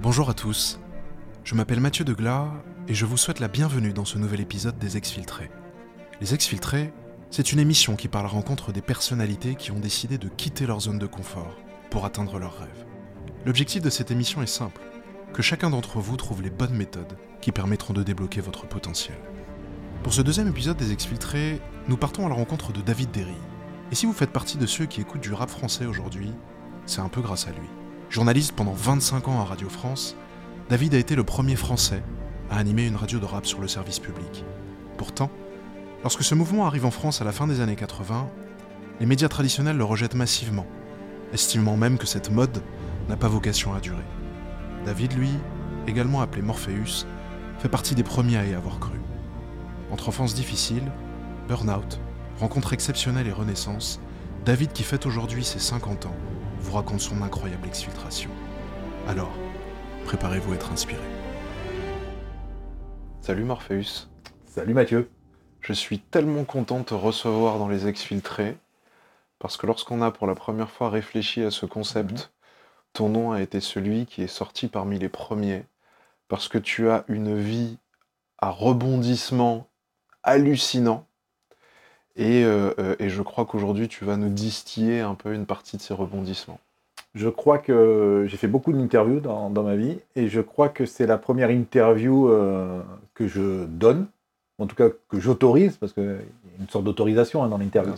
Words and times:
Bonjour 0.00 0.30
à 0.30 0.34
tous, 0.34 0.78
je 1.42 1.56
m'appelle 1.56 1.80
Mathieu 1.80 2.04
Deglas 2.04 2.52
et 2.86 2.94
je 2.94 3.04
vous 3.04 3.16
souhaite 3.16 3.40
la 3.40 3.48
bienvenue 3.48 3.92
dans 3.92 4.04
ce 4.04 4.16
nouvel 4.16 4.40
épisode 4.40 4.78
des 4.78 4.96
Exfiltrés. 4.96 5.50
Les 6.20 6.34
Exfiltrés, 6.34 6.92
c'est 7.30 7.50
une 7.50 7.58
émission 7.58 7.96
qui 7.96 8.06
part 8.06 8.24
à 8.24 8.28
rencontre 8.28 8.70
des 8.70 8.80
personnalités 8.80 9.56
qui 9.56 9.72
ont 9.72 9.80
décidé 9.80 10.16
de 10.16 10.28
quitter 10.28 10.66
leur 10.66 10.82
zone 10.82 11.00
de 11.00 11.06
confort 11.08 11.56
pour 11.90 12.04
atteindre 12.04 12.38
leurs 12.38 12.60
rêves. 12.60 12.86
L'objectif 13.44 13.82
de 13.82 13.90
cette 13.90 14.12
émission 14.12 14.40
est 14.40 14.46
simple, 14.46 14.82
que 15.32 15.42
chacun 15.42 15.68
d'entre 15.68 15.98
vous 15.98 16.16
trouve 16.16 16.42
les 16.42 16.50
bonnes 16.50 16.76
méthodes 16.76 17.18
qui 17.40 17.50
permettront 17.50 17.92
de 17.92 18.04
débloquer 18.04 18.40
votre 18.40 18.68
potentiel. 18.68 19.18
Pour 20.04 20.14
ce 20.14 20.22
deuxième 20.22 20.46
épisode 20.46 20.76
des 20.76 20.92
Exfiltrés, 20.92 21.60
nous 21.88 21.96
partons 21.96 22.24
à 22.24 22.28
la 22.28 22.36
rencontre 22.36 22.72
de 22.72 22.82
David 22.82 23.10
Derry. 23.10 23.34
Et 23.90 23.96
si 23.96 24.06
vous 24.06 24.12
faites 24.12 24.30
partie 24.30 24.58
de 24.58 24.66
ceux 24.66 24.86
qui 24.86 25.00
écoutent 25.00 25.22
du 25.22 25.32
rap 25.32 25.50
français 25.50 25.86
aujourd'hui, 25.86 26.30
c'est 26.86 27.00
un 27.00 27.08
peu 27.08 27.20
grâce 27.20 27.48
à 27.48 27.50
lui. 27.50 27.68
Journaliste 28.10 28.52
pendant 28.52 28.72
25 28.72 29.28
ans 29.28 29.40
à 29.40 29.44
Radio 29.44 29.68
France, 29.68 30.16
David 30.70 30.94
a 30.94 30.98
été 30.98 31.14
le 31.14 31.24
premier 31.24 31.56
Français 31.56 32.02
à 32.50 32.56
animer 32.56 32.86
une 32.86 32.96
radio 32.96 33.18
de 33.18 33.26
rap 33.26 33.44
sur 33.44 33.60
le 33.60 33.68
service 33.68 33.98
public. 33.98 34.44
Pourtant, 34.96 35.30
lorsque 36.02 36.22
ce 36.22 36.34
mouvement 36.34 36.66
arrive 36.66 36.86
en 36.86 36.90
France 36.90 37.20
à 37.20 37.24
la 37.24 37.32
fin 37.32 37.46
des 37.46 37.60
années 37.60 37.76
80, 37.76 38.30
les 39.00 39.06
médias 39.06 39.28
traditionnels 39.28 39.76
le 39.76 39.84
rejettent 39.84 40.14
massivement, 40.14 40.66
estimant 41.34 41.76
même 41.76 41.98
que 41.98 42.06
cette 42.06 42.30
mode 42.30 42.62
n'a 43.10 43.16
pas 43.18 43.28
vocation 43.28 43.74
à 43.74 43.80
durer. 43.80 44.04
David, 44.86 45.12
lui, 45.12 45.30
également 45.86 46.22
appelé 46.22 46.40
Morpheus, 46.40 47.04
fait 47.58 47.68
partie 47.68 47.94
des 47.94 48.04
premiers 48.04 48.38
à 48.38 48.46
y 48.46 48.54
avoir 48.54 48.78
cru. 48.78 48.98
Entre 49.92 50.08
enfance 50.08 50.34
difficile, 50.34 50.84
burn-out, 51.46 52.00
rencontre 52.40 52.72
exceptionnelle 52.72 53.26
et 53.26 53.32
renaissance, 53.32 54.00
David, 54.46 54.72
qui 54.72 54.82
fête 54.82 55.04
aujourd'hui 55.04 55.44
ses 55.44 55.58
50 55.58 56.06
ans, 56.06 56.16
vous 56.60 56.72
raconte 56.72 57.00
son 57.00 57.22
incroyable 57.22 57.66
exfiltration. 57.66 58.30
Alors, 59.06 59.32
préparez-vous 60.04 60.52
à 60.52 60.54
être 60.56 60.72
inspiré. 60.72 61.02
Salut 63.20 63.44
Morpheus. 63.44 64.08
Salut 64.46 64.74
Mathieu. 64.74 65.10
Je 65.60 65.72
suis 65.72 65.98
tellement 65.98 66.44
content 66.44 66.80
de 66.80 66.84
te 66.84 66.94
recevoir 66.94 67.58
dans 67.58 67.68
les 67.68 67.86
exfiltrés, 67.86 68.56
parce 69.38 69.56
que 69.56 69.66
lorsqu'on 69.66 70.02
a 70.02 70.10
pour 70.10 70.26
la 70.26 70.34
première 70.34 70.70
fois 70.70 70.90
réfléchi 70.90 71.42
à 71.42 71.50
ce 71.50 71.66
concept, 71.66 72.12
Mhm. 72.12 72.28
ton 72.92 73.08
nom 73.08 73.32
a 73.32 73.42
été 73.42 73.60
celui 73.60 74.06
qui 74.06 74.22
est 74.22 74.26
sorti 74.26 74.68
parmi 74.68 74.98
les 74.98 75.08
premiers, 75.08 75.64
parce 76.28 76.48
que 76.48 76.58
tu 76.58 76.90
as 76.90 77.04
une 77.08 77.38
vie 77.38 77.78
à 78.38 78.50
rebondissement 78.50 79.68
hallucinant. 80.22 81.07
Et, 82.18 82.44
euh, 82.44 82.74
euh, 82.80 82.96
et 82.98 83.08
je 83.08 83.22
crois 83.22 83.46
qu'aujourd'hui, 83.46 83.86
tu 83.86 84.04
vas 84.04 84.16
nous 84.16 84.28
distiller 84.28 85.00
un 85.00 85.14
peu 85.14 85.32
une 85.32 85.46
partie 85.46 85.76
de 85.76 85.82
ces 85.82 85.94
rebondissements. 85.94 86.58
Je 87.14 87.28
crois 87.28 87.58
que 87.58 88.26
j'ai 88.28 88.36
fait 88.36 88.48
beaucoup 88.48 88.72
d'interviews 88.72 89.20
dans, 89.20 89.50
dans 89.50 89.62
ma 89.62 89.76
vie 89.76 89.98
et 90.16 90.28
je 90.28 90.40
crois 90.40 90.68
que 90.68 90.84
c'est 90.84 91.06
la 91.06 91.16
première 91.16 91.50
interview 91.50 92.28
euh, 92.28 92.82
que 93.14 93.28
je 93.28 93.64
donne, 93.66 94.06
en 94.58 94.66
tout 94.66 94.74
cas 94.74 94.88
que 95.08 95.20
j'autorise, 95.20 95.76
parce 95.76 95.92
qu'il 95.92 96.04
y 96.04 96.06
a 96.08 96.60
une 96.60 96.68
sorte 96.68 96.84
d'autorisation 96.84 97.42
hein, 97.42 97.48
dans 97.48 97.58
l'interview, 97.58 97.94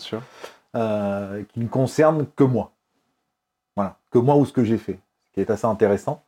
euh, 0.77 1.43
qui 1.53 1.61
ne 1.61 1.67
concerne 1.67 2.27
que 2.37 2.45
moi. 2.45 2.73
Voilà, 3.75 3.97
que 4.11 4.19
moi 4.19 4.37
ou 4.37 4.45
ce 4.45 4.53
que 4.53 4.65
j'ai 4.65 4.79
fait, 4.79 4.98
ce 5.29 5.35
qui 5.35 5.41
est 5.41 5.51
assez 5.51 5.67
intéressant. 5.67 6.23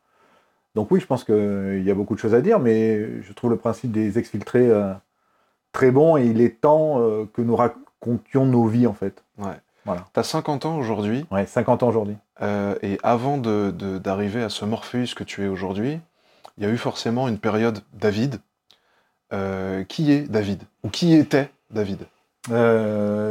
Donc 0.73 0.89
oui, 0.89 0.99
je 0.99 1.05
pense 1.05 1.23
qu'il 1.23 1.83
y 1.83 1.91
a 1.91 1.93
beaucoup 1.93 2.15
de 2.15 2.19
choses 2.19 2.33
à 2.33 2.41
dire, 2.41 2.59
mais 2.59 3.21
je 3.21 3.33
trouve 3.33 3.51
le 3.51 3.57
principe 3.57 3.91
des 3.91 4.17
exfiltrés 4.17 4.71
très 5.73 5.91
bon 5.91 6.15
et 6.15 6.25
il 6.25 6.39
est 6.39 6.61
temps 6.61 6.99
euh, 7.01 7.25
que 7.33 7.41
nous 7.41 7.55
racontions 7.57 8.45
nos 8.45 8.65
vies 8.67 8.87
en 8.87 8.93
fait. 8.93 9.23
Ouais. 9.37 9.59
Voilà. 9.85 10.05
Tu 10.13 10.19
as 10.21 10.23
50 10.23 10.65
ans 10.65 10.77
aujourd'hui, 10.77 11.25
Ouais, 11.31 11.45
50 11.45 11.83
ans 11.83 11.89
aujourd'hui. 11.89 12.15
euh, 12.41 12.75
et 12.81 12.97
avant 13.03 13.37
de- 13.37 13.71
de- 13.71 13.97
d'arriver 13.97 14.41
à 14.41 14.47
ce 14.49 14.63
Morpheus 14.63 15.13
que 15.15 15.25
tu 15.25 15.43
es 15.43 15.47
aujourd'hui, 15.49 15.99
il 16.57 16.63
y 16.63 16.67
a 16.67 16.69
eu 16.69 16.77
forcément 16.77 17.27
une 17.27 17.37
période 17.39 17.79
David. 17.93 18.39
Euh, 19.33 19.83
qui 19.83 20.11
est 20.11 20.29
David? 20.29 20.61
Ou 20.83 20.89
qui 20.89 21.13
était 21.15 21.49
David? 21.71 21.99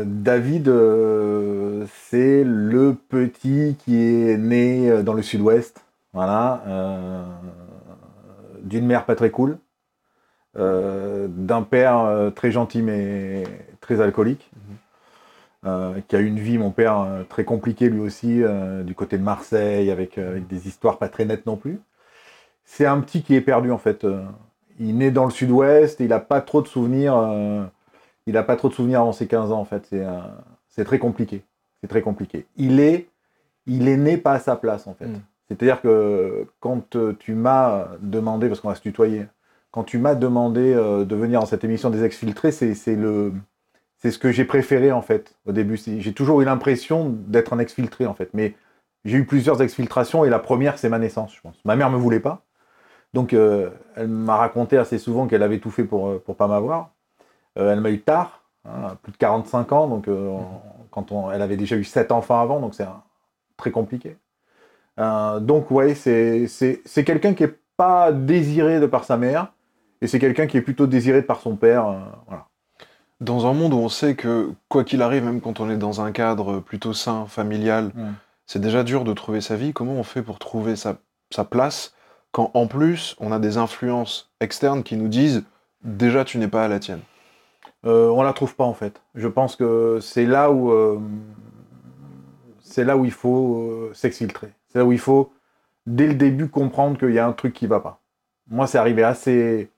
David, 0.04 0.66
c'est 2.10 2.42
le 2.44 2.94
petit 2.94 3.76
qui 3.84 3.96
est 3.96 4.36
né 4.36 5.02
dans 5.02 5.12
le 5.12 5.22
sud-ouest, 5.22 5.80
voilà, 6.12 6.62
d'une 8.62 8.86
mère 8.86 9.04
pas 9.04 9.14
très 9.14 9.30
cool, 9.30 9.58
d'un 10.54 11.62
père 11.62 11.98
euh, 12.00 12.30
très 12.30 12.50
gentil 12.50 12.82
mais 12.82 13.44
très 13.80 14.00
alcoolique, 14.00 14.50
euh, 15.64 16.00
qui 16.08 16.16
a 16.16 16.20
eu 16.20 16.26
une 16.26 16.40
vie, 16.40 16.58
mon 16.58 16.70
père, 16.70 16.98
euh, 17.00 17.22
très 17.24 17.44
compliquée 17.44 17.88
lui 17.88 18.00
aussi, 18.00 18.42
euh, 18.42 18.82
du 18.82 18.94
côté 18.94 19.16
de 19.18 19.22
Marseille, 19.22 19.90
avec, 19.90 20.18
euh, 20.18 20.30
avec 20.32 20.46
des 20.48 20.68
histoires 20.68 20.98
pas 20.98 21.08
très 21.08 21.24
nettes 21.24 21.46
non 21.46 21.56
plus. 21.56 21.80
C'est 22.64 22.86
un 22.86 23.00
petit 23.00 23.22
qui 23.22 23.34
est 23.34 23.40
perdu 23.40 23.70
en 23.70 23.78
fait. 23.78 24.04
euh. 24.04 24.24
il 24.80 24.96
né 24.98 25.10
dans 25.10 25.24
le 25.24 25.30
sud-ouest, 25.30 26.00
il 26.00 26.08
n'a 26.08 26.20
pas 26.20 26.40
trop 26.40 26.62
de 26.62 26.68
souvenirs. 26.68 27.16
euh, 27.16 27.64
il 28.26 28.34
n'a 28.34 28.42
pas 28.42 28.56
trop 28.56 28.68
de 28.68 28.74
souvenirs 28.74 29.00
avant 29.00 29.12
ses 29.12 29.26
15 29.26 29.52
ans, 29.52 29.60
en 29.60 29.64
fait. 29.64 29.86
C'est 29.90 30.04
euh, 30.04 30.84
très 30.84 30.98
compliqué. 30.98 31.42
C'est 31.80 31.88
très 31.88 32.02
compliqué. 32.02 32.46
Il 32.56 32.80
est, 32.80 33.08
il 33.66 33.88
est 33.88 33.96
né 33.96 34.16
pas 34.16 34.32
à 34.34 34.38
sa 34.38 34.56
place, 34.56 34.86
en 34.86 34.94
fait. 34.94 35.06
Mm. 35.06 35.20
C'est-à-dire 35.48 35.80
que 35.82 36.46
quand 36.60 36.96
euh, 36.96 37.14
tu 37.18 37.34
m'as 37.34 37.88
demandé, 38.00 38.48
parce 38.48 38.60
qu'on 38.60 38.68
va 38.68 38.74
se 38.74 38.80
tutoyer, 38.82 39.26
quand 39.72 39.84
tu 39.84 39.98
m'as 39.98 40.14
demandé 40.14 40.72
euh, 40.74 41.04
de 41.04 41.16
venir 41.16 41.40
dans 41.40 41.46
cette 41.46 41.64
émission 41.64 41.90
des 41.90 42.04
exfiltrés, 42.04 42.52
c'est 42.52 42.94
le, 42.96 43.32
c'est 43.98 44.12
ce 44.12 44.18
que 44.18 44.30
j'ai 44.32 44.44
préféré, 44.44 44.92
en 44.92 45.02
fait, 45.02 45.34
au 45.46 45.52
début. 45.52 45.76
J'ai 45.76 46.12
toujours 46.14 46.40
eu 46.42 46.44
l'impression 46.44 47.08
d'être 47.10 47.52
un 47.54 47.58
exfiltré, 47.58 48.06
en 48.06 48.14
fait. 48.14 48.30
Mais 48.34 48.54
j'ai 49.04 49.18
eu 49.18 49.26
plusieurs 49.26 49.62
exfiltrations, 49.62 50.24
et 50.24 50.30
la 50.30 50.38
première, 50.38 50.78
c'est 50.78 50.90
ma 50.90 50.98
naissance, 51.00 51.34
je 51.34 51.40
pense. 51.40 51.56
Ma 51.64 51.76
mère 51.76 51.90
me 51.90 51.96
voulait 51.98 52.20
pas. 52.20 52.42
Donc, 53.14 53.34
euh, 53.34 53.70
elle 53.96 54.08
m'a 54.08 54.36
raconté 54.36 54.78
assez 54.78 54.98
souvent 54.98 55.26
qu'elle 55.26 55.42
avait 55.42 55.58
tout 55.58 55.70
fait 55.70 55.84
pour, 55.84 56.08
euh, 56.08 56.22
pour 56.24 56.36
pas 56.36 56.48
m'avoir. 56.48 56.90
Elle 57.56 57.80
m'a 57.80 57.90
eu 57.90 58.00
tard, 58.00 58.42
hein, 58.66 58.96
plus 59.02 59.12
de 59.12 59.18
45 59.18 59.72
ans, 59.72 59.88
donc 59.88 60.06
on- 60.08 60.46
quand 60.90 61.12
on, 61.12 61.30
elle 61.30 61.42
avait 61.42 61.56
déjà 61.58 61.76
eu 61.76 61.84
7 61.84 62.12
enfants 62.12 62.40
avant, 62.40 62.60
donc 62.60 62.74
c'est 62.74 62.86
très 63.56 63.70
compliqué. 63.70 64.16
Donc 64.98 65.70
ouais, 65.70 65.94
c'est 65.94 67.04
quelqu'un 67.04 67.34
qui 67.34 67.44
est 67.44 67.58
pas 67.76 68.12
désiré 68.12 68.80
de 68.80 68.86
par 68.86 69.04
sa 69.04 69.16
mère, 69.16 69.52
et 70.02 70.06
c'est 70.08 70.18
quelqu'un 70.18 70.46
qui 70.46 70.56
est 70.58 70.62
plutôt 70.62 70.86
désiré 70.86 71.22
par 71.22 71.40
son 71.40 71.56
père. 71.56 71.86
euh, 71.88 71.98
voilà. 72.26 72.46
Dans 73.20 73.46
un 73.46 73.52
monde 73.54 73.72
où 73.72 73.78
on 73.78 73.88
sait 73.88 74.16
que, 74.16 74.50
quoi 74.68 74.82
qu'il 74.84 75.00
arrive, 75.00 75.24
même 75.24 75.40
quand 75.40 75.60
on 75.60 75.70
est 75.70 75.76
dans 75.76 76.00
un 76.00 76.10
cadre 76.12 76.58
plutôt 76.60 76.92
sain, 76.92 77.24
familial, 77.26 77.92
Mm. 77.94 78.12
c'est 78.46 78.60
déjà 78.60 78.82
dur 78.82 79.04
de 79.04 79.12
trouver 79.14 79.40
sa 79.40 79.54
vie. 79.56 79.72
Comment 79.72 79.92
on 79.94 80.02
fait 80.02 80.22
pour 80.22 80.38
trouver 80.40 80.74
sa, 80.76 80.96
sa 81.30 81.44
place 81.44 81.94
quand, 82.32 82.50
en 82.54 82.66
plus, 82.66 83.14
on 83.20 83.30
a 83.30 83.38
des 83.38 83.58
influences 83.58 84.30
externes 84.40 84.82
qui 84.82 84.96
nous 84.96 85.08
disent 85.08 85.44
déjà 85.84 86.24
tu 86.24 86.38
n'es 86.38 86.48
pas 86.48 86.64
à 86.64 86.68
la 86.68 86.80
tienne? 86.80 87.00
Euh, 87.84 88.08
on 88.10 88.22
la 88.22 88.32
trouve 88.32 88.54
pas 88.56 88.64
en 88.64 88.74
fait. 88.74 89.00
Je 89.14 89.28
pense 89.28 89.54
que 89.56 89.98
c'est 90.00 90.26
là 90.26 90.50
où 90.50 90.70
euh, 90.72 90.98
c'est 92.60 92.84
là 92.84 92.96
où 92.96 93.04
il 93.04 93.10
faut 93.12 93.56
euh, 93.56 93.90
s'exfiltrer. 93.94 94.52
C'est 94.68 94.78
là 94.78 94.84
où 94.84 94.92
il 94.92 94.98
faut 94.98 95.32
dès 95.86 96.06
le 96.06 96.14
début 96.14 96.48
comprendre 96.48 96.98
qu'il 96.98 97.10
y 97.12 97.18
a 97.18 97.26
un 97.26 97.32
truc 97.32 97.52
qui 97.54 97.66
va 97.66 97.80
pas. 97.80 98.00
Moi, 98.50 98.66
c'est 98.66 98.78
arrivé 98.78 99.02
assez 99.02 99.70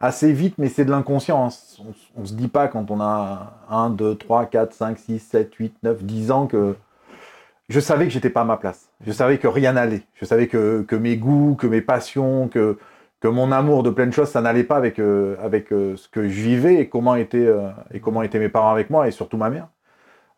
assez 0.00 0.32
vite, 0.32 0.54
mais 0.58 0.68
c'est 0.68 0.84
de 0.84 0.90
l'inconscient. 0.90 1.46
hein. 1.46 1.50
On, 1.80 2.22
on 2.22 2.24
se 2.24 2.34
dit 2.34 2.48
pas 2.48 2.68
quand 2.68 2.90
on 2.90 3.00
a 3.00 3.54
1, 3.70 3.90
2, 3.90 4.14
3, 4.16 4.46
4, 4.46 4.72
5, 4.72 4.98
6, 4.98 5.18
7, 5.18 5.54
8, 5.54 5.74
9, 5.82 6.02
10 6.04 6.30
ans 6.30 6.46
que 6.46 6.76
je 7.68 7.80
savais 7.80 8.04
que 8.06 8.10
j'étais 8.10 8.30
pas 8.30 8.40
à 8.42 8.44
ma 8.44 8.56
place. 8.56 8.88
Je 9.06 9.12
savais 9.12 9.38
que 9.38 9.46
rien 9.46 9.74
n'allait. 9.74 10.02
Je 10.14 10.24
savais 10.24 10.46
que, 10.46 10.82
que 10.82 10.96
mes 10.96 11.16
goûts, 11.16 11.54
que 11.54 11.66
mes 11.66 11.82
passions, 11.82 12.48
que, 12.48 12.78
que 13.20 13.28
mon 13.28 13.52
amour 13.52 13.82
de 13.82 13.90
plein 13.90 14.06
de 14.06 14.12
choses, 14.12 14.28
ça 14.30 14.40
n'allait 14.40 14.64
pas 14.64 14.76
avec, 14.76 14.98
euh, 14.98 15.36
avec 15.42 15.72
euh, 15.72 15.94
ce 15.96 16.08
que 16.08 16.28
je 16.28 16.40
vivais 16.40 16.76
et 16.76 16.88
comment, 16.88 17.14
étaient, 17.14 17.46
euh, 17.46 17.68
et 17.92 18.00
comment 18.00 18.22
étaient 18.22 18.38
mes 18.38 18.48
parents 18.48 18.70
avec 18.72 18.88
moi 18.90 19.06
et 19.06 19.10
surtout 19.10 19.36
ma 19.36 19.50
mère. 19.50 19.68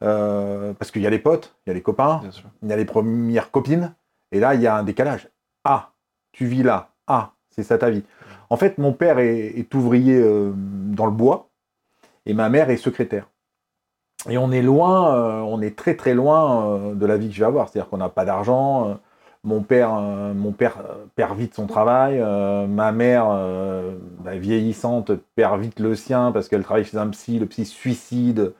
Parce 0.00 0.90
qu'il 0.90 1.02
y 1.02 1.06
a 1.06 1.10
les 1.10 1.18
potes, 1.18 1.54
il 1.66 1.70
y 1.70 1.72
a 1.72 1.74
les 1.74 1.82
copains, 1.82 2.22
il 2.62 2.68
y 2.68 2.72
a 2.72 2.76
les 2.76 2.86
premières 2.86 3.50
copines, 3.50 3.94
et 4.32 4.40
là, 4.40 4.54
il 4.54 4.62
y 4.62 4.66
a 4.66 4.74
un 4.74 4.82
décalage. 4.82 5.28
Ah, 5.62 5.90
tu 6.32 6.46
vis 6.46 6.62
là. 6.62 6.88
Ah, 7.06 7.32
c'est 7.50 7.62
ça 7.62 7.76
ta 7.76 7.90
vie. 7.90 8.02
En 8.50 8.56
fait, 8.56 8.78
mon 8.78 8.92
père 8.92 9.20
est, 9.20 9.72
ouvrier 9.74 10.16
euh, 10.16 10.52
dans 10.56 11.06
le 11.06 11.12
bois, 11.12 11.48
et 12.26 12.34
ma 12.34 12.48
mère 12.48 12.68
est 12.68 12.76
secrétaire. 12.76 13.28
Et 14.28 14.36
on 14.36 14.50
est 14.52 14.60
loin, 14.60 15.14
euh, 15.14 15.40
on 15.40 15.62
est 15.62 15.78
très 15.78 15.96
très 15.96 16.14
loin 16.14 16.66
euh, 16.66 16.94
de 16.94 17.06
la 17.06 17.16
vie 17.16 17.28
que 17.28 17.34
je 17.34 17.40
vais 17.40 17.46
avoir. 17.46 17.68
C'est-à-dire 17.68 17.88
qu'on 17.88 17.98
n'a 17.98 18.08
pas 18.08 18.24
d'argent. 18.24 18.98
mon 19.44 19.62
père, 19.62 19.92
mon 19.92 20.52
père 20.52 20.82
perd 21.14 21.38
vite 21.38 21.54
son 21.54 21.66
travail. 21.66 22.18
ma 22.68 22.92
mère, 22.92 23.26
bah, 24.20 24.36
vieillissante, 24.36 25.12
perd 25.36 25.60
vite 25.60 25.80
le 25.80 25.94
sien 25.94 26.32
parce 26.32 26.48
qu'elle 26.48 26.62
travaille 26.64 26.84
chez 26.84 26.98
un 26.98 27.08
psy. 27.08 27.38
Le 27.38 27.46
psy 27.46 27.64
suicide. 27.64 28.52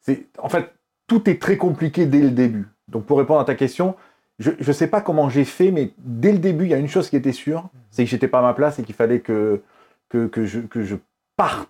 C'est, 0.00 0.28
en 0.38 0.48
fait, 0.48 0.72
tout 1.06 1.28
est 1.28 1.40
très 1.40 1.56
compliqué 1.58 2.06
dès 2.06 2.20
le 2.20 2.30
début. 2.30 2.68
Donc, 2.88 3.04
pour 3.04 3.18
répondre 3.18 3.40
à 3.40 3.44
ta 3.44 3.54
question, 3.54 3.96
je 4.38 4.50
ne 4.66 4.72
sais 4.72 4.88
pas 4.88 5.00
comment 5.00 5.28
j'ai 5.28 5.44
fait, 5.44 5.70
mais 5.70 5.90
dès 5.98 6.32
le 6.32 6.38
début, 6.38 6.64
il 6.64 6.70
y 6.70 6.74
a 6.74 6.78
une 6.78 6.88
chose 6.88 7.08
qui 7.08 7.16
était 7.16 7.32
sûre, 7.32 7.68
c'est 7.90 8.04
que 8.04 8.10
j'étais 8.10 8.28
pas 8.28 8.40
à 8.40 8.42
ma 8.42 8.54
place 8.54 8.78
et 8.78 8.82
qu'il 8.82 8.94
fallait 8.94 9.20
que, 9.20 9.62
que, 10.08 10.26
que, 10.26 10.44
je, 10.44 10.60
que 10.60 10.82
je 10.82 10.96
parte 11.36 11.68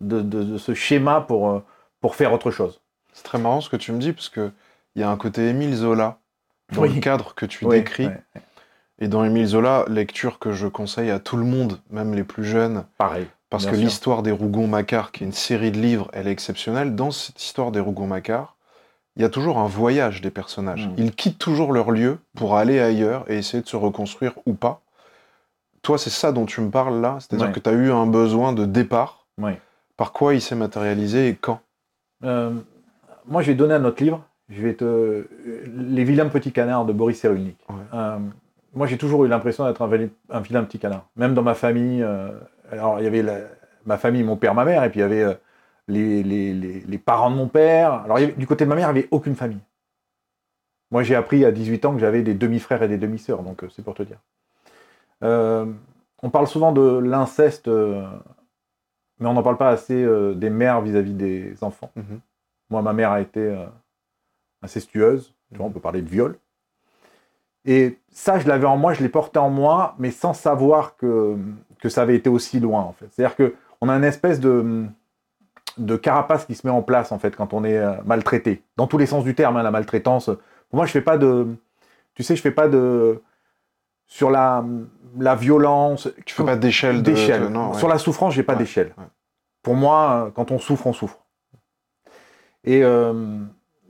de, 0.00 0.20
de- 0.20 0.42
de 0.44 0.58
ce 0.58 0.74
schéma 0.74 1.20
pour, 1.22 1.48
euh, 1.50 1.60
pour 2.00 2.14
faire 2.14 2.32
autre 2.32 2.50
chose. 2.50 2.80
C'est 3.12 3.24
très 3.24 3.38
marrant 3.38 3.60
ce 3.60 3.68
que 3.70 3.76
tu 3.76 3.92
me 3.92 3.98
dis, 3.98 4.12
parce 4.12 4.28
qu'il 4.28 4.52
y 4.96 5.02
a 5.02 5.10
un 5.10 5.16
côté 5.16 5.48
Émile 5.48 5.74
Zola 5.74 6.18
dans 6.72 6.82
Oui. 6.82 6.94
le 6.94 7.00
cadre 7.00 7.34
que 7.34 7.46
tu 7.46 7.64
Oui, 7.64 7.78
décris. 7.78 8.08
Et 8.98 9.08
dans 9.08 9.24
Émile 9.24 9.46
Zola, 9.46 9.84
lecture 9.88 10.38
que 10.38 10.52
je 10.52 10.66
conseille 10.66 11.10
à 11.10 11.18
tout 11.18 11.36
le 11.36 11.44
monde, 11.44 11.80
même 11.90 12.14
les 12.14 12.24
plus 12.24 12.44
jeunes. 12.44 12.84
Pareil. 12.98 13.26
Parce 13.50 13.66
que 13.66 13.74
l'histoire 13.76 14.22
des 14.22 14.30
Rougon-Macquart, 14.30 15.12
qui 15.12 15.24
est 15.24 15.26
une 15.26 15.32
série 15.34 15.72
de 15.72 15.78
livres, 15.78 16.08
elle 16.14 16.26
est 16.26 16.30
exceptionnelle. 16.30 16.94
Dans 16.94 17.10
cette 17.10 17.42
histoire 17.42 17.70
des 17.70 17.80
Rougon-Macquart, 17.80 18.56
il 19.16 19.22
y 19.22 19.24
a 19.24 19.28
toujours 19.28 19.58
un 19.58 19.66
voyage 19.66 20.20
des 20.22 20.30
personnages. 20.30 20.86
Mm. 20.88 20.94
Ils 20.98 21.14
quittent 21.14 21.38
toujours 21.38 21.72
leur 21.72 21.90
lieu 21.90 22.18
pour 22.34 22.56
aller 22.56 22.80
ailleurs 22.80 23.30
et 23.30 23.38
essayer 23.38 23.62
de 23.62 23.68
se 23.68 23.76
reconstruire 23.76 24.32
ou 24.46 24.54
pas. 24.54 24.80
Toi, 25.82 25.98
c'est 25.98 26.10
ça 26.10 26.32
dont 26.32 26.46
tu 26.46 26.60
me 26.60 26.70
parles 26.70 27.00
là 27.00 27.18
C'est-à-dire 27.20 27.46
Ouais. 27.48 27.52
que 27.52 27.60
tu 27.60 27.68
as 27.68 27.72
eu 27.72 27.90
un 27.90 28.06
besoin 28.06 28.52
de 28.52 28.64
départ. 28.64 29.26
Par 29.96 30.12
quoi 30.12 30.34
il 30.34 30.40
s'est 30.40 30.54
matérialisé 30.56 31.28
et 31.28 31.34
quand? 31.34 31.60
Euh, 32.24 32.50
moi, 33.26 33.42
je 33.42 33.48
vais 33.48 33.54
donner 33.54 33.74
un 33.74 33.84
autre 33.84 34.02
livre. 34.02 34.24
Je 34.48 34.62
vais 34.62 34.74
te... 34.74 35.26
Les 35.76 36.04
vilains 36.04 36.28
petits 36.28 36.52
canards 36.52 36.84
de 36.86 36.92
Boris 36.92 37.18
Cyrulnik. 37.18 37.56
Ouais. 37.68 37.76
Euh, 37.94 38.18
moi, 38.74 38.86
j'ai 38.86 38.96
toujours 38.98 39.24
eu 39.24 39.28
l'impression 39.28 39.64
d'être 39.66 39.82
un, 39.82 40.40
vilain 40.40 40.62
petit 40.64 40.78
canard. 40.78 41.06
Même 41.16 41.34
dans 41.34 41.42
ma 41.42 41.54
famille. 41.54 42.02
euh, 42.02 42.30
alors, 42.70 42.98
il 43.00 43.04
y 43.04 43.06
avait 43.06 43.22
la- 43.22 43.40
ma 43.84 43.98
famille, 43.98 44.22
mon 44.22 44.36
père, 44.36 44.54
ma 44.54 44.64
mère, 44.64 44.82
et 44.84 44.90
puis 44.90 45.00
il 45.00 45.02
y 45.02 45.04
avait 45.04 45.22
euh, 45.22 45.34
les, 45.88 46.22
les- 46.22 46.52
les- 46.54 46.80
les 46.80 46.98
parents 46.98 47.30
de 47.30 47.36
mon 47.36 47.48
père. 47.48 47.92
Alors, 48.04 48.18
il 48.18 48.22
y 48.22 48.24
avait- 48.24 48.34
du 48.34 48.46
côté 48.46 48.64
de 48.64 48.68
ma 48.68 48.76
mère, 48.76 48.90
il 48.90 48.94
n'y 48.94 48.98
avait 49.00 49.08
aucune 49.10 49.34
famille. 49.34 49.60
Moi, 50.90 51.02
j'ai 51.02 51.14
appris 51.14 51.44
à 51.44 51.52
18 51.52 51.84
ans 51.84 51.92
que 51.94 51.98
j'avais 52.00 52.22
des 52.22 52.34
demi-frères 52.34 52.82
et 52.82 52.88
des 52.88 52.98
demi-sœurs, 52.98 53.42
donc 53.42 53.64
euh, 53.64 53.68
c'est 53.70 53.82
pour 53.82 53.94
te 53.94 54.02
dire. 54.02 54.18
Euh, 55.24 55.66
on 56.22 56.30
parle 56.30 56.46
souvent 56.46 56.72
de 56.72 56.98
l'inceste, 56.98 57.68
euh, 57.68 58.04
mais 59.18 59.26
on 59.28 59.32
n'en 59.34 59.42
parle 59.42 59.56
pas 59.56 59.70
assez 59.70 59.94
euh, 60.02 60.34
des 60.34 60.50
mères 60.50 60.80
vis-à-vis 60.82 61.14
des 61.14 61.54
enfants. 61.62 61.90
Mhm. 61.96 62.20
Moi, 62.70 62.82
ma 62.82 62.92
mère 62.92 63.10
a 63.12 63.20
été 63.20 63.54
incestueuse. 64.62 65.34
Tu 65.50 65.58
vois, 65.58 65.66
on 65.66 65.70
peut 65.70 65.80
parler 65.80 66.02
de 66.02 66.08
viol. 66.08 66.38
Et 67.64 67.98
ça, 68.10 68.38
je 68.38 68.48
l'avais 68.48 68.66
en 68.66 68.76
moi, 68.76 68.92
je 68.94 69.02
l'ai 69.02 69.08
porté 69.08 69.38
en 69.38 69.50
moi, 69.50 69.94
mais 69.98 70.10
sans 70.10 70.32
savoir 70.34 70.96
que, 70.96 71.36
que 71.80 71.88
ça 71.88 72.02
avait 72.02 72.16
été 72.16 72.28
aussi 72.28 72.58
loin, 72.60 72.80
en 72.82 72.92
fait. 72.92 73.06
C'est-à-dire 73.12 73.36
qu'on 73.36 73.88
a 73.88 73.92
une 73.94 74.04
espèce 74.04 74.40
de, 74.40 74.86
de 75.78 75.96
carapace 75.96 76.44
qui 76.46 76.54
se 76.54 76.66
met 76.66 76.72
en 76.72 76.82
place, 76.82 77.12
en 77.12 77.18
fait, 77.18 77.34
quand 77.36 77.52
on 77.54 77.64
est 77.64 77.78
euh, 77.78 77.94
maltraité. 78.04 78.62
Dans 78.76 78.86
tous 78.86 78.98
les 78.98 79.06
sens 79.06 79.24
du 79.24 79.34
terme, 79.34 79.56
hein, 79.56 79.62
la 79.62 79.70
maltraitance. 79.70 80.26
Pour 80.26 80.76
moi, 80.76 80.86
je 80.86 80.92
fais 80.92 81.00
pas 81.00 81.18
de... 81.18 81.46
Tu 82.14 82.22
sais, 82.22 82.36
je 82.36 82.42
fais 82.42 82.50
pas 82.50 82.68
de... 82.68 83.22
Sur 84.06 84.30
la, 84.30 84.64
la 85.18 85.34
violence... 85.34 86.08
Tu 86.26 86.34
fais 86.34 86.44
pas 86.44 86.56
d'échelle 86.56 87.02
ouais. 87.02 87.78
Sur 87.78 87.88
la 87.88 87.98
souffrance, 87.98 88.34
j'ai 88.34 88.42
pas 88.42 88.52
Ouais, 88.52 88.58
d'échelle. 88.58 88.94
ouais. 88.98 89.04
Pour 89.62 89.74
moi, 89.74 90.30
quand 90.34 90.50
on 90.50 90.58
souffre, 90.58 90.86
on 90.86 90.92
souffre. 90.92 91.18
Et 92.64 92.82
euh, 92.84 93.38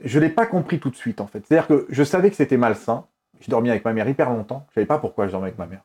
je 0.05 0.19
l'ai 0.19 0.29
pas 0.29 0.47
compris 0.47 0.79
tout 0.81 0.91
de 0.91 0.97
suite, 0.97 1.21
en 1.21 1.27
fait. 1.27 1.45
C'est-à-dire 1.47 1.67
que 1.67 1.87
je 1.89 2.03
savais 2.05 2.31
que 2.31 2.37
c'était 2.37 2.57
malsain. 2.57 3.07
J'ai 3.41 3.51
dormi 3.51 3.71
avec 3.71 3.85
ma 3.85 3.93
mère 3.93 4.09
hyper 4.09 4.31
longtemps. 4.31 4.67
Je 4.71 4.75
savais 4.75 4.87
pas 4.87 4.99
pourquoi 4.99 5.27
je 5.27 5.33
dormais 5.33 5.49
avec 5.49 5.59
ma 5.59 5.67
mère. 5.67 5.83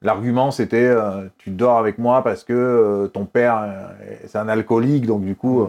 L'argument, 0.00 0.50
c'était 0.50 0.86
euh, 0.86 1.28
tu 1.38 1.50
dors 1.50 1.78
avec 1.78 1.98
moi 1.98 2.22
parce 2.22 2.44
que 2.44 2.52
euh, 2.52 3.08
ton 3.08 3.24
père, 3.24 3.58
euh, 3.58 3.88
c'est 4.26 4.38
un 4.38 4.48
alcoolique, 4.48 5.06
donc 5.06 5.24
du 5.24 5.34
coup. 5.34 5.62
euh, 5.62 5.68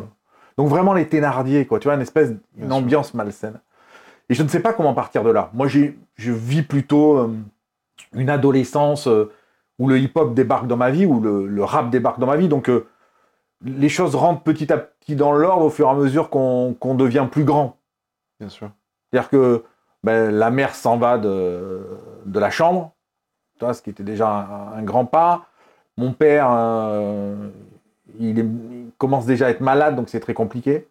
donc 0.58 0.68
vraiment 0.68 0.94
les 0.94 1.08
Thénardier, 1.08 1.66
quoi. 1.66 1.80
Tu 1.80 1.88
vois, 1.88 1.96
une 1.96 2.02
espèce, 2.02 2.32
une 2.58 2.72
ambiance 2.72 3.14
malsaine. 3.14 3.60
Et 4.30 4.36
je 4.36 4.44
ne 4.44 4.48
sais 4.48 4.60
pas 4.60 4.74
comment 4.74 4.94
partir 4.94 5.24
de 5.24 5.32
là. 5.32 5.50
Moi, 5.54 5.68
j'ai, 5.68 5.98
je 6.16 6.32
vis 6.32 6.62
plutôt 6.62 7.32
une 8.14 8.30
adolescence 8.30 9.08
où 9.80 9.88
le 9.88 9.98
hip-hop 9.98 10.36
débarque 10.36 10.68
dans 10.68 10.78
ma 10.78 10.92
vie, 10.92 11.06
où 11.06 11.20
le, 11.20 11.48
le 11.48 11.64
rap 11.64 11.90
débarque 11.90 12.20
dans 12.20 12.28
ma 12.28 12.36
vie. 12.38 12.50
Donc, 12.50 12.70
les 13.64 13.90
choses 13.90 14.16
rentrent 14.16 14.44
petit 14.44 14.72
à 14.72 14.78
petit 14.78 15.16
dans 15.16 15.32
l'ordre 15.32 15.66
au 15.66 15.70
fur 15.72 15.88
et 15.88 15.90
à 15.90 15.96
mesure 15.96 16.30
qu'on, 16.30 16.76
qu'on 16.80 16.94
devient 16.94 17.28
plus 17.32 17.46
grand. 17.46 17.78
Bien 18.40 18.50
sûr. 18.50 18.70
C'est-à-dire 19.10 19.30
que 19.30 19.64
ben, 20.04 20.30
la 20.30 20.52
mère 20.52 20.76
s'en 20.76 20.98
va 20.98 21.18
de, 21.18 21.82
de 22.26 22.40
la 22.40 22.52
chambre, 22.52 22.94
tu 23.60 23.66
vois, 23.66 23.74
ce 23.74 23.82
qui 23.82 23.90
était 23.90 24.04
déjà 24.04 24.72
un, 24.76 24.82
grand 24.84 25.06
pas. 25.06 25.46
Mon 25.98 26.14
père, 26.14 26.48
euh, 26.50 27.50
il, 28.20 28.90
commence 28.98 29.26
déjà 29.26 29.48
à 29.48 29.50
être 29.50 29.62
malade, 29.62 29.96
donc 29.96 30.10
c'est 30.10 30.20
très 30.20 30.34
compliqué. 30.34 30.88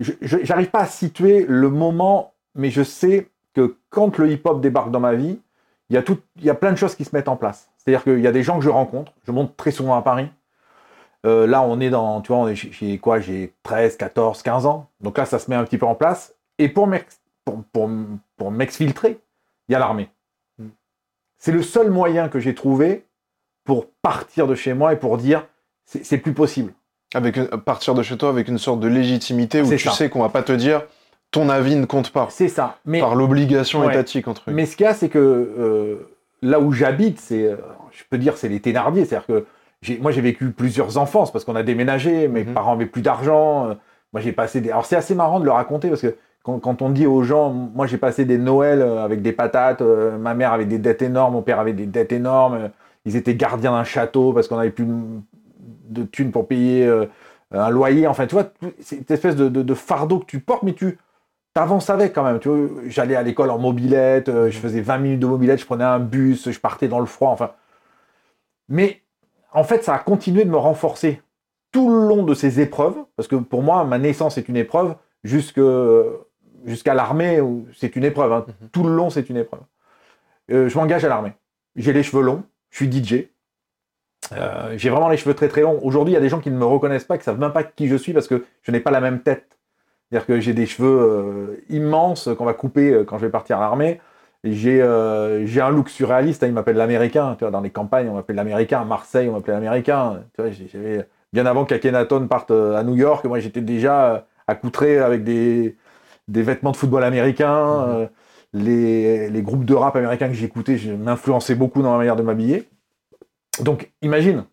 Je 0.00 0.36
n'arrive 0.48 0.70
pas 0.70 0.80
à 0.80 0.86
situer 0.86 1.44
le 1.48 1.70
moment, 1.70 2.32
mais 2.54 2.70
je 2.70 2.82
sais 2.82 3.28
que 3.54 3.76
quand 3.90 4.18
le 4.18 4.30
hip-hop 4.30 4.60
débarque 4.60 4.90
dans 4.90 5.00
ma 5.00 5.14
vie, 5.14 5.40
il 5.90 5.94
y, 5.94 5.96
a 5.96 6.02
tout, 6.02 6.18
il 6.36 6.44
y 6.44 6.50
a 6.50 6.54
plein 6.54 6.72
de 6.72 6.76
choses 6.76 6.94
qui 6.94 7.04
se 7.04 7.14
mettent 7.16 7.28
en 7.28 7.36
place. 7.36 7.70
C'est-à-dire 7.78 8.04
qu'il 8.04 8.20
y 8.20 8.26
a 8.26 8.32
des 8.32 8.42
gens 8.42 8.58
que 8.58 8.64
je 8.64 8.70
rencontre, 8.70 9.12
je 9.26 9.32
monte 9.32 9.56
très 9.56 9.70
souvent 9.70 9.96
à 9.96 10.02
Paris. 10.02 10.28
Euh, 11.26 11.46
là, 11.46 11.62
on 11.62 11.80
est 11.80 11.90
dans, 11.90 12.20
tu 12.20 12.28
vois, 12.28 12.42
on 12.42 12.48
est, 12.48 12.54
j'ai 12.54 12.98
quoi? 12.98 13.20
J'ai 13.20 13.54
13, 13.62 13.96
14, 13.96 14.42
15 14.42 14.66
ans. 14.66 14.88
Donc 15.00 15.18
là, 15.18 15.24
ça 15.24 15.38
se 15.38 15.50
met 15.50 15.56
un 15.56 15.64
petit 15.64 15.78
peu 15.78 15.86
en 15.86 15.94
place. 15.94 16.34
Et 16.58 16.68
pour 16.68 16.86
m'exfiltrer, 18.50 19.18
il 19.68 19.72
y 19.72 19.74
a 19.74 19.78
l'armée. 19.78 20.10
C'est 21.38 21.52
le 21.52 21.62
seul 21.62 21.90
moyen 21.90 22.28
que 22.28 22.40
j'ai 22.40 22.54
trouvé 22.54 23.04
pour 23.64 23.86
partir 24.02 24.46
de 24.46 24.54
chez 24.54 24.74
moi 24.74 24.92
et 24.92 24.96
pour 24.96 25.18
dire 25.18 25.46
c'est 25.84 26.18
plus 26.18 26.32
possible. 26.34 26.72
Avec 27.14 27.36
une- 27.36 27.46
partir 27.46 27.94
de 27.94 28.02
chez 28.02 28.18
toi 28.18 28.28
avec 28.28 28.48
une 28.48 28.58
sorte 28.58 28.80
de 28.80 28.88
légitimité 28.88 29.62
où 29.62 29.68
tu 29.68 29.78
ça. 29.78 29.92
sais 29.92 30.10
qu'on 30.10 30.20
va 30.20 30.28
pas 30.28 30.42
te 30.42 30.52
dire 30.52 30.82
ton 31.30 31.48
avis 31.48 31.76
ne 31.76 31.86
compte 31.86 32.10
pas. 32.10 32.26
C'est 32.30 32.48
ça. 32.48 32.78
Mais, 32.84 33.00
Par 33.00 33.14
l'obligation 33.14 33.80
Ouais. 33.80 33.92
étatique, 33.94 34.28
entre 34.28 34.42
mais 34.50 34.66
ce 34.66 34.76
qu'il 34.76 34.84
y 34.84 34.88
a, 34.88 34.94
c'est 34.94 35.08
que 35.08 35.18
euh, 35.18 35.96
là 36.42 36.58
où 36.60 36.72
j'habite, 36.72 37.20
c'est, 37.20 37.44
euh, 37.44 37.56
je 37.92 38.02
peux 38.10 38.18
dire, 38.18 38.36
c'est 38.36 38.48
les 38.48 38.60
Thénardier. 38.60 39.04
C'est-à-dire 39.04 39.26
que 39.26 39.46
moi, 40.00 40.10
j'ai 40.10 40.20
vécu 40.22 40.50
plusieurs 40.50 40.96
enfances 40.98 41.30
parce 41.30 41.44
qu'on 41.44 41.56
a 41.56 41.62
déménagé, 41.62 42.28
mes 42.28 42.44
Mhm. 42.44 42.54
parents 42.54 42.72
avaient 42.72 42.86
plus 42.86 43.02
d'argent. 43.02 43.68
euh, 43.68 43.74
moi, 44.12 44.22
j'ai 44.22 44.32
passé 44.32 44.60
des. 44.62 44.70
Alors, 44.70 44.86
c'est 44.86 44.96
assez 44.96 45.14
marrant 45.14 45.38
de 45.38 45.44
le 45.44 45.50
raconter 45.50 45.88
parce 45.90 46.00
que 46.00 46.16
quand, 46.42 46.58
quand 46.60 46.82
on 46.82 46.90
dit 46.90 47.06
aux 47.06 47.22
gens, 47.22 47.50
moi, 47.52 47.86
j'ai 47.86 47.98
passé 47.98 48.24
des 48.24 48.38
Noëls 48.38 48.80
euh, 48.82 49.04
avec 49.04 49.22
des 49.22 49.32
patates, 49.32 49.82
euh, 49.82 50.16
ma 50.18 50.34
mère 50.34 50.52
avait 50.52 50.64
des 50.64 50.78
dettes 50.78 51.02
énormes, 51.02 51.34
mon 51.34 51.42
père 51.42 51.58
avait 51.60 51.72
des 51.74 51.86
dettes 51.86 52.12
énormes, 52.12 52.54
euh, 52.54 52.68
ils 53.04 53.16
étaient 53.16 53.34
gardiens 53.34 53.72
d'un 53.72 53.84
château 53.84 54.32
parce 54.32 54.48
qu'on 54.48 54.56
n'avait 54.56 54.70
plus 54.70 54.86
de, 55.88 56.02
thunes 56.04 56.30
pour 56.32 56.46
payer 56.48 56.86
euh, 56.86 57.06
un 57.52 57.70
loyer. 57.70 58.06
Enfin, 58.06 58.26
tu 58.26 58.34
vois, 58.34 58.50
cette 58.80 59.10
espèce 59.10 59.36
de, 59.36 59.48
de- 59.48 59.62
de 59.62 59.74
fardeau 59.74 60.18
que 60.20 60.26
tu 60.26 60.40
portes, 60.40 60.62
mais 60.62 60.74
tu 60.74 60.98
t'avances 61.54 61.90
avec 61.90 62.14
quand 62.14 62.24
même. 62.24 62.38
Tu 62.38 62.48
vois, 62.48 62.68
j'allais 62.86 63.16
à 63.16 63.22
l'école 63.22 63.50
en 63.50 63.58
mobilette, 63.58 64.26
je 64.28 64.58
faisais 64.58 64.80
20 64.80 64.98
minutes 64.98 65.20
de 65.20 65.26
mobilette, 65.26 65.60
je 65.60 65.66
prenais 65.66 65.84
un 65.84 65.98
bus, 66.00 66.50
je 66.50 66.60
partais 66.60 66.88
dans 66.88 67.00
le 67.00 67.06
froid, 67.06 67.30
enfin. 67.30 67.52
Mais 68.68 69.02
en 69.52 69.64
fait, 69.64 69.82
ça 69.84 69.94
a 69.94 69.98
continué 69.98 70.44
de 70.44 70.50
me 70.50 70.56
renforcer 70.56 71.22
tout 71.72 71.88
le 71.90 72.06
long 72.06 72.22
de 72.22 72.34
ces 72.34 72.60
épreuves, 72.60 72.96
parce 73.16 73.28
que 73.28 73.36
pour 73.36 73.62
moi, 73.62 73.84
ma 73.84 73.98
naissance 73.98 74.38
est 74.38 74.48
une 74.48 74.56
épreuve, 74.56 74.94
jusque- 75.24 75.60
jusqu'à 76.66 76.94
l'armée, 76.94 77.40
où 77.40 77.66
c'est 77.74 77.96
une 77.96 78.04
épreuve. 78.04 78.32
hein. 78.32 78.46
Mhm. 78.46 78.68
Tout 78.70 78.84
le 78.84 78.94
long, 78.94 79.10
c'est 79.10 79.28
une 79.28 79.36
épreuve. 79.36 79.60
Euh, 80.50 80.68
je 80.68 80.78
m'engage 80.78 81.04
à 81.04 81.08
l'armée. 81.08 81.32
J'ai 81.76 81.92
les 81.92 82.02
cheveux 82.02 82.22
longs, 82.22 82.42
je 82.70 82.76
suis 82.76 82.90
DJ. 82.90 83.28
Euh, 84.32 84.74
j'ai 84.76 84.90
vraiment 84.90 85.08
les 85.08 85.16
cheveux 85.16 85.34
très 85.34 85.48
très 85.48 85.62
longs. 85.62 85.78
Aujourd'hui, 85.82 86.12
il 86.12 86.14
y 86.14 86.18
a 86.18 86.20
des 86.20 86.28
gens 86.28 86.40
qui 86.40 86.50
ne 86.50 86.56
me 86.56 86.64
reconnaissent 86.64 87.04
pas, 87.04 87.18
qui 87.18 87.24
savent 87.24 87.38
même 87.38 87.52
pas 87.52 87.62
qui 87.62 87.88
je 87.88 87.96
suis 87.96 88.12
parce 88.12 88.26
que 88.26 88.44
je 88.62 88.72
n'ai 88.72 88.80
pas 88.80 88.90
la 88.90 89.00
même 89.00 89.20
tête. 89.20 89.58
C'est-à-dire 90.10 90.26
que 90.26 90.40
j'ai 90.40 90.54
des 90.54 90.66
cheveux 90.66 90.98
euh, 91.00 91.64
immenses 91.68 92.28
qu'on 92.36 92.44
va 92.44 92.54
couper 92.54 93.04
quand 93.06 93.18
je 93.18 93.26
vais 93.26 93.30
partir 93.30 93.58
à 93.58 93.60
l'armée. 93.60 94.00
J'ai 94.44 94.80
un 94.82 95.70
look 95.70 95.88
surréaliste, 95.90 96.42
hein, 96.42 96.46
ils 96.46 96.52
m'appellent 96.52 96.76
l'américain. 96.76 97.36
Dans 97.40 97.60
les 97.60 97.70
campagnes, 97.70 98.08
on 98.08 98.14
m'appelle 98.14 98.36
l'américain. 98.36 98.80
À 98.80 98.84
Marseille, 98.84 99.28
on 99.28 99.32
m'appelait 99.32 99.54
l'américain. 99.54 100.22
Bien 101.32 101.44
avant 101.44 101.64
qu'Akhenaton 101.64 102.26
parte 102.26 102.50
à 102.50 102.82
New 102.84 102.96
York, 102.96 103.24
moi 103.26 103.40
j'étais 103.40 103.60
déjà 103.60 104.26
accoutré 104.46 104.98
avec 104.98 105.24
des, 105.24 105.76
des 106.28 106.42
vêtements 106.42 106.70
de 106.72 106.76
football 106.76 107.04
américain. 107.04 107.86
Mhm. 107.86 107.94
euh, 107.94 108.06
les, 108.54 109.28
les 109.28 109.42
groupes 109.42 109.66
de 109.66 109.74
rap 109.74 109.94
américains 109.94 110.28
que 110.28 110.34
j'écoutais 110.34 110.78
je- 110.78 110.92
m'influençaient 110.92 111.54
beaucoup 111.54 111.82
dans 111.82 111.90
ma 111.92 111.98
manière 111.98 112.16
de 112.16 112.22
m'habiller. 112.22 112.66
Donc, 113.60 113.92
imagine, 114.00 114.44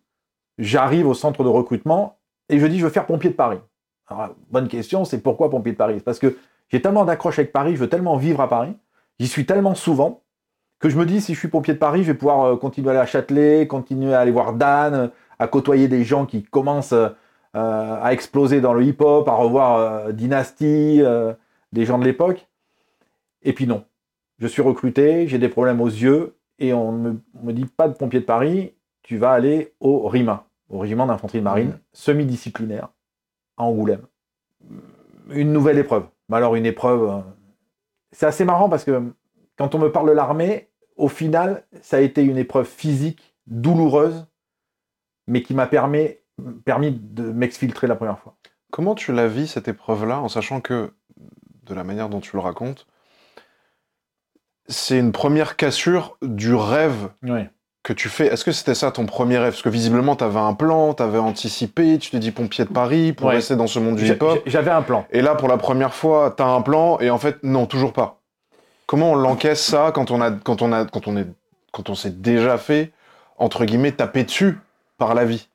j'arrive 0.58 1.06
au 1.06 1.14
centre 1.14 1.42
de 1.44 1.48
recrutement 1.48 2.18
et 2.50 2.58
je 2.58 2.66
dis, 2.66 2.78
je 2.78 2.84
veux 2.84 2.90
faire 2.90 3.06
pompier 3.06 3.30
de 3.30 3.34
Paris. 3.34 3.58
Alors, 4.08 4.34
bonne 4.50 4.68
question, 4.68 5.04
c'est 5.04 5.18
pourquoi 5.18 5.48
pompier 5.48 5.72
de 5.72 5.78
Paris? 5.78 6.00
Parce 6.04 6.18
que 6.18 6.36
j'ai 6.68 6.82
tellement 6.82 7.04
d'accroche 7.06 7.38
avec 7.38 7.52
Paris, 7.52 7.74
je 7.74 7.80
veux 7.80 7.88
tellement 7.88 8.16
vivre 8.16 8.40
à 8.40 8.48
Paris, 8.48 8.76
j'y 9.18 9.28
suis 9.28 9.46
tellement 9.46 9.74
souvent, 9.74 10.22
que 10.78 10.90
je 10.90 10.98
me 10.98 11.06
dis, 11.06 11.22
si 11.22 11.32
je 11.32 11.38
suis 11.38 11.48
pompier 11.48 11.72
de 11.72 11.78
Paris, 11.78 12.02
je 12.02 12.12
vais 12.12 12.18
pouvoir 12.18 12.44
euh, 12.44 12.56
continuer 12.56 12.88
à 12.88 12.90
aller 12.92 13.00
à 13.00 13.06
Châtelet, 13.06 13.66
continuer 13.66 14.12
à 14.12 14.20
aller 14.20 14.30
voir 14.30 14.52
Dan, 14.52 14.94
euh, 14.94 15.08
à 15.38 15.48
côtoyer 15.48 15.88
des 15.88 16.04
gens 16.04 16.26
qui 16.26 16.42
commencent 16.42 16.92
euh, 16.92 17.08
à 17.54 18.12
exploser 18.12 18.60
dans 18.60 18.74
le 18.74 18.84
hip-hop, 18.84 19.26
à 19.26 19.32
revoir 19.32 19.78
euh, 19.78 20.12
Dynasty, 20.12 21.00
des 21.72 21.84
gens 21.84 21.98
de 21.98 22.04
l'époque. 22.04 22.48
Et 23.42 23.52
puis 23.52 23.66
non, 23.66 23.84
je 24.38 24.46
suis 24.46 24.62
recruté, 24.62 25.28
j'ai 25.28 25.38
des 25.38 25.48
problèmes 25.48 25.80
aux 25.80 25.88
yeux, 25.88 26.36
et 26.58 26.72
on 26.72 26.92
me, 26.92 27.20
on 27.40 27.46
me 27.46 27.52
dit 27.52 27.66
pas 27.66 27.88
de 27.88 27.94
pompier 27.94 28.20
de 28.20 28.24
Paris, 28.24 28.74
tu 29.02 29.18
vas 29.18 29.30
aller 29.32 29.74
au 29.80 30.08
RIMA, 30.08 30.46
au 30.68 30.78
régiment 30.78 31.06
d'infanterie 31.06 31.38
de 31.38 31.44
marine, 31.44 31.68
Mhm. 31.70 31.78
semi-disciplinaire, 31.92 32.88
à 33.56 33.64
Angoulême. 33.64 34.06
Une 35.30 35.52
nouvelle 35.52 35.78
épreuve. 35.78 36.06
Mais 36.28 36.36
alors 36.36 36.54
une 36.56 36.66
épreuve, 36.66 37.02
euh, 37.08 37.20
c'est 38.12 38.26
assez 38.26 38.44
marrant 38.44 38.68
parce 38.68 38.84
que 38.84 39.12
quand 39.56 39.74
on 39.74 39.78
me 39.78 39.92
parle 39.92 40.08
de 40.08 40.14
l'armée, 40.14 40.68
au 40.96 41.08
final, 41.08 41.64
ça 41.82 41.98
a 41.98 42.00
été 42.00 42.22
une 42.22 42.38
épreuve 42.38 42.66
physique 42.66 43.34
douloureuse, 43.46 44.26
mais 45.26 45.42
qui 45.42 45.54
m'a 45.54 45.66
permis, 45.66 46.08
permis 46.64 46.90
de 46.92 47.30
m'exfiltrer 47.30 47.86
la 47.86 47.96
première 47.96 48.18
fois. 48.18 48.36
Comment 48.72 48.94
tu 48.94 49.12
la 49.12 49.28
vis 49.28 49.46
cette 49.46 49.68
épreuve-là, 49.68 50.20
en 50.20 50.28
sachant 50.28 50.60
que, 50.60 50.92
de 51.66 51.74
la 51.74 51.84
manière 51.84 52.08
dont 52.08 52.20
tu 52.20 52.36
le 52.36 52.40
racontes, 52.40 52.86
c'est 54.68 54.98
une 54.98 55.12
première 55.12 55.56
cassure 55.56 56.16
du 56.22 56.54
rêve 56.54 57.08
que 57.82 57.92
tu 57.92 58.08
fais. 58.08 58.26
Est-ce 58.26 58.44
que 58.44 58.50
c'était 58.52 58.74
ça 58.74 58.90
ton 58.90 59.06
premier 59.06 59.38
rêve? 59.38 59.52
Parce 59.52 59.62
que 59.62 59.68
visiblement, 59.68 60.16
tu 60.16 60.24
avais 60.24 60.40
un 60.40 60.54
plan, 60.54 60.92
tu 60.94 61.02
avais 61.02 61.18
anticipé, 61.18 61.98
tu 61.98 62.10
t'es 62.10 62.18
dit 62.18 62.32
pompier 62.32 62.64
de 62.64 62.72
Paris 62.72 63.12
pour 63.12 63.28
Ouais. 63.28 63.34
rester 63.36 63.54
dans 63.54 63.68
ce 63.68 63.78
monde 63.78 63.96
du 63.96 64.06
hip-hop. 64.06 64.40
J'avais 64.46 64.72
un 64.72 64.82
plan. 64.82 65.06
Et 65.10 65.22
là, 65.22 65.34
pour 65.36 65.46
la 65.48 65.56
première 65.56 65.94
fois, 65.94 66.34
tu 66.36 66.42
as 66.42 66.46
un 66.46 66.62
plan 66.62 66.98
et 66.98 67.10
en 67.10 67.18
fait, 67.18 67.36
non, 67.44 67.66
toujours 67.66 67.92
pas. 67.92 68.20
Comment 68.86 69.12
on 69.12 69.14
l'encaisse 69.14 69.62
ça 69.64 69.92
quand 69.94 70.10
on 70.10 70.20
a, 70.20 70.30
quand 70.32 70.62
on 70.62 70.72
a, 70.72 70.84
quand 70.84 71.06
on 71.06 71.16
est, 71.16 71.26
quand 71.72 71.88
on 71.90 71.94
s'est 71.94 72.10
déjà 72.10 72.58
fait 72.58 72.92
entre 73.38 73.64
guillemets 73.64 73.92
taper 73.92 74.24
dessus 74.24 74.58
par 74.98 75.14
la 75.14 75.24
vie? 75.24 75.48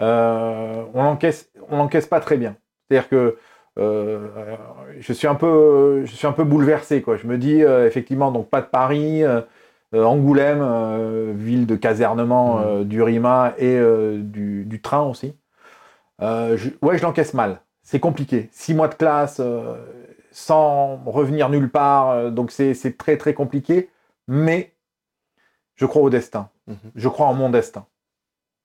Euh, 0.00 0.84
on 0.94 1.02
l'encaisse, 1.02 1.48
on 1.68 1.76
l'encaisse 1.76 2.06
pas 2.06 2.20
très 2.20 2.36
bien. 2.36 2.56
C'est-à-dire 2.88 3.08
que 3.08 3.38
je 3.76 5.12
suis 5.12 5.26
un 5.26 5.34
peu, 5.34 6.04
je 6.04 6.14
suis 6.14 6.26
un 6.26 6.32
peu 6.32 6.44
bouleversé 6.44 7.02
quoi. 7.02 7.16
Je 7.16 7.26
me 7.26 7.38
dis 7.38 7.62
euh, 7.62 7.86
effectivement 7.86 8.30
donc 8.30 8.48
pas 8.50 8.60
de 8.60 8.66
Paris, 8.66 9.24
euh, 9.24 9.40
euh, 9.94 10.04
Angoulême, 10.04 10.60
euh, 10.62 11.32
ville 11.36 11.66
de 11.66 11.76
casernement 11.76 12.60
euh, 12.60 12.84
du 12.84 13.02
RIMA 13.02 13.54
et 13.58 13.76
euh, 13.76 14.18
du, 14.22 14.64
du 14.64 14.80
train 14.80 15.02
aussi. 15.02 15.36
Euh, 16.22 16.56
je, 16.56 16.70
ouais, 16.82 16.98
je 16.98 17.02
l'encaisse 17.02 17.34
mal. 17.34 17.60
C'est 17.82 18.00
compliqué. 18.00 18.48
Six 18.52 18.74
mois 18.74 18.88
de 18.88 18.94
classe 18.94 19.40
euh, 19.40 19.76
sans 20.30 21.02
revenir 21.04 21.48
nulle 21.48 21.68
part, 21.68 22.10
euh, 22.10 22.30
donc 22.30 22.50
c'est 22.50 22.96
très 22.96 23.16
très 23.16 23.34
compliqué. 23.34 23.90
Mais 24.28 24.72
je 25.74 25.84
crois 25.86 26.02
au 26.02 26.10
destin. 26.10 26.48
Mhm. 26.68 26.76
Je 26.94 27.08
crois 27.08 27.26
en 27.26 27.34
mon 27.34 27.50
destin. 27.50 27.86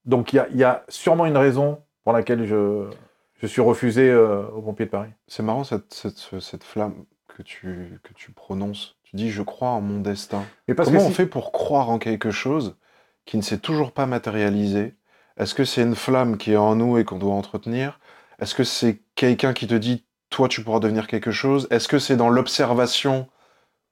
Donc 0.05 0.33
il 0.33 0.37
y 0.37 0.39
a, 0.39 0.47
il 0.51 0.57
y 0.57 0.63
a 0.63 0.83
sûrement 0.87 1.25
une 1.25 1.37
raison 1.37 1.81
pour 2.03 2.13
laquelle 2.13 2.45
je, 2.45 2.85
je 3.41 3.47
suis 3.47 3.61
refusé 3.61 4.09
euh, 4.09 4.43
aux 4.49 4.61
pompiers 4.61 4.85
de 4.85 4.91
Paris. 4.91 5.09
C'est 5.27 5.43
marrant 5.43 5.63
cette, 5.63 5.93
cette, 5.93 6.17
ce- 6.17 6.39
cette 6.39 6.63
flamme 6.63 7.05
que 7.27 7.43
tu, 7.43 7.99
que 8.03 8.13
tu 8.13 8.31
prononces. 8.31 8.95
Tu 9.03 9.15
dis 9.15 9.29
je 9.29 9.41
crois 9.41 9.69
en 9.69 9.81
mon 9.81 9.99
destin. 9.99 10.43
Mais 10.67 10.73
parce 10.73 10.89
Comment 10.89 10.99
que 10.99 11.05
on 11.05 11.09
si- 11.09 11.15
fait 11.15 11.25
pour 11.27 11.51
croire 11.51 11.89
en 11.89 11.99
quelque 11.99 12.31
chose 12.31 12.75
qui 13.25 13.37
ne 13.37 13.41
s'est 13.41 13.59
toujours 13.59 13.91
pas 13.91 14.05
matérialisé? 14.05 14.95
Est-ce 15.37 15.53
que 15.53 15.65
c'est 15.65 15.83
une 15.83 15.95
flamme 15.95 16.37
qui 16.37 16.53
est 16.53 16.57
en 16.57 16.75
nous 16.75 16.97
et 16.97 17.05
qu'on 17.05 17.17
doit 17.19 17.33
entretenir? 17.33 17.99
Est-ce 18.39 18.55
que 18.55 18.63
c'est 18.63 18.99
quelqu'un 19.15 19.53
qui 19.53 19.67
te 19.67 19.75
dit 19.75 20.03
toi 20.29 20.47
tu 20.47 20.63
pourras 20.63 20.79
devenir 20.79 21.07
quelque 21.07 21.31
chose? 21.31 21.67
Est-ce 21.69 21.87
que 21.87 21.99
c'est 21.99 22.17
dans 22.17 22.29
l'observation 22.29 23.27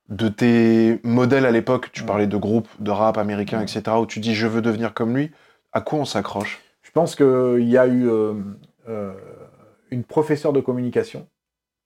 de 0.09 0.27
tes 0.27 0.99
modèles 1.03 1.45
à 1.45 1.51
l'époque? 1.51 1.91
Tu 1.91 2.01
Ouais. 2.01 2.07
parlais 2.07 2.27
de 2.27 2.37
groupes 2.37 2.67
de 2.79 2.91
rap 2.91 3.17
américains, 3.17 3.59
Ouais. 3.59 3.63
etc. 3.65 3.99
Où 4.01 4.05
tu 4.05 4.19
dis 4.19 4.33
je 4.35 4.47
veux 4.47 4.61
devenir 4.61 4.93
comme 4.93 5.15
lui. 5.15 5.31
À 5.71 5.81
quoi 5.81 5.99
on 5.99 6.05
s'accroche? 6.05 6.61
Je 6.81 6.91
pense 6.91 7.15
qu'il 7.15 7.67
y 7.69 7.77
a 7.77 7.87
eu 7.87 8.07
euh, 8.09 8.33
euh, 8.89 9.13
une 9.95 10.03
professeure 10.03 10.53
de 10.53 10.61
communication 10.61 11.27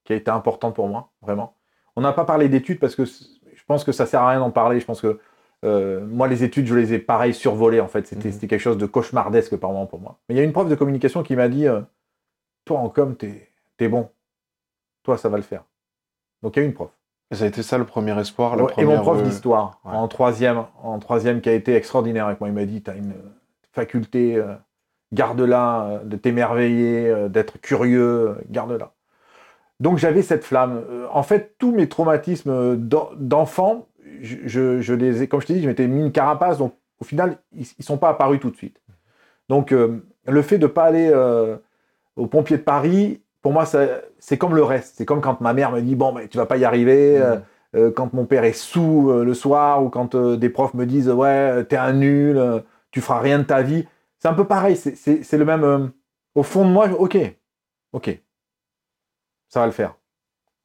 qui 0.03 0.13
a 0.13 0.15
été 0.15 0.29
importante 0.31 0.75
pour 0.75 0.87
moi, 0.87 1.11
vraiment. 1.21 1.55
On 1.95 2.01
n'a 2.01 2.13
pas 2.13 2.25
parlé 2.25 2.49
d'études 2.49 2.79
parce 2.79 2.95
que 2.95 3.05
je 3.05 3.63
pense 3.67 3.83
que 3.83 3.91
ça 3.91 4.05
sert 4.05 4.21
à 4.21 4.29
rien 4.29 4.39
d'en 4.39 4.51
parler. 4.51 4.79
Je 4.79 4.85
pense 4.85 5.01
que 5.01 5.19
euh, 5.65 6.05
moi, 6.07 6.27
les 6.27 6.43
études, 6.43 6.65
je 6.67 6.75
les 6.75 6.93
ai 6.93 6.99
pareil 6.99 7.33
survolées 7.33 7.81
en 7.81 7.87
fait. 7.87 8.07
C'était 8.07 8.29
Mhm. 8.29 8.33
c'était 8.33 8.47
quelque 8.47 8.61
chose 8.61 8.77
de 8.77 8.85
cauchemardesque 8.85 9.55
par 9.57 9.71
moment 9.71 9.85
pour 9.85 9.99
moi. 9.99 10.17
Mais 10.27 10.35
il 10.35 10.37
y 10.37 10.41
a 10.41 10.43
une 10.43 10.53
prof 10.53 10.67
de 10.69 10.75
communication 10.75 11.21
qui 11.23 11.35
m'a 11.35 11.47
dit 11.49 11.67
euh, 11.67 11.81
Toi, 12.65 12.79
en 12.79 12.89
com, 12.89 13.15
t'es 13.15 13.49
es 13.79 13.87
bon. 13.89 14.09
Toi, 15.03 15.17
ça 15.17 15.29
va 15.29 15.37
le 15.37 15.43
faire. 15.43 15.63
Donc 16.41 16.55
il 16.55 16.59
y 16.59 16.61
a 16.61 16.65
eu 16.65 16.67
une 16.69 16.73
prof. 16.73 16.89
Et 17.31 17.35
ça 17.35 17.43
a 17.43 17.47
été 17.47 17.61
ça 17.61 17.77
le 17.77 17.85
premier 17.85 18.17
espoir, 18.19 18.55
la 18.55 18.63
Ouais, 18.63 18.73
et 18.77 18.85
mon 18.85 18.99
prof 19.01 19.21
d'histoire 19.23 19.79
ouais. 19.85 19.91
en 19.95 20.07
troisième, 20.07 20.63
en 20.81 20.97
troisième 20.99 21.41
qui 21.41 21.49
a 21.49 21.53
été 21.53 21.75
extraordinaire 21.75 22.25
avec 22.27 22.39
moi. 22.39 22.49
Il 22.49 22.55
m'a 22.55 22.65
dit 22.65 22.81
"T'as 22.81 22.95
une 22.95 23.13
faculté, 23.71 24.35
euh, 24.35 24.55
garde-la, 25.13 25.83
euh, 25.85 26.03
de 26.03 26.15
t'émerveiller, 26.17 27.07
euh, 27.09 27.29
d'être 27.29 27.59
curieux, 27.61 28.29
euh, 28.29 28.35
garde-la." 28.49 28.91
Donc 29.79 29.97
j'avais 29.97 30.21
cette 30.21 30.43
flamme. 30.43 30.83
En 31.11 31.23
fait, 31.23 31.55
tous 31.57 31.71
mes 31.71 31.87
traumatismes 31.87 32.75
d'en- 32.77 33.09
d'enfant, 33.17 33.87
je, 34.21 34.93
les 34.93 35.23
ai, 35.23 35.27
comme 35.27 35.41
je 35.41 35.47
t'ai 35.47 35.53
dit, 35.55 35.61
je 35.63 35.67
m'étais 35.69 35.87
mis 35.87 36.01
une 36.01 36.11
carapace. 36.11 36.57
Donc 36.57 36.73
au 36.99 37.05
final, 37.05 37.37
ils, 37.53 37.65
ils 37.79 37.85
sont 37.85 37.97
pas 37.97 38.09
apparus 38.09 38.39
tout 38.41 38.49
de 38.51 38.57
suite. 38.57 38.81
Donc 39.49 39.71
euh, 39.71 40.03
le 40.27 40.41
fait 40.41 40.57
de 40.57 40.67
pas 40.67 40.83
aller 40.85 41.09
euh, 41.13 41.57
aux 42.17 42.27
pompiers 42.27 42.57
de 42.57 42.63
Paris, 42.63 43.21
pour 43.41 43.53
moi, 43.53 43.65
c'est 44.19 44.37
comme 44.37 44.55
le 44.55 44.63
reste. 44.63 44.95
C'est 44.97 45.05
comme 45.05 45.21
quand 45.21 45.39
ma 45.41 45.53
mère 45.53 45.71
me 45.71 45.81
dit 45.81 45.95
bon, 45.95 46.11
mais 46.13 46.27
tu 46.27 46.37
vas 46.37 46.45
pas 46.45 46.57
y 46.57 46.65
arriver. 46.65 47.17
Mhm. 47.19 47.41
euh, 47.75 47.91
quand 47.91 48.13
mon 48.13 48.25
père 48.25 48.43
est 48.45 48.53
sous 48.53 49.11
le 49.13 49.33
soir 49.35 49.83
ou 49.83 49.89
quand 49.89 50.15
des 50.15 50.49
profs 50.49 50.73
me 50.73 50.85
disent 50.85 51.09
ouais 51.09 51.63
t'es 51.65 51.77
un 51.77 51.93
nul, 51.93 52.63
tu 52.91 52.99
feras 53.01 53.19
rien 53.19 53.39
de 53.39 53.43
ta 53.43 53.61
vie. 53.61 53.85
C'est 54.19 54.27
un 54.27 54.33
peu 54.33 54.45
pareil, 54.45 54.75
c'est- 54.75 55.38
le 55.38 55.45
même. 55.45 55.63
euh, 55.63 55.88
au 56.35 56.43
fond 56.43 56.65
de 56.65 56.71
moi, 56.71 56.89
ok, 56.91 57.17
ok, 57.93 58.19
ça 59.47 59.61
va 59.61 59.65
le 59.65 59.71
faire. 59.71 59.95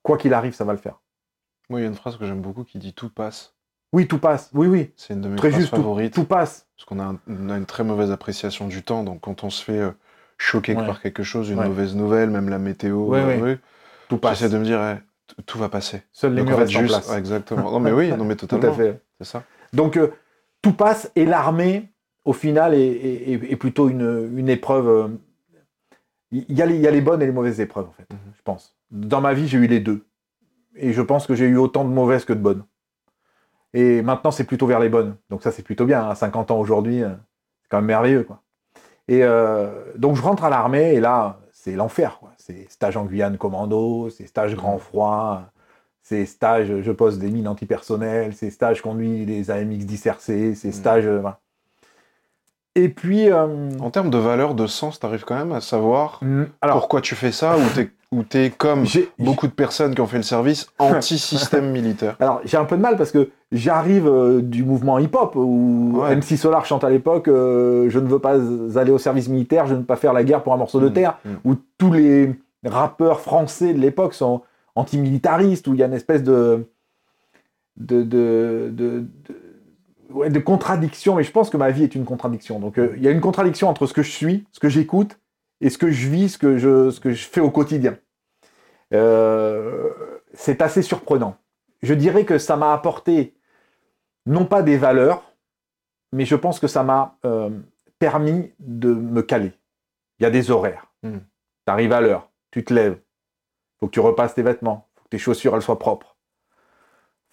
Quoi 0.03 0.19
qu'il 0.19 0.35
arrive, 0.35 0.55
ça 0.55 0.65
va 0.65 0.73
le 0.73 0.79
faire. 0.79 1.01
Moi, 1.71 1.81
il 1.81 1.83
y 1.85 1.87
a 1.87 1.89
une 1.89 1.95
phrase 1.95 2.17
que 2.19 2.27
j'aime 2.27 2.43
beaucoup 2.43 2.65
qui 2.65 2.79
dit 2.79 2.93
tout 2.93 3.09
passe. 3.09 3.55
Oui, 3.93 4.07
tout 4.09 4.19
passe. 4.19 4.51
Oui, 4.53 4.67
oui, 4.67 4.93
C'est 4.97 5.15
une 5.15 5.21
de 5.21 5.29
mes 5.29 5.37
très 5.37 5.51
phrases 5.51 5.61
juste. 5.63 5.71
Tout, 5.73 5.77
favorites. 5.77 6.13
tout 6.15 6.25
passe. 6.25 6.67
Parce 6.77 6.85
qu'on 6.85 6.99
a, 6.99 7.05
un- 7.05 7.21
on 7.29 7.49
a 7.49 7.57
une 7.57 7.65
très 7.65 7.85
mauvaise 7.85 8.11
appréciation 8.11 8.67
du 8.67 8.83
temps. 8.83 9.05
Donc, 9.05 9.21
quand 9.23 9.45
on 9.45 9.51
se 9.51 9.63
fait 9.65 9.79
euh, 9.79 9.93
choquer 10.37 10.75
Ouais. 10.77 10.85
par 10.85 11.01
quelque 11.01 11.23
chose, 11.23 11.49
une 11.49 11.61
Ouais. 11.61 11.69
mauvaise 11.69 11.95
nouvelle, 11.95 12.29
même 12.31 12.49
la 12.49 12.59
météo, 12.59 13.07
Ouais, 13.07 13.21
euh, 13.21 13.27
ouais. 13.27 13.41
oui, 13.41 13.59
Tout 14.09 14.19
passe. 14.19 14.39
j'essaie 14.41 14.53
de 14.53 14.59
me 14.59 14.65
dire, 14.65 14.81
eh, 14.83 15.43
tout 15.47 15.59
va 15.59 15.69
passer. 15.69 16.03
Seuls 16.13 16.35
les 16.35 16.43
Donc, 16.43 16.49
murs 16.51 16.59
en 16.61 16.67
juste, 16.67 16.87
place. 16.95 17.09
ouais, 17.09 17.19
exactement. 17.19 17.63
Non, 17.71 17.81
mais 17.81 17.93
oui, 17.93 18.11
non, 18.13 18.25
mais 18.25 18.35
Tout 18.37 18.47
totalement. 18.49 18.75
à 18.75 18.77
fait. 18.77 19.01
C'est 19.19 19.27
ça. 19.27 19.45
Donc 19.73 19.97
euh, 19.97 20.13
tout 20.61 20.73
passe 20.73 21.11
et 21.17 21.25
l'armée, 21.25 21.94
au 22.25 22.33
final, 22.33 22.75
est, 22.75 22.81
est- 22.81 23.33
est- 23.33 23.53
est 23.53 23.57
plutôt 23.57 23.89
une, 23.89 24.31
une 24.37 24.49
épreuve. 24.49 24.89
euh, 24.89 25.09
Il 26.33 26.53
y, 26.53 26.63
a 26.63 26.67
les- 26.67 26.75
il 26.75 26.81
y 26.81 26.89
a 26.89 26.91
les 26.91 27.01
bonnes 27.01 27.23
et 27.23 27.27
les 27.27 27.33
mauvaises 27.33 27.61
épreuves, 27.61 27.87
en 27.89 27.93
fait, 27.93 28.07
Mhm. 28.13 28.19
je 28.37 28.43
pense. 28.43 28.77
Dans 28.91 29.21
ma 29.21 29.35
vie, 29.35 29.47
j'ai 29.47 29.59
eu 29.59 29.67
les 29.69 29.79
deux. 29.81 30.05
Et 30.75 30.93
je 30.93 31.01
pense 31.03 31.27
que 31.29 31.35
j'ai 31.37 31.45
eu 31.47 31.57
autant 31.57 31.85
de 31.85 31.91
mauvaises 31.91 32.25
que 32.25 32.33
de 32.33 32.41
bonnes. 32.41 32.65
Et 33.73 34.03
maintenant, 34.03 34.31
c'est 34.33 34.45
plutôt 34.45 34.67
vers 34.67 34.81
les 34.81 34.89
bonnes. 34.89 35.17
Donc 35.31 35.43
ça, 35.43 35.53
c'est 35.53 35.63
plutôt 35.63 35.85
bien. 35.87 36.09
À 36.09 36.15
50 36.17 36.51
ans 36.51 36.59
aujourd'hui, 36.59 37.03
euh, 37.03 37.11
c'est 37.63 37.69
quand 37.69 37.79
même 37.79 37.87
merveilleux. 37.87 38.25
Quoi. 38.25 38.43
Et 39.07 39.23
euh, 39.23 39.93
donc 39.97 40.17
je 40.17 40.23
rentre 40.23 40.45
à 40.45 40.51
l'armée 40.51 40.95
et 40.95 41.01
là, 41.01 41.39
c'est 41.53 41.73
l'enfer. 41.77 42.19
quoi. 42.19 42.33
C'est 42.39 42.69
stage 42.71 42.97
en 42.97 43.05
Guyane 43.05 43.37
commando, 43.39 44.11
c'est 44.11 44.27
stage 44.27 44.57
grand 44.57 44.79
froid, 44.79 45.43
c'est 46.03 46.25
stage 46.27 46.81
je 46.83 46.93
pose 46.93 47.19
des 47.19 47.31
mines 47.31 47.49
antipersonnelles, 47.49 48.35
c'est 48.35 48.51
stage 48.51 48.81
conduit 48.83 49.25
des 49.25 49.51
AMX 49.51 49.85
10 49.87 50.07
RC, 50.07 50.55
c'est 50.55 50.69
Mhm. 50.69 50.73
stage... 50.75 51.07
voilà. 51.07 51.41
Et 52.77 52.89
puis... 52.89 53.31
euh, 53.31 53.47
En 53.81 53.91
termes 53.91 54.11
de 54.11 54.19
valeur, 54.19 54.55
de 54.55 54.67
sens, 54.67 54.99
tu 54.99 55.07
arrives 55.07 55.25
quand 55.25 55.37
même 55.37 55.53
à 55.53 55.61
savoir 55.61 56.19
mm, 56.23 56.45
alors, 56.61 56.79
pourquoi 56.79 57.01
tu 57.01 57.15
fais 57.15 57.31
ça 57.33 57.57
ou 58.13 58.23
t'es, 58.25 58.51
comme 58.51 58.85
beaucoup 59.19 59.47
de 59.47 59.53
personnes 59.53 59.95
qui 59.95 60.01
ont 60.01 60.07
fait 60.07 60.17
le 60.17 60.23
service 60.23 60.67
anti-système 60.79 61.71
militaire. 61.73 62.17
Alors, 62.21 62.41
j'ai 62.45 62.57
un 62.57 62.65
peu 62.65 62.77
de 62.77 62.83
mal 62.83 62.97
parce 62.97 63.11
que 63.13 63.31
j'arrive 63.53 64.07
euh, 64.09 64.41
du 64.41 64.65
mouvement 64.65 64.99
hip-hop 64.99 65.35
où 65.37 66.01
Ouais. 66.03 66.17
MC 66.17 66.37
Solar 66.37 66.65
chante 66.67 66.83
à 66.85 66.91
l'époque 66.91 67.29
euh, 67.29 67.89
Je 67.91 67.99
ne 68.01 68.07
veux 68.09 68.19
pas 68.19 68.35
aller 68.77 68.91
au 68.91 68.99
service 68.99 69.29
militaire, 69.29 69.67
je 69.67 69.75
ne 69.75 69.79
veux 69.79 69.85
pas 69.85 69.97
faire 69.97 70.13
la 70.13 70.25
guerre 70.25 70.43
pour 70.43 70.53
un 70.53 70.57
morceau 70.57 70.81
de 70.81 70.89
Mm, 70.89 70.93
terre, 70.93 71.19
mm. 71.25 71.31
où 71.45 71.55
tous 71.79 71.93
les 71.93 72.35
rappeurs 72.65 73.21
français 73.21 73.73
de 73.75 73.79
l'époque 73.81 74.15
sont 74.15 74.43
antimilitaristes, 74.75 75.69
où 75.69 75.75
il 75.75 75.81
y 75.81 75.83
a 75.83 75.87
une 75.87 75.93
espèce 75.95 76.23
de. 76.25 76.67
de. 77.77 78.03
de, 78.03 78.71
de, 78.73 79.05
de- 79.29 79.41
ouais, 80.11 80.31
de 80.31 80.39
contradiction, 80.39 81.15
mais 81.17 81.25
je 81.25 81.33
pense 81.33 81.51
que 81.51 81.57
ma 81.57 81.71
vie 81.71 81.85
est 81.85 81.95
une 81.95 82.05
contradiction. 82.05 82.59
Donc, 82.59 82.79
euh, 82.79 82.95
il 82.97 83.03
y 83.03 83.09
a 83.09 83.11
une 83.11 83.21
contradiction 83.21 83.69
entre 83.69 83.87
ce 83.87 83.95
que 83.95 84.03
je 84.03 84.11
suis, 84.11 84.47
ce 84.53 84.61
que 84.61 84.69
j'écoute, 84.69 85.19
et 85.61 85.71
ce 85.71 85.79
que 85.79 85.91
je 85.91 86.09
vis, 86.09 86.31
ce 86.31 86.39
que 86.39 86.59
je, 86.59 86.91
ce 86.91 87.01
que 87.01 87.13
je 87.13 87.27
fais 87.27 87.41
au 87.41 87.51
quotidien. 87.51 87.97
Euh, 88.93 89.91
c'est 90.35 90.63
assez 90.63 90.83
surprenant 90.83 91.37
je 91.85 91.95
dirais 91.95 92.25
que 92.25 92.39
ça 92.39 92.57
m'a 92.57 92.73
apporté 92.73 93.35
non 94.27 94.47
pas 94.47 94.63
des 94.63 94.77
valeurs, 94.77 95.23
mais 96.13 96.25
je 96.25 96.35
pense 96.35 96.59
que 96.59 96.67
ça 96.67 96.83
m'a 96.83 97.19
euh, 97.25 97.51
permis 97.99 98.53
de 98.59 98.93
me 98.93 99.23
caler. 99.23 99.53
Il 100.19 100.23
y 100.23 100.27
a 100.27 100.31
des 100.31 100.51
horaires. 100.51 100.87
Mm. 101.03 101.19
Tu 101.19 101.73
arrives 101.73 101.93
à 101.93 102.01
l'heure, 102.01 102.31
tu 102.51 102.65
te 102.65 102.73
lèves, 102.73 102.99
faut 103.79 103.87
que 103.87 103.93
tu 103.93 104.01
repasses 104.01 104.35
tes 104.35 104.43
vêtements, 104.43 104.89
faut 104.97 105.05
que 105.05 105.11
tes 105.11 105.19
chaussures 105.19 105.55
elles 105.55 105.63
soient 105.63 105.79
propres. 105.79 106.14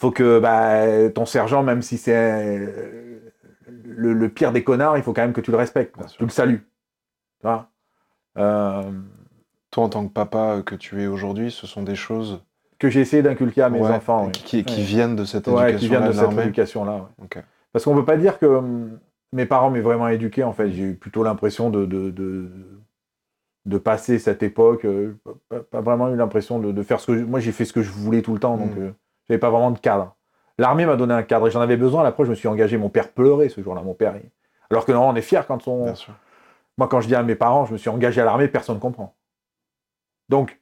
Faut 0.02 0.10
que 0.10 0.40
bah, 0.40 1.12
ton 1.12 1.28
sergent, 1.28 1.62
même 1.62 1.84
si 1.84 2.00
c'est 2.00 2.16
euh, 2.16 3.20
le, 3.86 4.14
le 4.14 4.30
pire 4.30 4.52
des 4.52 4.64
connards, 4.64 4.98
il 4.98 5.04
faut 5.04 5.14
quand 5.14 5.22
même 5.22 5.32
que 5.32 5.42
tu 5.42 5.52
le 5.52 5.58
respectes, 5.58 5.96
quoi. 5.96 6.06
Tu 6.08 6.24
le 6.24 6.30
salues. 6.30 6.66
Tu 7.40 7.44
vois? 7.48 7.70
Euh, 8.40 8.82
Toi, 9.70 9.84
en 9.84 9.90
tant 9.90 10.08
que 10.08 10.12
papa 10.12 10.56
euh, 10.58 10.62
que 10.64 10.74
tu 10.74 11.04
es 11.04 11.06
aujourd'hui, 11.06 11.52
ce 11.52 11.68
sont 11.68 11.84
des 11.84 11.94
choses 11.94 12.44
que 12.80 12.90
j'ai 12.90 13.00
essayé 13.02 13.22
d'inculquer 13.22 13.62
à 13.62 13.70
mes 13.70 13.80
ouais, 13.80 13.92
enfants. 13.92 14.32
qui, 14.32 14.42
qui- 14.42 14.64
qui 14.66 14.80
Ouais. 14.80 14.86
viennent 14.88 15.16
de 15.16 15.24
cette 15.24 15.48
Ouais, 15.48 15.76
qui 15.76 15.86
viennent 15.88 16.02
éducation-là 16.02 16.08
de 16.08 17.28
cette. 17.28 17.44
Parce 17.72 17.86
qu'on 17.86 17.94
ne 17.94 18.00
peut 18.00 18.06
pas 18.06 18.18
dire 18.18 18.40
que 18.40 18.48
hum, 18.48 18.98
mes 19.34 19.46
parents 19.46 19.70
m'aient 19.70 19.82
vraiment 19.82 20.08
éduqué, 20.08 20.44
en 20.44 20.52
fait. 20.52 20.72
J'ai 20.72 20.82
eu 20.84 20.96
plutôt 20.96 21.24
l'impression 21.24 21.70
de, 21.70 21.86
de, 21.86 22.10
de, 22.10 22.50
de 23.68 23.78
passer 23.78 24.18
cette 24.18 24.42
époque. 24.42 24.88
pas, 25.48 25.60
pas 25.60 25.82
vraiment 25.82 26.10
eu 26.10 26.16
l'impression 26.16 26.58
de, 26.58 26.72
de 26.72 26.82
faire 26.82 27.00
ce 27.00 27.06
que... 27.12 27.20
je- 27.20 27.24
Moi, 27.24 27.40
j'ai 27.40 27.52
fait 27.52 27.66
ce 27.66 27.74
que 27.74 27.84
je 27.84 27.92
voulais 27.92 28.24
tout 28.24 28.34
le 28.34 28.40
temps, 28.40 28.58
donc 28.58 28.76
Mm. 28.76 28.80
euh, 28.80 28.92
j'avais 29.32 29.40
pas 29.40 29.50
vraiment 29.50 29.72
de 29.72 29.80
cadre. 29.80 30.16
L'armée 30.58 30.86
m'a 30.86 30.98
donné 30.98 31.14
un 31.14 31.24
cadre 31.24 31.48
et 31.48 31.52
j'en 31.52 31.62
avais 31.62 31.78
besoin. 31.78 32.04
Après, 32.06 32.26
je 32.26 32.30
me 32.30 32.36
suis 32.36 32.50
engagé. 32.50 32.78
Mon 32.78 32.90
père 32.90 33.10
pleurait 33.14 33.48
ce 33.50 33.62
jour-là, 33.62 33.82
mon 33.82 33.94
père. 33.94 34.16
il- 34.18 34.30
Alors 34.70 34.86
que 34.86 34.92
non, 34.92 35.08
on 35.08 35.16
est 35.16 35.22
fiers 35.22 35.42
quand 35.48 35.68
on... 35.68 35.86
Bien 35.86 35.96
sûr. 35.96 36.14
Moi, 36.78 36.88
quand 36.88 37.00
je 37.02 37.08
dis 37.08 37.16
à 37.16 37.24
mes 37.24 37.36
parents, 37.36 37.66
je 37.66 37.74
me 37.74 37.78
suis 37.78 37.90
engagé 37.90 38.22
à 38.22 38.26
l'armée, 38.26 38.48
personne 38.48 38.76
ne 38.76 38.82
comprend. 38.82 39.16
Donc, 40.30 40.60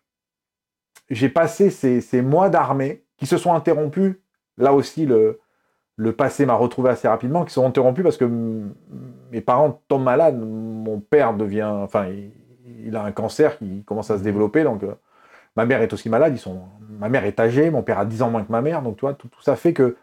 j'ai 1.10 1.30
passé 1.30 1.70
ces, 1.70 2.02
ces 2.02 2.22
mois 2.22 2.50
d'armée 2.50 3.04
qui 3.18 3.26
se 3.26 3.38
sont 3.38 3.54
interrompus 3.54 4.16
là 4.58 4.74
aussi, 4.74 5.06
le, 5.06 5.40
le 5.96 6.12
passé 6.14 6.46
m'a 6.46 6.54
retrouvé 6.56 6.90
assez 6.90 7.08
rapidement, 7.08 7.46
qui 7.46 7.54
sont 7.54 7.66
interrompus 7.66 8.04
parce 8.04 8.18
que 8.18 8.26
mes 9.32 9.42
parents 9.42 9.82
tombent 9.88 10.04
malades. 10.04 10.38
Mon 10.40 11.00
père 11.00 11.34
devient, 11.34 11.64
enfin, 11.64 12.08
il, 12.08 12.32
il 12.86 12.96
a 12.96 13.04
un 13.04 13.12
cancer 13.12 13.58
qui 13.58 13.84
commence 13.84 14.12
à 14.12 14.18
se 14.18 14.24
développer, 14.24 14.64
donc 14.64 14.84
euh, 14.84 14.94
ma 15.60 15.66
mère 15.66 15.82
est 15.82 15.92
aussi 15.92 16.08
malade. 16.08 16.34
Ils 16.34 16.40
sont, 16.40 16.62
ma 16.88 17.10
mère 17.10 17.26
est 17.26 17.38
âgée, 17.38 17.70
mon 17.70 17.84
père 17.84 18.00
a 18.00 18.06
10 18.06 18.22
ans 18.22 18.30
moins 18.30 18.46
que 18.46 18.52
ma 18.52 18.62
mère, 18.62 18.82
donc 18.82 18.96
tu 18.96 19.02
vois, 19.02 19.14
tout, 19.14 19.28
tout 19.28 19.42
ça 19.42 19.58
fait 19.58 19.74
que 19.74 19.98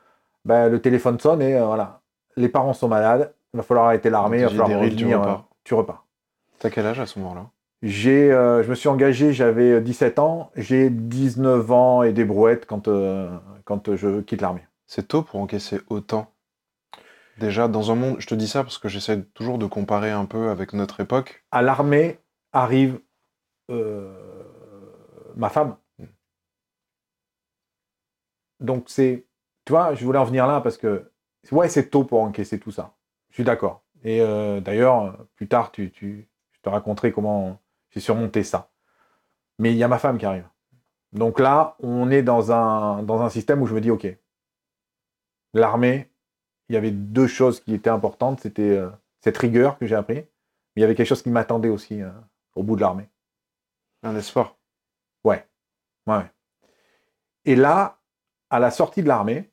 ben, 0.44 0.68
le 0.68 0.82
téléphone 0.82 1.18
sonne 1.18 1.40
et 1.40 1.56
euh, 1.56 1.64
voilà, 1.64 2.00
les 2.36 2.50
parents 2.50 2.74
sont 2.74 2.88
malades, 2.88 3.32
il 3.54 3.56
va 3.56 3.62
falloir 3.62 3.86
arrêter 3.86 4.10
l'armée, 4.10 4.40
il 4.40 4.44
va 4.44 4.50
falloir 4.50 4.68
dérilles, 4.68 4.94
tu 4.94 5.04
revenir, 5.04 5.20
repars. 5.20 5.38
euh, 5.38 5.54
tu 5.64 5.72
repars. 5.72 6.04
T'as 6.58 6.68
quel 6.68 6.84
âge 6.84 7.00
à 7.00 7.06
ce 7.06 7.18
moment-là? 7.20 7.46
J'ai, 7.82 8.30
euh, 8.32 8.62
je 8.62 8.68
me 8.68 8.74
suis 8.74 8.90
engagé, 8.90 9.32
j'avais 9.32 9.80
17 9.80 10.18
ans, 10.18 10.50
j'ai 10.56 10.90
19 10.90 11.72
ans 11.72 12.02
et 12.02 12.12
des 12.12 12.26
brouettes 12.26 12.66
quand, 12.66 12.86
quand 13.64 13.96
je 13.96 14.20
quitte 14.20 14.42
l'armée. 14.42 14.66
C'est 14.86 15.08
tôt 15.08 15.22
pour 15.22 15.40
encaisser 15.40 15.80
autant? 15.88 16.30
Déjà, 17.38 17.66
dans 17.68 17.90
un 17.90 17.94
monde, 17.94 18.16
je 18.18 18.26
te 18.26 18.34
dis 18.34 18.48
ça 18.48 18.62
parce 18.62 18.78
que 18.78 18.88
j'essaie 18.88 19.22
toujours 19.34 19.58
de 19.58 19.66
comparer 19.66 20.10
un 20.10 20.26
peu 20.26 20.48
avec 20.50 20.72
notre 20.74 21.00
époque. 21.00 21.44
À 21.50 21.60
l'armée 21.62 22.18
arrive 22.52 22.98
euh, 23.70 24.12
ma 25.36 25.48
femme. 25.48 25.76
Donc 28.60 28.84
c'est, 28.88 29.26
tu 29.64 29.72
vois, 29.72 29.94
je 29.94 30.04
voulais 30.04 30.18
en 30.18 30.24
venir 30.24 30.46
là 30.46 30.60
parce 30.60 30.78
que, 30.78 31.10
ouais, 31.52 31.68
c'est 31.68 31.90
tôt 31.90 32.04
pour 32.04 32.22
encaisser 32.22 32.58
tout 32.58 32.70
ça. 32.70 32.94
Je 33.30 33.34
suis 33.34 33.44
d'accord. 33.44 33.84
Et 34.02 34.20
euh, 34.20 34.60
d'ailleurs, 34.60 35.26
plus 35.34 35.48
tard, 35.48 35.72
tu, 35.72 35.92
je 36.00 36.60
te 36.62 36.68
raconterai 36.68 37.12
comment 37.12 37.60
j'ai 37.90 38.00
surmonté 38.00 38.42
ça. 38.42 38.70
Mais 39.58 39.72
il 39.72 39.76
y 39.76 39.84
a 39.84 39.88
ma 39.88 39.98
femme 39.98 40.18
qui 40.18 40.26
arrive. 40.26 40.48
Donc 41.12 41.38
là, 41.40 41.76
on 41.80 42.10
est 42.10 42.22
dans 42.22 42.52
un, 42.52 43.02
dans 43.02 43.20
un 43.22 43.30
système 43.30 43.62
où 43.62 43.66
je 43.66 43.74
me 43.74 43.80
dis, 43.80 43.90
OK, 43.90 44.06
l'armée, 45.54 46.10
il 46.68 46.74
y 46.74 46.76
avait 46.76 46.90
deux 46.90 47.26
choses 47.26 47.60
qui 47.60 47.74
étaient 47.74 47.90
importantes. 47.90 48.40
C'était 48.40 48.62
euh, 48.62 48.90
cette 49.20 49.38
rigueur 49.38 49.78
que 49.78 49.86
j'ai 49.86 49.94
appris, 49.94 50.14
mais 50.14 50.26
il 50.76 50.80
y 50.80 50.84
avait 50.84 50.94
quelque 50.94 51.08
chose 51.08 51.22
qui 51.22 51.30
m'attendait 51.30 51.68
aussi 51.68 52.02
euh, 52.02 52.10
au 52.54 52.62
bout 52.62 52.76
de 52.76 52.80
l'armée. 52.80 53.08
Un 54.02 54.16
espoir. 54.16 54.55
Ouais. 56.06 56.30
Et 57.44 57.56
là, 57.56 58.00
à 58.50 58.58
la 58.58 58.70
sortie 58.70 59.02
de 59.02 59.08
l'armée, 59.08 59.50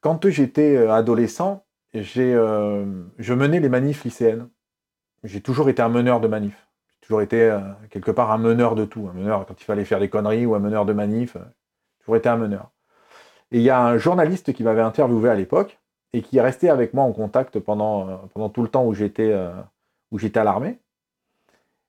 quand 0.00 0.28
j'étais 0.28 0.76
euh, 0.76 0.92
adolescent, 0.92 1.64
j'ai, 1.94 2.34
euh, 2.34 2.84
je 3.18 3.34
menais 3.34 3.60
les 3.60 3.68
manifs 3.68 4.04
lycéennes. 4.04 4.48
J'ai 5.24 5.40
toujours 5.40 5.68
été 5.68 5.82
un 5.82 5.88
meneur 5.88 6.20
de 6.20 6.28
manifs. 6.28 6.68
J'ai 6.88 7.06
toujours 7.06 7.22
été 7.22 7.42
euh, 7.42 7.60
quelque 7.90 8.10
part 8.10 8.30
un 8.30 8.38
meneur 8.38 8.74
de 8.74 8.84
tout. 8.84 9.08
Un 9.08 9.14
meneur 9.14 9.46
quand 9.46 9.60
il 9.60 9.64
fallait 9.64 9.84
faire 9.84 10.00
des 10.00 10.08
conneries 10.08 10.46
ou 10.46 10.54
un 10.54 10.58
meneur 10.60 10.84
de 10.84 10.92
manifs. 10.92 11.36
euh, 11.36 11.40
J'ai 11.40 12.04
toujours 12.04 12.16
été 12.16 12.28
un 12.28 12.36
meneur. 12.36 12.70
Et 13.52 13.58
il 13.58 13.62
y 13.62 13.70
a 13.70 13.80
un 13.82 13.98
journaliste 13.98 14.52
qui 14.52 14.62
m'avait 14.64 14.82
interviewé 14.82 15.30
à 15.30 15.34
l'époque 15.34 15.80
et 16.12 16.22
qui 16.22 16.38
est 16.38 16.42
resté 16.42 16.68
avec 16.68 16.94
moi 16.94 17.04
en 17.04 17.12
contact 17.12 17.58
pendant, 17.60 18.18
pendant 18.34 18.48
tout 18.48 18.62
le 18.62 18.68
temps 18.68 18.84
où 18.84 18.94
j'étais, 18.94 19.34
où 20.10 20.18
j'étais 20.18 20.40
à 20.40 20.44
l'armée. 20.44 20.80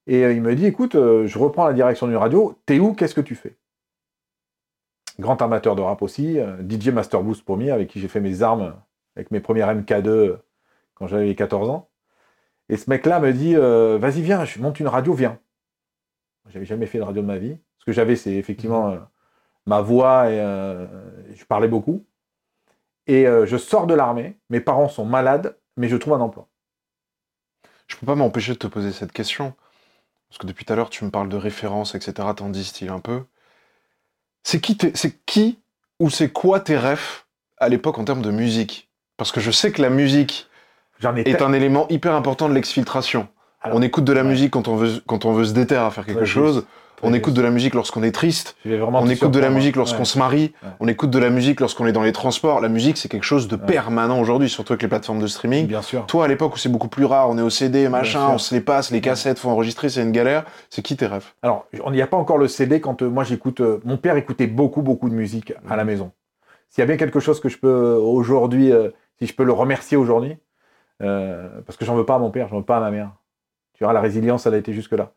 Et 0.05 0.21
il 0.31 0.41
me 0.41 0.55
dit, 0.55 0.67
écoute, 0.67 0.93
je 0.93 1.39
reprends 1.39 1.65
la 1.67 1.73
direction 1.73 2.07
d'une 2.07 2.17
radio, 2.17 2.59
t'es 2.65 2.79
où, 2.79 2.93
qu'est-ce 2.93 3.15
que 3.15 3.21
tu 3.21 3.35
fais? 3.35 3.57
Grand 5.19 5.41
amateur 5.41 5.75
de 5.75 5.81
rap 5.81 6.01
aussi, 6.01 6.39
euh, 6.39 6.57
DJ 6.67 6.89
Master 6.89 7.23
Boost 7.23 7.43
premier, 7.43 7.71
avec 7.71 7.89
qui 7.89 7.99
j'ai 7.99 8.07
fait 8.07 8.21
mes 8.21 8.41
armes 8.43 8.75
avec 9.15 9.31
mes 9.31 9.39
premières 9.39 9.73
MK2 9.73 10.07
euh, 10.07 10.37
quand 10.93 11.07
j'avais 11.07 11.33
14 11.33 11.69
ans. 11.69 11.89
Et 12.69 12.77
ce 12.77 12.89
mec-là 12.89 13.19
me 13.19 13.31
dit, 13.31 13.55
euh, 13.55 13.97
vas-y, 13.97 14.21
viens, 14.21 14.43
je 14.45 14.59
monte 14.59 14.79
une 14.79 14.87
radio, 14.87 15.13
viens. 15.13 15.39
J'avais 16.49 16.65
jamais 16.65 16.85
fait 16.85 16.97
de 16.97 17.03
radio 17.03 17.21
de 17.21 17.27
ma 17.27 17.37
vie. 17.37 17.57
Ce 17.79 17.85
que 17.85 17.91
j'avais, 17.91 18.15
c'est 18.15 18.33
effectivement 18.33 18.89
euh, 18.89 18.97
ma 19.65 19.81
voix 19.81 20.29
et 20.29 20.39
euh, 20.39 20.85
je 21.33 21.45
parlais 21.45 21.67
beaucoup. 21.67 22.05
Et 23.09 23.23
je 23.23 23.55
sors 23.55 23.87
de 23.87 23.93
l'armée, 23.93 24.37
mes 24.49 24.59
parents 24.59 24.89
sont 24.89 25.05
malades, 25.05 25.57
mais 25.77 25.87
je 25.87 25.95
trouve 25.95 26.11
un 26.11 26.19
emploi. 26.19 26.49
Je 27.87 27.95
peux 27.95 28.05
pas 28.05 28.15
m'empêcher 28.15 28.51
de 28.51 28.57
te 28.57 28.67
poser 28.67 28.91
cette 28.91 29.13
question. 29.13 29.53
Parce 30.27 30.39
que 30.39 30.45
depuis 30.45 30.65
tout 30.65 30.73
à 30.73 30.75
l'heure, 30.75 30.89
tu 30.89 31.05
me 31.05 31.09
parles 31.09 31.29
de 31.29 31.37
références, 31.37 31.95
etc. 31.95 32.27
T'en 32.35 32.49
distilles 32.49 32.89
un 32.89 32.99
peu. 32.99 33.23
C'est 34.43 34.59
qui, 34.59 34.77
c'est 34.93 35.25
qui 35.25 35.59
ou 35.99 36.09
c'est 36.09 36.29
quoi 36.29 36.59
tes 36.59 36.77
rêves 36.77 37.23
à 37.57 37.69
l'époque 37.69 37.97
en 37.99 38.05
termes 38.05 38.21
de 38.21 38.31
musique? 38.31 38.89
Parce 39.17 39.31
que 39.31 39.39
je 39.39 39.51
sais 39.51 39.71
que 39.71 39.81
la 39.81 39.89
musique 39.89 40.47
ai 41.03 41.29
est 41.29 41.41
un 41.41 41.53
élément 41.53 41.87
hyper 41.89 42.13
important 42.13 42.47
de 42.49 42.53
l'exfiltration. 42.53 43.27
On 43.65 43.81
écoute 43.81 44.05
de 44.05 44.13
la 44.13 44.21
ouais. 44.21 44.29
musique 44.29 44.51
quand 44.51 44.67
on 44.67 44.75
veut, 44.75 45.01
quand 45.07 45.25
on 45.25 45.33
veut 45.33 45.45
se 45.45 45.53
déterrer 45.53 45.85
à 45.85 45.91
faire 45.91 46.05
quelque 46.05 46.25
chose. 46.25 46.65
On 47.03 47.13
écoute 47.13 47.35
de 47.35 47.41
la 47.41 47.51
musique 47.51 47.75
lorsqu'on 47.75 48.01
est 48.01 48.11
triste. 48.11 48.57
On 48.65 49.05
te 49.05 49.11
écoute 49.11 49.31
de 49.31 49.39
la 49.39 49.49
musique 49.49 49.75
lorsqu'on 49.75 50.05
se 50.05 50.17
marie. 50.17 50.53
On 50.79 50.87
écoute 50.87 51.11
de 51.11 51.19
la 51.19 51.29
musique 51.29 51.59
lorsqu'on 51.59 51.85
est 51.85 51.91
dans 51.91 52.01
les 52.01 52.11
transports. 52.11 52.59
La 52.59 52.69
musique, 52.69 52.97
c'est 52.97 53.07
quelque 53.07 53.23
chose 53.23 53.47
de 53.47 53.55
permanent 53.55 54.19
aujourd'hui, 54.19 54.49
surtout 54.49 54.73
avec 54.73 54.81
les 54.81 54.87
plateformes 54.87 55.19
de 55.19 55.27
streaming. 55.27 55.67
Bien 55.67 55.81
sûr. 55.81 56.05
Toi, 56.07 56.25
à 56.25 56.27
l'époque 56.27 56.55
où 56.55 56.57
c'est 56.57 56.69
beaucoup 56.69 56.87
plus 56.87 57.05
rare, 57.05 57.29
on 57.29 57.37
est 57.37 57.41
au 57.41 57.49
CD, 57.51 57.87
machin, 57.87 58.29
on 58.29 58.37
se 58.39 58.55
les 58.55 58.61
passe, 58.61 58.91
les 58.91 59.01
cassettes, 59.01 59.37
faut 59.39 59.49
enregistrer, 59.49 59.89
c'est 59.89 60.01
une 60.01 60.11
galère. 60.11 60.45
C'est 60.69 60.81
qui 60.81 60.97
tes 60.97 61.05
rêves? 61.05 61.25
Alors, 61.43 61.67
on 61.83 61.91
n'y 61.91 62.01
a 62.01 62.07
pas 62.07 62.17
encore 62.17 62.37
le 62.39 62.47
CD 62.47 62.81
quand 62.81 63.01
euh, 63.03 63.09
moi 63.09 63.23
j'écoute. 63.23 63.61
euh, 63.61 63.79
mon 63.85 63.97
père 63.97 64.17
écoutait 64.17 64.47
beaucoup, 64.47 64.81
beaucoup 64.81 65.09
de 65.09 65.13
musique 65.15 65.53
à 65.69 65.75
la 65.75 65.83
maison. 65.83 66.11
S'il 66.69 66.81
y 66.81 66.83
a 66.83 66.87
bien 66.87 66.97
quelque 66.97 67.19
chose 67.19 67.39
que 67.39 67.47
je 67.49 67.57
peux 67.57 67.67
euh, 67.67 67.97
aujourd'hui, 67.99 68.71
euh, 68.71 68.89
si 69.19 69.27
je 69.27 69.33
peux 69.35 69.43
le 69.43 69.53
remercier 69.53 69.97
aujourd'hui, 69.97 70.35
euh, 71.03 71.47
parce 71.65 71.77
que 71.77 71.85
j'en 71.85 71.95
veux 71.95 72.05
pas 72.05 72.15
à 72.15 72.19
mon 72.19 72.31
père, 72.31 72.47
j'en 72.49 72.57
veux 72.57 72.65
pas 72.65 72.77
à 72.77 72.79
ma 72.81 72.91
mère. 72.91 73.11
Tu 73.73 73.83
vois, 73.83 73.93
la 73.93 74.01
résilience, 74.01 74.45
elle 74.47 74.55
a 74.55 74.57
été 74.57 74.73
jusque-là. 74.73 75.11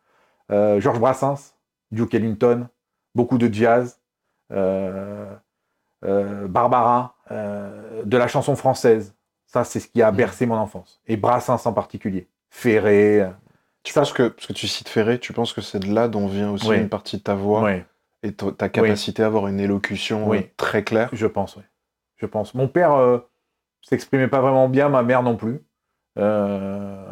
Euh, 0.52 0.78
Georges 0.80 1.00
Brassens, 1.00 1.54
Duke 1.90 2.14
Ellington, 2.14 2.68
beaucoup 3.14 3.38
de 3.38 3.52
jazz, 3.52 4.00
euh, 4.52 5.34
euh, 6.04 6.46
Barbara, 6.48 7.16
euh, 7.30 8.02
de 8.04 8.16
la 8.16 8.28
chanson 8.28 8.56
française. 8.56 9.14
Ça, 9.46 9.64
c'est 9.64 9.80
ce 9.80 9.88
qui 9.88 10.00
a 10.02 10.12
bercé 10.12 10.46
mon 10.46 10.54
enfance. 10.56 11.00
Et 11.06 11.16
Brassens 11.16 11.66
en 11.66 11.72
particulier. 11.72 12.28
Ferré. 12.50 13.28
Tu 13.82 13.92
penses 13.92 14.12
que, 14.12 14.28
parce 14.28 14.46
que 14.46 14.52
tu 14.52 14.68
cites 14.68 14.88
Ferré, 14.88 15.18
tu 15.18 15.32
penses 15.32 15.52
que 15.52 15.60
c'est 15.60 15.80
de 15.80 15.92
là 15.92 16.06
dont 16.06 16.26
vient 16.28 16.50
aussi 16.52 16.68
Oui. 16.68 16.76
une 16.78 16.88
partie 16.88 17.16
de 17.16 17.22
ta 17.22 17.34
voix 17.34 17.70
et 18.22 18.32
ta 18.32 18.68
capacité 18.68 19.22
à 19.22 19.26
avoir 19.26 19.48
une 19.48 19.58
élocution 19.58 20.30
très 20.56 20.84
claire? 20.84 21.08
Je 21.12 21.26
pense, 21.26 21.56
oui. 21.56 21.62
Je 22.16 22.26
pense. 22.26 22.54
Mon 22.54 22.68
père 22.68 22.92
euh, 22.92 23.18
s'exprimait 23.80 24.28
pas 24.28 24.40
vraiment 24.40 24.68
bien, 24.68 24.88
ma 24.90 25.02
mère 25.02 25.22
non 25.22 25.36
plus. 25.36 25.60
Euh, 26.18 27.02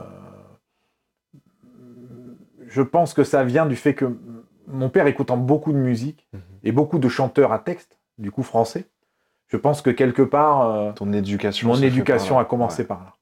Je 2.66 2.82
pense 2.82 3.14
que 3.14 3.24
ça 3.24 3.44
vient 3.44 3.64
du 3.66 3.76
fait 3.76 3.94
que 3.94 4.16
mon 4.70 4.88
père 4.90 5.06
écoutant 5.06 5.36
beaucoup 5.36 5.72
de 5.72 5.78
musique 5.78 6.26
Mhm. 6.32 6.40
et 6.64 6.72
beaucoup 6.72 6.98
de 6.98 7.08
chanteurs 7.08 7.52
à 7.52 7.58
texte, 7.58 7.98
du 8.18 8.30
coup 8.30 8.42
français, 8.42 8.84
je 9.48 9.56
pense 9.56 9.80
que 9.82 9.90
quelque 9.90 10.22
part, 10.22 10.62
euh, 10.70 10.92
Ton 10.92 11.12
éducation. 11.12 11.68
mon 11.68 11.80
éducation 11.82 12.38
a 12.38 12.44
commencé 12.44 12.82
Ouais. 12.82 12.88
par 12.88 13.00
là. 13.04 13.12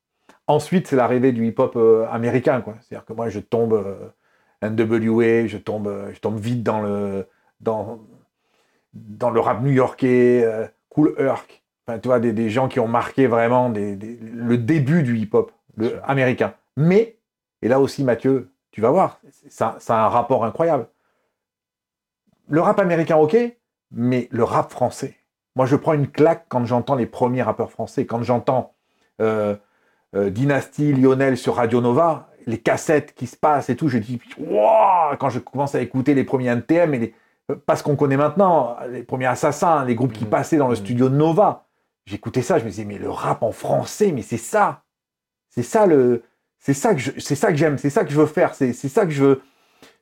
Ensuite, 0.48 0.86
c'est 0.86 0.96
l'arrivée 0.96 1.32
du 1.32 1.46
hip-hop 1.46 1.74
euh, 1.76 2.06
américain, 2.10 2.60
quoi. 2.60 2.74
C'est-à-dire 2.80 3.04
que 3.04 3.12
moi, 3.12 3.28
je 3.28 3.40
tombe 3.40 3.72
euh, 3.74 4.08
NWA, 4.62 5.46
je 5.46 5.56
tombe, 5.58 5.92
je 6.12 6.18
tombe 6.20 6.38
vite 6.38 6.62
dans 6.62 6.80
le, 6.80 7.26
dans, 7.60 7.98
dans 8.94 9.30
le 9.30 9.40
rap 9.40 9.62
new-yorkais, 9.62 10.70
Cool 10.88 11.14
Herc. 11.18 11.62
Enfin, 11.86 11.98
tu 11.98 12.08
vois, 12.08 12.18
des, 12.20 12.32
des 12.32 12.50
gens 12.50 12.68
qui 12.68 12.80
ont 12.80 12.88
marqué 12.88 13.26
vraiment 13.26 13.70
des- 13.70 13.94
des- 13.96 14.18
le 14.20 14.56
début 14.58 15.02
du 15.02 15.16
hip-hop 15.18 15.52
américain. 16.04 16.54
Mais, 16.76 17.16
et 17.62 17.68
là 17.68 17.78
aussi, 17.80 18.02
Mathieu, 18.02 18.50
tu 18.70 18.80
vas 18.80 18.90
voir, 18.90 19.20
ça, 19.48 19.76
ça 19.78 20.00
a 20.02 20.06
un 20.06 20.08
rapport 20.08 20.44
incroyable. 20.44 20.86
Le 22.48 22.60
rap 22.60 22.78
américain, 22.78 23.16
ok, 23.16 23.36
mais 23.90 24.28
le 24.30 24.44
rap 24.44 24.70
français. 24.70 25.16
Moi, 25.56 25.66
je 25.66 25.76
prends 25.76 25.94
une 25.94 26.08
claque 26.08 26.46
quand 26.48 26.64
j'entends 26.64 26.94
les 26.94 27.06
premiers 27.06 27.42
rappeurs 27.42 27.70
français, 27.70 28.06
quand 28.06 28.22
j'entends 28.22 28.74
euh, 29.20 29.56
euh, 30.14 30.30
Dynasty, 30.30 30.92
Lionel 30.92 31.36
sur 31.36 31.56
Radio 31.56 31.80
Nova, 31.80 32.28
les 32.46 32.58
cassettes 32.58 33.14
qui 33.14 33.26
se 33.26 33.36
passent 33.36 33.70
et 33.70 33.76
tout, 33.76 33.88
je 33.88 33.98
dis, 33.98 34.20
waouh, 34.38 35.16
quand 35.18 35.30
je 35.30 35.38
commence 35.40 35.74
à 35.74 35.80
écouter 35.80 36.14
les 36.14 36.24
premiers 36.24 36.48
NTM 36.50 36.94
et 36.94 36.98
les, 36.98 37.14
euh, 37.50 37.56
pas 37.56 37.74
ce 37.76 37.82
qu'on 37.82 37.96
connaît 37.96 38.16
maintenant, 38.16 38.76
les 38.90 39.02
premiers 39.02 39.26
assassins, 39.26 39.84
les 39.84 39.94
groupes 39.94 40.12
qui 40.12 40.24
Mhm. 40.24 40.30
passaient 40.30 40.56
dans 40.58 40.68
le 40.68 40.74
Mhm. 40.76 40.80
studio 40.84 41.08
de 41.08 41.16
Nova, 41.16 41.64
j'écoutais 42.04 42.42
ça, 42.42 42.58
je 42.58 42.64
me 42.64 42.70
disais, 42.70 42.84
mais 42.84 42.98
le 42.98 43.10
rap 43.10 43.42
en 43.42 43.50
français, 43.52 44.12
mais 44.12 44.22
c'est 44.22 44.36
ça, 44.36 44.82
c'est 45.48 45.62
ça 45.64 45.86
le, 45.86 46.22
c'est 46.60 46.74
ça 46.74 46.94
que 46.94 47.00
je- 47.00 47.18
c'est 47.18 47.34
ça 47.34 47.48
que 47.50 47.56
j'aime, 47.56 47.78
c'est 47.78 47.90
ça 47.90 48.04
que 48.04 48.10
je 48.10 48.20
veux 48.20 48.26
faire, 48.26 48.54
c'est 48.54 48.72
ça 48.74 49.04
que 49.06 49.10
je 49.12 49.24
veux, 49.24 49.42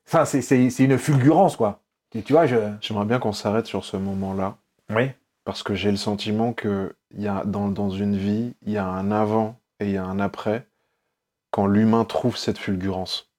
enfin, 0.06 0.24
c'est 0.26 0.84
une 0.84 0.98
fulgurance, 0.98 1.56
quoi. 1.56 1.80
Tu, 2.14 2.22
tu 2.22 2.32
vois, 2.32 2.46
je. 2.46 2.56
J'aimerais 2.80 3.04
bien 3.06 3.18
qu'on 3.18 3.32
s'arrête 3.32 3.66
sur 3.66 3.84
ce 3.84 3.96
moment-là. 3.96 4.56
Oui. 4.90 5.10
Parce 5.44 5.62
que 5.62 5.74
j'ai 5.74 5.90
le 5.90 5.96
sentiment 5.96 6.52
que 6.52 6.94
y 7.16 7.26
a, 7.26 7.42
dans, 7.44 7.68
dans 7.68 7.90
une 7.90 8.16
vie, 8.16 8.54
il 8.62 8.72
y 8.72 8.78
a 8.78 8.86
un 8.86 9.10
avant 9.10 9.56
et 9.80 9.86
il 9.86 9.90
y 9.92 9.96
a 9.96 10.04
un 10.04 10.18
après 10.20 10.66
quand 11.50 11.66
l'humain 11.66 12.04
trouve 12.04 12.36
cette 12.36 12.58
fulgurance. 12.58 13.30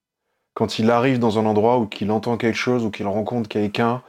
Quand 0.53 0.79
il 0.79 0.89
arrive 0.91 1.19
dans 1.19 1.37
un 1.39 1.45
endroit 1.45 1.79
où 1.79 1.87
qu'il 1.87 2.11
entend 2.11 2.37
quelque 2.37 2.55
chose 2.55 2.85
ou 2.85 2.91
qu'il 2.91 3.07
rencontre 3.07 3.49
quelqu'un 3.49 4.01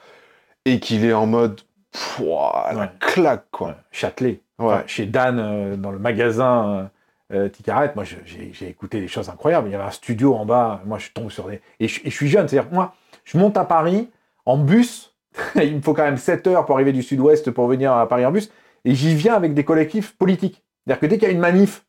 et 0.65 0.79
qu'il 0.79 1.05
est 1.05 1.13
en 1.13 1.27
mode 1.27 1.61
Pouah, 1.91 2.71
la 2.73 2.79
Ouais. 2.81 2.91
claque 3.01 3.47
quoi. 3.51 3.77
Châtelet. 3.91 4.41
Ouais. 4.59 4.67
Enfin, 4.67 4.83
chez 4.87 5.07
Dan, 5.07 5.39
euh, 5.39 5.77
dans 5.77 5.91
le 5.91 5.99
magasin 5.99 6.69
euh, 6.69 6.85
euh, 7.33 7.49
Ticaret, 7.49 7.93
moi, 7.95 8.05
je- 8.05 8.17
j'ai 8.25 8.53
j'ai 8.53 8.69
écouté 8.69 9.01
des 9.01 9.09
choses 9.09 9.29
incroyables. 9.29 9.69
Il 9.69 9.73
y 9.73 9.75
avait 9.75 9.85
un 9.85 9.91
studio 9.91 10.35
en 10.35 10.45
bas. 10.45 10.83
Moi, 10.85 10.99
je 10.99 11.11
tombe 11.11 11.31
sur 11.31 11.49
des. 11.49 11.61
Et 11.81 11.89
je, 11.89 12.01
et 12.05 12.11
je 12.11 12.15
suis 12.15 12.29
jeune. 12.29 12.47
C'est-à-dire, 12.47 12.71
moi, 12.73 12.95
je 13.25 13.39
monte 13.39 13.57
à 13.57 13.65
Paris 13.65 14.09
en 14.47 14.57
bus. 14.59 15.15
Il 15.57 15.77
me 15.77 15.81
faut 15.83 15.93
quand 15.95 16.05
même 16.05 16.17
7 16.17 16.47
heures 16.47 16.65
pour 16.65 16.77
arriver 16.77 16.93
du 16.93 17.03
sud-ouest 17.03 17.51
pour 17.51 17.67
venir 17.67 17.93
à 17.93 18.09
Paris 18.09 18.25
en 18.25 18.31
bus. 18.33 18.51
et 18.85 18.95
j'y 18.95 19.15
viens 19.15 19.35
avec 19.35 19.53
des 19.55 19.65
collectifs 19.65 20.17
politiques. 20.17 20.63
C'est-à-dire 20.87 21.01
que 21.01 21.07
dès 21.07 21.19
qu'il 21.19 21.29
y 21.29 21.31
a 21.31 21.35
une 21.35 21.41
manif, 21.41 21.85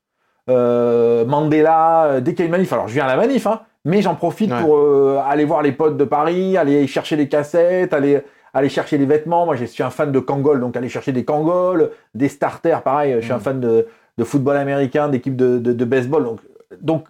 euh, 0.49 1.25
Mandela, 1.25 2.05
euh, 2.05 2.21
dès 2.21 2.31
qu'il 2.33 2.39
y 2.39 2.43
a 2.43 2.45
une 2.45 2.51
manif, 2.51 2.71
alors 2.73 2.87
je 2.87 2.93
viens 2.93 3.05
à 3.05 3.07
la 3.07 3.17
manif, 3.17 3.45
hein, 3.47 3.61
mais 3.85 4.01
j'en 4.01 4.15
profite 4.15 4.51
Ouais. 4.51 4.61
pour 4.61 4.77
euh, 4.77 5.19
aller 5.27 5.45
voir 5.45 5.61
les 5.61 5.71
potes 5.71 5.97
de 5.97 6.03
Paris, 6.03 6.57
aller 6.57 6.87
chercher 6.87 7.15
les 7.15 7.27
cassettes, 7.29 7.93
aller, 7.93 8.21
aller 8.53 8.69
chercher 8.69 8.97
les 8.97 9.05
vêtements. 9.05 9.45
Moi, 9.45 9.55
je 9.55 9.65
suis 9.65 9.83
un 9.83 9.89
fan 9.89 10.11
de 10.11 10.19
Kangol, 10.19 10.59
donc 10.59 10.75
aller 10.75 10.89
chercher 10.89 11.11
des 11.11 11.23
Kangols, 11.25 11.91
des 12.15 12.29
starters, 12.29 12.81
pareil. 12.81 13.15
Je 13.19 13.21
suis 13.21 13.33
un 13.33 13.37
Mm. 13.37 13.41
fan 13.41 13.59
de, 13.59 13.87
de 14.17 14.23
football 14.23 14.57
américain, 14.57 15.09
d'équipe 15.09 15.35
de, 15.35 15.59
de, 15.59 15.73
de 15.73 15.85
baseball. 15.85 16.23
Donc, 16.23 16.39
donc 16.81 17.05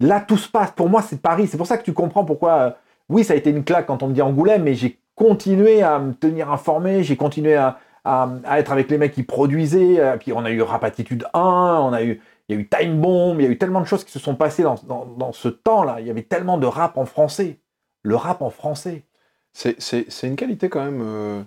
là, 0.00 0.20
tout 0.26 0.36
se 0.38 0.48
passe. 0.48 0.72
Pour 0.72 0.88
moi, 0.88 1.02
c'est 1.02 1.20
Paris. 1.20 1.46
C'est 1.46 1.56
pour 1.56 1.66
ça 1.66 1.76
que 1.78 1.84
tu 1.84 1.92
comprends 1.92 2.24
pourquoi. 2.24 2.76
Oui, 3.10 3.24
ça 3.24 3.34
a 3.34 3.36
été 3.36 3.50
une 3.50 3.64
claque 3.64 3.86
quand 3.86 4.02
on 4.02 4.08
me 4.08 4.14
dit 4.14 4.22
Angoulême, 4.22 4.62
mais 4.62 4.74
j'ai 4.74 4.98
continué 5.14 5.82
à 5.82 5.98
me 5.98 6.14
tenir 6.14 6.50
informé. 6.50 7.02
J'ai 7.02 7.16
continué 7.16 7.54
à, 7.56 7.78
à, 8.04 8.30
à 8.44 8.58
être 8.58 8.72
avec 8.72 8.90
les 8.90 8.96
mecs 8.98 9.12
qui 9.12 9.22
produisaient. 9.22 10.00
euh, 10.00 10.16
Puis 10.16 10.32
on 10.32 10.44
a 10.44 10.50
eu 10.50 10.62
Rap 10.62 10.84
Attitude 10.84 11.26
1, 11.34 11.40
on 11.40 11.92
a 11.92 12.02
eu, 12.02 12.20
il 12.48 12.54
y 12.54 12.58
a 12.58 12.60
eu 12.60 12.68
Time 12.68 13.00
Bomb, 13.00 13.38
il 13.40 13.44
y 13.44 13.46
a 13.46 13.50
eu 13.50 13.58
tellement 13.58 13.80
de 13.80 13.86
choses 13.86 14.04
qui 14.04 14.12
se 14.12 14.18
sont 14.18 14.34
passées 14.36 14.62
dans, 14.62 14.76
dans, 14.86 15.04
dans 15.04 15.32
ce 15.32 15.48
temps-là. 15.48 16.00
Il 16.00 16.06
y 16.06 16.10
avait 16.10 16.22
tellement 16.22 16.56
de 16.58 16.66
rap 16.66 16.96
en 16.96 17.04
français. 17.04 17.58
Le 18.02 18.16
rap 18.16 18.40
en 18.42 18.50
français. 18.50 19.04
C'est- 19.52 20.22
une 20.22 20.36
qualité 20.36 20.68
quand 20.68 20.84
même 20.84 21.02
euh, 21.02 21.42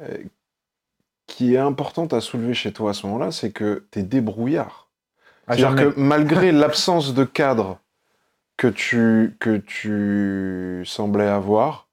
euh, 0.00 0.18
qui 1.26 1.54
est 1.54 1.58
importante 1.58 2.12
à 2.12 2.20
soulever 2.20 2.54
chez 2.54 2.72
toi 2.72 2.90
à 2.90 2.94
ce 2.94 3.06
moment-là, 3.06 3.30
c'est 3.30 3.52
que 3.52 3.86
tu 3.90 4.00
es 4.00 4.02
débrouillard. 4.02 4.88
Ah, 5.46 5.56
C'est-à-dire 5.56 5.92
que 5.94 6.00
malgré 6.00 6.52
l'absence 6.52 7.14
de 7.14 7.24
cadre 7.24 7.78
que 8.56 8.68
tu, 8.68 9.36
que 9.40 9.56
tu 9.56 10.84
semblais 10.86 11.26
avoir, 11.26 11.88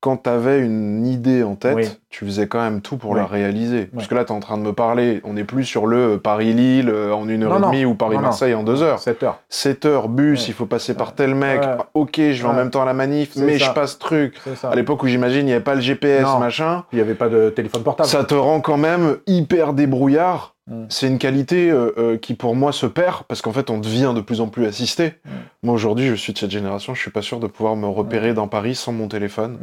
quand 0.00 0.18
tu 0.18 0.30
avais 0.30 0.60
une 0.60 1.06
idée 1.06 1.42
en 1.42 1.56
tête. 1.56 2.01
Tu 2.12 2.24
faisais 2.26 2.46
quand 2.46 2.60
même 2.60 2.82
tout 2.82 2.98
pour 2.98 3.14
la 3.16 3.24
réaliser. 3.26 3.86
Parce 3.86 4.06
que 4.06 4.14
là, 4.14 4.24
tu 4.24 4.32
es 4.32 4.36
en 4.36 4.40
train 4.40 4.58
de 4.58 4.62
me 4.62 4.72
parler, 4.74 5.20
on 5.24 5.32
n'est 5.32 5.44
plus 5.44 5.64
sur 5.64 5.86
le 5.86 6.18
Paris-Lille 6.18 6.90
euh, 6.90 7.12
en 7.12 7.26
une 7.28 7.42
heure 7.42 7.50
Non, 7.52 7.56
et 7.56 7.60
non. 7.62 7.70
demie 7.70 7.84
ou 7.86 7.94
Paris-Marseille 7.94 8.54
en 8.54 8.62
deux 8.62 8.82
heures. 8.82 8.98
7 9.00 9.22
heures. 9.22 9.40
7 9.48 9.86
heures, 9.86 10.08
bus, 10.08 10.40
Ouais. 10.42 10.46
il 10.48 10.54
faut 10.54 10.66
passer 10.66 10.94
par 10.94 11.14
tel 11.14 11.34
mec. 11.34 11.60
Ah, 11.64 11.86
Ok, 11.94 12.16
je 12.18 12.42
vais 12.42 12.48
en 12.48 12.52
même 12.52 12.70
temps 12.70 12.82
à 12.82 12.84
la 12.84 12.92
manif, 12.94 13.34
mais 13.36 13.58
ça. 13.58 13.64
je 13.66 13.70
passe 13.72 13.98
truc. 13.98 14.38
C'est 14.44 14.56
ça. 14.56 14.68
À 14.70 14.74
l'époque 14.76 15.02
où 15.02 15.06
j'imagine 15.08 15.40
il 15.40 15.46
n'y 15.46 15.52
avait 15.52 15.64
pas 15.64 15.74
le 15.74 15.80
GPS, 15.80 16.22
Non. 16.22 16.38
machin, 16.38 16.84
Il 16.92 16.96
n'y 16.96 17.00
avait 17.02 17.14
pas 17.14 17.28
de 17.30 17.48
téléphone 17.50 17.82
portable. 17.82 18.08
ça 18.08 18.22
te 18.24 18.34
rend 18.34 18.60
quand 18.60 18.76
même 18.76 19.16
hyper 19.26 19.72
débrouillard. 19.72 20.54
Mm. 20.70 20.84
C'est 20.90 21.08
une 21.08 21.18
qualité 21.18 21.70
euh, 21.70 21.92
euh, 21.98 22.16
qui 22.18 22.34
pour 22.34 22.54
moi 22.54 22.72
se 22.72 22.86
perd 22.86 23.24
parce 23.26 23.40
qu'en 23.42 23.52
fait 23.52 23.68
on 23.70 23.78
devient 23.78 24.12
de 24.14 24.20
plus 24.20 24.40
en 24.42 24.48
plus 24.48 24.66
assisté. 24.66 25.14
Mm. 25.24 25.30
Moi 25.64 25.74
aujourd'hui 25.74 26.06
je 26.08 26.14
suis 26.14 26.32
de 26.34 26.38
cette 26.38 26.50
génération, 26.50 26.94
je 26.94 27.00
suis 27.00 27.10
pas 27.10 27.22
sûr 27.22 27.40
de 27.40 27.46
pouvoir 27.46 27.74
me 27.74 27.86
repérer 27.86 28.32
dans 28.34 28.48
Paris 28.48 28.74
sans 28.74 28.92
mon 28.92 29.08
téléphone. 29.08 29.58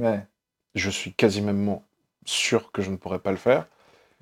Je 0.76 0.90
suis 0.90 1.14
quasiment 1.14 1.84
sûr 2.30 2.72
que 2.72 2.82
je 2.82 2.90
ne 2.90 2.96
pourrais 2.98 3.20
pas 3.20 3.32
le 3.32 3.38
faire. 3.38 3.66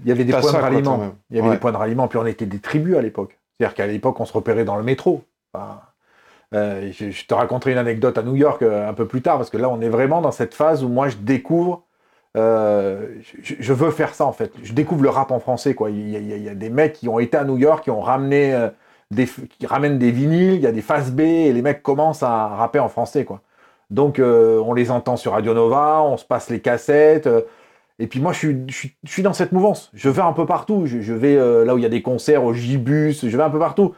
Il 0.04 0.08
y 0.10 0.12
avait 0.12 0.24
des 0.26 0.32
points 0.34 0.41
ça, 0.52 0.58
de 0.58 0.62
ralliement. 0.63 1.12
Il 1.30 1.38
y 1.38 1.39
avait 1.39 1.50
Ouais. 1.50 1.56
des 1.56 1.60
points 1.60 1.72
de 1.72 1.78
ralliement, 1.78 2.08
puis 2.08 2.17
on 2.20 2.26
était 2.26 2.46
des 2.46 2.60
tribus 2.60 2.96
à 2.98 3.02
l'époque. 3.02 3.38
C'est-à-dire 3.58 3.76
qu'à 3.76 3.88
l'époque, 3.88 4.20
on 4.20 4.26
se 4.26 4.34
repérait 4.34 4.63
dans 4.65 4.76
le 4.78 4.84
métro. 4.84 5.24
Enfin, 5.54 5.82
euh, 6.54 6.91
je, 6.91 7.10
je 7.12 7.26
te 7.26 7.34
raconterai 7.34 7.72
une 7.72 7.78
anecdote 7.78 8.17
à 8.17 8.24
New 8.24 8.36
York 8.36 8.62
euh, 8.62 8.88
un 8.88 8.93
peu 8.93 9.06
plus 9.08 9.22
tard, 9.22 9.38
parce 9.38 9.50
que 9.50 9.58
là, 9.58 9.70
on 9.70 9.82
est 9.82 9.89
vraiment 9.89 10.22
dans 10.22 10.32
cette 10.32 10.54
phase 10.54 10.84
où 10.84 10.88
moi, 10.89 11.10
je 11.10 11.17
découvre. 11.17 11.84
euh, 12.38 13.08
je, 13.41 13.56
je 13.60 13.74
veux 13.74 13.89
faire 13.91 14.13
ça, 14.13 14.26
en 14.26 14.32
fait. 14.34 14.52
Je 14.63 14.74
découvre 14.74 15.02
le 15.04 15.10
rap 15.10 15.32
en 15.32 15.39
français, 15.39 15.74
quoi. 15.74 15.89
Il 15.89 16.10
y 16.10 16.15
a, 16.15 16.20
il 16.20 16.43
y 16.43 16.50
a- 16.50 16.54
des 16.56 16.70
mecs 16.70 16.93
qui 16.93 17.10
ont 17.10 17.17
été 17.20 17.36
à 17.36 17.43
New 17.43 17.58
York, 17.58 17.84
qui 17.84 17.89
ont 17.91 18.02
ramené. 18.02 18.70
des, 19.10 19.26
qui 19.26 19.65
ramènent 19.65 19.98
des 19.98 20.12
vinyles, 20.12 20.56
il 20.56 20.62
y 20.62 20.67
a 20.67 20.72
des 20.74 20.82
faces 20.82 21.12
B, 21.12 21.22
et 21.22 21.54
les 21.54 21.62
mecs 21.62 21.82
commencent 21.82 22.24
à 22.24 22.48
rapper 22.50 22.80
en 22.80 22.89
français, 22.89 23.24
quoi. 23.26 23.39
Donc, 23.89 24.20
on 24.22 24.74
les 24.74 24.91
entend 24.91 25.15
sur 25.15 25.32
Radio 25.32 25.54
Nova, 25.54 26.02
on 26.04 26.17
se 26.17 26.26
passe 26.26 26.50
les 26.50 26.60
cassettes. 26.60 27.30
Et 28.00 28.08
puis 28.08 28.20
moi, 28.20 28.32
je 28.32 28.38
suis, 28.38 28.58
je, 28.68 28.74
suis, 28.74 28.96
je 29.04 29.12
suis 29.12 29.24
dans 29.24 29.34
cette 29.34 29.52
mouvance. 29.52 29.90
Je 29.94 30.10
vais 30.10 30.22
un 30.22 30.34
peu 30.34 30.46
partout. 30.46 30.86
Je, 30.86 31.02
je 31.02 31.14
vais 31.14 31.36
euh, 31.36 31.66
là 31.66 31.74
où 31.74 31.78
il 31.78 31.84
y 31.84 31.86
a 31.86 31.90
des 31.90 32.02
concerts, 32.02 32.44
au 32.44 32.54
Gibus, 32.54 33.26
je 33.28 33.38
vais 33.38 33.44
un 33.44 33.50
peu 33.50 33.60
partout. 33.60 33.96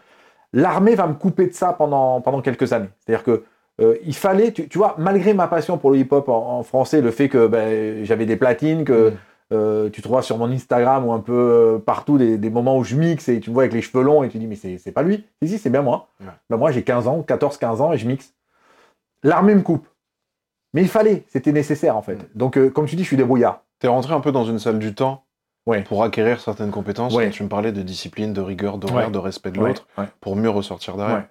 L'armée 0.54 0.96
va 0.96 1.08
me 1.08 1.14
couper 1.14 1.48
de 1.48 1.54
ça 1.54 1.74
pendant, 1.74 2.22
pendant 2.22 2.42
quelques 2.42 2.72
années. 2.74 2.90
C'est-à-dire 3.00 3.24
que 3.24 3.44
euh, 3.82 3.96
il 4.06 4.16
fallait, 4.16 4.52
tu, 4.52 4.68
tu 4.68 4.78
vois, 4.78 4.96
malgré 4.98 5.34
ma 5.34 5.48
passion 5.48 5.78
pour 5.78 5.92
le 5.92 5.98
hip-hop 5.98 6.28
en, 6.30 6.60
en 6.60 6.64
français, 6.64 7.02
le 7.02 7.12
fait 7.12 7.30
que 7.30 7.48
ben, 7.48 8.04
j'avais 8.04 8.26
des 8.26 8.36
platines, 8.36 8.84
que 8.84 9.12
Mm. 9.12 9.56
euh, 9.56 9.90
tu 9.90 10.02
trouves 10.02 10.22
sur 10.22 10.38
mon 10.38 10.50
Instagram 10.52 11.06
ou 11.06 11.12
un 11.12 11.20
peu 11.20 11.82
partout 11.86 12.18
des, 12.18 12.38
des 12.38 12.50
moments 12.50 12.78
où 12.78 12.84
je 12.84 12.96
mixe 12.96 13.30
et 13.30 13.40
tu 13.40 13.50
me 13.50 13.56
vois 13.56 13.64
avec 13.64 13.74
les 13.74 13.82
cheveux 13.82 14.04
longs 14.04 14.24
et 14.24 14.30
tu 14.30 14.38
dis 14.38 14.48
mais 14.48 14.56
c'est 14.56 14.92
pas 14.92 15.02
lui. 15.02 15.26
Si, 15.42 15.50
si, 15.50 15.58
c'est 15.58 15.70
bien 15.70 15.82
moi. 15.82 16.08
Ben, 16.50 16.58
moi, 16.58 16.72
j'ai 16.72 16.84
15 16.84 17.08
ans, 17.08 17.26
14-15 17.28 17.82
ans 17.82 17.94
et 17.94 17.98
je 17.98 18.08
mixe. 18.08 18.34
L'armée 19.24 19.56
me 19.56 19.62
coupe. 19.62 19.88
Mais 20.74 20.82
il 20.84 20.88
fallait, 20.88 21.24
c'était 21.28 21.52
nécessaire 21.52 21.98
en 21.98 22.02
fait. 22.02 22.16
Mm. 22.16 22.26
Donc, 22.36 22.70
comme 22.74 22.86
tu 22.86 22.96
dis, 22.96 23.04
je 23.04 23.08
suis 23.08 23.18
débrouillard. 23.18 23.64
T'es 23.80 23.88
rentré 23.88 24.13
un 24.13 24.20
peu 24.20 24.32
dans 24.32 24.46
une 24.46 24.60
salle 24.60 24.80
du 24.80 24.94
temps 24.96 25.26
Ouais. 25.65 25.84
pour 25.84 26.04
acquérir 26.04 26.39
certaines 26.39 26.72
compétences. 26.72 27.13
Ouais. 27.13 27.26
Quand 27.26 27.32
tu 27.32 27.44
me 27.44 27.50
parlais 27.50 27.72
de 27.72 27.82
discipline, 27.84 28.34
de 28.34 28.42
rigueur, 28.42 28.78
d'horaire, 28.78 29.08
Ouais. 29.08 29.12
de 29.12 29.18
respect 29.20 29.52
de 29.52 29.60
l'autre, 29.60 29.88
pour 30.20 30.36
mieux 30.36 30.50
ressortir 30.50 30.96
derrière. 30.98 31.28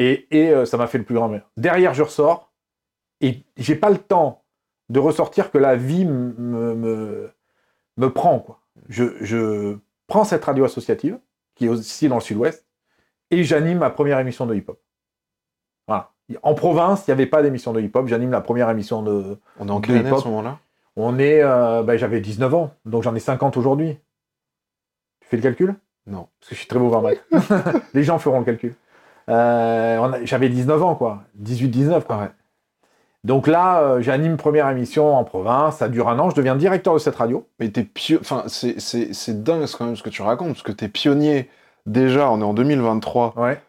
Et, 0.00 0.28
et 0.30 0.50
euh, 0.50 0.64
ça 0.64 0.76
m'a 0.76 0.86
fait 0.86 0.98
le 0.98 1.02
plus 1.04 1.16
grand 1.16 1.28
bien. 1.28 1.42
Derrière, 1.56 1.92
je 1.92 2.04
ressors 2.04 2.52
et 3.20 3.42
j'ai 3.56 3.74
pas 3.74 3.90
le 3.90 3.98
temps 3.98 4.44
de 4.90 5.00
ressortir 5.00 5.50
que 5.50 5.58
la 5.58 5.74
vie 5.74 6.04
me, 6.04 6.74
me, 6.74 7.30
me 7.96 8.10
prend. 8.12 8.38
Quoi. 8.38 8.60
Je, 8.88 9.04
je 9.20 9.76
prends 10.06 10.22
cette 10.22 10.44
radio 10.44 10.64
associative, 10.64 11.18
qui 11.56 11.66
est 11.66 11.68
aussi 11.68 12.08
dans 12.08 12.14
le 12.14 12.20
sud-ouest, 12.20 12.64
et 13.32 13.42
j'anime 13.42 13.78
ma 13.78 13.90
première 13.90 14.20
émission 14.20 14.46
de 14.46 14.54
hip-hop. 14.54 14.80
Voilà. 15.88 16.12
En 16.44 16.54
province, 16.54 17.04
il 17.06 17.10
n'y 17.10 17.14
avait 17.14 17.26
pas 17.26 17.42
d'émission 17.42 17.72
de 17.72 17.80
hip-hop. 17.80 18.06
J'anime 18.06 18.30
la 18.30 18.40
première 18.40 18.70
émission 18.70 19.02
de. 19.02 19.38
On 19.58 19.66
est 19.66 19.70
en 19.72 19.80
quelle 19.80 19.96
année 19.96 20.10
à 20.10 20.16
ce 20.18 20.28
moment-là? 20.28 20.58
On 20.98 21.18
est. 21.18 21.40
euh, 21.42 21.82
ben, 21.82 21.96
J'avais 21.96 22.20
19 22.20 22.52
ans, 22.54 22.70
donc 22.84 23.02
j'en 23.04 23.14
ai 23.14 23.20
50 23.20 23.56
aujourd'hui. 23.56 23.98
Tu 25.20 25.28
fais 25.28 25.36
le 25.36 25.42
calcul? 25.42 25.74
Non. 26.06 26.26
Parce 26.40 26.50
que 26.50 26.54
je 26.54 26.60
suis 26.60 26.68
très 26.68 26.78
mauvais 26.78 26.96
en 26.96 27.02
maths. 27.02 27.22
Les 27.94 28.02
gens 28.02 28.18
feront 28.18 28.38
le 28.40 28.44
calcul. 28.44 28.74
Euh, 29.28 30.24
J'avais 30.24 30.48
19 30.48 30.82
ans, 30.82 30.94
quoi. 30.94 31.22
18-19, 31.42 32.04
quoi. 32.04 32.16
Ouais. 32.18 32.30
Donc 33.24 33.46
là, 33.46 33.80
euh, 33.82 34.00
j'anime 34.00 34.36
première 34.36 34.68
émission 34.70 35.14
en 35.14 35.24
province, 35.24 35.76
ça 35.78 35.88
dure 35.88 36.08
un 36.08 36.18
an, 36.18 36.30
je 36.30 36.36
deviens 36.36 36.56
directeur 36.56 36.94
de 36.94 36.98
cette 36.98 37.16
radio. 37.16 37.46
Mais 37.58 37.68
t'es 37.68 37.82
pio... 37.84 38.18
Enfin, 38.20 38.44
c'est- 38.46 38.78
c'est 38.80 39.12
c'est 39.12 39.42
dingue 39.42 39.66
quand 39.76 39.84
même 39.84 39.96
ce 39.96 40.02
que 40.02 40.08
tu 40.08 40.22
racontes, 40.22 40.48
parce 40.50 40.62
que 40.62 40.72
t'es 40.72 40.88
pionnier, 40.88 41.50
déjà, 41.84 42.30
on 42.30 42.40
est 42.40 42.44
en 42.44 42.54
2023, 42.54 43.34
Ouais. 43.36 43.60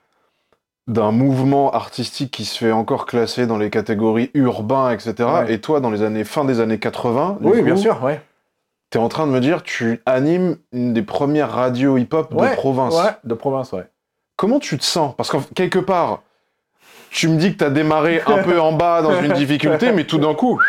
D'un 0.90 1.12
mouvement 1.12 1.72
artistique 1.72 2.32
qui 2.32 2.44
se 2.46 2.58
fait 2.58 2.72
encore 2.72 3.06
classer 3.06 3.46
dans 3.48 3.58
les 3.58 3.70
catégories 3.70 4.32
urbains, 4.34 4.90
etc. 4.92 5.14
Ouais. 5.20 5.54
Et 5.54 5.62
toi, 5.62 5.80
dans 5.80 5.92
les 5.92 6.02
années, 6.02 6.24
fin 6.26 6.44
des 6.46 6.60
années 6.60 6.80
80, 6.80 7.38
du 7.40 7.48
Oui, 7.48 7.60
coup, 7.60 7.64
bien 7.64 7.76
sûr, 7.78 8.04
ouais. 8.04 8.20
t'es 8.90 8.98
en 9.00 9.08
train 9.08 9.28
de 9.28 9.32
me 9.32 9.40
dire, 9.40 9.62
tu 9.64 10.02
animes 10.08 10.58
une 10.74 10.94
des 10.94 11.04
premières 11.04 11.52
radios 11.52 11.98
hip-hop 11.98 12.34
Ouais, 12.34 12.50
de 12.50 12.56
province. 12.56 12.96
Ouais, 12.96 13.12
de 13.24 13.34
province, 13.36 13.72
ouais. 13.72 13.88
Comment 14.36 14.60
tu 14.60 14.78
te 14.80 14.84
sens? 14.84 15.14
Parce 15.16 15.30
que 15.30 15.38
quelque 15.54 15.80
part, 15.80 16.24
tu 17.12 17.28
me 17.28 17.38
dis 17.38 17.52
que 17.54 17.58
t'as 17.58 17.70
démarré 17.70 18.22
un 18.26 18.38
peu 18.44 18.60
en 18.60 18.72
bas 18.74 19.02
dans 19.04 19.22
une 19.22 19.34
difficulté, 19.34 19.92
mais 19.92 20.06
tout 20.06 20.18
d'un 20.18 20.34
coup, 20.34 20.60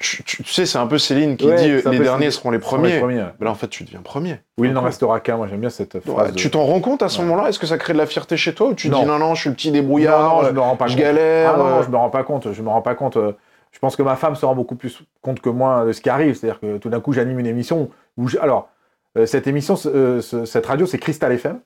tu, 0.00 0.22
tu- 0.24 0.42
tu 0.42 0.52
sais, 0.52 0.66
c'est 0.66 0.78
un 0.78 0.86
peu 0.86 0.98
Céline 0.98 1.36
qui 1.36 1.46
Ouais, 1.46 1.56
dit 1.56 1.88
les 1.90 1.98
derniers 1.98 2.30
seront 2.30 2.50
les 2.50 2.58
premiers. 2.58 2.92
les 2.94 2.98
premiers, 3.00 3.16
ouais. 3.22 3.32
Mais 3.40 3.44
là, 3.46 3.50
en 3.50 3.54
fait, 3.54 3.68
tu 3.68 3.84
deviens 3.84 4.00
premier. 4.00 4.40
Oui, 4.58 4.68
il 4.68 4.72
n'en 4.72 4.80
Encore. 4.80 4.86
restera 4.86 5.20
qu'un, 5.20 5.36
moi 5.36 5.46
j'aime 5.48 5.60
bien 5.60 5.70
cette 5.70 5.94
Ouais, 5.94 6.00
phrase. 6.00 6.34
Tu 6.34 6.50
t'en 6.50 6.64
rends 6.64 6.80
compte 6.80 7.02
à 7.02 7.08
ce 7.08 7.20
moment-là? 7.22 7.48
Est-ce 7.48 7.58
que 7.58 7.66
ça 7.66 7.78
crée 7.78 7.92
de 7.92 7.98
la 7.98 8.06
fierté 8.06 8.36
chez 8.36 8.54
toi 8.54 8.68
ou 8.68 8.74
tu 8.74 8.88
Non. 8.88 9.00
dis 9.00 9.06
non, 9.06 9.18
non, 9.18 9.34
je 9.34 9.40
suis 9.42 9.50
le 9.50 9.56
petit 9.56 9.68
Non, 9.68 9.74
débrouillard, 9.74 10.36
non, 10.36 10.42
je 10.42 10.48
euh, 10.48 10.52
me 10.52 10.60
rends 10.60 10.76
pas 10.76 10.86
je 10.86 10.94
compte. 10.94 11.02
galère 11.02 11.52
Ah 11.54 11.58
non, 11.58 11.66
euh, 11.66 11.82
je 11.82 11.90
me 11.90 11.96
rends 11.96 12.10
pas 12.10 12.22
compte, 12.24 12.52
je 12.52 12.62
me 12.62 12.68
rends 12.68 12.82
pas 12.82 12.94
compte. 12.94 13.16
euh, 13.16 13.32
Je 13.70 13.78
pense 13.80 13.96
que 13.96 14.02
ma 14.02 14.16
femme 14.16 14.34
se 14.34 14.46
rend 14.46 14.54
beaucoup 14.54 14.76
plus 14.76 15.02
compte 15.20 15.40
que 15.40 15.50
moi 15.50 15.84
de 15.84 15.92
ce 15.92 16.00
qui 16.00 16.08
arrive. 16.08 16.34
C'est-à-dire 16.34 16.58
que 16.60 16.78
tout 16.78 16.88
d'un 16.88 17.00
coup, 17.00 17.12
j'anime 17.12 17.38
une 17.38 17.46
émission 17.46 17.90
où 18.16 18.26
je- 18.28 18.38
alors 18.38 18.70
euh, 19.18 19.26
cette 19.26 19.46
émission, 19.46 19.74
ce- 19.76 19.88
euh, 19.88 20.20
ce- 20.22 20.44
cette 20.46 20.64
radio, 20.66 20.86
c'est 20.86 20.98
Crystal 20.98 21.32
FM, 21.32 21.60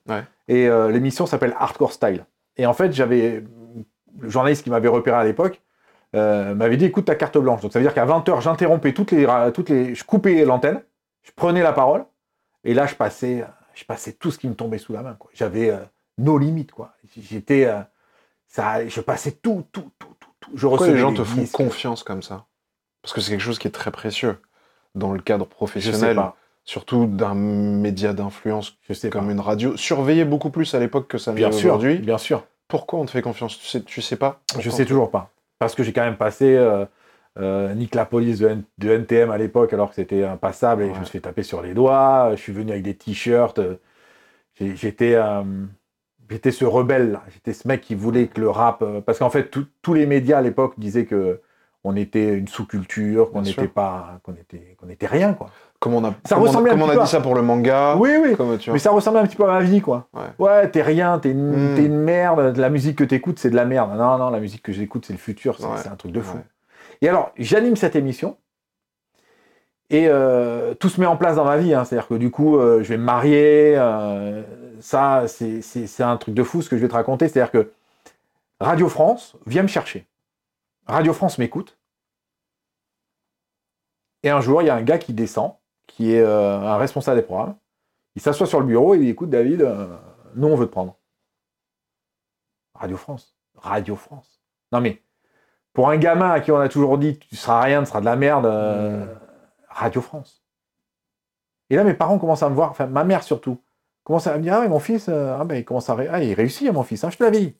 et 0.49 0.69
euh, 0.69 0.91
l'émission 0.91 1.27
s'appelle 1.27 1.55
Hardcore 1.59 1.93
Style. 1.93 2.25
Et 2.57 2.67
en 2.67 2.73
fait, 2.73 2.93
j'avais 2.93 3.45
le 4.21 4.29
journaliste 4.31 4.65
qui 4.65 4.71
m'avait 4.71 4.89
repéré 4.89 5.17
à 5.17 5.25
l'époque 5.25 5.61
euh, 6.15 6.55
m'avait 6.55 6.77
dit 6.77 6.85
écoute 6.87 7.07
ta 7.07 7.15
carte 7.15 7.39
blanche. 7.39 7.61
Donc 7.63 7.73
ça 7.73 7.79
veut 7.79 7.85
dire 7.85 7.95
qu'à 7.95 8.07
20h, 8.07 8.41
j'interrompais 8.41 8.93
toutes 8.93 9.13
les, 9.13 9.27
toutes 9.55 9.69
les, 9.69 9.95
je 9.95 10.05
coupais 10.05 10.45
l'antenne, 10.45 10.83
je 11.23 11.31
prenais 11.35 11.63
la 11.63 11.73
parole, 11.73 12.05
et 12.65 12.75
là, 12.75 12.87
je 12.87 12.95
passais, 12.95 13.45
je 13.75 13.85
passais 13.85 14.13
tout 14.13 14.31
ce 14.31 14.39
qui 14.39 14.49
me 14.49 14.55
tombait 14.55 14.79
sous 14.79 14.93
la 14.93 15.03
main. 15.03 15.17
J'avais 15.35 15.71
euh, 15.71 15.79
nos 16.19 16.39
limites, 16.39 16.73
quoi. 16.73 16.95
J'étais, 17.17 17.67
euh, 17.67 17.81
ça, 18.47 18.87
je 18.87 19.01
passais 19.01 19.33
tout, 19.33 19.65
tout, 19.73 19.91
tout, 19.99 20.15
tout, 20.19 20.29
tout. 20.41 20.51
Je 20.55 20.67
Pourquoi 20.67 20.89
les 20.89 20.99
gens 20.99 21.13
te 21.13 21.25
font 21.25 21.47
confiance 21.47 22.03
comme 22.03 22.23
ça? 22.23 22.47
Parce 23.03 23.13
que 23.13 23.21
c'est 23.21 23.31
quelque 23.31 23.41
chose 23.41 23.59
qui 23.59 23.69
est 23.69 23.73
très 23.73 23.91
précieux 23.91 24.39
dans 24.95 25.13
le 25.13 25.21
cadre 25.21 25.47
professionnel, 25.47 26.21
surtout 26.65 27.07
d'un 27.07 27.35
média 27.35 28.13
d'influence 28.13 28.77
sais 28.93 29.11
comme 29.11 29.27
pas. 29.27 29.33
une 29.33 29.41
radio, 29.41 29.77
surveillée 29.77 30.25
beaucoup 30.25 30.51
plus 30.51 30.75
à 30.75 30.79
l'époque 30.79 31.09
que 31.09 31.19
ça 31.19 31.33
ne 31.33 31.39
l'est 31.39 31.47
aujourd'hui. 31.47 31.99
bien 31.99 32.19
sûr. 32.19 32.45
Pourquoi 32.69 33.01
on 33.01 33.05
te 33.05 33.11
fait 33.11 33.23
confiance? 33.23 33.59
Tu 33.59 33.67
sais, 33.67 33.83
tu 33.83 34.01
sais 34.01 34.17
pas? 34.17 34.41
Je 34.59 34.71
sais 34.71 34.87
toujours 34.87 35.11
pas. 35.11 35.31
Parce 35.65 35.75
que 35.75 35.83
j'ai 35.83 35.93
quand 35.93 36.03
même 36.05 36.17
passé 36.17 36.57
euh, 36.57 36.85
euh, 37.39 37.75
Nick 37.75 37.95
la 37.95 38.05
police 38.07 38.39
de, 38.41 38.49
N- 38.49 38.65
de 38.79 38.91
NTM 38.91 39.31
à 39.31 39.39
l'époque, 39.39 39.73
alors 39.73 39.89
que 39.91 39.95
c'était 39.97 40.25
impassable 40.25 40.83
et 40.83 40.95
je 40.95 41.01
me 41.01 41.05
suis 41.05 41.13
fait 41.13 41.21
taper 41.21 41.43
sur 41.43 41.63
les 41.63 41.75
doigts. 41.75 42.31
Je 42.37 42.41
suis 42.41 42.53
venu 42.53 42.71
avec 42.73 42.83
des 42.83 42.95
t-shirts. 42.97 43.59
euh, 43.59 43.77
J'étais 44.61 45.15
euh, 45.15 45.43
j'étais 46.31 46.51
ce 46.53 46.65
rebelle, 46.65 47.19
j'étais 47.33 47.53
ce 47.53 47.67
mec 47.67 47.81
qui 47.81 47.95
voulait 47.95 48.29
que 48.29 48.41
le 48.41 48.51
rap. 48.51 48.85
parce 49.07 49.19
qu'en 49.19 49.31
fait, 49.31 49.51
tout- 49.51 49.67
tous 49.83 49.95
les 49.95 50.07
médias 50.07 50.39
à 50.39 50.43
l'époque 50.43 50.75
disaient 50.79 51.07
que 51.07 51.41
on 51.85 51.97
était 51.97 52.35
une 52.35 52.47
sous-culture, 52.49 53.33
qu'on 53.33 53.43
n'était 53.43 53.69
pas, 53.69 54.21
qu'on 54.23 54.35
était, 54.35 54.77
qu'on 54.79 54.89
était 54.89 55.07
rien, 55.09 55.35
quoi. 55.35 55.51
Comme 55.83 55.95
on 55.95 56.05
a, 56.05 56.15
Ça 56.25 56.37
comme 56.37 56.39
on 56.43 56.45
a- 56.45 56.49
ressemblait 56.49 56.71
un 56.71 56.75
comme 56.75 56.83
on 56.83 56.87
petit 56.87 56.91
a 56.93 56.95
peu 56.95 57.01
dit 57.01 57.05
à- 57.05 57.07
ça 57.11 57.21
pour 57.21 57.35
le 57.35 57.43
manga. 57.43 57.97
Oui, 57.97 58.11
oui. 58.23 58.37
Comme, 58.37 58.57
tu 58.57 58.67
vois. 58.71 58.75
Mais 58.75 58.79
ça 58.79 58.93
ressemble 58.93 59.19
un 59.19 59.27
petit 59.27 59.35
peu 59.37 59.43
à 59.45 59.49
ma 59.49 59.61
vie, 59.63 59.81
quoi. 59.81 60.07
Ouais. 60.15 60.23
Ouais, 60.39 60.71
t'es 60.71 60.81
rien, 60.81 61.19
t'es 61.19 61.33
une, 61.33 61.73
Mm. 61.73 61.75
t'es 61.75 61.85
une 61.85 61.99
merde. 61.99 62.57
La 62.57 62.71
musique 62.71 62.97
que 62.97 63.05
t'écoutes, 63.05 63.41
c'est 63.41 63.51
de 63.51 63.57
la 63.57 63.65
merde. 63.65 63.91
Non, 63.99 64.17
non, 64.17 64.31
la 64.31 64.39
musique 64.39 64.63
que 64.63 64.71
j'écoute, 64.73 65.05
c'est 65.07 65.13
le 65.13 65.19
futur. 65.19 65.57
C'est 65.59 65.67
Ouais. 65.67 65.89
un 65.93 65.97
truc 65.97 66.13
de 66.13 66.21
fou. 66.21 66.37
Ouais. 66.37 66.45
Et 67.01 67.09
alors, 67.09 67.33
j'anime 67.37 67.75
cette 67.75 67.97
émission. 67.97 68.37
Et 69.91 70.07
euh, 70.09 70.73
tout 70.75 70.89
se 70.89 71.01
met 71.01 71.07
en 71.07 71.17
place 71.17 71.35
dans 71.37 71.45
ma 71.45 71.57
vie. 71.59 71.75
hein. 71.75 71.85
C'est-à-dire 71.85 72.07
que 72.09 72.15
du 72.15 72.31
coup, 72.31 72.57
euh, 72.59 72.83
je 72.85 72.89
vais 72.91 72.97
me 72.97 73.03
marier. 73.05 73.75
euh, 73.77 74.43
ça, 74.81 75.25
c'est 75.27 76.03
un 76.03 76.17
truc 76.17 76.35
de 76.35 76.43
fou 76.45 76.63
ce 76.63 76.69
que 76.69 76.77
je 76.77 76.83
vais 76.83 76.89
te 76.89 76.95
raconter. 76.95 77.29
C'est-à-dire 77.29 77.51
que 77.51 77.73
Radio 78.61 78.89
France 78.89 79.35
vient 79.47 79.63
me 79.63 79.69
chercher. 79.69 80.07
Radio 80.87 81.13
France 81.13 81.39
m'écoute. 81.39 81.77
Et 84.23 84.31
un 84.31 84.41
jour, 84.41 84.63
il 84.63 84.67
y 84.67 84.71
a 84.71 84.75
un 84.77 84.83
gars 84.83 84.99
qui 84.99 85.13
descend, 85.13 85.55
qui 85.97 86.15
est 86.15 86.21
euh, 86.23 86.59
un 86.61 86.77
responsable 86.77 87.21
des 87.21 87.27
programmes. 87.27 87.57
Il 88.15 88.23
s'assoit 88.23 88.47
sur 88.47 88.61
le 88.61 88.67
bureau 88.67 88.95
et 88.95 88.99
il 88.99 89.03
dit 89.05 89.09
Écoute, 89.11 89.31
David, 89.31 89.63
euh, 89.63 89.87
nous, 90.35 90.49
on 90.49 90.57
veut 90.57 90.67
te 90.67 90.73
prendre. 90.73 90.97
Radio 92.75 92.97
France. 92.97 93.37
Radio 93.57 93.97
France. 93.97 94.41
Non, 94.73 94.81
mais 94.81 95.03
pour 95.73 95.89
un 95.91 95.97
gamin 95.97 96.31
à 96.31 96.41
qui 96.41 96.51
on 96.51 96.59
a 96.59 96.69
toujours 96.69 96.99
dit 96.99 97.19
Tu 97.19 97.37
seras 97.37 97.61
rien, 97.61 97.81
tu 97.83 97.87
seras 97.89 98.01
de 98.01 98.07
la 98.07 98.17
merde, 98.17 98.47
euh, 98.47 99.05
Mm. 99.05 99.19
Radio 99.69 100.01
France. 100.03 100.43
Et 101.71 101.77
là, 101.77 101.85
mes 101.85 101.95
parents 101.95 102.19
commencent 102.19 102.43
à 102.43 102.51
me 102.51 102.55
voir, 102.55 102.71
enfin, 102.71 102.87
ma 102.87 103.05
mère 103.05 103.23
surtout, 103.23 103.63
commence 104.05 104.27
à 104.27 104.37
me 104.37 104.43
dire 104.43 104.55
Ah, 104.55 104.61
mais 104.61 104.69
mon 104.69 104.81
fils, 104.81 105.09
euh, 105.09 105.37
ah, 105.39 105.45
ben, 105.45 105.57
il 105.57 105.65
commence 105.65 105.89
à 105.89 105.95
ré- 105.95 106.09
ah, 106.11 106.23
il 106.23 106.35
réussit, 106.35 106.71
mon 106.73 106.83
fils, 106.83 107.03
hein, 107.05 107.11
je 107.11 107.17
te 107.17 107.23
l'avais 107.25 107.41
dit. 107.41 107.57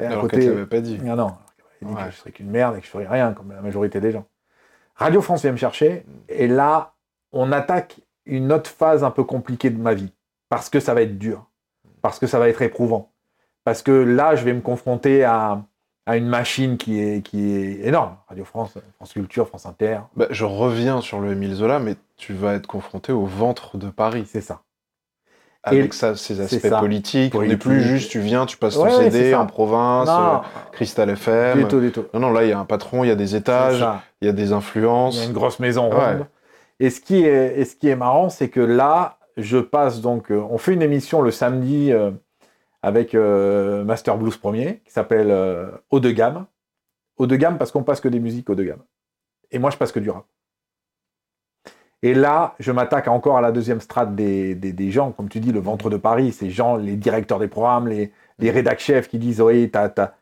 Et 0.00 0.04
à 0.04 0.10
Alors 0.10 0.22
côté- 0.22 0.40
te 0.40 0.50
l'avait 0.50 0.66
pas 0.66 0.80
dit. 0.80 0.98
ah 1.02 1.16
non, 1.16 1.36
il 1.82 1.88
dit 1.88 1.94
Ouais. 1.94 2.04
que 2.04 2.10
je 2.10 2.16
serais 2.16 2.32
qu'une 2.32 2.50
merde 2.50 2.76
et 2.76 2.80
que 2.80 2.86
je 2.86 2.90
ferais 2.90 3.06
rien, 3.08 3.32
comme 3.34 3.52
la 3.52 3.60
majorité 3.60 4.00
des 4.00 4.12
gens. 4.12 4.24
Radio 4.98 5.22
France 5.22 5.42
vient 5.42 5.52
me 5.52 5.56
chercher, 5.56 6.04
et 6.28 6.48
là, 6.48 6.94
on 7.32 7.52
attaque 7.52 8.00
une 8.26 8.52
autre 8.52 8.68
phase 8.68 9.04
un 9.04 9.10
peu 9.10 9.24
compliquée 9.24 9.70
de 9.70 9.80
ma 9.80 9.94
vie. 9.94 10.12
Parce 10.48 10.68
que 10.68 10.80
ça 10.80 10.92
va 10.92 11.02
être 11.02 11.18
dur. 11.18 11.46
Parce 12.02 12.18
que 12.18 12.26
ça 12.26 12.38
va 12.38 12.48
être 12.48 12.62
éprouvant. 12.62 13.12
Parce 13.64 13.82
que 13.82 13.92
là, 13.92 14.34
je 14.34 14.44
vais 14.44 14.52
me 14.52 14.60
confronter 14.60 15.24
à, 15.24 15.62
à 16.06 16.16
une 16.16 16.26
machine 16.26 16.76
qui 16.78 17.00
est, 17.00 17.22
qui 17.22 17.52
est 17.52 17.86
énorme. 17.86 18.16
Radio 18.28 18.44
France, 18.44 18.76
France 18.96 19.12
Culture, 19.12 19.46
France 19.46 19.66
Inter, 19.66 20.00
Bah, 20.16 20.26
je 20.30 20.44
reviens 20.44 21.00
sur 21.00 21.20
le 21.20 21.32
Émile 21.32 21.54
Zola, 21.54 21.78
mais 21.78 21.96
tu 22.16 22.32
vas 22.32 22.54
être 22.54 22.66
confronté 22.66 23.12
au 23.12 23.24
ventre 23.24 23.76
de 23.76 23.90
Paris. 23.90 24.24
c'est 24.26 24.40
ça. 24.40 24.62
Avec 25.68 25.94
ça, 25.94 26.14
ses 26.16 26.40
aspects 26.40 26.66
ça. 26.66 26.78
politiques. 26.80 27.34
On 27.34 27.40
n'est 27.42 27.46
Politique. 27.56 27.62
plus 27.62 27.80
juste, 27.82 28.10
tu 28.10 28.20
viens, 28.20 28.46
tu 28.46 28.56
passes 28.56 28.74
ton 28.74 28.84
Ouais, 28.84 29.10
CD 29.10 29.34
en 29.34 29.46
province, 29.46 30.08
euh, 30.10 30.38
Crystal 30.72 31.08
FM. 31.10 31.58
du 31.58 31.64
tout, 31.66 31.80
du 31.80 31.90
tout. 31.92 32.04
Non, 32.14 32.20
non, 32.20 32.30
là, 32.32 32.44
il 32.44 32.50
y 32.50 32.52
a 32.52 32.58
un 32.58 32.64
patron, 32.64 33.04
il 33.04 33.08
y 33.08 33.10
a 33.10 33.14
des 33.16 33.36
étages, 33.36 33.84
il 34.20 34.26
y 34.26 34.28
a 34.28 34.32
des 34.32 34.44
Il 34.44 34.50
y 34.50 34.54
influences. 34.54 35.20
a 35.20 35.24
une 35.24 35.32
grosse 35.32 35.60
maison 35.60 35.90
Ouais. 35.90 36.12
ronde. 36.14 36.26
Et, 36.80 36.90
ce 36.90 37.00
qui 37.00 37.24
est, 37.24 37.58
et 37.58 37.64
ce 37.64 37.74
qui 37.76 37.88
est 37.88 37.96
marrant, 37.96 38.28
c'est 38.28 38.48
que 38.48 38.60
là, 38.60 39.18
je 39.36 39.58
passe 39.58 40.00
donc. 40.00 40.30
euh, 40.30 40.40
on 40.50 40.58
fait 40.58 40.72
une 40.74 40.82
émission 40.82 41.22
le 41.22 41.30
samedi 41.30 41.92
euh, 41.92 42.10
avec 42.82 43.14
euh, 43.14 43.84
Master 43.84 44.16
Blues 44.16 44.36
Premier, 44.36 44.80
qui 44.84 44.92
s'appelle 44.92 45.30
euh, 45.30 45.66
Haut 45.90 46.00
de 46.00 46.10
gamme. 46.10 46.46
Haut 47.16 47.26
de 47.26 47.34
gamme 47.36 47.58
parce 47.58 47.72
qu'on 47.72 47.82
passe 47.82 48.00
que 48.00 48.08
des 48.08 48.20
musiques 48.20 48.48
haut 48.48 48.54
de 48.54 48.62
gamme. 48.64 48.82
Et 49.50 49.58
moi, 49.58 49.70
je 49.70 49.76
passe 49.76 49.90
que 49.92 49.98
du 50.00 50.10
rap. 50.10 50.24
Et 52.02 52.14
là, 52.14 52.54
je 52.60 52.70
m'attaque 52.70 53.08
encore 53.08 53.36
à 53.38 53.40
la 53.40 53.50
deuxième 53.52 53.80
strate 53.80 54.14
des, 54.14 54.54
des, 54.54 54.72
des 54.72 54.90
gens, 54.90 55.10
comme 55.12 55.28
tu 55.28 55.40
dis, 55.40 55.50
le 55.52 55.58
ventre 55.60 55.90
de 55.90 55.96
Paris, 55.96 56.30
ces 56.32 56.48
gens, 56.50 56.76
les 56.76 56.94
directeurs 56.96 57.38
des 57.40 57.48
programmes, 57.48 57.88
les, 57.88 58.12
les 58.38 58.50
rédac 58.50 58.78
chefs 58.78 59.08
qui 59.08 59.18
disent 59.18 59.40
Oui, 59.40 59.68
t'as. 59.70 59.88
t'as- 59.88 60.14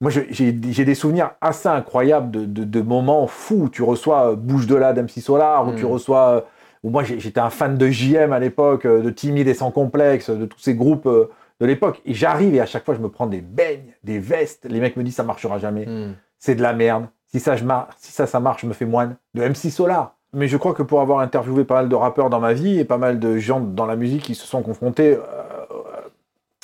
Moi, 0.00 0.12
j'ai 0.12 0.28
j'ai 0.30 0.84
des 0.84 0.94
souvenirs 0.94 1.32
assez 1.40 1.68
incroyables 1.68 2.30
de, 2.30 2.44
de- 2.44 2.64
de 2.64 2.80
moments 2.80 3.26
fous 3.26 3.62
où 3.64 3.68
tu 3.68 3.82
reçois 3.82 4.30
euh, 4.32 4.36
Bouche 4.36 4.66
de 4.68 4.76
là 4.76 4.92
d'MC 4.92 5.20
Solar, 5.20 5.66
où 5.66 5.72
Mm. 5.72 5.76
tu 5.76 5.84
reçois. 5.86 6.28
euh, 6.36 6.40
où 6.84 6.90
moi, 6.90 7.02
j'étais 7.02 7.40
un 7.40 7.50
fan 7.50 7.76
de 7.76 7.88
JM 7.88 8.32
à 8.32 8.38
l'époque, 8.38 8.86
euh, 8.86 9.02
de 9.02 9.10
Timide 9.10 9.48
et 9.48 9.54
Sans 9.54 9.72
Complexe, 9.72 10.30
de 10.30 10.46
tous 10.46 10.60
ces 10.60 10.76
groupes 10.76 11.08
de 11.08 11.66
l'époque. 11.66 12.00
Et 12.06 12.14
j'arrive 12.14 12.54
et 12.54 12.60
à 12.60 12.66
chaque 12.66 12.84
fois, 12.84 12.94
je 12.94 13.00
me 13.00 13.08
prends 13.08 13.26
des 13.26 13.40
beignes, 13.40 13.92
des 14.04 14.20
vestes. 14.20 14.64
Les 14.70 14.78
mecs 14.78 14.96
me 14.96 15.02
disent 15.02 15.16
Ça 15.16 15.24
marchera 15.24 15.58
jamais 15.58 15.86
Hmm. 15.86 16.12
c'est 16.38 16.54
de 16.54 16.62
la 16.62 16.74
merde. 16.74 17.06
Si 17.26 17.40
ça, 17.40 17.56
je 17.56 17.64
mar- 17.64 17.88
si 17.98 18.12
ça, 18.12 18.26
ça 18.28 18.38
marche, 18.38 18.62
je 18.62 18.68
me 18.68 18.72
fais 18.72 18.86
moine. 18.86 19.16
De 19.34 19.42
MC 19.42 19.70
Solar. 19.72 20.14
Mais 20.34 20.46
je 20.48 20.56
crois 20.56 20.74
que 20.74 20.82
pour 20.82 21.00
avoir 21.00 21.20
interviewé 21.20 21.64
pas 21.64 21.76
mal 21.76 21.88
de 21.88 21.94
rappeurs 21.94 22.28
dans 22.30 22.40
ma 22.40 22.52
vie 22.52 22.78
et 22.78 22.84
pas 22.84 22.98
mal 22.98 23.18
de 23.18 23.38
gens 23.38 23.60
dans 23.60 23.86
la 23.86 23.96
musique 23.96 24.22
qui 24.22 24.34
se 24.34 24.46
sont 24.46 24.62
confrontés 24.62 25.16
euh, 25.16 25.22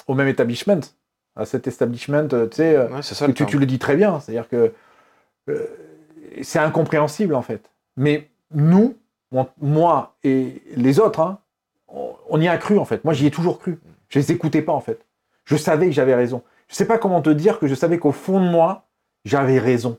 au 0.06 0.14
même 0.14 0.28
établissement, 0.28 0.80
à 1.36 1.46
cet 1.46 1.66
establishment, 1.66 2.28
euh, 2.32 2.46
tu 2.46 2.56
sais, 2.56 2.76
euh, 2.76 2.88
Ouais, 2.88 3.02
ça 3.02 3.26
tu, 3.32 3.58
le 3.58 3.66
dis 3.66 3.78
très 3.78 3.96
bien. 3.96 4.20
C'est-à-dire 4.20 4.48
que 4.48 4.72
euh, 5.48 5.66
c'est 6.42 6.58
incompréhensible 6.58 7.34
en 7.34 7.42
fait. 7.42 7.70
Mais 7.96 8.28
nous, 8.52 8.96
on- 9.32 9.46
moi 9.60 10.14
et 10.24 10.62
les 10.76 11.00
autres, 11.00 11.20
hein, 11.20 11.38
on, 11.88 12.14
on 12.28 12.40
y 12.40 12.48
a 12.48 12.56
cru 12.58 12.78
en 12.78 12.84
fait. 12.84 13.02
Moi, 13.04 13.14
j'y 13.14 13.26
ai 13.26 13.30
toujours 13.30 13.58
cru. 13.58 13.80
Je 14.08 14.18
les 14.18 14.30
écoutais 14.30 14.62
pas 14.62 14.72
en 14.72 14.80
fait. 14.80 15.06
Je 15.44 15.56
savais 15.56 15.86
que 15.86 15.92
j'avais 15.92 16.14
raison. 16.14 16.42
Je 16.68 16.74
sais 16.74 16.86
pas 16.86 16.98
comment 16.98 17.20
te 17.22 17.30
dire 17.30 17.58
que 17.58 17.66
je 17.66 17.74
savais 17.74 17.98
qu'au 17.98 18.12
fond 18.12 18.40
de 18.40 18.48
moi, 18.48 18.86
j'avais 19.24 19.58
raison. 19.58 19.98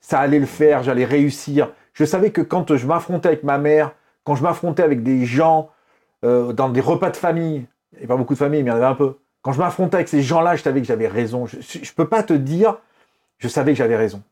Ça 0.00 0.20
allait 0.20 0.38
le 0.38 0.46
faire, 0.46 0.82
j'allais 0.82 1.04
réussir. 1.04 1.72
Je 1.92 2.04
savais 2.04 2.30
que 2.30 2.40
quand 2.40 2.74
je 2.76 2.86
m'affrontais 2.86 3.28
avec 3.28 3.42
ma 3.42 3.58
mère, 3.58 3.92
quand 4.24 4.34
je 4.36 4.42
m'affrontais 4.42 4.82
avec 4.82 5.02
des 5.02 5.24
gens 5.26 5.70
euh, 6.24 6.52
dans 6.52 6.68
des 6.68 6.80
repas 6.80 7.10
de 7.10 7.16
famille, 7.16 7.66
il 7.92 7.94
n'y 7.94 7.98
avait 7.98 8.06
pas 8.06 8.16
beaucoup 8.16 8.34
de 8.34 8.38
famille, 8.38 8.62
mais 8.62 8.70
il 8.70 8.72
y 8.72 8.74
en 8.74 8.76
avait 8.78 8.86
un 8.86 8.94
peu. 8.94 9.16
Quand 9.42 9.52
je 9.52 9.58
m'affrontais 9.58 9.96
avec 9.96 10.08
ces 10.08 10.22
gens-là, 10.22 10.54
je 10.56 10.62
savais 10.62 10.80
que 10.80 10.86
j'avais 10.86 11.08
raison. 11.08 11.46
Je 11.46 11.56
ne 11.56 11.94
peux 11.96 12.06
pas 12.08 12.22
te 12.22 12.32
dire, 12.34 12.76
je 13.38 13.48
savais 13.48 13.72
que 13.72 13.78
j'avais 13.78 13.96
raison. 13.96 14.22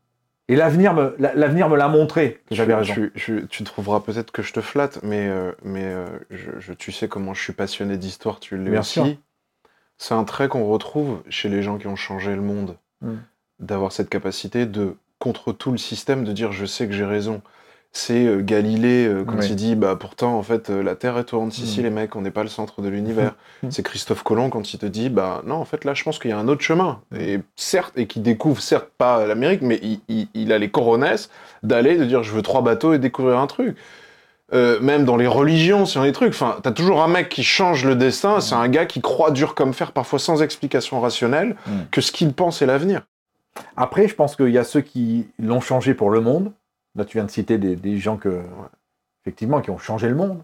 Et 0.50 0.56
l'avenir 0.56 0.94
me, 0.94 1.14
la- 1.18 1.34
l'avenir 1.34 1.68
me 1.68 1.76
l'a 1.76 1.88
montré 1.88 2.40
que 2.48 2.54
j'avais 2.54 2.74
raison. 2.74 2.94
Je- 2.94 3.10
je- 3.14 3.44
tu 3.46 3.64
trouveras 3.64 4.00
peut-être 4.00 4.30
que 4.32 4.42
je 4.42 4.52
te 4.52 4.60
flatte, 4.60 5.00
mais, 5.02 5.28
euh, 5.28 5.52
mais 5.62 5.84
euh, 5.84 6.06
je, 6.30 6.72
tu 6.72 6.92
sais 6.92 7.08
comment 7.08 7.34
je 7.34 7.42
suis 7.42 7.52
passionné 7.52 7.96
d'histoire, 7.98 8.38
tu 8.40 8.56
l'es 8.56 8.70
aussi. 8.80 9.18
C'est 9.98 10.14
un 10.14 10.24
trait 10.24 10.48
qu'on 10.48 10.64
retrouve 10.66 11.22
chez 11.28 11.48
les 11.48 11.62
gens 11.62 11.76
qui 11.78 11.86
ont 11.86 11.96
changé 11.96 12.34
le 12.34 12.40
monde, 12.42 12.76
Mm. 13.02 13.14
d'avoir 13.60 13.92
cette 13.92 14.08
capacité 14.08 14.64
de, 14.66 14.96
contre 15.18 15.52
tout 15.52 15.70
le 15.72 15.78
système, 15.78 16.24
de 16.24 16.32
dire 16.32 16.52
je 16.52 16.66
sais 16.66 16.86
que 16.86 16.92
j'ai 16.92 17.04
raison. 17.04 17.40
C'est 17.90 18.26
euh, 18.26 18.42
Galilée 18.42 19.06
euh, 19.06 19.24
quand 19.24 19.40
il 19.40 19.56
dit 19.56 19.74
bah 19.74 19.96
pourtant 19.98 20.36
en 20.38 20.42
fait 20.42 20.68
euh, 20.68 20.82
la 20.82 20.94
Terre 20.94 21.16
est 21.16 21.24
tournante 21.24 21.56
ici 21.56 21.80
Mm. 21.80 21.82
les 21.84 21.90
mecs 21.90 22.16
on 22.16 22.20
n'est 22.20 22.30
pas 22.30 22.42
le 22.42 22.50
centre 22.50 22.82
de 22.82 22.88
l'univers. 22.88 23.34
Mm. 23.62 23.70
C'est 23.70 23.82
Christophe 23.82 24.22
Colomb 24.22 24.50
quand 24.50 24.72
il 24.74 24.78
te 24.78 24.84
dit 24.86 25.08
bah 25.08 25.42
non 25.46 25.54
en 25.56 25.64
fait 25.64 25.84
là 25.86 25.94
je 25.94 26.04
pense 26.04 26.18
qu'il 26.18 26.30
y 26.30 26.34
a 26.34 26.38
un 26.38 26.48
autre 26.48 26.60
chemin 26.60 27.00
Mm. 27.12 27.16
et 27.20 27.40
certes 27.56 27.94
et 27.96 28.06
qui 28.06 28.20
découvre 28.20 28.60
certes 28.60 28.90
pas 28.98 29.26
l'Amérique 29.26 29.62
mais 29.62 29.80
il, 29.82 30.00
il- 30.08 30.28
il 30.34 30.52
a 30.52 30.58
les 30.58 30.70
coronesses 30.70 31.30
d'aller 31.62 31.96
de 31.96 32.04
dire 32.04 32.22
je 32.22 32.30
veux 32.32 32.42
trois 32.42 32.60
bateaux 32.62 32.92
et 32.92 32.98
découvrir 32.98 33.38
un 33.38 33.46
truc. 33.46 33.76
Euh, 34.54 34.78
même 34.80 35.04
dans 35.04 35.16
les 35.16 35.26
religions, 35.26 35.84
sur 35.84 36.02
les 36.02 36.12
trucs, 36.12 36.30
enfin, 36.32 36.56
t'as 36.62 36.72
toujours 36.72 37.02
un 37.02 37.08
mec 37.08 37.28
qui 37.28 37.42
change 37.44 37.84
le 37.84 37.94
destin, 37.96 38.40
c'est 38.40 38.54
un 38.54 38.68
gars 38.68 38.86
qui 38.86 39.02
croit 39.02 39.30
dur 39.30 39.54
comme 39.54 39.74
fer, 39.74 39.92
parfois 39.92 40.18
sans 40.18 40.42
explication 40.42 41.00
rationnelle, 41.02 41.54
Mm. 41.66 41.70
que 41.90 42.00
ce 42.00 42.12
qu'il 42.12 42.32
pense 42.32 42.62
est 42.62 42.66
l'avenir. 42.66 43.02
Après, 43.76 44.08
je 44.08 44.14
pense 44.14 44.36
qu'il 44.36 44.48
y 44.50 44.58
a 44.58 44.64
ceux 44.64 44.80
qui 44.80 45.28
l'ont 45.38 45.60
changé 45.60 45.94
pour 45.94 46.10
le 46.10 46.20
monde. 46.20 46.52
Là, 46.94 47.04
tu 47.04 47.16
viens 47.16 47.24
de 47.24 47.30
citer 47.30 47.58
des, 47.58 47.76
des 47.76 47.98
gens 47.98 48.16
que, 48.16 48.42
effectivement, 49.22 49.60
qui 49.60 49.70
ont 49.70 49.78
changé 49.78 50.08
le 50.08 50.14
monde. 50.14 50.42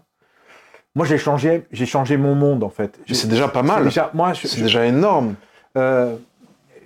Moi, 0.95 1.05
j'ai 1.05 1.17
changé, 1.17 1.65
j'ai 1.71 1.85
changé 1.85 2.15
mon 2.17 2.35
monde, 2.35 2.63
en 2.63 2.69
fait. 2.69 2.97
C'est 3.11 3.27
déjà 3.27 3.47
pas 3.49 3.63
mal. 3.63 3.79
C'est 3.79 3.83
déjà, 3.85 4.11
moi, 4.13 4.33
C'est 4.33 4.61
déjà 4.61 4.85
énorme. 4.85 5.35
euh, 5.77 6.15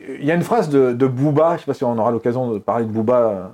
il 0.08 0.26
y 0.26 0.32
a 0.32 0.36
une 0.36 0.42
phrase 0.44 0.70
de, 0.70 0.94
de 0.94 1.06
Booba, 1.08 1.56
je 1.58 1.60
sais 1.60 1.66
pas 1.66 1.74
si 1.76 1.84
on 1.84 1.96
aura 1.98 2.10
l'occasion 2.10 2.52
de 2.52 2.58
parler 2.58 2.86
de 2.86 2.90
Booba 2.92 3.18
euh, 3.20 3.48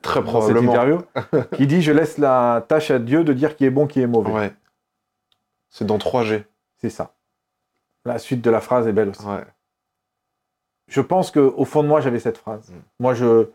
Très 0.00 0.20
dans 0.22 0.26
cette 0.26 0.54
probablement. 0.54 0.72
interview, 0.72 0.98
qui 1.56 1.66
dit 1.66 1.82
Je 1.82 1.92
laisse 1.92 2.16
la 2.18 2.64
tâche 2.68 2.90
à 2.90 2.98
Dieu 3.00 3.24
de 3.24 3.32
dire 3.34 3.56
qui 3.56 3.64
est 3.66 3.70
bon, 3.70 3.86
qui 3.86 4.00
est 4.00 4.06
mauvais. 4.06 4.30
Ouais. 4.32 4.52
C'est 5.68 5.84
dans 5.84 5.98
3G. 5.98 6.44
C'est 6.80 6.88
ça. 6.88 7.12
La 8.06 8.18
suite 8.18 8.40
de 8.40 8.48
la 8.50 8.60
phrase 8.60 8.86
est 8.86 8.92
belle 8.92 9.08
aussi. 9.10 9.26
Ouais. 9.26 9.44
Je 10.88 11.00
pense 11.00 11.30
qu'au 11.30 11.64
fond 11.64 11.82
de 11.82 11.88
moi, 11.88 12.00
j'avais 12.00 12.18
cette 12.18 12.38
phrase. 12.38 12.68
Mm. 12.68 12.74
Moi, 13.00 13.14
je, 13.14 13.48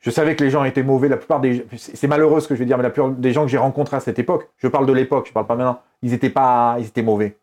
je 0.00 0.10
savais 0.10 0.36
que 0.36 0.44
les 0.44 0.50
gens 0.50 0.64
étaient 0.64 0.82
mauvais. 0.82 1.08
La 1.08 1.16
plupart 1.16 1.40
des. 1.40 1.66
C'est 1.76 2.06
malheureux 2.06 2.40
ce 2.40 2.48
que 2.48 2.54
je 2.54 2.60
vais 2.60 2.66
dire, 2.66 2.76
mais 2.76 2.84
la 2.84 2.90
plupart 2.90 3.10
des 3.10 3.32
gens 3.32 3.42
que 3.42 3.50
j'ai 3.50 3.58
rencontrés 3.58 3.96
à 3.96 4.00
cette 4.00 4.18
époque, 4.18 4.48
je 4.58 4.68
parle 4.68 4.86
de 4.86 4.92
l'époque, 4.92 5.26
je 5.26 5.32
parle 5.32 5.46
pas 5.46 5.56
maintenant, 5.56 5.80
ils 6.02 6.12
étaient 6.14 6.30
pas. 6.30 6.76
Ils 6.78 6.86
étaient 6.86 7.02
mauvais. 7.02 7.36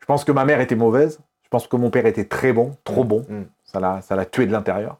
Je 0.00 0.06
pense 0.06 0.24
que 0.24 0.32
ma 0.32 0.44
mère 0.44 0.60
était 0.60 0.76
mauvaise. 0.76 1.20
Je 1.42 1.48
pense 1.48 1.66
que 1.66 1.76
mon 1.76 1.90
père 1.90 2.04
était 2.04 2.24
très 2.24 2.52
bon, 2.52 2.76
trop 2.84 3.04
bon. 3.04 3.24
Mm. 3.28 3.42
Ça 3.64 3.80
l'a 3.80 4.00
ça 4.02 4.16
l'a 4.16 4.26
tué 4.26 4.46
de 4.46 4.52
l'intérieur. 4.52 4.98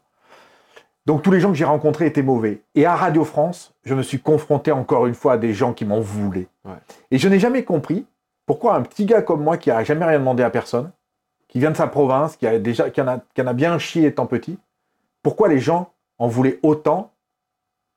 Donc 1.05 1.23
tous 1.23 1.31
les 1.31 1.39
gens 1.39 1.49
que 1.49 1.57
j'ai 1.57 1.65
rencontrés 1.65 2.05
étaient 2.05 2.21
mauvais. 2.21 2.61
Et 2.75 2.85
à 2.85 2.95
Radio 2.95 3.23
France, 3.23 3.73
je 3.83 3.95
me 3.95 4.03
suis 4.03 4.19
confronté 4.19 4.71
encore 4.71 5.07
une 5.07 5.15
fois 5.15 5.33
à 5.33 5.37
des 5.37 5.53
gens 5.53 5.73
qui 5.73 5.83
m'en 5.83 5.99
voulaient. 5.99 6.47
Ouais. 6.65 6.73
Et 7.09 7.17
je 7.17 7.27
n'ai 7.27 7.39
jamais 7.39 7.63
compris 7.63 8.05
pourquoi 8.45 8.75
un 8.75 8.81
petit 8.81 9.05
gars 9.05 9.21
comme 9.21 9.41
moi 9.41 9.57
qui 9.57 9.71
a 9.71 9.83
jamais 9.83 10.05
rien 10.05 10.19
demandé 10.19 10.43
à 10.43 10.49
personne, 10.49 10.91
qui 11.49 11.59
vient 11.59 11.71
de 11.71 11.77
sa 11.77 11.87
province, 11.87 12.37
qui 12.37 12.47
a 12.47 12.57
déjà 12.59 12.89
qui 12.89 13.01
en 13.01 13.07
a, 13.07 13.19
qui 13.33 13.41
en 13.41 13.47
a 13.47 13.53
bien 13.53 13.77
chié 13.79 14.05
étant 14.07 14.25
petit, 14.25 14.57
pourquoi 15.23 15.49
les 15.49 15.59
gens 15.59 15.91
en 16.17 16.27
voulaient 16.27 16.59
autant 16.63 17.11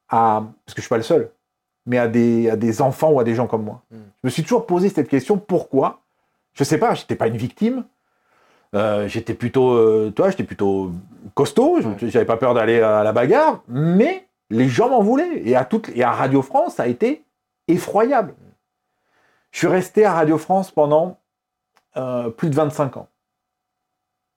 à 0.08 0.42
parce 0.66 0.74
que 0.74 0.80
je 0.80 0.86
suis 0.86 0.88
pas 0.88 0.96
le 0.96 1.02
seul, 1.04 1.30
mais 1.86 1.98
à 1.98 2.08
des, 2.08 2.50
à 2.50 2.56
des 2.56 2.82
enfants 2.82 3.10
ou 3.12 3.20
à 3.20 3.24
des 3.24 3.34
gens 3.34 3.46
comme 3.46 3.62
moi? 3.64 3.82
Mm. 3.90 3.96
Je 4.22 4.26
me 4.26 4.30
suis 4.30 4.42
toujours 4.42 4.66
posé 4.66 4.88
cette 4.88 5.08
question 5.08 5.38
pourquoi? 5.38 6.00
Je 6.54 6.64
sais 6.64 6.78
pas, 6.78 6.94
j'étais 6.94 7.14
pas 7.16 7.28
une 7.28 7.36
victime. 7.36 7.84
Euh, 8.74 9.06
j'étais 9.06 9.34
plutôt, 9.34 9.72
euh, 9.72 10.10
toi, 10.14 10.30
j'étais 10.30 10.44
plutôt 10.44 10.92
costaud. 11.34 11.80
je- 11.82 11.88
Ouais. 11.88 12.10
J'avais 12.10 12.24
pas 12.24 12.36
peur 12.38 12.54
d'aller 12.54 12.80
à 12.80 13.02
la 13.04 13.12
bagarre, 13.12 13.62
mais 13.68 14.26
les 14.50 14.68
gens 14.68 14.88
m'en 14.88 15.02
voulaient. 15.02 15.42
Et 15.46 15.56
à, 15.56 15.64
toutes, 15.66 15.90
et 15.94 16.02
à 16.02 16.10
Radio 16.10 16.40
France, 16.42 16.76
ça 16.76 16.84
a 16.84 16.86
été 16.86 17.22
effroyable. 17.68 18.34
Je 19.50 19.58
suis 19.58 19.66
resté 19.66 20.04
à 20.06 20.14
Radio 20.14 20.38
France 20.38 20.70
pendant 20.70 21.18
euh, 21.98 22.30
plus 22.30 22.48
de 22.48 22.54
25 22.54 22.96
ans. 22.96 23.08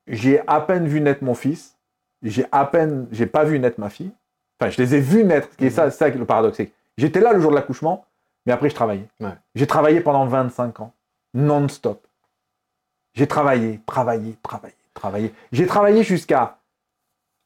J'ai 0.08 0.42
à 0.48 0.62
peine 0.62 0.88
vu 0.88 1.02
naître 1.02 1.24
mon 1.24 1.34
fils. 1.34 1.78
J'ai 2.22 2.46
à 2.52 2.66
peine, 2.66 3.08
j'ai 3.12 3.26
pas 3.26 3.44
vu 3.44 3.60
naître 3.60 3.80
ma 3.80 3.90
fille. 3.90 4.12
Enfin, 4.60 4.70
je 4.72 4.82
les 4.82 4.96
ai 4.96 5.00
vus 5.00 5.24
naître. 5.24 5.50
C'est 5.60 5.70
ça, 5.70 5.92
ça 5.92 6.10
le 6.10 6.26
paradoxe. 6.26 6.62
J'étais 6.98 7.20
là 7.20 7.34
le 7.34 7.42
jour 7.42 7.52
de 7.52 7.56
l'accouchement, 7.56 8.06
mais 8.46 8.54
après 8.54 8.70
je 8.70 8.76
travaillais. 8.76 9.08
J'ai 9.54 9.68
travaillé 9.68 10.02
pendant 10.02 10.26
25 10.26 10.80
ans, 10.80 10.94
non-stop. 11.34 12.06
J'ai 13.14 13.28
travaillé, 13.28 13.80
travaillé, 13.86 14.38
travaillé, 14.44 14.76
travaillé. 14.94 15.34
J'ai 15.52 15.68
travaillé 15.68 16.04
jusqu'à 16.04 16.58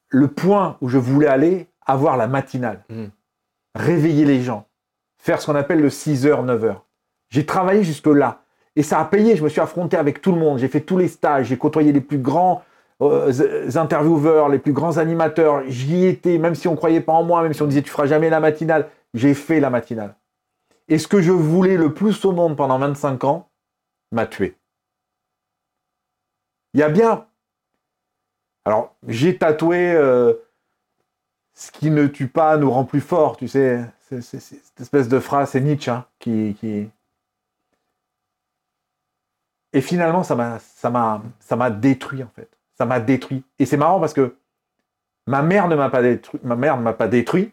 le 0.08 0.28
point 0.28 0.76
où 0.80 0.88
je 0.88 0.98
voulais 0.98 1.28
aller, 1.28 1.68
avoir 1.86 2.16
la 2.16 2.26
matinale. 2.26 2.82
Hmm. 2.88 3.06
Réveiller 3.74 4.24
les 4.24 4.42
gens. 4.42 4.66
Faire 5.18 5.40
ce 5.40 5.46
qu'on 5.46 5.54
appelle 5.54 5.80
le 5.80 5.88
6h, 5.88 6.44
9h. 6.44 6.76
J'ai 7.28 7.46
travaillé 7.46 7.84
jusque-là. 7.84 8.42
Et 8.80 8.82
ça 8.82 8.98
a 8.98 9.04
payé. 9.04 9.36
Je 9.36 9.44
me 9.44 9.50
suis 9.50 9.60
affronté 9.60 9.98
avec 9.98 10.22
tout 10.22 10.32
le 10.32 10.38
monde. 10.38 10.58
J'ai 10.58 10.68
fait 10.68 10.80
tous 10.80 10.96
les 10.96 11.08
stages. 11.08 11.48
J'ai 11.48 11.58
côtoyé 11.58 11.92
les 11.92 12.00
plus 12.00 12.16
grands 12.16 12.64
euh, 13.02 13.70
intervieweurs, 13.74 14.48
les 14.48 14.58
plus 14.58 14.72
grands 14.72 14.96
animateurs. 14.96 15.64
J'y 15.66 16.06
étais, 16.06 16.38
même 16.38 16.54
si 16.54 16.66
on 16.66 16.70
ne 16.70 16.76
croyait 16.78 17.02
pas 17.02 17.12
en 17.12 17.22
moi, 17.22 17.42
même 17.42 17.52
si 17.52 17.60
on 17.60 17.66
disait 17.66 17.82
tu 17.82 17.90
feras 17.90 18.06
jamais 18.06 18.30
la 18.30 18.40
matinale. 18.40 18.88
J'ai 19.12 19.34
fait 19.34 19.60
la 19.60 19.68
matinale. 19.68 20.14
Et 20.88 20.96
ce 20.96 21.08
que 21.08 21.20
je 21.20 21.30
voulais 21.30 21.76
le 21.76 21.92
plus 21.92 22.24
au 22.24 22.32
monde 22.32 22.56
pendant 22.56 22.78
25 22.78 23.22
ans 23.24 23.50
m'a 24.12 24.24
tué. 24.24 24.56
Il 26.72 26.80
y 26.80 26.82
a 26.82 26.88
bien. 26.88 27.26
Alors, 28.64 28.94
j'ai 29.08 29.36
tatoué 29.36 29.92
euh, 29.92 30.32
ce 31.52 31.70
qui 31.70 31.90
ne 31.90 32.06
tue 32.06 32.28
pas 32.28 32.56
nous 32.56 32.70
rend 32.70 32.86
plus 32.86 33.02
fort, 33.02 33.36
tu 33.36 33.46
sais. 33.46 33.84
cette 34.08 34.80
espèce 34.80 35.08
de 35.08 35.18
phrase, 35.18 35.50
c'est 35.50 35.60
Nietzsche 35.60 35.90
hein, 35.90 36.06
qui, 36.18 36.56
qui, 36.58 36.88
Et 39.72 39.80
finalement, 39.80 40.22
ça 40.22 40.34
m'a, 40.34 40.58
ça 40.58 40.90
m'a, 40.90 41.22
ça 41.38 41.56
m'a 41.56 41.70
détruit 41.70 42.22
en 42.22 42.30
fait. 42.34 42.48
Ça 42.76 42.86
m'a 42.86 43.00
détruit. 43.00 43.44
Et 43.58 43.66
c'est 43.66 43.76
marrant 43.76 44.00
parce 44.00 44.14
que 44.14 44.36
ma 45.26 45.42
mère 45.42 45.68
ne 45.68 45.76
m'a 45.76 45.90
pas 45.90 46.02
détruit. 46.02 46.40
Ma 46.42 46.56
mère 46.56 46.76
ne 46.76 46.82
m'a 46.82 46.92
pas 46.92 47.08
détruit. 47.08 47.52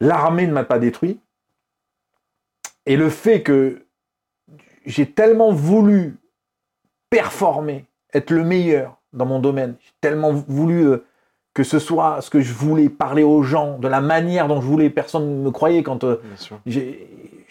L'armée 0.00 0.46
ne 0.46 0.52
m'a 0.52 0.64
pas 0.64 0.78
détruit. 0.78 1.20
Et 2.86 2.96
le 2.96 3.10
fait 3.10 3.42
que 3.42 3.84
j'ai 4.84 5.10
tellement 5.10 5.52
voulu 5.52 6.16
performer, 7.10 7.86
être 8.12 8.30
le 8.30 8.44
meilleur 8.44 8.98
dans 9.12 9.26
mon 9.26 9.38
domaine, 9.38 9.76
j'ai 9.80 9.92
tellement 10.00 10.32
voulu 10.32 10.86
euh, 10.86 11.04
que 11.54 11.62
ce 11.62 11.78
soit 11.78 12.20
ce 12.20 12.30
que 12.30 12.40
je 12.40 12.52
voulais, 12.52 12.88
parler 12.88 13.22
aux 13.22 13.42
gens, 13.42 13.78
de 13.78 13.86
la 13.86 14.00
manière 14.00 14.48
dont 14.48 14.60
je 14.60 14.66
voulais, 14.66 14.90
personne 14.90 15.38
ne 15.38 15.44
me 15.44 15.50
croyait 15.52 15.84
quand 15.84 16.02
euh, 16.02 16.20
je 16.66 16.80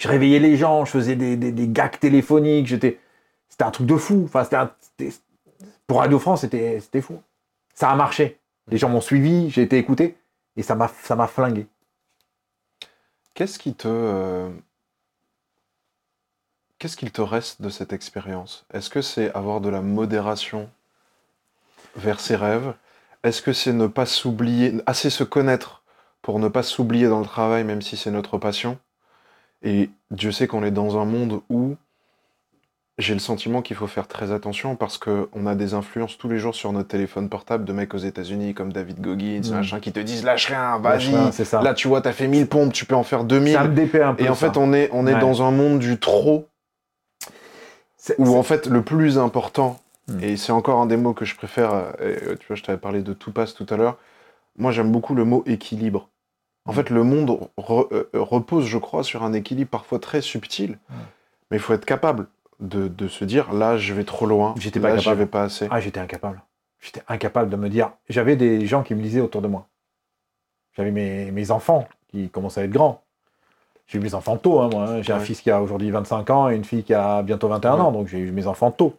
réveillais 0.04 0.40
les 0.40 0.58
gens, 0.58 0.84
je 0.84 0.92
faisais 0.92 1.16
des, 1.16 1.38
des, 1.38 1.68
gags 1.70 1.98
téléphoniques, 1.98 2.68
j'étais, 2.68 3.00
c'était 3.54 3.66
un 3.66 3.72
truc 3.72 3.86
de 3.86 3.98
fou. 3.98 4.24
Enfin, 4.26 4.44
c'était, 4.44 5.14
pour 5.86 6.00
Radio 6.00 6.18
France, 6.18 6.42
c'était, 6.42 6.82
fou. 7.02 7.22
Ça 7.76 7.92
a 7.92 7.96
marché. 7.96 8.40
Les 8.68 8.80
gens 8.80 8.90
m'ont 8.90 9.00
suivi, 9.00 9.52
j'ai 9.52 9.62
été 9.62 9.78
écouté, 9.78 10.18
et 10.58 10.64
ça 10.64 10.74
m'a, 10.74 10.88
ça 10.88 11.16
m'a 11.16 11.28
flingué. 11.28 11.68
Qu'est-ce 13.36 13.60
qui 13.60 13.76
te 13.76 13.88
euh, 13.88 14.50
Qu'est-ce 16.80 16.98
qu'il 16.98 17.12
te 17.12 17.22
reste 17.22 17.62
de 17.62 17.70
cette 17.70 17.94
expérience? 17.94 18.66
Est-ce 18.74 18.90
que 18.90 19.04
c'est 19.04 19.32
avoir 19.36 19.62
de 19.62 19.70
la 19.70 19.82
modération 19.82 20.68
vers 21.96 22.20
ses 22.20 22.36
rêves? 22.36 22.74
Est-ce 23.22 23.44
que 23.44 23.54
c'est 23.54 23.72
ne 23.72 23.86
pas 23.86 24.08
s'oublier, 24.08 24.82
assez 24.88 25.12
se 25.12 25.24
connaître 25.24 25.84
pour 26.24 26.40
ne 26.40 26.48
pas 26.48 26.64
s'oublier 26.64 27.08
dans 27.08 27.20
le 27.20 27.28
travail, 27.28 27.64
même 27.64 27.84
si 27.84 27.98
c'est 27.98 28.10
notre 28.10 28.40
passion? 28.40 28.80
Et 29.62 29.92
Dieu 30.10 30.32
sait 30.32 30.48
qu'on 30.48 30.64
est 30.64 30.72
dans 30.72 30.98
un 30.98 31.06
monde 31.06 31.44
où 31.50 31.78
j'ai 33.00 33.14
le 33.14 33.20
sentiment 33.20 33.62
qu'il 33.64 33.76
faut 33.76 33.88
faire 33.88 34.08
très 34.08 34.32
attention 34.32 34.76
parce 34.76 35.00
qu'on 35.00 35.46
a 35.48 35.56
des 35.56 35.74
influences 35.74 36.18
tous 36.18 36.30
les 36.30 36.38
jours 36.38 36.54
sur 36.54 36.72
notre 36.72 36.90
téléphone 36.90 37.28
portable 37.28 37.66
de 37.66 37.74
mecs 37.74 37.94
aux 37.94 38.00
États-Unis 38.00 38.54
comme 38.54 38.72
David 38.72 39.02
Goggins, 39.02 39.42
mm. 39.44 39.52
machin, 39.54 39.80
qui 39.80 39.92
te 39.92 40.00
disent 40.00 40.24
lâche 40.24 40.48
rien, 40.48 40.78
vas-y. 40.78 41.12
Là, 41.64 41.74
tu 41.74 41.88
vois, 41.88 42.02
t'as 42.02 42.12
fait 42.12 42.28
1000 42.28 42.48
pompes, 42.48 42.72
tu 42.72 42.86
peux 42.86 42.96
en 42.96 43.04
faire 43.04 43.24
2000. 43.24 43.54
Ça 43.54 43.64
me 43.64 44.04
un 44.04 44.14
peu. 44.14 44.24
Et 44.24 44.30
en 44.30 44.36
fait, 44.36 44.58
on 44.58 44.74
est, 44.74 44.90
on 44.92 45.08
est 45.08 45.20
dans 45.20 45.42
un 45.42 45.52
monde 45.52 45.80
du 45.80 46.00
trop 46.00 46.48
où 48.18 48.36
en 48.36 48.44
fait 48.44 48.68
le 48.68 48.82
plus 48.82 49.18
important, 49.18 49.80
hmm. 50.08 50.20
et 50.22 50.38
c'est 50.38 50.52
encore 50.52 50.82
un 50.82 50.86
des 50.86 50.98
mots 50.98 51.14
que 51.14 51.26
je 51.26 51.36
préfère, 51.36 51.72
euh, 52.02 52.36
tu 52.40 52.48
vois, 52.48 52.56
je 52.56 52.64
t'avais 52.64 52.78
parlé 52.78 53.02
de 53.02 53.14
tout 53.14 53.32
passe 53.32 53.54
tout 53.54 53.66
à 53.70 53.78
l'heure, 53.78 53.98
moi 54.58 54.72
j'aime 54.72 54.92
beaucoup 54.92 55.16
le 55.16 55.24
mot 55.24 55.42
équilibre. 55.46 56.10
En 56.66 56.72
hmm. 56.72 56.76
fait, 56.76 56.90
le 56.90 57.04
monde 57.04 57.40
euh, 57.70 58.04
repose, 58.14 58.66
je 58.66 58.78
crois, 58.78 59.04
sur 59.04 59.24
un 59.24 59.34
équilibre 59.34 59.70
parfois 59.70 60.00
très 60.00 60.22
subtil, 60.22 60.78
mais 61.50 61.58
il 61.58 61.60
faut 61.60 61.74
être 61.74 61.86
capable 61.86 62.28
de, 62.64 63.08
se 63.08 63.26
dire 63.26 63.54
là, 63.54 63.78
je 63.78 63.94
vais 63.94 64.04
trop 64.04 64.26
loin, 64.26 64.56
j'étais 64.58 64.80
pas 64.80 64.96
capable. 64.96 65.20
vais 65.20 65.26
pas 65.26 65.44
assez. 65.44 65.68
Ah, 65.70 65.80
j'étais 65.80 66.00
incapable. 66.00 66.42
J'étais 66.80 67.04
incapable 67.08 67.50
de 67.50 67.56
me 67.56 67.70
dire. 67.70 67.92
J'avais 68.10 68.36
des 68.36 68.66
gens 68.66 68.84
qui 68.84 68.96
me 68.96 69.02
disaient 69.02 69.22
autour 69.22 69.42
de 69.42 69.48
moi. 69.48 69.68
J'avais 70.76 70.92
mes, 70.92 71.32
mes 71.32 71.52
enfants 71.52 71.88
qui 72.08 72.30
commençaient 72.30 72.62
à 72.62 72.64
être 72.64 72.72
grands. 72.72 73.04
J'ai 73.88 74.00
eu 74.00 74.02
mes 74.02 74.16
enfants 74.16 74.38
tôt, 74.38 74.60
hein, 74.60 74.70
moi. 74.72 74.90
Hein. 74.90 75.02
J'ai 75.02 75.14
un 75.14 75.20
fils 75.20 75.42
qui 75.42 75.52
a 75.52 75.62
aujourd'hui 75.62 75.92
25 75.92 76.30
ans 76.30 76.50
et 76.50 76.56
une 76.56 76.64
fille 76.64 76.84
qui 76.84 76.94
a 76.94 77.22
bientôt 77.22 77.48
21 77.48 77.74
ans, 77.80 77.92
donc 77.92 78.08
j'ai 78.08 78.20
eu 78.20 78.32
mes 78.32 78.48
enfants 78.48 78.72
tôt. 78.72 78.98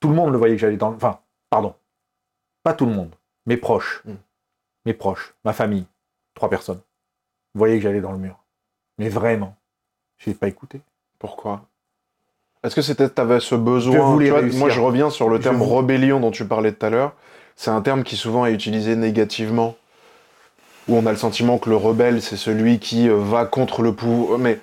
Tout 0.00 0.08
le 0.08 0.14
monde 0.14 0.32
le 0.32 0.38
voyait 0.38 0.54
que 0.54 0.60
j'allais 0.60 0.76
dans 0.76 0.90
le... 0.90 0.96
Enfin, 0.96 1.20
pardon. 1.50 1.74
Pas 2.62 2.72
tout 2.72 2.86
le 2.86 2.92
monde. 2.92 3.14
Mes 3.46 3.56
proches. 3.56 4.02
Mm. 4.04 4.14
Mes 4.86 4.94
proches. 4.94 5.34
Ma 5.44 5.52
famille. 5.52 5.86
Trois 6.34 6.48
personnes. 6.48 6.80
Voyaient 7.54 7.76
que 7.76 7.82
j'allais 7.82 8.00
dans 8.00 8.12
le 8.12 8.18
mur. 8.18 8.42
Mais 8.98 9.08
vraiment. 9.08 9.56
Je 10.18 10.30
n'ai 10.30 10.36
pas 10.36 10.48
écouté. 10.48 10.80
Pourquoi? 11.18 11.69
Est-ce 12.62 12.74
que 12.74 12.82
c'était 12.82 13.18
avais 13.18 13.40
ce 13.40 13.54
besoin 13.54 14.16
Moi, 14.16 14.68
je 14.68 14.80
reviens 14.80 15.10
sur 15.10 15.28
le 15.28 15.40
terme 15.40 15.62
rébellion 15.62 16.20
dont 16.20 16.30
tu 16.30 16.44
parlais 16.44 16.72
tout 16.72 16.84
à 16.84 16.90
l'heure. 16.90 17.14
C'est 17.56 17.70
un 17.70 17.80
terme 17.80 18.04
qui 18.04 18.16
souvent 18.16 18.46
est 18.46 18.52
utilisé 18.52 18.96
négativement 18.96 19.76
où 20.88 20.96
on 20.96 21.06
a 21.06 21.10
le 21.10 21.16
sentiment 21.16 21.58
que 21.58 21.68
le 21.70 21.76
rebelle, 21.76 22.22
c'est 22.22 22.36
celui 22.36 22.78
qui 22.78 23.08
euh, 23.08 23.16
va 23.16 23.44
contre 23.44 23.82
le 23.82 23.94
pouvoir. 23.94 24.38
Mais 24.38 24.58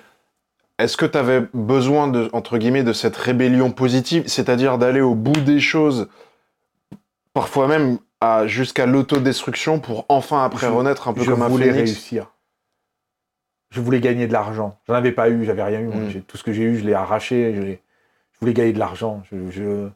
est-ce 0.78 0.96
que 0.96 1.06
tu 1.06 1.16
avais 1.16 1.42
besoin, 1.54 2.08
de, 2.08 2.28
entre 2.32 2.58
guillemets, 2.58 2.82
de 2.82 2.92
cette 2.92 3.16
rébellion 3.16 3.70
positive, 3.70 4.24
c'est-à-dire 4.26 4.78
d'aller 4.78 5.00
au 5.00 5.14
bout 5.14 5.40
des 5.40 5.60
choses, 5.60 6.08
parfois 7.34 7.66
même 7.68 7.98
jusqu'à 8.46 8.86
l'autodestruction, 8.86 9.80
pour 9.80 10.06
enfin 10.08 10.44
après 10.44 10.66
renaître 10.66 11.08
un 11.08 11.14
peu 11.14 11.24
comme 11.24 11.42
un 11.42 11.48
phénix? 11.48 11.58
Je 11.58 11.66
voulais 11.66 11.70
réussir. 11.70 12.26
Je 13.70 13.80
voulais 13.80 14.00
gagner 14.00 14.26
de 14.26 14.32
l'argent. 14.32 14.78
J'en 14.88 14.94
avais 14.94 15.12
pas 15.12 15.30
eu, 15.30 15.44
j'avais 15.44 15.62
rien 15.62 15.80
eu. 15.80 15.86
Mm. 15.86 16.22
Tout 16.26 16.36
ce 16.36 16.42
que 16.42 16.52
j'ai 16.52 16.62
eu, 16.62 16.78
je 16.78 16.84
l'ai 16.84 16.94
arraché. 16.94 17.80
Je, 18.38 18.44
voulais 18.44 18.54
gagner 18.54 18.72
de 18.72 18.78
l'argent. 18.78 19.22
je, 19.30 19.88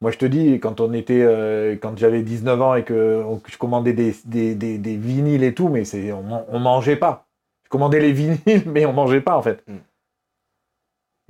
moi, 0.00 0.12
je 0.12 0.18
te 0.18 0.26
dis, 0.26 0.60
quand 0.60 0.80
on 0.80 0.92
était, 0.92 1.22
euh, 1.22 1.72
quand 1.76 1.98
j'avais 1.98 2.22
19 2.22 2.62
ans 2.62 2.74
et 2.76 2.84
que, 2.84 3.24
je 3.46 3.58
commandais 3.58 3.92
des, 3.92 4.14
des, 4.24 4.96
vinyles 4.96 5.42
et 5.42 5.54
tout, 5.54 5.68
mais 5.68 5.84
c'est, 5.84 6.12
on, 6.12 6.44
on, 6.48 6.58
mangeait 6.60 6.96
pas. 6.96 7.26
Je 7.64 7.68
commandais 7.68 7.98
les 7.98 8.12
vinyles, 8.14 8.62
mais 8.66 8.86
on 8.86 8.92
mangeait 8.92 9.20
pas 9.20 9.36
en 9.36 9.42
fait. 9.42 9.64
Mm. 9.66 9.76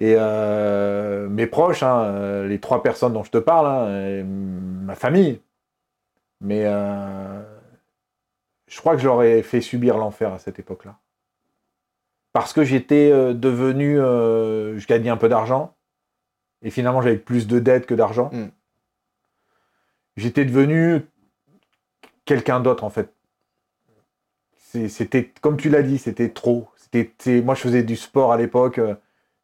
Et 0.00 0.14
euh, 0.16 1.28
mes 1.28 1.46
proches, 1.46 1.82
hein, 1.82 2.04
euh, 2.04 2.46
les 2.46 2.60
trois 2.60 2.82
personnes 2.82 3.14
dont 3.14 3.24
je 3.24 3.30
te 3.30 3.38
parle, 3.38 3.66
hein, 3.66 4.22
ma 4.24 4.94
famille, 4.94 5.40
mais 6.40 6.64
je 8.66 8.78
crois 8.78 8.94
que 8.94 9.02
j'aurais 9.02 9.42
fait 9.42 9.60
subir 9.60 9.96
l'enfer 9.96 10.32
à 10.32 10.38
cette 10.38 10.58
époque-là. 10.58 10.98
Parce 12.32 12.52
que 12.52 12.62
j'étais 12.62 13.10
devenu, 13.34 13.96
je 13.96 14.86
gagnais 14.86 15.10
un 15.10 15.16
peu 15.16 15.28
d'argent, 15.28 15.74
et 16.62 16.70
finalement 16.70 17.02
j'avais 17.02 17.18
plus 17.18 17.46
de 17.46 17.58
dettes 17.58 17.86
que 17.86 17.94
d'argent. 17.94 18.30
Mm 18.32 18.48
j'étais 20.18 20.44
devenu 20.44 21.06
quelqu'un 22.26 22.60
d'autre 22.60 22.84
en 22.84 22.90
fait. 22.90 23.10
C'était, 24.88 25.32
comme 25.40 25.56
tu 25.56 25.70
l'as 25.70 25.82
dit, 25.82 25.96
c'était 25.96 26.28
trop. 26.28 26.68
C'était, 26.76 27.40
moi, 27.40 27.54
je 27.54 27.60
faisais 27.60 27.82
du 27.82 27.96
sport 27.96 28.32
à 28.32 28.36
l'époque. 28.36 28.78
Euh, 28.78 28.94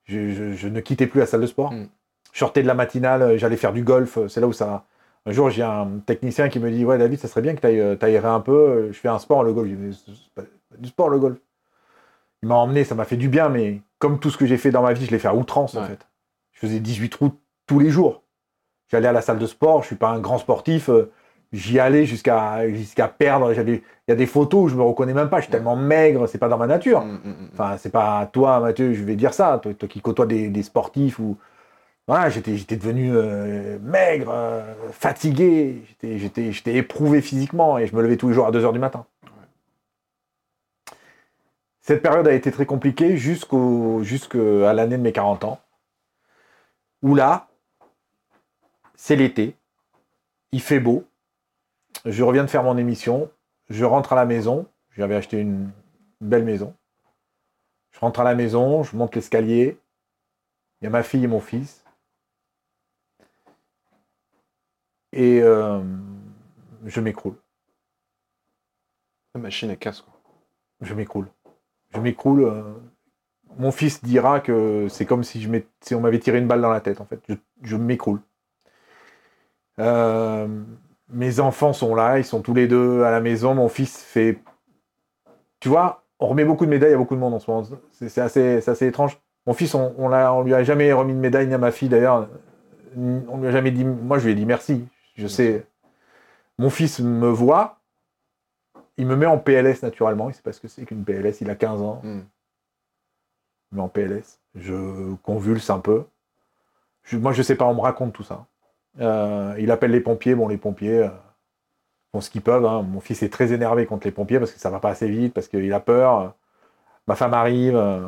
je, 0.04 0.68
ne 0.68 0.80
quittais 0.80 1.06
plus 1.06 1.18
la 1.18 1.24
salle 1.24 1.40
de 1.40 1.46
sport. 1.46 1.72
Mm. 1.72 1.88
Je 2.32 2.38
sortais 2.38 2.60
de 2.60 2.66
la 2.66 2.74
matinale, 2.74 3.22
euh, 3.22 3.38
j'allais 3.38 3.56
faire 3.56 3.72
du 3.72 3.82
golf. 3.82 4.18
C'est 4.28 4.40
là 4.40 4.46
où 4.46 4.52
ça. 4.52 4.84
Un 5.24 5.32
jour, 5.32 5.48
j'ai 5.48 5.62
un 5.62 6.00
technicien 6.04 6.50
qui 6.50 6.58
me 6.58 6.70
dit 6.70 6.84
Ouais, 6.84 6.98
David, 6.98 7.18
ça 7.18 7.28
serait 7.28 7.40
bien 7.40 7.54
que 7.54 7.60
tu 7.60 7.66
euh, 7.66 7.96
aillerais 8.02 8.28
un 8.28 8.40
peu. 8.40 8.92
Je 8.92 8.98
fais 8.98 9.08
un 9.08 9.18
sport, 9.18 9.44
le 9.44 9.54
golf. 9.54 9.70
Pas 10.34 10.42
du 10.76 10.88
sport, 10.90 11.08
le 11.08 11.18
golf. 11.18 11.38
Il 12.42 12.48
m'a 12.48 12.56
emmené, 12.56 12.84
ça 12.84 12.94
m'a 12.94 13.06
fait 13.06 13.16
du 13.16 13.30
bien, 13.30 13.48
mais 13.48 13.80
comme 13.98 14.20
tout 14.20 14.28
ce 14.28 14.36
que 14.36 14.44
j'ai 14.44 14.58
fait 14.58 14.70
dans 14.70 14.82
ma 14.82 14.92
vie, 14.92 15.06
je 15.06 15.10
l'ai 15.10 15.18
fait 15.18 15.28
à 15.28 15.34
outrance, 15.34 15.74
en 15.74 15.84
fait. 15.84 16.06
Je 16.64 16.68
faisais 16.70 16.80
18 16.80 17.14
routes 17.16 17.38
tous 17.66 17.78
les 17.78 17.90
jours. 17.90 18.22
J'allais 18.88 19.08
à 19.08 19.12
la 19.12 19.20
salle 19.20 19.38
de 19.38 19.46
sport, 19.46 19.82
je 19.82 19.88
suis 19.88 19.96
pas 19.96 20.08
un 20.08 20.18
grand 20.18 20.38
sportif. 20.38 20.88
Euh, 20.88 21.10
j'y 21.52 21.78
allais 21.78 22.06
jusqu'à 22.06 22.66
jusqu'à 22.70 23.06
perdre. 23.06 23.52
Il 23.52 23.82
y 24.08 24.12
a 24.12 24.14
des 24.14 24.26
photos 24.26 24.64
où 24.64 24.68
je 24.68 24.76
me 24.76 24.82
reconnais 24.82 25.12
même 25.12 25.28
pas. 25.28 25.38
Je 25.38 25.42
suis 25.42 25.52
tellement 25.52 25.76
maigre, 25.76 26.26
c'est 26.26 26.38
pas 26.38 26.48
dans 26.48 26.56
ma 26.56 26.66
nature. 26.66 27.04
Mm, 27.04 27.12
mm, 27.12 27.28
mm, 27.28 27.48
enfin, 27.52 27.76
c'est 27.76 27.90
pas 27.92 28.26
toi, 28.32 28.60
Mathieu, 28.60 28.94
je 28.94 29.04
vais 29.04 29.14
dire 29.14 29.34
ça. 29.34 29.60
Toi, 29.62 29.74
qui 29.88 30.00
côtoies 30.00 30.26
des, 30.26 30.62
sportifs 30.62 31.18
ou 31.18 31.36
voilà, 32.08 32.30
j'étais 32.30 32.56
j'étais 32.56 32.76
devenu 32.76 33.10
euh, 33.14 33.78
maigre, 33.82 34.30
euh, 34.32 34.62
fatigué. 34.90 35.82
J'étais 36.02 36.52
j'étais 36.52 36.74
éprouvé 36.74 37.20
physiquement 37.20 37.76
et 37.76 37.86
je 37.86 37.94
me 37.94 38.00
levais 38.00 38.16
tous 38.16 38.28
les 38.28 38.34
jours 38.34 38.46
à 38.46 38.52
2 38.52 38.64
h 38.64 38.72
du 38.72 38.78
matin. 38.78 39.04
Cette 41.82 42.00
période 42.00 42.26
a 42.26 42.32
été 42.32 42.50
très 42.50 42.64
compliquée 42.64 43.18
jusqu'au, 43.18 44.02
jusqu'à 44.02 44.72
l'année 44.72 44.96
de 44.96 45.02
mes 45.02 45.12
40 45.12 45.44
ans, 45.44 45.60
où 47.04 47.14
là, 47.14 47.48
c'est 48.94 49.14
l'été, 49.14 49.58
il 50.52 50.62
fait 50.62 50.80
beau, 50.80 51.04
je 52.06 52.22
reviens 52.22 52.44
de 52.44 52.48
faire 52.48 52.62
mon 52.62 52.78
émission, 52.78 53.30
je 53.68 53.84
rentre 53.84 54.14
à 54.14 54.16
la 54.16 54.24
maison, 54.24 54.66
j'avais 54.96 55.14
acheté 55.14 55.38
une 55.38 55.70
belle 56.22 56.46
maison, 56.46 56.74
je 57.90 58.00
rentre 58.00 58.20
à 58.20 58.24
la 58.24 58.34
maison, 58.34 58.82
je 58.82 58.96
monte 58.96 59.14
l'escalier, 59.14 59.78
il 60.80 60.84
y 60.84 60.86
a 60.86 60.90
ma 60.90 61.02
fille 61.02 61.24
et 61.24 61.26
mon 61.26 61.40
fils, 61.40 61.84
et 65.12 65.42
euh, 65.42 65.84
je 66.86 67.00
m'écroule. 67.02 67.36
La 69.34 69.42
machine 69.42 69.68
est 69.68 69.76
casse, 69.76 70.00
quoi. 70.00 70.14
Je 70.80 70.94
m'écroule. 70.94 71.28
Je 71.94 72.00
m'écroule. 72.00 72.44
euh, 72.44 72.74
mon 73.58 73.70
fils 73.70 74.02
dira 74.02 74.40
que 74.40 74.86
c'est 74.88 75.06
comme 75.06 75.24
si, 75.24 75.48
on 75.92 76.00
m'avait 76.00 76.18
tiré 76.18 76.38
une 76.38 76.46
balle 76.46 76.60
dans 76.60 76.70
la 76.70 76.80
tête, 76.80 77.00
en 77.00 77.04
fait. 77.04 77.20
Je, 77.62 77.76
m'écroule. 77.76 78.20
Euh, 79.78 80.46
mes 81.08 81.40
enfants 81.40 81.72
sont 81.72 81.94
là, 81.94 82.18
ils 82.18 82.24
sont 82.24 82.40
tous 82.40 82.54
les 82.54 82.66
deux 82.66 83.02
à 83.02 83.10
la 83.10 83.20
maison. 83.20 83.54
Mon 83.54 83.68
fils 83.68 84.02
fait. 84.02 84.38
Tu 85.60 85.68
vois, 85.68 86.04
on 86.18 86.28
remet 86.28 86.44
beaucoup 86.44 86.64
de 86.64 86.70
médailles 86.70 86.94
à 86.94 86.96
beaucoup 86.96 87.14
de 87.14 87.20
monde 87.20 87.34
en 87.34 87.38
ce 87.38 87.50
moment. 87.50 87.66
C'est 87.92 88.18
assez, 88.18 88.68
assez 88.68 88.86
étrange. 88.86 89.18
Mon 89.46 89.52
fils, 89.52 89.74
on, 89.74 89.94
on 89.98 90.42
lui 90.42 90.54
a 90.54 90.64
jamais 90.64 90.92
remis 90.92 91.14
de 91.14 91.18
médaille, 91.18 91.46
ni 91.46 91.54
à 91.54 91.58
ma 91.58 91.70
fille 91.70 91.88
d'ailleurs. 91.88 92.28
On 92.96 93.38
lui 93.38 93.48
a 93.48 93.50
jamais 93.50 93.70
dit. 93.70 93.84
Moi, 93.84 94.18
je 94.18 94.24
lui 94.26 94.32
ai 94.32 94.34
dit 94.34 94.46
merci. 94.46 94.86
Je 95.16 95.26
sais. 95.26 95.66
Mon 96.58 96.70
fils 96.70 97.00
me 97.00 97.28
voit, 97.28 97.80
il 98.96 99.06
me 99.06 99.16
met 99.16 99.26
en 99.26 99.38
PLS 99.38 99.82
naturellement. 99.82 100.30
Il 100.30 100.34
sait 100.34 100.42
pas 100.42 100.52
ce 100.52 100.60
que 100.60 100.68
c'est 100.68 100.84
qu'une 100.84 101.04
PLS. 101.04 101.40
Il 101.40 101.50
a 101.50 101.54
15 101.54 101.82
ans. 101.82 102.00
Hmm. 102.02 102.20
Met 103.74 103.82
en 103.82 103.88
PLS. 103.88 104.38
Je 104.54 105.14
convulse 105.22 105.68
un 105.70 105.80
peu. 105.80 106.04
Je- 107.02 107.18
moi, 107.18 107.32
je 107.32 107.42
sais 107.42 107.56
pas. 107.56 107.66
On 107.66 107.74
me 107.74 107.80
raconte 107.80 108.12
tout 108.12 108.22
ça. 108.22 108.46
Euh, 109.00 109.54
il 109.58 109.70
appelle 109.70 109.90
les 109.90 110.00
pompiers. 110.00 110.34
Bon, 110.34 110.48
les 110.48 110.56
pompiers 110.56 111.00
euh, 111.02 111.08
font 112.12 112.20
ce 112.20 112.30
qu'ils 112.30 112.42
peuvent. 112.42 112.64
hein. 112.64 112.82
Mon 112.82 113.00
fils 113.00 113.22
est 113.22 113.28
très 113.32 113.52
énervé 113.52 113.84
contre 113.86 114.06
les 114.06 114.12
pompiers 114.12 114.38
parce 114.38 114.52
que 114.52 114.60
ça 114.60 114.70
va 114.70 114.78
pas 114.78 114.90
assez 114.90 115.08
vite, 115.08 115.34
parce 115.34 115.48
qu'il 115.48 115.72
a 115.72 115.80
peur. 115.80 116.34
Ma 117.08 117.16
femme 117.16 117.34
arrive, 117.34 117.76
euh, 117.76 118.06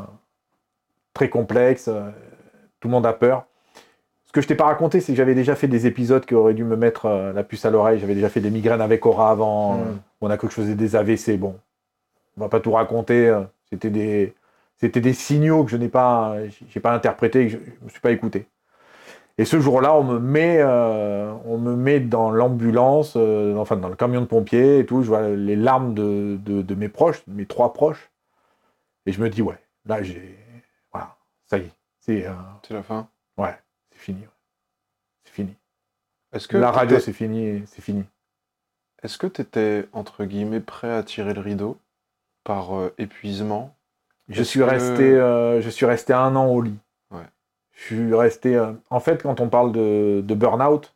très 1.12 1.29
complexe. 1.29 1.91
tout 2.81 2.89
le 2.89 2.93
monde 2.93 3.07
a 3.07 3.12
peur. 3.12 3.45
Ce 4.27 4.33
que 4.33 4.41
je 4.41 4.47
t'ai 4.49 4.55
pas 4.55 4.67
raconté, 4.67 5.01
c'est 5.01 5.12
que 5.12 5.17
j'avais 5.17 5.35
déjà 5.35 5.57
fait 5.57 5.67
des 5.69 5.87
épisodes 5.87 6.25
qui 6.27 6.35
auraient 6.35 6.53
dû 6.55 6.62
me 6.64 6.77
mettre 6.77 7.09
la 7.35 7.43
puce 7.43 7.64
à 7.64 7.71
l'oreille. 7.71 7.99
J'avais 7.99 8.14
déjà 8.14 8.29
fait 8.29 8.41
des 8.41 8.51
migraines 8.51 8.83
avec 8.83 9.05
Aura 9.07 9.31
avant. 9.31 9.79
Mm. 9.79 9.99
on 10.21 10.31
a 10.31 10.37
cru 10.37 10.47
que 10.49 10.55
je 10.55 10.61
faisais 10.61 10.75
des 10.75 10.95
AVC. 10.95 11.39
Bon, 11.39 11.59
on 12.37 12.43
va 12.43 12.49
pas 12.51 12.61
tout 12.61 12.73
raconter. 12.73 13.35
C'était 13.71 13.89
des, 13.91 14.35
c'était 14.79 15.01
des 15.01 15.14
signaux 15.14 15.64
que 15.64 15.70
je 15.70 15.77
n'ai 15.77 15.89
pas, 15.89 16.37
j'ai 16.68 16.81
pas 16.81 16.93
interprétés, 16.95 17.43
et 17.43 17.47
que 17.47 17.53
je, 17.53 17.59
je 17.59 17.85
me 17.85 17.89
suis 17.91 18.01
pas 18.01 18.12
écouté. 18.12 18.47
Et 19.39 19.45
ce 19.45 19.61
jour-là, 19.61 19.95
on 19.95 20.03
me 20.03 20.18
met, 20.18 20.59
euh, 20.61 21.33
on 21.45 21.59
me 21.59 21.77
met 21.77 22.01
dans 22.01 22.31
l'ambulance, 22.31 23.14
euh, 23.16 23.55
enfin 23.57 23.77
dans 23.77 23.91
le 23.91 23.97
camion 23.97 24.22
de 24.22 24.27
pompiers 24.27 24.79
et 24.79 24.87
tout. 24.87 25.03
Je 25.03 25.09
vois 25.09 25.29
les 25.29 25.57
larmes 25.57 25.93
de, 25.93 26.39
de, 26.41 26.62
de 26.62 26.74
mes 26.74 26.89
proches, 26.89 27.22
de 27.27 27.35
mes 27.35 27.47
trois 27.47 27.74
proches, 27.74 28.11
et 29.05 29.12
je 29.12 29.20
me 29.20 29.29
dis 29.29 29.43
ouais, 29.43 29.59
là 29.85 30.03
j'ai, 30.03 30.39
voilà, 30.91 31.16
ça 31.47 31.59
y 31.59 31.62
est, 31.62 31.72
c'est, 32.01 32.27
euh, 32.27 32.33
C'est 32.66 32.74
la 32.74 32.83
fin. 32.83 33.11
ouais, 33.37 33.55
c'est 33.93 33.99
fini, 34.01 34.20
ouais. 34.20 34.29
c'est 35.24 35.33
fini. 35.35 35.55
Est-ce 36.33 36.49
que 36.49 36.57
La 36.57 36.70
radio, 36.70 36.99
c'est 36.99 37.12
fini, 37.12 37.62
c'est 37.66 37.83
fini. 37.83 38.05
Est-ce 39.03 39.18
que 39.18 39.27
tu 39.27 39.43
étais, 39.43 39.87
entre 39.93 40.24
guillemets, 40.24 40.61
prêt 40.61 40.91
à 40.91 41.03
tirer 41.03 41.35
le 41.35 41.41
rideau 41.43 41.79
par 42.43 42.70
épuisement 42.97 43.76
Je 44.29 44.43
suis 44.43 44.62
resté, 44.62 45.05
euh, 45.05 45.61
je 45.61 45.70
suis 45.70 45.87
resté 45.87 46.12
un 46.12 46.35
an 46.37 46.47
au 46.49 46.61
lit. 46.61 46.77
Ouais. 47.12 47.22
Je 47.72 47.83
suis 47.83 48.14
resté. 48.14 48.57
euh, 48.57 48.72
en 48.91 49.01
fait, 49.01 49.22
quand 49.22 49.41
on 49.41 49.49
parle 49.49 49.72
de, 49.72 50.20
de 50.24 50.35
burn-out, 50.35 50.95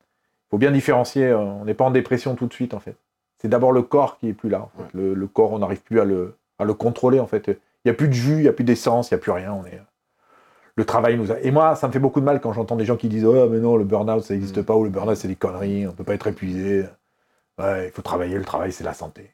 il 0.00 0.50
faut 0.50 0.58
bien 0.58 0.70
différencier. 0.70 1.26
euh, 1.26 1.38
on 1.38 1.64
n'est 1.64 1.74
pas 1.74 1.84
en 1.84 1.90
dépression 1.90 2.34
tout 2.36 2.46
de 2.46 2.52
suite, 2.52 2.74
en 2.74 2.80
fait. 2.80 2.96
C'est 3.38 3.48
d'abord 3.48 3.72
le 3.72 3.82
corps 3.82 4.18
qui 4.18 4.28
est 4.28 4.32
plus 4.34 4.48
là. 4.48 4.62
en 4.62 4.70
fait. 4.76 4.82
Ouais. 4.84 4.88
Le, 4.94 5.14
le 5.14 5.26
corps, 5.26 5.52
on 5.52 5.58
n'arrive 5.58 5.82
plus 5.82 6.00
à 6.00 6.04
le, 6.04 6.36
à 6.58 6.64
le 6.64 6.74
contrôler, 6.74 7.18
en 7.20 7.26
fait. 7.26 7.48
Il 7.48 7.56
n'y 7.86 7.90
a 7.90 7.94
plus 7.94 8.08
de 8.08 8.12
jus, 8.14 8.34
il 8.36 8.42
n'y 8.42 8.48
a 8.48 8.52
plus 8.52 8.64
d'essence, 8.64 9.10
il 9.10 9.14
n'y 9.14 9.18
a 9.18 9.20
plus 9.20 9.32
rien. 9.32 9.52
On 9.52 9.66
est. 9.66 9.80
Le 10.76 10.84
travail 10.84 11.16
nous 11.16 11.30
a. 11.32 11.40
Et 11.40 11.50
moi, 11.50 11.76
ça 11.76 11.86
me 11.88 11.92
fait 11.92 11.98
beaucoup 12.00 12.20
de 12.20 12.24
mal 12.24 12.40
quand 12.40 12.52
j'entends 12.52 12.76
des 12.76 12.84
gens 12.84 12.96
qui 12.96 13.08
disent 13.08 13.24
Oh, 13.26 13.48
mais 13.48 13.58
non, 13.58 13.76
le 13.76 13.84
burn-out, 13.84 14.22
ça 14.22 14.34
n'existe 14.34 14.58
Mm. 14.58 14.64
pas, 14.64 14.74
ou 14.76 14.84
le 14.84 14.90
burn-out, 14.90 15.16
c'est 15.16 15.28
des 15.28 15.36
conneries, 15.36 15.86
on 15.86 15.90
ne 15.90 15.96
peut 15.96 16.04
pas 16.04 16.14
être 16.14 16.26
épuisé. 16.28 16.84
Ouais, 17.58 17.86
il 17.88 17.90
faut 17.92 18.02
travailler, 18.02 18.36
le 18.36 18.44
travail, 18.44 18.72
c'est 18.72 18.82
la 18.84 18.94
santé. 18.94 19.32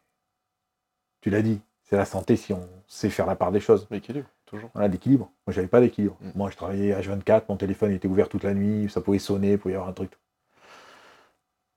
Tu 1.22 1.30
l'as 1.30 1.42
dit, 1.42 1.60
c'est 1.84 1.96
la 1.96 2.04
santé 2.04 2.36
si 2.36 2.52
on 2.52 2.66
sait 2.90 3.08
faire 3.08 3.26
la 3.26 3.36
part 3.36 3.52
des 3.52 3.60
choses. 3.60 3.86
L'équilibre, 3.90 4.28
toujours. 4.46 4.68
Voilà, 4.74 4.88
d'équilibre. 4.88 5.30
Moi, 5.46 5.54
j'avais 5.54 5.68
pas 5.68 5.80
d'équilibre. 5.80 6.16
Mm. 6.20 6.30
Moi, 6.34 6.50
je 6.50 6.56
travaillais 6.56 6.92
H24, 6.92 7.44
mon 7.48 7.56
téléphone 7.56 7.92
était 7.92 8.08
ouvert 8.08 8.28
toute 8.28 8.42
la 8.42 8.52
nuit, 8.52 8.90
ça 8.90 9.00
pouvait 9.00 9.20
sonner, 9.20 9.52
il 9.52 9.58
pouvait 9.58 9.74
y 9.74 9.76
avoir 9.76 9.88
un 9.88 9.94
truc. 9.94 10.10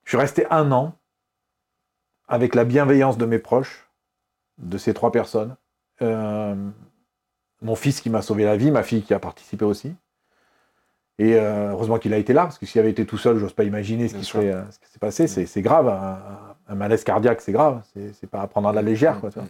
Je 0.02 0.10
suis 0.10 0.18
resté 0.18 0.44
un 0.50 0.72
an 0.72 0.92
avec 2.26 2.56
la 2.56 2.64
bienveillance 2.64 3.16
de 3.16 3.26
mes 3.26 3.38
proches, 3.38 3.88
de 4.58 4.76
ces 4.76 4.92
trois 4.92 5.12
personnes. 5.12 5.56
Euh, 6.02 6.56
mon 7.62 7.76
fils 7.76 8.00
qui 8.00 8.10
m'a 8.10 8.20
sauvé 8.20 8.44
la 8.44 8.56
vie, 8.56 8.72
ma 8.72 8.82
fille 8.82 9.02
qui 9.02 9.14
a 9.14 9.20
participé 9.20 9.64
aussi. 9.64 9.94
Et 11.18 11.36
euh, 11.36 11.70
heureusement 11.70 11.98
qu'il 11.98 12.12
a 12.12 12.16
été 12.18 12.32
là, 12.32 12.42
parce 12.42 12.58
que 12.58 12.66
s'il 12.66 12.80
avait 12.80 12.90
été 12.90 13.06
tout 13.06 13.18
seul, 13.18 13.38
j'ose 13.38 13.52
pas 13.52 13.62
imaginer 13.62 14.08
ce 14.08 14.16
qui, 14.16 14.24
serait, 14.24 14.52
euh, 14.52 14.68
ce 14.68 14.80
qui 14.80 14.88
s'est 14.90 14.98
passé. 14.98 15.28
C'est 15.28 15.46
c'est 15.46 15.62
grave. 15.62 15.86
Un, 15.88 16.56
un 16.66 16.74
malaise 16.74 17.04
cardiaque, 17.04 17.40
c'est 17.40 17.52
grave. 17.52 17.84
C'est 17.92 18.12
c'est 18.14 18.26
pas 18.26 18.40
à 18.40 18.48
prendre 18.48 18.68
à 18.68 18.72
la 18.72 18.82
légère. 18.82 19.20
Quoi, 19.20 19.30
tu 19.30 19.38
vois. 19.38 19.48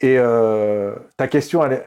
Et 0.00 0.16
euh, 0.18 0.94
ta 1.16 1.26
question, 1.28 1.64
elle 1.64 1.72
est, 1.72 1.86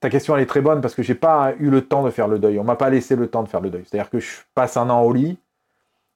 ta 0.00 0.10
question, 0.10 0.36
elle 0.36 0.42
est 0.42 0.46
très 0.46 0.60
bonne 0.62 0.80
parce 0.80 0.94
que 0.94 1.02
j'ai 1.02 1.14
pas 1.14 1.52
eu 1.58 1.70
le 1.70 1.82
temps 1.82 2.02
de 2.02 2.10
faire 2.10 2.28
le 2.28 2.38
deuil. 2.38 2.58
On 2.58 2.64
m'a 2.64 2.76
pas 2.76 2.90
laissé 2.90 3.16
le 3.16 3.28
temps 3.28 3.42
de 3.42 3.48
faire 3.48 3.60
le 3.60 3.70
deuil. 3.70 3.84
C'est-à-dire 3.86 4.10
que 4.10 4.18
je 4.18 4.40
passe 4.54 4.76
un 4.76 4.90
an 4.90 5.02
au 5.02 5.12
lit 5.12 5.38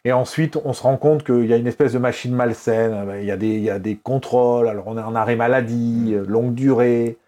et 0.05 0.12
ensuite 0.12 0.59
on 0.64 0.72
se 0.72 0.82
rend 0.82 0.97
compte 0.97 1.24
qu'il 1.24 1.47
y 1.47 1.53
a 1.53 1.57
une 1.57 1.66
espèce 1.66 1.92
de 1.92 1.99
machine 1.99 2.34
malsaine. 2.34 3.14
Il 3.20 3.26
y 3.26 3.30
a 3.30 3.36
des, 3.36 3.49
il 3.49 3.62
y 3.62 3.70
a 3.70 3.78
des 3.78 3.97
contrôles. 3.97 4.68
Alors 4.68 4.84
on 4.86 4.97
est 4.99 5.03
en 5.03 5.14
arrêt 5.14 5.36
maladie, 5.36 6.14
euh, 6.14 6.24
longue 6.26 6.55
durée. 6.55 7.18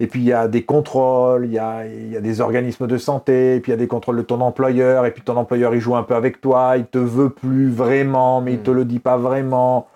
Et 0.00 0.06
puis 0.06 0.20
il 0.20 0.26
y 0.26 0.32
a 0.32 0.46
des 0.46 0.64
contrôles, 0.64 1.46
il 1.46 1.52
y 1.52 1.58
a, 1.58 1.86
il 1.86 2.12
y 2.12 2.16
a 2.16 2.20
des 2.20 2.40
organismes 2.40 2.86
de 2.86 2.98
santé, 2.98 3.56
et 3.56 3.60
puis 3.60 3.72
il 3.72 3.74
y 3.74 3.78
a 3.78 3.78
des 3.78 3.88
contrôles 3.88 4.16
de 4.16 4.22
ton 4.22 4.40
employeur, 4.40 5.06
et 5.06 5.10
puis 5.10 5.22
ton 5.22 5.36
employeur 5.36 5.74
il 5.74 5.80
joue 5.80 5.96
un 5.96 6.04
peu 6.04 6.14
avec 6.14 6.40
toi, 6.40 6.76
il 6.76 6.86
te 6.86 6.98
veut 6.98 7.30
plus 7.30 7.70
vraiment, 7.70 8.40
mais 8.40 8.52
il 8.54 8.60
Mm. 8.60 8.62
te 8.62 8.70
le 8.70 8.84
dit 8.84 9.00
pas 9.00 9.16
vraiment 9.16 9.88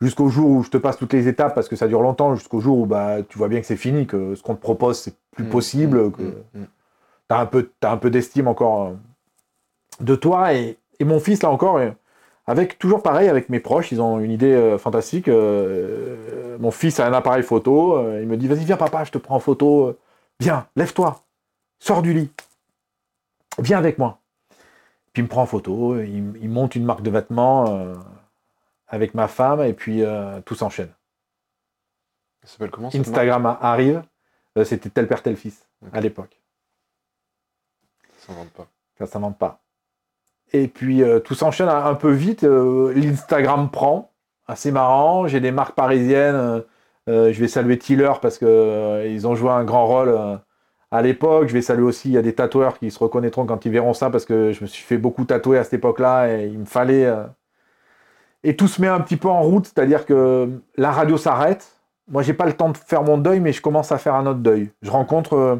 jusqu'au 0.00 0.28
jour 0.28 0.50
où 0.50 0.62
je 0.62 0.70
te 0.70 0.76
passe 0.76 0.96
toutes 0.98 1.12
les 1.12 1.28
étapes 1.28 1.54
parce 1.54 1.68
que 1.68 1.76
ça 1.76 1.88
dure 1.88 2.02
longtemps, 2.02 2.34
jusqu'au 2.34 2.60
jour 2.60 2.78
où 2.78 2.86
bah, 2.86 3.22
tu 3.28 3.38
vois 3.38 3.48
bien 3.48 3.60
que 3.60 3.66
c'est 3.66 3.76
fini, 3.76 4.06
que 4.06 4.34
ce 4.34 4.42
qu'on 4.42 4.54
te 4.54 4.60
propose 4.60 4.98
c'est 4.98 5.14
plus 5.30 5.44
Mm, 5.44 5.48
possible, 5.48 5.98
mm, 6.06 6.12
que 6.12 6.22
mm, 6.22 6.64
tu 7.28 7.34
as 7.34 7.38
un 7.38 7.46
peu, 7.46 7.70
t'as 7.80 7.92
un 7.92 7.96
peu 7.96 8.10
d'estime 8.10 8.48
encore 8.48 8.84
euh, 8.86 8.92
de 10.00 10.14
toi. 10.14 10.54
Et, 10.54 10.78
et 10.98 11.04
mon 11.04 11.20
fils 11.20 11.42
là 11.42 11.50
encore, 11.50 11.80
avec 12.46 12.78
toujours 12.78 13.02
pareil 13.02 13.28
avec 13.28 13.48
mes 13.48 13.60
proches, 13.60 13.90
ils 13.92 14.00
ont 14.00 14.18
une 14.20 14.30
idée 14.30 14.52
euh, 14.52 14.78
fantastique. 14.78 15.28
euh, 15.28 16.56
mon 16.58 16.70
fils 16.70 17.00
a 17.00 17.06
un 17.06 17.12
appareil 17.12 17.42
photo, 17.42 17.96
euh, 17.96 18.20
il 18.22 18.28
me 18.28 18.36
dit 18.36 18.48
vas-y 18.48 18.64
viens 18.64 18.76
papa, 18.76 19.04
je 19.04 19.10
te 19.12 19.18
prends 19.18 19.36
en 19.36 19.40
photo, 19.40 19.96
viens, 20.40 20.66
lève-toi, 20.76 21.22
sors 21.80 22.02
du 22.02 22.12
lit, 22.14 22.30
viens 23.58 23.78
avec 23.78 23.98
moi. 23.98 24.18
Puis 25.12 25.22
il 25.22 25.24
me 25.24 25.28
prend 25.28 25.42
en 25.42 25.46
photo, 25.46 25.98
il, 25.98 26.34
il 26.40 26.48
monte 26.50 26.76
une 26.76 26.84
marque 26.84 27.02
de 27.02 27.10
vêtements. 27.10 27.64
Avec 28.88 29.14
ma 29.14 29.28
femme 29.28 29.62
et 29.62 29.72
puis 29.72 30.02
euh, 30.02 30.40
tout 30.42 30.54
s'enchaîne. 30.54 30.92
Ça 32.42 32.52
s'appelle 32.52 32.70
comment 32.70 32.90
cette 32.90 33.00
Instagram 33.00 33.58
arrive, 33.60 34.02
euh, 34.56 34.64
c'était 34.64 34.88
tel 34.88 35.08
père 35.08 35.22
tel 35.22 35.36
fils 35.36 35.66
à 35.92 36.00
l'époque. 36.00 36.40
Ça 38.18 38.28
s'invente 38.28 38.50
pas. 38.50 38.66
Ça 38.98 39.06
s'invente 39.06 39.38
pas. 39.38 39.60
Et 40.52 40.68
puis 40.68 41.02
euh, 41.02 41.18
tout 41.18 41.34
s'enchaîne 41.34 41.68
un, 41.68 41.94
peu 41.94 42.12
vite. 42.12 42.42
L'Instagram 42.42 43.70
prend, 43.70 44.12
assez 44.46 44.70
marrant. 44.70 45.26
J'ai 45.26 45.40
des 45.40 45.50
marques 45.50 45.74
parisiennes. 45.74 46.62
je 47.08 47.32
vais 47.32 47.48
saluer 47.48 47.78
Tiller 47.78 48.12
parce 48.22 48.38
que 48.38 48.46
euh, 48.46 49.08
ils 49.08 49.26
ont 49.26 49.34
joué 49.34 49.50
un 49.50 49.64
grand 49.64 49.86
rôle 49.86 50.40
à 50.92 51.02
l'époque. 51.02 51.48
Je 51.48 51.52
vais 51.52 51.62
saluer 51.62 51.82
aussi. 51.82 52.08
Il 52.10 52.12
y 52.12 52.18
a 52.18 52.22
des 52.22 52.34
tatoueurs 52.34 52.78
qui 52.78 52.92
se 52.92 52.98
reconnaîtront 53.00 53.44
quand 53.44 53.64
ils 53.64 53.72
verront 53.72 53.92
ça 53.94 54.08
parce 54.08 54.24
que 54.24 54.52
je 54.52 54.62
me 54.62 54.66
suis 54.66 54.84
fait 54.84 54.98
beaucoup 54.98 55.24
tatouer 55.24 55.58
à 55.58 55.64
cette 55.64 55.74
époque-là 55.74 56.28
et 56.28 56.46
il 56.46 56.60
me 56.60 56.64
fallait. 56.64 57.06
euh, 57.06 57.24
Et 58.42 58.56
tout 58.56 58.68
se 58.68 58.80
met 58.80 58.88
un 58.88 59.00
petit 59.00 59.16
peu 59.16 59.28
en 59.28 59.42
route, 59.42 59.66
c'est-à-dire 59.66 60.06
que 60.06 60.60
la 60.76 60.92
radio 60.92 61.16
s'arrête. 61.16 61.80
Moi, 62.08 62.22
j'ai 62.22 62.34
pas 62.34 62.46
le 62.46 62.52
temps 62.52 62.70
de 62.70 62.76
faire 62.76 63.02
mon 63.02 63.18
deuil, 63.18 63.40
mais 63.40 63.52
je 63.52 63.60
commence 63.60 63.90
à 63.90 63.98
faire 63.98 64.14
un 64.14 64.26
autre 64.26 64.40
deuil. 64.40 64.70
Je 64.82 64.90
rencontre, 64.90 65.34
euh, 65.34 65.56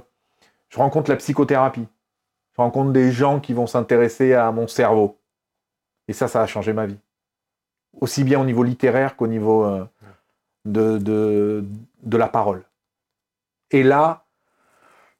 je 0.68 0.78
rencontre 0.78 1.10
la 1.10 1.16
psychothérapie. 1.16 1.88
Je 2.56 2.62
rencontre 2.62 2.92
des 2.92 3.10
gens 3.10 3.40
qui 3.40 3.52
vont 3.52 3.66
s'intéresser 3.66 4.34
à 4.34 4.52
mon 4.52 4.68
cerveau. 4.68 5.18
Et 6.08 6.12
ça, 6.12 6.28
ça 6.28 6.42
a 6.42 6.46
changé 6.46 6.72
ma 6.72 6.86
vie. 6.86 6.98
Aussi 8.00 8.22
bien 8.22 8.40
au 8.40 8.44
niveau 8.44 8.62
littéraire 8.62 9.16
qu'au 9.16 9.26
niveau 9.26 9.64
euh, 9.64 9.84
de, 10.64 10.98
de, 10.98 11.64
de 12.02 12.16
la 12.16 12.28
parole. 12.28 12.62
Et 13.72 13.82
là, 13.82 14.25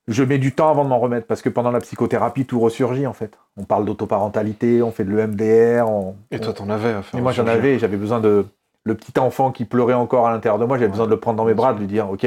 je 0.09 0.23
mets 0.23 0.39
du 0.39 0.53
temps 0.55 0.71
avant 0.71 0.85
de 0.85 0.89
m'en 0.89 0.99
remettre, 0.99 1.27
parce 1.27 1.43
que 1.43 1.49
pendant 1.49 1.71
la 1.71 1.81
psychothérapie, 1.81 2.47
tout 2.47 2.61
ressurgit 2.61 3.07
en 3.07 3.13
fait. 3.13 3.37
On 3.57 3.65
parle 3.65 3.85
d'autoparentalité, 3.85 4.83
on 4.83 4.91
fait 4.93 5.05
de 5.05 5.11
l'EMDR. 5.11 5.89
On, 5.91 6.17
Et 6.31 6.39
toi, 6.41 6.53
t'en 6.53 6.69
avais 6.71 6.91
à 6.93 7.03
faire. 7.03 7.19
et 7.19 7.23
moi, 7.23 7.33
j'en 7.33 7.47
avais, 7.47 7.75
et 7.75 7.79
j'avais 7.79 7.97
besoin 7.97 8.21
de. 8.21 8.47
le 8.85 8.95
petit 8.95 9.19
enfant 9.19 9.51
qui 9.51 9.65
pleurait 9.65 9.95
encore 9.95 10.27
à 10.29 10.31
l'intérieur 10.31 10.59
de 10.61 10.65
moi, 10.65 10.77
j'avais 10.77 10.87
Ouais. 10.87 10.91
besoin 10.93 11.07
de 11.07 11.11
le 11.11 11.19
prendre 11.19 11.37
dans 11.37 11.45
mes 11.45 11.55
bras, 11.55 11.75
de 11.75 11.81
lui 11.81 11.89
dire, 11.89 12.09
ok, 12.11 12.25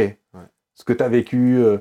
ce 0.75 0.83
que 0.83 0.91
tu 0.93 1.03
as 1.03 1.07
vécu, 1.09 1.57
euh, 1.57 1.77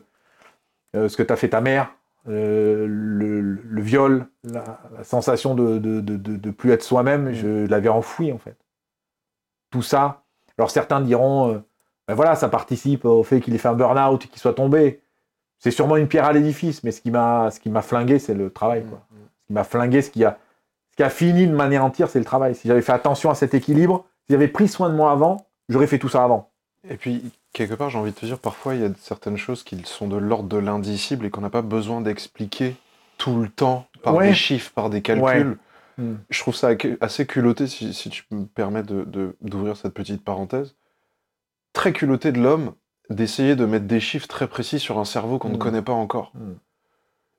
euh, 0.94 1.09
ce 1.09 1.16
que 1.16 1.22
t'as 1.24 1.34
fait 1.36 1.49
ta 1.49 1.61
mère, 1.61 1.90
euh, 2.28 2.86
le, 2.88 3.40
le 3.40 3.80
viol, 3.82 4.26
la, 4.44 4.62
la 4.96 5.03
sensation 5.05 5.55
de, 5.57 5.78
de, 5.78 6.01
de, 6.01 6.16
de- 6.16 6.36
de 6.36 6.51
plus 6.53 6.70
être 6.72 6.82
soi-même, 6.84 7.30
Mm. 7.30 7.32
je 7.32 7.66
l'avais 7.66 7.88
enfoui 7.88 8.30
en 8.32 8.38
fait. 8.38 8.57
Tout 9.70 9.82
ça. 9.82 10.22
Alors 10.59 10.70
certains 10.70 11.01
diront, 11.01 11.62
ben 12.07 12.14
voilà, 12.14 12.34
ça 12.36 12.49
participe 12.49 13.05
au 13.05 13.22
fait 13.22 13.40
qu'il 13.40 13.55
ait 13.55 13.59
fait 13.59 13.68
un 13.68 13.74
burn-out, 13.74 14.26
qu'il 14.26 14.38
soit 14.40 14.55
tombé. 14.55 15.01
C'est 15.59 15.70
sûrement 15.70 15.96
une 15.96 16.06
pierre 16.09 16.24
à 16.24 16.32
l'édifice, 16.32 16.84
mais 16.84 16.90
ce 16.92 17.00
qui 17.00 17.11
m'a, 17.11 17.50
ce 17.50 17.59
qui 17.61 17.68
m'a 17.70 17.82
flingué, 17.82 18.18
c'est 18.18 18.34
le 18.34 18.50
travail. 18.50 18.84
Quoi. 18.84 18.98
Mm, 19.11 19.14
Ce 19.42 19.46
qui 19.46 19.52
m'a 19.52 19.64
flingué, 19.64 20.02
ce 20.02 20.11
qui 20.11 20.24
a, 20.24 20.38
ce 20.92 20.96
qui 20.96 21.02
a 21.02 21.11
fini 21.11 21.46
de 21.46 21.52
m'anéantir, 21.54 22.09
c'est 22.09 22.18
le 22.20 22.24
travail. 22.24 22.54
Si 22.54 22.68
j'avais 22.68 22.82
fait 22.82 22.92
attention 22.92 23.30
à 23.30 23.34
cet 23.34 23.54
équilibre, 23.54 24.04
si 24.26 24.32
j'avais 24.32 24.48
pris 24.48 24.68
soin 24.68 24.88
de 24.90 24.94
moi 24.94 25.11
avant, 25.11 25.46
j'aurais 25.68 25.86
fait 25.88 25.98
tout 25.98 26.09
ça 26.09 26.22
avant. 26.22 26.50
Et 26.88 26.96
puis, 26.96 27.32
quelque 27.52 27.74
part, 27.74 27.90
j'ai 27.90 27.98
envie 27.98 28.12
de 28.12 28.16
te 28.16 28.24
dire, 28.24 28.38
parfois, 28.38 28.74
il 28.76 28.82
y 28.82 28.84
a 28.84 28.90
certaines 29.00 29.36
choses 29.36 29.64
qui 29.64 29.82
sont 29.84 30.06
de 30.06 30.16
l'ordre 30.16 30.48
de 30.48 30.59
l'indicible 30.59 31.26
et 31.26 31.30
qu'on 31.30 31.40
n'a 31.40 31.50
pas 31.50 31.62
besoin 31.62 32.00
d'expliquer 32.00 32.76
tout 33.16 33.40
le 33.40 33.48
temps 33.48 33.86
par 34.04 34.14
Ouais. 34.14 34.28
des 34.28 34.34
chiffres, 34.34 34.70
par 34.72 34.90
des 34.90 35.02
calculs. 35.02 35.59
Ouais. 35.98 36.04
Mm. 36.04 36.14
Je 36.30 36.38
trouve 36.40 36.54
ça 36.54 36.70
assez 37.00 37.26
culotté, 37.26 37.66
si, 37.66 37.92
si 37.92 38.11
tu 38.11 38.22
me 38.30 38.44
permets 38.44 38.84
de- 38.84 39.02
de- 39.02 39.34
d'ouvrir 39.40 39.76
cette 39.76 39.92
petite 39.92 40.22
parenthèse. 40.22 40.76
Très 41.72 41.92
culotté 41.92 42.30
de 42.30 42.40
l'homme 42.40 42.74
d'essayer 43.11 43.56
de 43.56 43.64
mettre 43.64 43.86
des 43.86 44.00
chiffres 44.00 44.28
très 44.28 44.46
précis 44.46 44.78
sur 44.78 44.98
un 44.98 45.04
cerveau 45.04 45.38
qu'on 45.38 45.48
ne 45.48 45.54
Mm. 45.56 45.59
connaît 45.59 45.82
pas 45.82 45.92
encore. 45.92 46.32
Mm. 46.34 46.52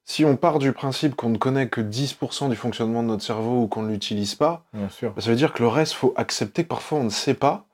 Si 0.06 0.26
on 0.26 0.36
part 0.38 0.58
du 0.58 0.72
principe 0.74 1.16
qu'on 1.16 1.30
ne 1.30 1.38
connaît 1.38 1.70
que 1.70 1.82
10% 1.82 2.50
du 2.50 2.56
fonctionnement 2.56 3.04
de 3.04 3.10
notre 3.10 3.24
cerveau 3.24 3.62
ou 3.64 3.68
qu'on 3.68 3.84
ne 3.84 3.92
l'utilise 3.92 4.34
pas, 4.34 4.64
Bien 4.74 4.90
sûr. 4.90 5.14
bah, 5.14 5.22
ça 5.22 5.30
veut 5.30 5.36
dire 5.36 5.54
que 5.54 5.62
le 5.62 5.68
reste, 5.68 5.94
faut 5.94 6.14
accepter 6.16 6.64
que 6.64 6.70
parfois 6.70 6.98
on 7.00 7.04
ne 7.04 7.10
sait 7.10 7.36
pas, 7.36 7.66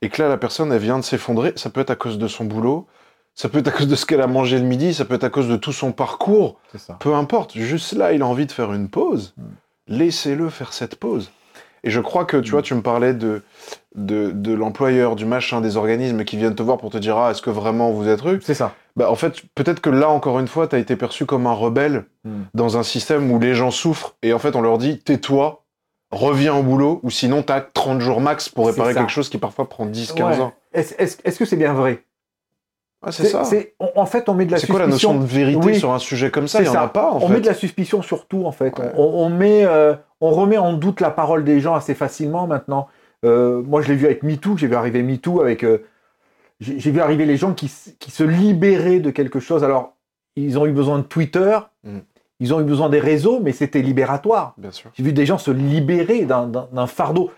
et 0.00 0.08
que 0.08 0.22
là, 0.22 0.28
la 0.28 0.38
personne, 0.38 0.72
elle 0.72 0.80
vient 0.80 0.98
de 0.98 1.04
s'effondrer. 1.04 1.52
Ça 1.56 1.68
peut 1.70 1.80
être 1.82 1.90
à 1.90 1.96
cause 1.96 2.18
de 2.18 2.28
son 2.28 2.44
boulot, 2.46 2.86
ça 3.34 3.48
peut 3.50 3.58
être 3.58 3.68
à 3.68 3.72
cause 3.72 3.88
de 3.88 3.94
ce 3.94 4.06
qu'elle 4.06 4.22
a 4.22 4.26
mangé 4.26 4.58
le 4.58 4.64
midi, 4.64 4.94
ça 4.94 5.04
peut 5.04 5.14
être 5.14 5.24
à 5.24 5.30
cause 5.30 5.48
de 5.48 5.56
tout 5.56 5.72
son 5.72 5.92
parcours, 5.92 6.58
peu 6.98 7.14
importe. 7.14 7.56
Juste 7.58 7.92
là, 7.92 8.12
il 8.14 8.22
a 8.22 8.26
envie 8.26 8.46
de 8.46 8.52
faire 8.52 8.72
une 8.72 8.88
pause. 8.88 9.34
Mm. 9.36 9.42
Laissez-le 9.88 10.48
faire 10.48 10.72
cette 10.72 10.96
pause. 10.96 11.30
Et 11.84 11.90
je 11.90 12.00
crois 12.00 12.24
que, 12.24 12.36
tu 12.36 12.50
Mm. 12.50 12.52
vois, 12.52 12.62
tu 12.62 12.74
me 12.74 12.82
parlais 12.82 13.12
de, 13.14 13.42
de, 13.94 14.30
de 14.30 14.52
l'employeur, 14.54 15.16
du 15.16 15.24
machin, 15.26 15.60
des 15.60 15.76
organismes 15.76 16.24
qui 16.24 16.36
viennent 16.36 16.54
te 16.54 16.62
voir 16.62 16.78
pour 16.78 16.90
te 16.90 16.98
dire, 16.98 17.16
ah, 17.16 17.30
est-ce 17.30 17.42
que 17.42 17.50
vraiment 17.50 17.90
vous 17.90 18.08
êtes 18.08 18.20
rude 18.20 18.40
C'est 18.44 18.54
ça. 18.54 18.74
bah, 18.96 19.10
En 19.10 19.14
fait, 19.16 19.42
peut-être 19.54 19.80
que 19.80 19.90
là, 19.90 20.08
encore 20.08 20.38
une 20.38 20.48
fois, 20.48 20.66
tu 20.68 20.76
as 20.76 20.78
été 20.78 20.96
perçu 20.96 21.26
comme 21.26 21.46
un 21.46 21.52
rebelle 21.54 22.04
Mm. 22.24 22.42
dans 22.54 22.76
un 22.78 22.82
système 22.84 23.30
où 23.32 23.38
les 23.40 23.54
gens 23.54 23.70
souffrent 23.72 24.14
et 24.22 24.32
en 24.32 24.38
fait 24.38 24.54
on 24.54 24.60
leur 24.60 24.78
dit 24.78 25.00
tais-toi, 25.00 25.64
reviens 26.12 26.54
au 26.54 26.62
boulot 26.62 27.00
ou 27.02 27.10
sinon 27.10 27.42
t'as 27.42 27.60
30 27.60 28.00
jours 28.00 28.20
max 28.20 28.48
pour 28.48 28.66
réparer 28.68 28.94
quelque 28.94 29.10
chose 29.10 29.28
qui 29.28 29.38
parfois 29.38 29.68
prend 29.68 29.86
10-15 29.86 30.36
Ouais. 30.36 30.40
ans. 30.40 30.52
Est-ce 30.72 30.94
est-ce- 30.98 31.16
est-ce 31.24 31.38
que 31.38 31.44
c'est 31.44 31.56
bien 31.56 31.72
vrai? 31.72 32.04
Ah, 33.02 33.10
c'est 33.12 33.24
ça. 33.26 33.44
c'est- 33.44 33.74
on- 33.80 33.90
En 33.96 34.06
fait, 34.06 34.28
on 34.28 34.34
met 34.34 34.46
de 34.46 34.50
la 34.52 34.56
C'est 34.58 34.66
suspicion. 34.66 34.74
quoi 34.78 34.86
la 34.86 34.92
notion 34.92 35.18
de 35.18 35.24
vérité 35.24 35.58
Oui. 35.66 35.78
sur 35.78 35.92
un 35.92 35.98
sujet 35.98 36.30
comme 36.30 36.46
ça? 36.48 36.58
C'est 36.58 36.64
Il 36.64 36.72
y 36.72 36.76
en 36.76 36.80
a 36.82 36.88
pas 36.88 37.10
en 37.10 37.16
on 37.16 37.28
fait. 37.28 37.34
met 37.34 37.40
de 37.40 37.46
la 37.46 37.54
suspicion 37.54 38.00
sur 38.02 38.26
tout, 38.26 38.44
en 38.46 38.52
fait. 38.52 38.78
Ouais. 38.78 38.92
On, 38.96 39.02
on 39.04 39.28
met, 39.30 39.64
euh, 39.64 39.94
on 40.20 40.30
remet 40.30 40.58
en 40.58 40.72
doute 40.72 41.00
la 41.00 41.10
parole 41.10 41.44
des 41.44 41.60
gens 41.60 41.74
assez 41.74 41.94
facilement 41.94 42.46
maintenant. 42.46 42.88
Euh, 43.24 43.62
moi, 43.62 43.82
je 43.82 43.88
l'ai 43.88 43.96
vu 43.96 44.06
avec 44.06 44.22
MeToo, 44.22 44.56
j'ai 44.56 44.66
vu 44.68 44.74
arriver 44.74 45.02
MeToo 45.02 45.40
avec. 45.40 45.64
euh, 45.64 45.84
j'ai 46.60 46.90
vu 46.92 47.00
arriver 47.00 47.26
les 47.26 47.36
gens 47.36 47.54
qui, 47.54 47.68
se 47.68 48.22
libéraient 48.22 49.00
de 49.00 49.10
quelque 49.10 49.40
chose. 49.40 49.64
Alors, 49.64 49.94
ils 50.36 50.58
ont 50.58 50.66
eu 50.66 50.72
besoin 50.72 50.98
de 50.98 51.02
Twitter, 51.04 51.58
Mm. 51.82 51.98
ils 52.38 52.54
ont 52.54 52.60
eu 52.60 52.64
besoin 52.64 52.88
des 52.88 53.00
réseaux, 53.00 53.40
mais 53.42 53.50
c'était 53.52 53.82
libératoire. 53.82 54.54
Bien 54.58 54.70
sûr. 54.70 54.90
J'ai 54.94 55.02
vu 55.02 55.12
des 55.12 55.26
gens 55.26 55.38
se 55.38 55.50
libérer 55.50 56.20
d'un 56.24 56.86
fardeau. 56.86 57.30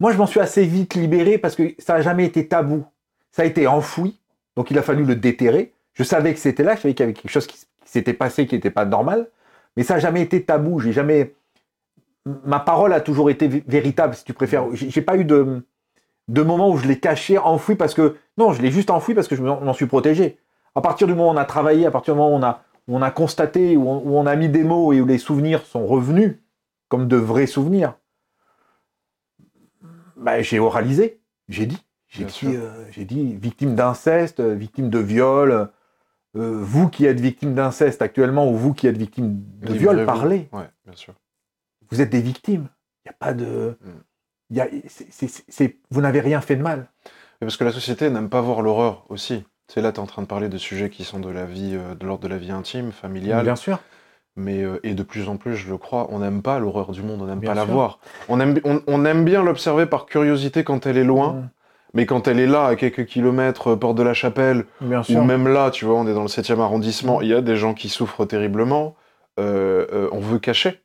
Moi, 0.00 0.12
je 0.12 0.16
m'en 0.18 0.26
suis 0.26 0.40
assez 0.40 0.64
vite 0.64 0.94
libéré 0.94 1.36
parce 1.36 1.54
que 1.56 1.74
ça 1.78 1.94
n'a 1.94 2.00
jamais 2.00 2.24
été 2.24 2.48
tabou. 2.48 2.84
Ça 3.32 3.42
a 3.42 3.44
été 3.44 3.66
enfoui, 3.66 4.18
donc 4.56 4.70
il 4.70 4.78
a 4.78 4.82
fallu 4.82 5.04
le 5.04 5.16
déterrer. 5.16 5.72
Je 5.92 6.02
savais 6.02 6.32
que 6.32 6.40
c'était 6.40 6.62
là, 6.62 6.76
je 6.76 6.82
savais 6.82 6.94
qu'il 6.94 7.04
y 7.04 7.08
avait 7.08 7.14
quelque 7.14 7.30
chose 7.30 7.46
qui, 7.46 7.58
s'était 7.84 8.14
passé 8.14 8.46
qui 8.46 8.54
n'était 8.54 8.70
pas 8.70 8.84
normal, 8.84 9.28
mais 9.76 9.82
ça 9.82 9.94
n'a 9.94 10.00
jamais 10.00 10.22
été 10.22 10.44
tabou. 10.44 10.78
J'ai 10.78 10.92
jamais. 10.92 11.34
Ma 12.24 12.60
parole 12.60 12.92
a 12.92 13.00
toujours 13.00 13.30
été 13.30 13.48
vé- 13.48 13.64
véritable, 13.66 14.14
si 14.14 14.24
tu 14.24 14.32
préfères. 14.32 14.66
J'ai 14.74 15.02
pas 15.02 15.16
eu 15.16 15.24
de, 15.24 15.66
de 16.28 16.42
moment 16.42 16.70
où 16.70 16.76
je 16.76 16.86
l'ai 16.86 17.00
caché, 17.00 17.38
enfoui 17.38 17.74
parce 17.74 17.94
que. 17.94 18.16
Non, 18.38 18.52
je 18.52 18.62
l'ai 18.62 18.70
juste 18.70 18.90
enfoui 18.90 19.14
parce 19.14 19.26
que 19.26 19.34
je 19.34 19.42
m'en 19.42 19.72
suis 19.72 19.86
protégé. 19.86 20.38
À 20.74 20.80
partir 20.80 21.06
du 21.06 21.14
moment 21.14 21.30
où 21.30 21.34
on 21.34 21.36
a 21.36 21.44
travaillé, 21.44 21.86
à 21.86 21.90
partir 21.90 22.14
du 22.14 22.20
moment 22.20 22.34
où 22.34 22.38
on 22.38 22.42
a, 22.44 22.62
on 22.86 23.02
a 23.02 23.10
constaté, 23.10 23.76
où 23.76 23.88
on, 23.88 24.26
a 24.26 24.36
mis 24.36 24.48
des 24.48 24.62
mots 24.62 24.92
et 24.92 25.00
où 25.00 25.06
les 25.06 25.18
souvenirs 25.18 25.62
sont 25.62 25.86
revenus, 25.86 26.36
comme 26.88 27.08
de 27.08 27.16
vrais 27.16 27.46
souvenirs, 27.46 27.94
bah, 30.16 30.42
j'ai 30.42 30.58
oralisé, 30.58 31.20
j'ai 31.48 31.66
dit. 31.66 31.82
J'ai 32.10 32.24
dit, 32.24 32.56
euh, 32.56 32.84
j'ai 32.90 33.04
dit 33.04 33.34
victime 33.40 33.74
d'inceste, 33.74 34.40
euh, 34.40 34.54
victime 34.54 34.90
de 34.90 34.98
viol. 34.98 35.68
euh, 36.36 36.58
vous 36.62 36.88
qui 36.88 37.06
êtes 37.06 37.18
victime 37.20 37.54
d'inceste 37.54 38.02
actuellement 38.02 38.48
ou 38.50 38.56
vous 38.56 38.72
qui 38.74 38.86
êtes 38.86 38.96
victime 38.96 39.42
de 39.62 39.72
viol, 39.74 39.96
parlez. 40.06 40.48
Ouais, 40.52 40.68
bien 40.84 40.94
sûr. 40.94 41.14
Vous 41.90 42.00
êtes 42.00 42.10
des 42.10 42.20
victimes. 42.20 42.68
Il 43.04 43.08
n'y 43.08 43.10
a 43.10 43.16
pas 43.18 43.32
de. 43.32 43.76
Mm. 43.80 44.54
y 44.56 44.60
a- 44.60 44.68
vous 45.90 46.00
n'avez 46.00 46.20
rien 46.20 46.40
fait 46.40 46.56
de 46.56 46.62
mal. 46.62 46.88
Parce 47.40 47.56
que 47.56 47.64
la 47.64 47.72
société 47.72 48.10
n'aime 48.10 48.28
pas 48.28 48.40
voir 48.42 48.62
l'horreur 48.62 49.04
aussi. 49.08 49.44
C'est 49.68 49.80
là, 49.80 49.92
tu 49.92 49.96
es 49.96 50.00
en 50.02 50.06
train 50.06 50.22
de 50.22 50.26
parler 50.26 50.48
de 50.48 50.58
sujets 50.58 50.90
qui 50.90 51.04
sont 51.04 51.20
de 51.20 51.30
la 51.30 51.46
vie, 51.46 51.72
de 51.72 52.06
l'ordre 52.06 52.22
de 52.24 52.28
la 52.28 52.38
vie 52.38 52.50
intime, 52.50 52.92
familiale. 52.92 53.44
Bien 53.44 53.56
sûr. 53.56 53.78
Mais 54.36 54.62
euh, 54.62 54.78
et 54.84 54.94
de 54.94 55.02
plus 55.02 55.28
en 55.28 55.36
plus, 55.36 55.56
je 55.56 55.68
le 55.68 55.78
crois, 55.78 56.06
on 56.10 56.18
n'aime 56.20 56.42
pas 56.42 56.58
l'horreur 56.58 56.92
du 56.92 57.02
monde, 57.02 57.22
on 57.22 57.26
n'aime 57.26 57.40
pas 57.40 57.54
la 57.54 57.64
voir. 57.64 57.98
On 58.28 58.38
aime, 58.40 58.60
on, 58.64 58.82
on 58.86 59.04
aime 59.04 59.24
bien 59.24 59.42
l'observer 59.42 59.86
par 59.86 60.06
curiosité 60.06 60.62
quand 60.64 60.86
elle 60.86 60.96
est 60.98 61.04
loin, 61.04 61.32
Mm. 61.32 61.48
Mais 61.94 62.06
quand 62.06 62.28
elle 62.28 62.38
est 62.40 62.46
là, 62.46 62.66
à 62.66 62.76
quelques 62.76 63.06
kilomètres, 63.06 63.68
euh, 63.72 63.76
porte 63.76 63.96
de 63.96 64.02
la 64.02 64.14
Chapelle, 64.14 64.64
Bien 64.80 65.02
sûr. 65.02 65.18
ou 65.18 65.22
même 65.24 65.48
là, 65.48 65.70
tu 65.70 65.84
vois, 65.84 65.96
on 65.96 66.06
est 66.06 66.14
dans 66.14 66.22
le 66.22 66.28
7e 66.28 66.60
arrondissement, 66.60 67.18
Mm. 67.18 67.22
il 67.22 67.28
y 67.28 67.34
a 67.34 67.40
des 67.40 67.56
gens 67.56 67.74
qui 67.74 67.88
souffrent 67.88 68.24
terriblement, 68.26 68.94
euh, 69.38 69.86
euh, 69.92 70.08
on 70.12 70.20
veut 70.20 70.38
cacher. 70.38 70.80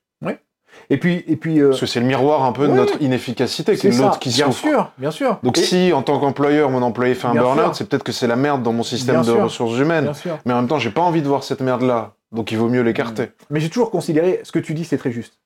Et 0.90 0.98
puis, 0.98 1.24
et 1.28 1.38
puis 1.38 1.62
euh, 1.62 1.70
Parce 1.70 1.80
que 1.80 1.86
c'est 1.86 2.02
le 2.02 2.06
miroir 2.06 2.44
un 2.44 2.52
peu 2.52 2.68
de 2.68 2.74
notre 2.74 3.02
inefficacité, 3.02 3.78
c'est 3.78 3.92
l'autre 3.92 4.20
qui 4.20 4.28
Bien 4.30 4.48
souffre. 4.48 4.60
sûr, 4.60 4.92
bien 4.98 5.10
sûr. 5.10 5.40
Donc 5.42 5.58
Et- 5.58 5.62
si, 5.64 5.94
en 5.94 6.02
tant 6.04 6.20
qu'employeur, 6.20 6.70
mon 6.70 6.82
employé 6.82 7.16
fait 7.16 7.28
un 7.28 7.32
Bien 7.32 7.44
burn-out, 7.44 7.76
c'est 7.76 7.88
peut-être 7.88 8.04
que 8.04 8.12
c'est 8.12 8.28
la 8.28 8.36
merde 8.36 8.62
dans 8.62 8.74
mon 8.74 8.84
système 8.84 9.16
Bien 9.16 9.32
de 9.32 9.36
sûr. 9.38 9.44
ressources 9.46 9.78
humaines. 9.80 10.04
Bien 10.04 10.14
sûr. 10.14 10.38
Mais 10.46 10.52
en 10.52 10.58
même 10.58 10.68
temps, 10.68 10.78
j'ai 10.78 10.90
pas 10.92 11.02
envie 11.02 11.22
de 11.22 11.28
voir 11.30 11.44
cette 11.46 11.62
merde-là. 11.62 12.16
Donc 12.34 12.52
il 12.52 12.58
vaut 12.58 12.68
mieux 12.68 12.82
l'écarter. 12.82 13.30
Mais 13.50 13.62
j'ai 13.62 13.70
toujours 13.70 13.90
considéré, 13.90 14.42
ce 14.44 14.52
que 14.52 14.60
tu 14.60 14.74
dis, 14.74 14.84
c'est 14.84 14.98
très 14.98 15.12
juste. 15.12 15.40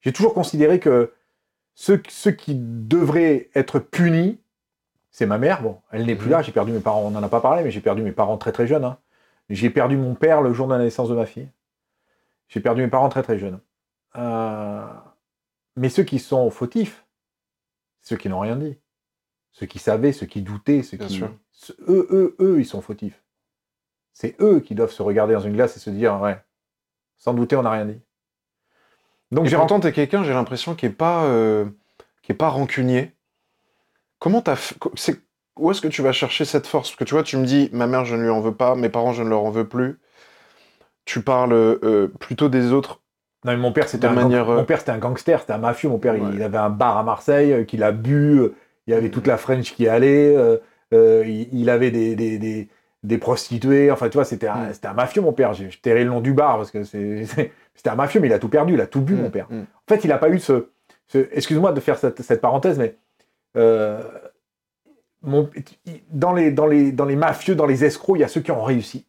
J'ai 0.00 0.12
toujours 0.12 0.32
considéré 0.32 0.78
que 0.80 1.12
ceux, 1.74 2.02
ceux 2.08 2.30
qui 2.32 2.54
devraient 2.56 3.50
être 3.54 3.78
punis, 3.78 4.38
c'est 5.12 5.26
ma 5.26 5.38
mère. 5.38 5.62
Bon, 5.62 5.80
elle 5.92 6.04
n'est 6.06 6.16
plus 6.16 6.26
Mhm. 6.26 6.32
là, 6.32 6.42
j'ai 6.42 6.52
perdu 6.52 6.72
mes 6.72 6.80
parents, 6.80 7.02
on 7.02 7.10
n'en 7.10 7.22
a 7.22 7.28
pas 7.28 7.40
parlé, 7.40 7.62
mais 7.62 7.70
j'ai 7.70 7.80
perdu 7.80 8.02
mes 8.02 8.12
parents 8.12 8.36
très 8.38 8.50
très 8.52 8.66
jeunes. 8.66 8.84
hein. 8.84 8.98
J'ai 9.50 9.70
perdu 9.70 9.96
mon 9.96 10.14
père 10.14 10.40
le 10.42 10.52
jour 10.52 10.66
de 10.66 10.72
la 10.72 10.78
naissance 10.78 11.08
de 11.08 11.14
ma 11.14 11.26
fille. 11.26 11.48
J'ai 12.48 12.60
perdu 12.60 12.82
mes 12.82 12.88
parents 12.88 13.08
très 13.08 13.22
très 13.22 13.38
jeunes. 13.38 13.60
Euh, 14.16 14.84
Mais 15.76 15.88
ceux 15.88 16.02
qui 16.02 16.18
sont 16.18 16.50
fautifs, 16.50 17.04
ceux 18.00 18.16
qui 18.16 18.28
n'ont 18.28 18.40
rien 18.40 18.56
dit, 18.56 18.76
ceux 19.52 19.66
qui 19.66 19.78
savaient, 19.78 20.12
ceux 20.12 20.26
qui 20.26 20.42
doutaient, 20.42 20.82
ceux 20.82 20.96
Bien 20.98 21.06
qui... 21.06 21.14
sûr. 21.14 21.30
eux, 21.88 22.06
eux, 22.10 22.36
eux, 22.40 22.60
ils 22.60 22.66
sont 22.66 22.82
fautifs. 22.82 23.22
C'est 24.12 24.36
eux 24.40 24.60
qui 24.60 24.74
doivent 24.74 24.90
se 24.90 25.02
regarder 25.02 25.32
dans 25.34 25.40
une 25.40 25.54
glace 25.54 25.76
et 25.76 25.80
se 25.80 25.88
dire, 25.90 26.20
ouais, 26.20 26.38
sans 27.16 27.32
douter, 27.32 27.56
on 27.56 27.62
n'a 27.62 27.70
rien 27.70 27.86
dit. 27.86 28.00
Donc 29.30 29.46
j'ai 29.46 29.56
t'es 29.80 29.92
quelqu'un, 29.92 30.24
j'ai 30.24 30.34
l'impression, 30.34 30.74
qui 30.74 30.84
est 30.86 30.90
pas, 30.90 31.24
euh, 31.24 31.64
qui 32.22 32.32
est 32.32 32.34
pas 32.36 32.50
rancunier. 32.50 33.12
Comment 34.22 34.40
t'as 34.40 34.54
fait- 34.54 34.76
Où 35.58 35.70
est-ce 35.72 35.80
que 35.80 35.88
tu 35.88 36.00
vas 36.00 36.12
chercher 36.12 36.44
cette 36.44 36.68
force? 36.68 36.90
Parce 36.90 36.96
que 36.96 37.02
tu 37.02 37.12
vois, 37.14 37.24
tu 37.24 37.36
me 37.36 37.44
dis, 37.44 37.68
ma 37.72 37.88
mère, 37.88 38.04
je 38.04 38.14
ne 38.14 38.22
lui 38.22 38.30
en 38.30 38.40
veux 38.40 38.54
pas, 38.54 38.76
mes 38.76 38.88
parents, 38.88 39.12
je 39.12 39.24
ne 39.24 39.28
leur 39.28 39.42
en 39.44 39.50
veux 39.50 39.66
plus. 39.66 39.98
Tu 41.04 41.22
parles 41.22 41.52
euh, 41.52 42.06
plutôt 42.20 42.48
des 42.48 42.72
autres. 42.72 43.00
Non, 43.44 43.50
mais 43.50 43.58
mon 43.58 43.72
père, 43.72 43.88
c'était 43.88 44.06
un, 44.06 44.12
manière, 44.12 44.48
euh, 44.48 44.58
mon 44.58 44.64
père, 44.64 44.78
c'était 44.78 44.92
un 44.92 44.98
gangster, 44.98 45.40
c'était 45.40 45.54
un 45.54 45.58
mafieux. 45.58 45.88
Mon 45.88 45.98
père, 45.98 46.14
il- 46.14 46.22
Ouais. 46.22 46.30
il 46.34 46.42
avait 46.44 46.56
un 46.58 46.70
bar 46.70 46.96
à 46.98 47.02
Marseille 47.02 47.52
euh, 47.52 47.64
qu'il 47.64 47.82
a 47.82 47.90
bu. 47.90 48.38
euh, 48.38 48.54
Il 48.86 48.94
y 48.94 48.96
avait 48.96 49.10
toute 49.10 49.26
la 49.26 49.36
French 49.38 49.74
qui 49.74 49.88
allait. 49.88 50.36
il, 50.92 51.48
il 51.52 51.68
avait 51.70 51.90
des, 51.90 52.14
des, 52.14 52.38
des, 52.38 52.68
des 53.02 53.18
prostituées. 53.18 53.90
Enfin, 53.90 54.08
tu 54.08 54.14
vois, 54.18 54.24
c'était 54.24 54.46
un, 54.46 54.72
c'était 54.72 54.86
un 54.86 54.92
mafieux, 54.94 55.20
mon 55.22 55.32
père. 55.32 55.52
J'ai 55.52 55.68
je 55.70 55.80
tairai 55.80 56.04
le 56.04 56.10
nom 56.10 56.20
du 56.20 56.32
bar 56.32 56.56
parce 56.58 56.70
que 56.70 56.84
c'était 56.84 57.50
un 57.86 57.94
mafieux, 57.96 58.20
mais 58.20 58.28
il 58.28 58.32
a 58.32 58.38
tout 58.38 58.48
perdu. 58.48 58.74
Il 58.74 58.80
a 58.80 58.86
tout 58.86 59.00
bu, 59.00 59.14
mon 59.14 59.30
père. 59.30 59.46
Mm. 59.50 59.62
En 59.62 59.94
fait, 59.94 60.04
il 60.04 60.08
n'a 60.08 60.18
pas 60.18 60.28
eu 60.30 60.38
ce. 60.38 60.68
ce- 61.08 61.26
Excuse-moi 61.32 61.72
de 61.72 61.80
faire 61.80 61.98
cette, 61.98 62.22
cette 62.22 62.40
parenthèse, 62.40 62.78
mais 62.78 62.96
mon- 65.22 65.50
dans, 66.10 66.32
les, 66.32 66.50
dans, 66.50 66.66
les, 66.66 66.92
dans 66.92 67.04
les 67.04 67.16
mafieux, 67.16 67.54
dans 67.54 67.66
les 67.66 67.84
escrocs, 67.84 68.16
il 68.16 68.20
y 68.20 68.24
a 68.24 68.28
ceux 68.28 68.40
qui 68.40 68.50
ont 68.50 68.62
réussi. 68.64 69.06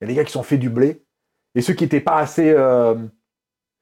Il 0.00 0.02
y 0.02 0.04
a 0.04 0.06
des 0.08 0.14
gars 0.14 0.24
qui 0.24 0.32
sont 0.32 0.42
fait 0.42 0.58
du 0.58 0.70
blé. 0.70 1.04
Et 1.54 1.62
ceux 1.62 1.74
qui 1.74 1.84
n'étaient 1.84 2.00
pas 2.00 2.16
assez. 2.18 2.50
euh, 2.50 2.94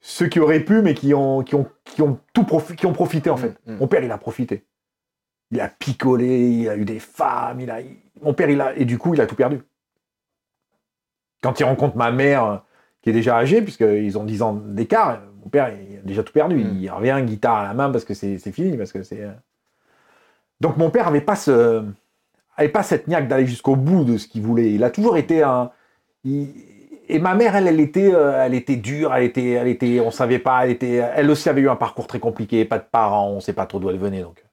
ceux 0.01 0.29
qui 0.29 0.39
auraient 0.41 0.61
pu, 0.61 0.83
mais 0.83 0.95
qui 0.95 1.15
ont, 1.15 1.43
qui 1.43 1.55
ont, 1.55 1.67
qui 1.85 2.03
ont, 2.03 2.19
tout 2.33 2.43
profi- 2.43 2.75
qui 2.77 2.87
ont 2.87 2.93
profité, 2.93 3.31
en 3.31 3.37
fait. 3.37 3.59
Mm, 3.67 3.73
mm. 3.73 3.77
Mon 3.79 3.89
père, 3.89 4.05
il 4.05 4.11
a 4.13 4.19
profité. 4.19 4.67
Il 5.51 5.61
a 5.61 5.69
picolé, 5.69 6.49
il 6.51 6.69
a 6.69 6.77
eu 6.77 6.85
des 6.85 6.99
femmes, 7.01 7.61
il 7.61 7.71
a. 7.71 7.81
il- 7.81 7.97
Mon 8.23 8.35
père, 8.35 8.49
il 8.51 8.61
a. 8.61 8.77
Et 8.77 8.85
du 8.85 8.99
coup, 8.99 9.15
il 9.15 9.21
a 9.21 9.27
tout 9.27 9.35
perdu. 9.37 9.61
Quand 11.43 11.59
il 11.61 11.65
rencontre 11.65 11.97
ma 11.97 12.11
mère, 12.11 12.45
euh, 12.45 12.57
qui 13.03 13.11
est 13.11 13.13
déjà 13.13 13.37
âgée, 13.37 13.63
puisqu'ils 13.63 14.17
ont 14.19 14.25
10 14.25 14.43
ans 14.43 14.55
d'écart, 14.55 15.11
euh, 15.11 15.17
mon 15.43 15.49
père, 15.49 15.69
il 15.71 15.99
a 15.99 16.03
déjà 16.03 16.23
tout 16.23 16.33
perdu. 16.33 16.57
Mm. 16.57 16.79
Il 16.81 16.91
revient, 16.91 17.21
guitare 17.25 17.57
à 17.57 17.65
la 17.65 17.75
main, 17.75 17.91
parce 17.91 18.05
que 18.05 18.15
c'est 18.15 18.39
c'est 18.39 18.53
fini, 18.53 18.77
parce 18.77 18.93
que 18.93 19.03
c'est. 19.03 19.27
Donc 20.61 20.77
mon 20.77 20.91
père 20.91 21.07
avait 21.09 21.21
pas 21.21 21.37
ce, 21.37 21.85
avait 22.57 22.69
pas 22.69 22.83
cette 22.83 23.09
niaque 23.09 23.29
d'aller 23.29 23.47
jusqu'au 23.47 23.77
bout 23.77 24.05
de 24.05 24.17
ce 24.19 24.27
qu'il 24.29 24.43
voulait. 24.43 24.73
Il 24.73 24.83
a 24.85 24.91
toujours 24.91 25.17
été 25.17 25.43
un. 25.43 25.71
il- 26.25 26.49
Et 27.09 27.21
ma 27.21 27.35
mère, 27.37 27.55
elle, 27.55 27.69
elle 27.69 27.79
était, 27.79 28.13
euh, 28.13 28.45
elle 28.45 28.55
était 28.55 28.75
dure, 28.75 29.15
elle 29.15 29.23
était, 29.23 29.51
elle 29.51 29.69
était, 29.69 30.01
on 30.01 30.11
savait 30.11 30.41
pas, 30.41 30.65
elle 30.65 30.73
était, 30.73 30.95
elle 31.15 31.31
aussi 31.31 31.49
avait 31.49 31.61
eu 31.61 31.69
un 31.69 31.77
parcours 31.77 32.09
très 32.09 32.19
compliqué, 32.19 32.65
pas 32.65 32.79
de 32.81 32.85
parents, 32.91 33.29
on 33.31 33.39
sait 33.39 33.53
pas 33.53 33.65
trop 33.67 33.79
d'où 33.79 33.91
elle 33.91 33.99
venait 33.99 34.23
donc. 34.23 34.45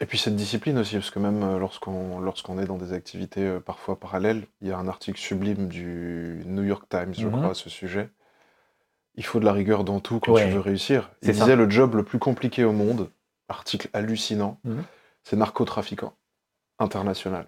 Et 0.00 0.06
puis 0.06 0.18
cette 0.18 0.34
discipline 0.34 0.76
aussi, 0.78 0.94
parce 0.96 1.10
que 1.10 1.20
même 1.20 1.42
euh, 1.44 1.58
lorsqu'on 1.60 2.18
lorsqu'on 2.18 2.58
est 2.58 2.64
dans 2.64 2.78
des 2.78 2.92
activités 2.94 3.42
euh, 3.42 3.60
parfois 3.60 3.94
parallèles, 4.00 4.42
il 4.60 4.66
y 4.68 4.72
a 4.72 4.78
un 4.78 4.88
article 4.88 5.20
sublime 5.20 5.68
du 5.68 6.40
New 6.46 6.64
York 6.64 6.84
Times, 6.88 7.12
je 7.16 7.26
Mhm. 7.28 7.32
crois, 7.36 7.50
à 7.50 7.54
ce 7.54 7.70
sujet. 7.70 8.08
Il 9.14 9.24
faut 9.24 9.38
de 9.38 9.44
la 9.44 9.52
rigueur 9.52 9.84
dans 9.84 10.00
tout 10.00 10.18
quand 10.18 10.32
Ouais. 10.32 10.46
tu 10.46 10.50
veux 10.52 10.60
réussir. 10.60 11.10
Il 11.22 11.32
ça. 11.34 11.44
disait 11.44 11.54
le 11.56 11.68
job 11.70 11.94
le 11.94 12.02
plus 12.02 12.18
compliqué 12.18 12.64
au 12.64 12.72
monde, 12.72 13.10
article 13.48 13.88
hallucinant, 13.92 14.58
Mhm. 14.64 14.82
C'est 15.30 15.36
narcotrafiquant 15.36 16.12
international. 16.80 17.46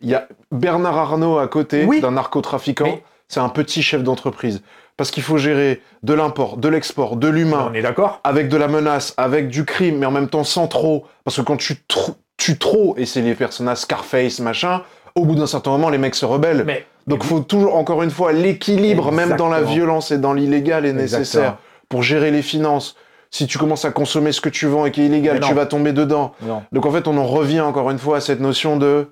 Il 0.00 0.08
y 0.08 0.14
a 0.14 0.26
Bernard 0.50 0.96
Arnault 0.96 1.38
à 1.38 1.48
côté 1.48 1.84
Oui. 1.84 2.00
d'un 2.00 2.12
narcotrafiquant, 2.12 2.84
Mais- 2.84 3.02
c'est 3.28 3.40
un 3.40 3.48
petit 3.50 3.82
chef 3.82 4.02
d'entreprise. 4.02 4.62
Parce 4.96 5.10
qu'il 5.10 5.22
faut 5.22 5.36
gérer 5.38 5.82
de 6.02 6.14
l'import, 6.14 6.56
de 6.56 6.68
l'export, 6.68 7.16
de 7.16 7.28
l'humain, 7.28 7.68
On 7.70 7.74
est 7.74 7.82
d'accord 7.82 8.20
avec 8.24 8.48
de 8.48 8.56
la 8.56 8.68
menace, 8.68 9.12
avec 9.18 9.48
du 9.48 9.64
crime, 9.64 9.98
mais 9.98 10.06
en 10.06 10.10
même 10.10 10.28
temps 10.28 10.44
sans 10.44 10.66
trop. 10.66 11.06
Parce 11.24 11.36
que 11.36 11.42
quand 11.42 11.56
tu 11.58 11.74
tr- 11.88 12.14
tues 12.38 12.58
trop, 12.58 12.94
et 12.96 13.04
c'est 13.06 13.20
les 13.22 13.34
personnages 13.34 13.78
Scarface, 13.78 14.40
machin, 14.40 14.82
au 15.14 15.24
bout 15.26 15.34
d'un 15.34 15.46
certain 15.46 15.70
moment, 15.72 15.90
les 15.90 15.98
mecs 15.98 16.14
se 16.14 16.24
rebellent. 16.24 16.64
Mais 16.66 16.86
Donc 17.06 17.22
faut 17.24 17.40
toujours, 17.40 17.76
encore 17.76 18.02
une 18.02 18.10
fois, 18.10 18.32
l'équilibre, 18.32 19.10
même 19.12 19.36
dans 19.36 19.48
la 19.48 19.62
violence 19.62 20.10
et 20.10 20.18
dans 20.18 20.32
l'illégal, 20.32 20.86
est 20.86 20.92
nécessaire 20.94 21.40
Exactement. 21.40 21.58
pour 21.88 22.02
gérer 22.02 22.30
les 22.30 22.42
finances. 22.42 22.96
Si 23.30 23.46
tu 23.46 23.58
commences 23.58 23.84
à 23.84 23.92
consommer 23.92 24.32
ce 24.32 24.40
que 24.40 24.48
tu 24.48 24.66
vends 24.66 24.86
et 24.86 24.90
qui 24.90 25.02
est 25.02 25.06
illégal, 25.06 25.40
tu 25.40 25.54
vas 25.54 25.66
tomber 25.66 25.92
dedans. 25.92 26.32
non. 26.42 26.62
Donc 26.72 26.84
en 26.86 26.90
fait, 26.90 27.06
on 27.06 27.16
en 27.16 27.26
revient 27.26 27.60
encore 27.60 27.90
une 27.90 27.98
fois 27.98 28.16
à 28.16 28.20
cette 28.20 28.40
notion 28.40 28.76
de 28.76 29.08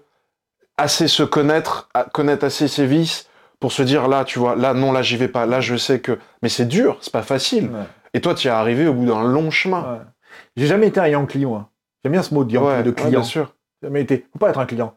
assez 0.76 1.08
se 1.08 1.22
connaître, 1.22 1.88
à 1.94 2.04
connaître 2.04 2.44
assez 2.44 2.68
ses 2.68 2.86
vices 2.86 3.28
pour 3.60 3.72
se 3.72 3.82
dire 3.82 4.08
là, 4.08 4.24
tu 4.24 4.38
vois, 4.38 4.54
là 4.56 4.74
non, 4.74 4.92
là 4.92 5.02
j'y 5.02 5.16
vais 5.16 5.28
pas, 5.28 5.46
là 5.46 5.60
je 5.60 5.76
sais 5.76 6.00
que. 6.00 6.18
Mais 6.42 6.48
c'est 6.48 6.66
dur, 6.66 6.98
c'est 7.00 7.12
pas 7.12 7.22
facile. 7.22 7.64
Ouais. 7.70 7.84
Et 8.14 8.20
toi, 8.20 8.34
tu 8.34 8.48
es 8.48 8.50
arrivé 8.50 8.86
au 8.88 8.94
bout 8.94 9.06
d'un 9.06 9.22
long 9.24 9.50
chemin. 9.50 9.92
Ouais. 9.92 9.98
J'ai 10.56 10.66
jamais 10.66 10.88
été 10.88 10.98
un 11.00 11.08
Yankee, 11.08 11.44
moi. 11.46 11.70
J'aime 12.02 12.12
bien 12.12 12.22
ce 12.22 12.32
mot 12.34 12.44
de, 12.44 12.52
Yankee, 12.52 12.66
Ouais, 12.66 12.82
de 12.82 12.90
client. 12.90 13.10
bien 13.10 13.22
sûr. 13.22 13.54
jamais 13.82 14.00
été. 14.02 14.26
Faut 14.32 14.38
pas 14.38 14.50
être 14.50 14.58
un 14.58 14.66
client. 14.66 14.94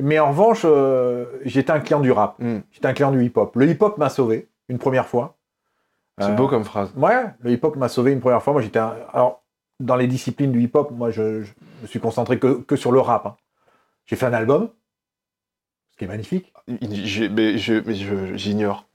Mais 0.00 0.18
en 0.18 0.28
revanche, 0.30 0.62
euh, 0.64 1.26
j'étais 1.44 1.70
un 1.72 1.80
client 1.80 2.00
du 2.00 2.10
rap. 2.12 2.36
Mm. 2.38 2.58
J'étais 2.70 2.86
un 2.86 2.92
client 2.94 3.10
du 3.12 3.22
hip-hop. 3.24 3.54
Le 3.56 3.68
hip-hop 3.68 3.98
m'a 3.98 4.08
sauvé 4.08 4.48
une 4.68 4.78
première 4.78 5.06
fois. 5.06 5.36
C'est 6.18 6.30
Euh, 6.30 6.34
beau 6.34 6.46
comme 6.48 6.64
phrase. 6.64 6.92
Ouais, 6.96 7.24
le 7.40 7.52
hip-hop 7.52 7.76
m'a 7.76 7.88
sauvé 7.88 8.12
une 8.12 8.20
première 8.20 8.42
fois. 8.42 8.52
Moi, 8.52 8.62
j'étais. 8.62 8.78
un- 8.78 8.94
Alors, 9.12 9.42
dans 9.80 9.96
les 9.96 10.06
disciplines 10.06 10.52
du 10.52 10.60
hip-hop, 10.62 10.90
moi, 10.90 11.10
je, 11.10 11.42
je 11.42 11.52
me 11.82 11.86
suis 11.86 12.00
concentré 12.00 12.38
que, 12.38 12.60
que 12.62 12.76
sur 12.76 12.92
le 12.92 13.00
rap. 13.00 13.26
hein. 13.26 13.36
J'ai 14.06 14.16
fait 14.16 14.26
un 14.26 14.32
album, 14.34 14.68
ce 15.90 15.96
qui 15.96 16.04
est 16.04 16.08
magnifique. 16.08 16.52
Je- 16.68 18.36
j'ignore. 18.36 18.86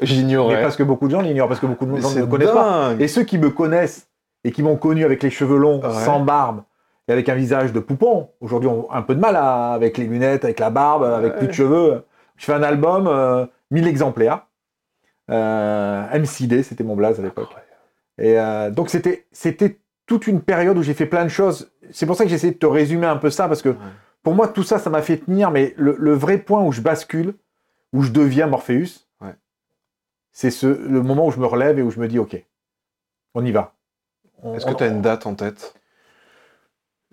Mais 0.50 0.62
parce 0.62 0.76
que 0.76 0.84
beaucoup 0.84 1.08
de 1.08 1.12
gens 1.12 1.22
l'ignorent, 1.22 1.48
parce 1.48 1.60
que 1.60 1.66
beaucoup 1.66 1.86
de 1.86 1.96
gens 1.98 2.12
ne 2.14 2.22
me 2.22 2.26
connaissent 2.28 2.52
pas. 2.52 2.94
Et 3.00 3.08
ceux 3.08 3.24
qui 3.24 3.38
me 3.38 3.50
connaissent 3.50 4.10
et 4.44 4.52
qui 4.52 4.62
m'ont 4.64 4.78
connu 4.78 5.04
avec 5.04 5.24
les 5.24 5.30
cheveux 5.30 5.58
longs, 5.58 5.82
Ouais. 5.82 5.92
sans 6.06 6.20
barbe, 6.22 6.64
et 7.08 7.12
avec 7.14 7.28
un 7.30 7.36
visage 7.36 7.74
de 7.74 7.80
poupon, 7.80 8.30
aujourd'hui 8.42 8.70
ont 8.70 8.92
un 8.92 9.02
peu 9.02 9.16
de 9.16 9.20
mal 9.20 9.36
à- 9.36 9.74
avec 9.74 9.98
les 9.98 10.06
lunettes, 10.06 10.44
avec 10.46 10.60
la 10.60 10.70
barbe, 10.70 11.04
avec 11.04 11.34
Ouais. 11.34 11.38
plus 11.40 11.48
de 11.48 11.54
cheveux. 11.54 12.04
Je 12.36 12.46
fais 12.46 12.54
un 12.54 12.64
album, 12.64 13.08
euh, 13.08 13.46
1000 13.72 13.88
exemplaires. 13.88 14.46
Euh, 15.30 16.04
MCD, 16.18 16.64
c'était 16.64 16.84
mon 16.84 16.96
blaze 16.96 17.20
à 17.20 17.24
l'époque. 17.24 17.50
Et 18.18 18.40
euh, 18.40 18.72
donc 18.72 18.90
c'était 18.90 19.28
c'était 19.32 19.80
toute 20.06 20.26
une 20.28 20.42
période 20.42 20.78
où 20.78 20.84
j'ai 20.84 20.94
fait 20.94 21.06
plein 21.06 21.24
de 21.26 21.30
choses. 21.30 21.70
C'est 21.92 22.06
pour 22.06 22.16
ça 22.16 22.24
que 22.24 22.30
j'essaie 22.30 22.52
de 22.52 22.58
te 22.58 22.66
résumer 22.66 23.08
un 23.08 23.18
peu 23.18 23.30
ça, 23.30 23.48
parce 23.48 23.62
que 23.62 23.76
pour 24.24 24.34
moi, 24.36 24.48
tout 24.48 24.64
ça, 24.64 24.80
ça 24.80 24.90
m'a 24.90 25.02
fait 25.02 25.18
tenir, 25.18 25.52
mais 25.52 25.74
le, 25.78 25.96
le 26.00 26.14
vrai 26.14 26.38
point 26.38 26.64
où 26.64 26.72
je 26.72 26.82
bascule, 26.82 27.34
où 27.94 28.02
je 28.04 28.12
deviens 28.12 28.48
Morpheus, 28.48 29.06
Ouais. 29.22 29.36
c'est 30.32 30.50
ce, 30.52 30.68
le 30.68 31.02
moment 31.02 31.28
où 31.28 31.32
je 31.32 31.40
me 31.40 31.46
relève 31.46 31.78
et 31.80 31.82
où 31.82 31.92
je 31.92 32.00
me 32.00 32.08
dis, 32.08 32.20
OK, 32.20 32.42
on 33.36 33.46
y 33.46 33.52
va. 33.52 33.74
On- 34.44 34.56
Est-ce 34.56 34.66
que 34.66 34.74
tu 34.74 34.84
as 34.84 34.88
une 34.88 35.02
date 35.02 35.26
en 35.28 35.36
tête? 35.36 35.74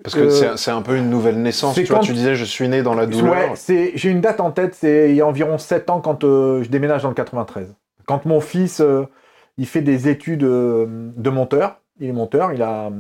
Parce 0.02 0.14
que 0.16 0.20
Euh, 0.22 0.30
c'est- 0.30 0.56
c'est 0.56 0.70
un 0.72 0.82
peu 0.82 0.96
une 0.96 1.08
nouvelle 1.08 1.40
naissance. 1.40 1.74
Tu 1.76 1.84
vois, 1.84 1.98
quand- 1.98 2.02
tu 2.04 2.12
disais, 2.14 2.34
je 2.34 2.44
suis 2.44 2.68
né 2.68 2.82
dans 2.82 2.94
la 2.94 3.06
douleur. 3.06 3.32
Ouais, 3.32 3.56
c'est- 3.56 3.92
j'ai 3.96 4.10
une 4.10 4.20
date 4.20 4.40
en 4.40 4.50
tête, 4.50 4.74
c'est 4.74 5.10
il 5.10 5.16
y 5.16 5.20
a 5.20 5.26
environ 5.26 5.56
7 5.58 5.88
ans 5.90 6.00
quand 6.00 6.24
euh, 6.24 6.62
je 6.64 6.68
déménage 6.68 7.02
dans 7.02 7.08
le 7.10 7.14
93. 7.14 7.74
Quand 8.07 8.24
mon 8.24 8.40
fils, 8.40 8.80
euh, 8.80 9.07
il 9.57 9.66
fait 9.66 9.82
des 9.82 10.09
études 10.09 10.44
euh, 10.44 11.11
de 11.16 11.30
monteur, 11.30 11.80
il 12.00 12.09
est 12.09 12.12
monteur, 12.12 12.52
il, 12.52 12.62
a, 12.62 12.90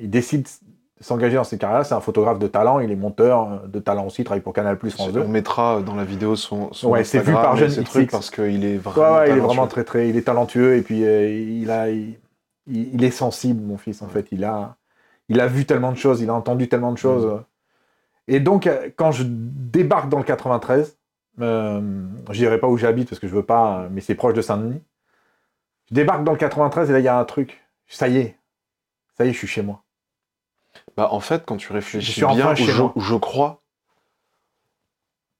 il 0.00 0.10
décide 0.10 0.42
de 0.42 1.04
s'engager 1.04 1.36
dans 1.36 1.44
ces 1.44 1.58
carrières, 1.58 1.84
c'est 1.84 1.94
un 1.94 2.00
photographe 2.00 2.38
de 2.38 2.46
talent, 2.46 2.80
il 2.80 2.90
est 2.90 2.96
monteur 2.96 3.52
euh, 3.52 3.66
de 3.66 3.78
talent 3.78 4.06
aussi, 4.06 4.22
il 4.22 4.24
travaille 4.24 4.42
pour 4.42 4.52
Canal+, 4.52 4.78
France 4.78 5.12
2. 5.12 5.20
On 5.20 5.28
mettra 5.28 5.82
dans 5.82 5.94
la 5.94 6.04
vidéo 6.04 6.34
son, 6.34 6.72
son 6.72 6.90
Ouais, 6.90 7.04
c'est 7.04 7.20
vu 7.20 7.32
par 7.32 7.56
Jeune 7.56 7.84
trucs 7.84 8.10
parce 8.10 8.30
qu'il 8.30 8.64
est 8.64 8.78
vraiment. 8.78 9.18
ouais, 9.18 9.30
il 9.30 9.36
est 9.36 9.40
vraiment 9.40 9.66
très 9.66 9.84
très, 9.84 10.08
il 10.08 10.16
est 10.16 10.22
talentueux 10.22 10.76
et 10.76 10.82
puis 10.82 11.04
euh, 11.04 11.28
il 11.28 11.70
a, 11.70 11.88
il, 11.90 13.04
est 13.04 13.10
sensible, 13.10 13.62
mon 13.62 13.76
fils 13.76 14.02
en 14.02 14.08
fait. 14.08 14.28
Il 14.32 14.44
a, 14.44 14.76
il 15.28 15.40
a 15.40 15.46
vu 15.46 15.66
tellement 15.66 15.92
de 15.92 15.98
choses, 15.98 16.20
il 16.20 16.30
a 16.30 16.34
entendu 16.34 16.68
tellement 16.68 16.92
de 16.92 16.98
choses. 16.98 17.42
Et 18.26 18.40
donc 18.40 18.68
quand 18.96 19.12
je 19.12 19.24
débarque 19.26 20.08
dans 20.08 20.18
le 20.18 20.24
93, 20.24 20.97
euh, 21.40 21.80
je 22.30 22.38
dirais 22.38 22.58
pas 22.58 22.66
où 22.68 22.76
j'habite 22.76 23.08
parce 23.08 23.18
que 23.20 23.28
je 23.28 23.34
veux 23.34 23.44
pas, 23.44 23.88
mais 23.90 24.00
c'est 24.00 24.14
proche 24.14 24.34
de 24.34 24.42
Saint-Denis. 24.42 24.82
Je 25.90 25.94
débarque 25.94 26.24
dans 26.24 26.32
le 26.32 26.38
93 26.38 26.90
et 26.90 26.92
là 26.92 26.98
il 26.98 27.04
y 27.04 27.08
a 27.08 27.18
un 27.18 27.24
truc. 27.24 27.64
Ça 27.86 28.08
y 28.08 28.18
est, 28.18 28.36
ça 29.16 29.24
y 29.24 29.28
est, 29.28 29.32
je 29.32 29.38
suis 29.38 29.46
chez 29.46 29.62
moi. 29.62 29.82
Bah, 30.96 31.08
en 31.12 31.20
fait, 31.20 31.44
quand 31.46 31.56
tu 31.56 31.72
réfléchis 31.72 32.12
suis 32.12 32.24
enfin 32.24 32.34
bien, 32.34 32.54
chez 32.54 32.64
je, 32.64 32.82
moi. 32.82 32.92
je 32.96 33.14
crois, 33.14 33.62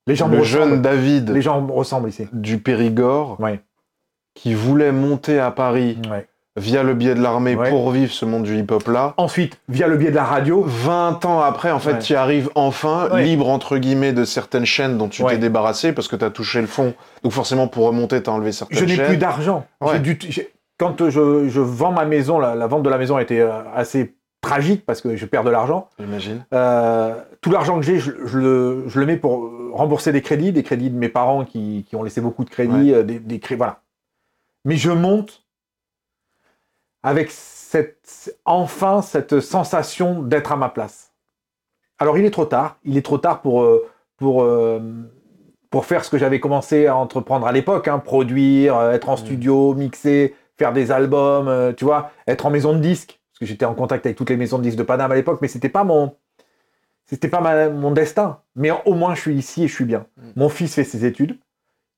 Les 0.07 0.15
gens 0.17 0.29
le 0.29 0.43
jeune 0.43 0.81
David 0.83 1.31
Les 1.31 1.43
gens 1.43 1.61
me 1.61 1.71
ressemblent 1.73 2.09
ici. 2.09 2.27
du 2.33 2.59
Périgord 2.59 3.39
Ouais. 3.41 3.61
qui 4.35 4.55
voulait 4.55 4.93
monter 4.93 5.39
à 5.39 5.51
Paris 5.51 6.01
ouais. 6.11 6.29
Via 6.59 6.83
le 6.83 6.95
biais 6.95 7.15
de 7.15 7.23
l'armée 7.23 7.55
Ouais. 7.57 7.71
pour 7.71 7.91
vivre 7.91 8.13
ce 8.13 8.25
monde 8.25 8.43
du 8.43 8.57
hip-hop 8.59 8.87
là. 8.89 9.15
Ensuite, 9.17 9.59
via 9.69 9.87
le 9.89 9.97
biais 9.97 10.11
de 10.11 10.17
la 10.17 10.25
radio, 10.25 10.63
20 10.67 11.25
ans 11.25 11.41
après, 11.41 11.71
en 11.71 11.79
fait, 11.79 11.93
Ouais. 11.95 11.99
tu 12.01 12.13
y 12.13 12.17
arrives 12.17 12.51
enfin, 12.55 13.09
Ouais. 13.13 13.25
libre 13.25 13.49
entre 13.49 13.79
guillemets 13.79 14.13
de 14.13 14.25
certaines 14.25 14.67
chaînes 14.67 14.99
dont 14.99 15.09
tu 15.09 15.25
t'es 15.25 15.39
débarrassé 15.39 15.93
parce 15.93 16.09
que 16.09 16.17
tu 16.17 16.25
as 16.25 16.31
touché 16.31 16.61
le 16.61 16.67
fond. 16.67 16.95
Donc 17.23 17.33
forcément, 17.33 17.69
pour 17.69 17.87
remonter, 17.87 18.23
tu 18.23 18.29
as 18.29 18.33
enlevé 18.33 18.53
certaines 18.53 18.79
je 18.79 18.85
n'ai 18.85 18.97
chaînes. 18.97 19.07
plus 19.07 19.17
d'argent. 19.17 19.67
Ouais. 19.81 19.95
J'ai 19.95 19.99
dû- 20.01 20.19
j'ai- 20.29 20.51
Quand 20.79 21.09
je, 21.11 21.49
je 21.49 21.61
vends 21.61 21.91
ma 21.93 22.05
maison, 22.05 22.39
la, 22.39 22.55
la 22.55 22.67
vente 22.69 22.85
de 22.85 22.91
la 22.91 22.99
maison 22.99 23.17
a 23.17 23.23
été 23.23 23.41
euh, 23.41 23.51
assez 23.75 24.15
tragique 24.41 24.87
parce 24.87 25.01
que 25.01 25.17
je 25.17 25.27
perds 25.27 25.43
de 25.43 25.51
l'argent. 25.51 25.89
J'imagine. 25.99 26.45
Euh, 26.55 27.15
tout 27.41 27.51
l'argent 27.51 27.75
que 27.81 27.85
j'ai, 27.85 27.99
je, 27.99 28.13
je 28.25 28.39
le, 28.39 28.85
je 28.87 29.01
le 29.01 29.07
mets 29.07 29.17
pour 29.17 29.51
rembourser 29.73 30.13
des 30.13 30.23
crédits, 30.23 30.53
des 30.53 30.63
crédits 30.63 30.91
de 30.91 30.97
mes 30.97 31.09
parents 31.09 31.45
qui, 31.45 31.85
qui 31.89 31.97
ont 31.97 32.05
laissé 32.05 32.21
beaucoup 32.21 32.45
de 32.45 32.51
crédits, 32.51 32.95
euh, 32.95 33.03
des, 33.03 33.19
des 33.19 33.41
cré- 33.41 33.57
voilà. 33.57 33.81
Mais 34.65 34.77
je 34.77 34.91
monte 34.93 35.43
avec 37.03 37.31
cette, 37.31 38.35
enfin 38.45 39.03
cette 39.03 39.41
sensation 39.41 40.23
d'être 40.23 40.53
à 40.53 40.57
ma 40.57 40.69
place. 40.69 41.13
Alors 41.99 42.19
il 42.19 42.25
est 42.25 42.31
trop 42.31 42.45
tard, 42.47 42.79
il 42.85 42.97
est 42.97 43.03
trop 43.05 43.19
tard 43.19 43.41
pour, 43.43 43.63
euh, 43.63 43.87
pour, 44.17 44.43
euh, 44.43 44.81
pour 45.71 45.85
faire 45.85 46.05
ce 46.05 46.11
que 46.11 46.19
j'avais 46.19 46.41
commencé 46.41 46.87
à 46.87 46.97
entreprendre 46.97 47.47
à 47.47 47.53
l'époque, 47.53 47.89
hein, 47.89 47.99
produire, 47.99 48.77
euh, 48.77 48.93
être 48.93 49.09
en 49.09 49.15
Mm. 49.15 49.19
studio, 49.19 49.75
mixer, 49.75 50.35
faire 50.57 50.73
des 50.73 50.91
albums, 50.91 51.75
tu 51.77 51.85
vois, 51.85 52.11
être 52.27 52.47
en 52.47 52.51
maison 52.51 52.73
de 52.73 52.79
disques, 52.81 53.21
parce 53.33 53.41
que 53.41 53.47
j'étais 53.47 53.65
en 53.65 53.75
contact 53.75 54.05
avec 54.07 54.17
toutes 54.17 54.31
les 54.31 54.37
maisons 54.37 54.59
de 54.59 54.63
disques 54.65 54.79
de 54.79 54.83
Paname 54.83 55.13
à 55.13 55.15
l'époque, 55.15 55.39
mais 55.41 55.49
c'était 55.49 55.69
pas 55.69 55.85
mon, 55.85 56.17
c'était 57.07 57.29
pas 57.29 57.41
ma- 57.41 57.69
mon 57.69 57.91
destin. 57.93 58.41
Mais 58.57 58.71
au 58.85 58.95
moins 58.95 59.15
je 59.15 59.21
suis 59.21 59.35
ici 59.37 59.65
et 59.65 59.69
je 59.69 59.75
suis 59.75 59.85
bien. 59.85 60.07
Mm. 60.17 60.23
Mon 60.37 60.49
fils 60.49 60.75
fait 60.75 60.85
ses 60.85 61.05
études, 61.05 61.39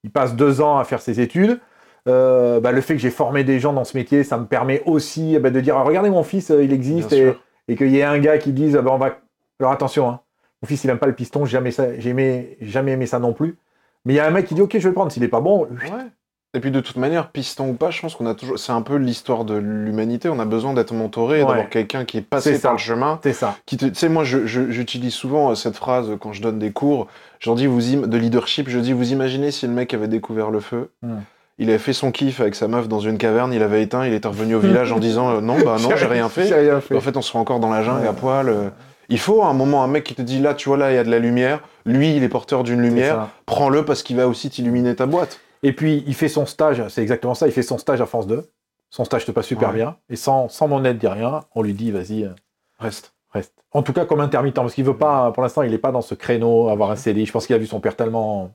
il 0.05 0.11
passe 0.11 0.35
deux 0.35 0.61
ans 0.61 0.79
à 0.79 0.85
faire 0.85 1.01
ses 1.01 1.21
études. 1.21 1.61
Euh, 2.09 2.61
bah, 2.61 2.73
le 2.73 2.81
fait 2.81 2.95
que 2.95 3.01
j'ai 3.01 3.11
formé 3.11 3.45
des 3.45 3.61
gens 3.61 3.73
dans 3.73 3.85
ce 3.85 3.97
métier, 3.97 4.25
ça 4.25 4.39
me 4.39 4.47
permet 4.47 4.83
aussi 4.87 5.35
eh 5.35 5.39
ben, 5.39 5.53
de 5.53 5.61
dire 5.61 5.77
ah, 5.77 5.83
regardez 5.83 6.11
mon 6.11 6.23
fils, 6.23 6.51
euh, 6.51 6.65
il 6.65 6.73
existe 6.73 7.13
et, 7.13 7.77
qu'il 7.77 7.91
y 7.91 7.99
ait 7.99 8.05
un 8.05 8.19
gars 8.19 8.39
qui 8.39 8.53
dise 8.53 8.77
ah 8.77 8.83
ben, 8.83 8.93
on 8.93 8.99
va 8.99 9.19
alors 9.61 9.73
attention 9.73 10.09
hein, 10.09 10.21
mon 10.63 10.67
fils 10.67 10.83
il 10.85 10.91
aime 10.91 10.99
pas 10.99 11.07
le 11.07 11.15
piston 11.15 11.45
j'ai 11.45 11.53
jamais 11.53 11.71
ça 11.71 11.99
jamais 12.01 12.57
aimé 12.93 13.07
ça 13.07 13.19
non 13.19 13.35
plus 13.35 13.59
mais 14.07 14.15
il 14.15 14.17
y 14.17 14.21
a 14.21 14.27
un 14.27 14.31
mec 14.31 14.47
qui 14.47 14.55
dit 14.55 14.63
ok 14.63 14.73
je 14.73 14.79
vais 14.79 14.89
le 14.89 14.95
prendre 14.95 15.13
s'il 15.13 15.23
est 15.23 15.29
pas 15.29 15.41
bon 15.43 15.69
Ouais. 15.71 16.07
Et 16.53 16.59
puis 16.59 16.73
de 16.73 16.81
toute 16.81 16.97
manière, 16.97 17.31
piston 17.31 17.69
ou 17.69 17.75
pas, 17.75 17.91
je 17.91 18.01
pense 18.01 18.17
qu'on 18.17 18.27
a 18.27 18.35
toujours. 18.35 18.59
C'est 18.59 18.73
un 18.73 18.83
peu 18.83 18.97
l'histoire 18.97 19.45
de 19.45 19.55
l'humanité. 19.55 20.29
On 20.29 20.41
a 20.41 20.45
besoin 20.45 20.75
d'être 20.75 20.93
mentoré, 20.93 21.39
et 21.39 21.43
Ouais. 21.43 21.49
d'avoir 21.49 21.69
quelqu'un 21.69 22.05
qui 22.05 22.19
est 22.19 22.23
passé 22.23 22.59
par 22.59 22.73
le 22.73 22.79
chemin. 22.79 23.21
c'est 23.23 23.33
ça 23.33 23.57
Qui 23.67 23.77
te... 23.77 23.87
Tu 23.87 23.95
sais, 23.95 24.09
moi, 24.09 24.25
j'utilise 24.25 25.15
souvent 25.15 25.51
euh, 25.51 25.55
cette 25.55 25.77
phrase 25.77 26.11
quand 26.21 26.33
je 26.33 26.43
donne 26.43 26.59
des 26.59 26.73
cours. 26.73 27.07
Je 27.39 27.49
leur 27.49 27.55
dis 27.55 27.67
vous 27.67 27.95
im- 27.95 28.09
de 28.09 28.17
leadership. 28.19 28.69
Je 28.69 28.81
dis 28.81 28.93
vous 28.93 29.13
imaginez 29.13 29.53
si 29.53 29.65
le 29.69 29.73
mec 29.73 29.95
avait 29.95 30.09
découvert 30.09 30.51
le 30.51 30.59
feu. 30.59 30.91
Hmm. 31.03 31.19
Il 31.61 31.69
avait 31.71 31.79
fait 31.79 31.93
son 31.93 32.11
kiff 32.11 32.41
avec 32.41 32.55
sa 32.57 32.67
meuf 32.69 32.89
dans 32.89 32.99
une 33.01 33.19
caverne, 33.19 33.53
il 33.53 33.63
avait 33.63 33.83
éteint, 33.83 34.05
il 34.07 34.13
était 34.15 34.27
revenu 34.27 34.55
au 34.57 34.61
village 34.61 34.91
en 34.93 34.99
disant 34.99 35.31
euh, 35.37 35.41
non, 35.41 35.59
bah 35.65 35.77
non, 35.81 35.91
j'ai 35.95 36.07
rien 36.07 36.29
fait. 36.29 36.47
j'ai 36.49 36.55
rien 36.55 36.81
fait 36.81 36.97
En 36.97 37.01
fait, 37.01 37.17
on 37.17 37.23
sera 37.23 37.39
encore 37.39 37.61
dans 37.61 37.71
la 37.71 37.83
jungle 37.83 38.01
Ouais. 38.03 38.09
à 38.09 38.13
poil. 38.13 38.49
euh. 38.49 38.71
Il 39.11 39.19
faut 39.19 39.43
à 39.43 39.47
un 39.49 39.53
moment 39.55 39.83
un 39.85 39.87
mec 39.89 40.05
qui 40.05 40.15
te 40.15 40.23
dit 40.23 40.39
là, 40.41 40.55
tu 40.55 40.69
vois, 40.69 40.79
là, 40.79 40.91
il 40.91 40.95
y 40.95 40.99
a 40.99 41.05
de 41.05 41.11
la 41.11 41.19
lumière. 41.19 41.61
Lui, 41.85 42.17
il 42.17 42.23
est 42.25 42.29
porteur 42.29 42.63
d'une 42.65 42.81
lumière. 42.81 43.29
Prends-le 43.47 43.85
parce 43.85 44.03
qu'il 44.03 44.17
va 44.17 44.27
aussi 44.27 44.51
t'illuminer 44.51 44.95
ta 44.97 45.07
boîte. 45.07 45.39
et 45.63 45.73
puis 45.73 46.03
il 46.07 46.15
fait 46.15 46.29
son 46.29 46.47
stage 46.47 46.83
c'est 46.89 47.03
exactement 47.03 47.35
ça 47.35 47.47
il 47.47 47.53
fait 47.53 47.61
son 47.63 47.77
stage 47.77 48.01
à 48.01 48.07
France 48.07 48.27
2 48.27 48.49
son 48.89 49.05
stage 49.05 49.27
se 49.27 49.31
passe 49.33 49.45
super 49.47 49.69
Ouais. 49.69 49.75
bien 49.77 49.97
et 50.09 50.17
sans, 50.17 50.49
sans 50.49 50.67
mon 50.69 50.83
aide 50.87 51.03
ni 51.03 51.07
rien 51.09 51.41
on 51.55 51.61
lui 51.63 51.75
dit 51.75 51.91
vas-y 51.91 52.25
euh, 52.25 52.31
Reste. 52.79 53.13
Reste. 53.35 53.53
En 53.73 53.83
tout 53.83 53.93
cas, 53.93 54.07
comme 54.07 54.21
intermittent, 54.21 54.57
parce 54.57 54.73
qu'il 54.75 54.85
veut 54.85 54.97
pas, 54.97 55.31
pour 55.33 55.43
l'instant, 55.45 55.63
il 55.63 55.71
n'est 55.71 55.79
pas 55.79 55.93
dans 55.93 56.01
ce 56.01 56.15
créneau, 56.17 56.69
avoir 56.71 56.91
un 56.91 56.97
CDI. 56.97 57.27
Je 57.27 57.31
pense 57.33 57.47
qu'il 57.47 57.55
a 57.55 57.59
vu 57.59 57.67
son 57.67 57.79
père 57.79 57.95
tellement. 57.95 58.51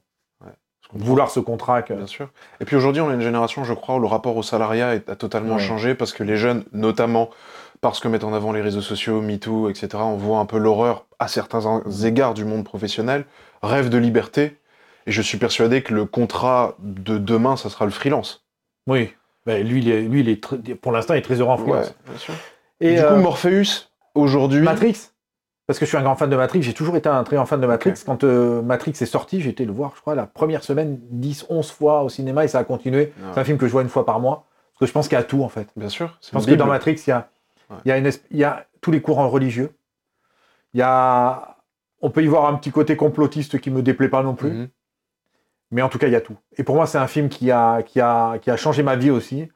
Vouloir 0.93 1.29
ce 1.29 1.39
contrat 1.39 1.81
que. 1.81 1.93
Bien 1.93 2.07
sûr. 2.07 2.29
Et 2.59 2.65
puis 2.65 2.75
aujourd'hui, 2.75 3.01
on 3.01 3.09
a 3.09 3.13
une 3.13 3.21
génération, 3.21 3.63
je 3.63 3.73
crois, 3.73 3.95
où 3.95 3.99
le 3.99 4.07
rapport 4.07 4.38
au 4.38 4.43
salariat 4.43 4.89
a 4.89 5.15
totalement 5.15 5.55
Ouais. 5.55 5.61
changé 5.61 5.95
parce 5.95 6.13
que 6.13 6.23
les 6.23 6.38
jeunes, 6.38 6.63
notamment 6.73 7.29
parce 7.81 7.99
que 7.99 8.07
mettent 8.07 8.23
en 8.23 8.33
avant 8.33 8.51
les 8.51 8.61
réseaux 8.61 8.81
sociaux, 8.81 9.21
MeToo, 9.21 9.69
etc., 9.69 9.89
on 9.97 10.15
voit 10.15 10.39
un 10.39 10.45
peu 10.45 10.57
l'horreur 10.57 11.05
à 11.19 11.27
certains 11.27 11.81
égards 12.03 12.33
du 12.33 12.45
monde 12.45 12.63
professionnel, 12.63 13.25
rêvent 13.61 13.89
de 13.89 13.97
liberté. 13.97 14.57
Et 15.07 15.11
je 15.11 15.21
suis 15.21 15.38
persuadé 15.38 15.83
que 15.83 15.93
le 15.93 16.05
contrat 16.05 16.75
de 16.79 17.17
demain, 17.17 17.57
ça 17.57 17.69
sera 17.69 17.86
le 17.86 17.91
freelance. 17.91 18.43
Oui. 18.88 19.13
Ben, 19.45 19.65
lui, 19.67 19.81
il 19.81 19.91
est, 19.91 20.01
lui, 20.01 20.21
il 20.21 20.29
est 20.29 20.41
très- 20.41 20.57
pour 20.57 20.91
l'instant, 20.91 21.13
il 21.13 21.17
est 21.17 21.21
très 21.21 21.36
heureux 21.39 21.51
en 21.51 21.57
freelance. 21.57 21.88
Ouais, 21.89 21.93
bien 22.09 22.17
sûr. 22.17 22.33
Et 22.81 22.95
du 22.95 22.99
euh, 22.99 23.15
coup, 23.15 23.21
Morpheus, 23.21 23.89
aujourd'hui. 24.15 24.61
Matrix 24.61 24.97
Parce 25.68 25.80
que 25.80 25.86
je 25.86 25.89
suis 25.89 25.97
un 25.97 26.03
grand 26.03 26.16
fan 26.16 26.30
de 26.30 26.36
Matrix, 26.36 26.61
j'ai 26.61 26.74
toujours 26.74 26.95
été 26.95 27.09
un 27.09 27.24
très 27.24 27.38
grand 27.38 27.45
fan 27.47 27.59
de 27.59 27.66
Matrix. 27.66 27.93
Quand 28.05 28.24
euh, 28.24 28.61
Matrix 28.61 28.91
est 29.01 29.05
sorti, 29.07 29.41
j'ai 29.41 29.49
été 29.49 29.66
le 29.66 29.72
voir, 29.72 29.93
je 29.95 30.01
crois, 30.01 30.13
la 30.13 30.28
première 30.28 30.63
semaine, 30.63 30.99
10, 31.09 31.47
11 31.49 31.72
fois 31.72 32.03
au 32.03 32.09
cinéma 32.09 32.45
et 32.45 32.47
ça 32.47 32.59
a 32.59 32.63
continué. 32.63 33.13
Ah, 33.24 33.32
C'est 33.34 33.39
un 33.39 33.43
film 33.43 33.57
que 33.57 33.66
je 33.66 33.72
vois 33.72 33.82
une 33.82 33.89
fois 33.89 34.05
par 34.05 34.20
mois. 34.20 34.45
Parce 34.74 34.80
que 34.82 34.86
je 34.86 34.91
pense 34.91 35.07
qu'il 35.07 35.18
y 35.18 35.22
a 35.22 35.24
tout, 35.24 35.41
en 35.43 35.49
fait. 35.49 35.68
Bien 35.76 35.89
sûr. 35.89 36.18
Je 36.22 36.30
pense 36.32 36.45
que 36.45 36.51
dans 36.53 36.68
Matrix, 36.68 37.01
il 37.07 37.09
y 37.09 37.13
a, 37.13 37.30
Ouais. 37.72 37.78
il 37.84 37.89
y, 37.89 37.91
a 37.93 37.97
une 37.97 38.07
esp- 38.07 38.22
il 38.30 38.38
y 38.38 38.43
a 38.43 38.68
tous 38.80 38.91
les 38.91 39.01
courants 39.01 39.28
religieux. 39.28 39.72
Il 40.76 40.80
y 40.80 40.84
a... 40.84 41.57
On 41.99 42.11
peut 42.11 42.22
y 42.24 42.28
voir 42.28 42.45
un 42.45 42.53
petit 42.55 42.70
côté 42.72 42.95
complotiste 42.95 43.59
qui 43.59 43.72
me 43.72 43.82
déplaît 43.82 44.09
pas 44.09 44.22
non 44.22 44.36
plus. 44.36 44.51
Mhm. 44.51 44.68
Mais 45.72 45.82
en 45.82 45.89
tout 45.89 45.97
cas, 45.97 46.05
il 46.05 46.13
y 46.13 46.16
a 46.16 46.22
tout. 46.22 46.38
Et 46.57 46.63
pour 46.63 46.76
moi, 46.76 46.86
c'est 46.86 46.99
un 46.99 47.07
film 47.07 47.28
qui 47.28 47.49
a, 47.49 47.82
qui 47.82 47.99
a, 47.99 48.38
qui 48.38 48.51
a 48.51 48.55
changé 48.57 48.84
ma 48.84 48.95
vie 48.95 49.09
aussi. 49.09 49.49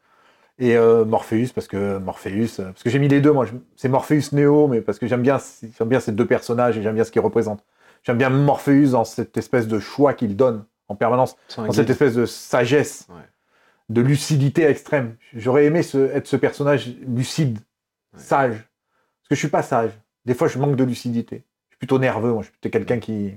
Et 0.61 0.75
euh, 0.75 1.05
Morpheus, 1.05 1.47
parce 1.55 1.67
que 1.67 1.97
Morpheus, 1.99 2.59
euh, 2.59 2.65
parce 2.71 2.83
que 2.83 2.89
j'ai 2.89 2.99
mis 2.99 3.07
les 3.07 3.21
deux, 3.21 3.31
moi, 3.31 3.45
c'est 3.77 3.87
Morpheus 3.87 4.33
Neo, 4.33 4.67
mais 4.67 4.81
parce 4.81 4.99
que 4.99 5.07
j'aime 5.07 5.21
bien, 5.21 5.37
j'aime 5.77 5.87
bien 5.87 5.99
ces 6.01 6.11
deux 6.11 6.25
personnages 6.25 6.77
et 6.77 6.81
j'aime 6.81 6.95
bien 6.95 7.05
ce 7.05 7.11
qu'ils 7.11 7.21
représentent. 7.21 7.63
J'aime 8.03 8.17
bien 8.17 8.29
Morpheus 8.29 8.91
dans 8.91 9.05
cette 9.05 9.37
espèce 9.37 9.67
de 9.67 9.79
choix 9.79 10.13
qu'il 10.13 10.35
donne 10.35 10.65
en 10.89 10.95
permanence, 10.95 11.37
dans 11.55 11.71
cette 11.71 11.89
espèce 11.89 12.15
de 12.15 12.25
sagesse, 12.25 13.07
Ouais. 13.09 13.15
de 13.89 14.01
lucidité 14.01 14.63
extrême. 14.63 15.15
J'aurais 15.33 15.65
aimé 15.65 15.81
ce- 15.81 16.11
être 16.13 16.27
ce 16.27 16.35
personnage 16.35 16.93
lucide, 17.07 17.59
Ouais. 18.13 18.19
sage. 18.19 18.51
Parce 18.55 19.29
que 19.29 19.35
je 19.35 19.39
suis 19.39 19.47
pas 19.49 19.61
sage. 19.63 19.91
Des 20.25 20.33
fois, 20.33 20.47
je 20.49 20.59
manque 20.59 20.75
de 20.75 20.83
lucidité. 20.83 21.43
Je 21.69 21.75
suis 21.75 21.77
plutôt 21.79 21.99
nerveux, 21.99 22.31
moi. 22.33 22.41
Je 22.41 22.47
suis 22.47 22.57
plutôt 22.57 22.69
quelqu'un 22.77 22.99
qui, 22.99 23.33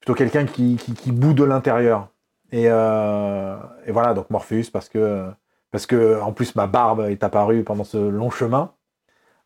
plutôt 0.00 0.14
quelqu'un 0.14 0.44
qui, 0.46 0.76
qui, 0.76 0.94
qui 0.94 1.12
bout 1.12 1.32
de 1.34 1.44
l'intérieur. 1.44 2.08
Et, 2.52 2.64
euh, 2.68 3.56
et 3.86 3.92
voilà, 3.92 4.14
donc 4.14 4.28
Morpheus, 4.30 4.70
parce 4.72 4.88
que, 4.88 5.28
parce 5.72 5.86
que 5.86 6.20
en 6.20 6.32
plus 6.32 6.54
ma 6.54 6.68
barbe 6.68 7.00
est 7.08 7.24
apparue 7.24 7.64
pendant 7.64 7.82
ce 7.84 7.96
long 7.98 8.30
chemin. 8.30 8.72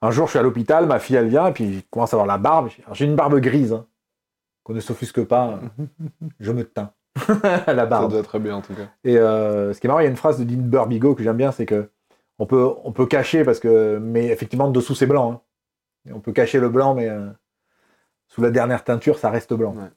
Un 0.03 0.11
jour, 0.11 0.27
je 0.27 0.31
suis 0.33 0.39
à 0.39 0.43
l'hôpital, 0.43 0.85
ma 0.87 0.99
fille 0.99 1.17
elle 1.17 1.29
vient, 1.29 1.47
et 1.47 1.53
puis 1.53 1.79
je 1.79 1.81
commence 1.91 2.13
à 2.13 2.17
avoir 2.17 2.27
la 2.27 2.37
barbe. 2.37 2.69
J'ai 2.93 3.07
une 3.07 3.17
barbe 3.17 3.41
grise, 3.41 3.73
hein, 3.73 3.87
qu'on 4.63 4.75
ne 4.75 4.81
s'offusque 4.81 5.25
pas. 5.25 5.59
je 6.41 6.53
me 6.53 6.65
teins 6.65 6.93
la 7.43 7.65
Ça 7.65 7.87
barbe. 7.87 8.11
doit 8.11 8.23
très 8.23 8.39
bien, 8.39 8.57
en 8.57 8.61
tout 8.61 8.75
cas. 8.75 8.89
Et 9.05 9.17
euh, 9.17 9.73
ce 9.73 9.81
qui 9.81 9.87
est 9.87 9.89
marrant, 9.89 10.01
il 10.01 10.05
y 10.05 10.07
a 10.07 10.11
une 10.11 10.17
phrase 10.19 10.39
de 10.39 10.45
Dean 10.45 10.61
Burbigo 10.63 11.15
que 11.15 11.23
j'aime 11.23 11.39
bien, 11.39 11.51
c'est 11.51 11.65
que 11.65 11.89
on 12.39 12.45
peut, 12.45 12.69
on 12.85 12.93
peut 12.93 13.07
cacher 13.07 13.43
parce 13.43 13.59
que, 13.59 13.97
mais 13.99 14.27
effectivement 14.27 14.69
dessous 14.69 14.95
c'est 14.95 15.07
blanc. 15.07 15.33
hein. 15.33 15.41
Et 16.11 16.13
on 16.13 16.21
peut 16.21 16.33
cacher 16.33 16.61
le 16.61 16.69
blanc, 16.69 16.95
mais 16.95 17.09
euh, 17.09 17.31
sous 18.29 18.43
la 18.43 18.51
dernière 18.51 18.85
teinture, 18.85 19.19
ça 19.19 19.31
reste 19.31 19.55
blanc. 19.55 19.75
Ouais. 19.75 19.89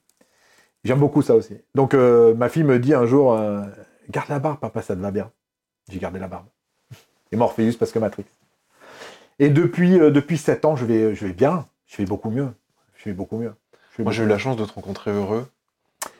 J'aime 0.84 0.98
beaucoup 0.98 1.20
ça 1.20 1.34
aussi. 1.34 1.58
Donc 1.74 1.92
euh, 1.92 2.34
ma 2.34 2.48
fille 2.48 2.64
me 2.64 2.78
dit 2.78 2.94
un 2.94 3.04
jour, 3.04 3.38
garde 4.08 4.28
la 4.30 4.38
barbe, 4.38 4.58
papa, 4.60 4.80
ça 4.80 4.96
te 4.96 5.00
va 5.00 5.10
bien. 5.10 5.30
J'ai 5.90 5.98
gardé 5.98 6.18
la 6.18 6.28
barbe. 6.28 6.46
Et 7.32 7.36
Morpheus 7.36 7.72
parce 7.78 7.92
que 7.92 7.98
Matrix. 7.98 8.24
Et 9.38 9.48
depuis, 9.48 9.98
euh, 9.98 10.10
depuis 10.10 10.38
7 10.38 10.64
ans, 10.64 10.76
je 10.76 10.84
vais, 10.84 11.14
je 11.14 11.26
vais 11.26 11.32
bien. 11.32 11.66
Je 11.86 11.96
vais 11.96 12.04
beaucoup 12.04 12.30
mieux. 12.30 12.48
Je 12.96 13.04
vais 13.08 13.14
beaucoup 13.14 13.36
mieux. 13.38 13.54
Je 13.92 13.98
vais 13.98 14.04
Moi, 14.04 14.12
j'ai 14.12 14.24
eu 14.24 14.26
la 14.28 14.38
chance 14.38 14.56
de 14.56 14.64
te 14.64 14.72
rencontrer 14.72 15.10
heureux. 15.10 15.48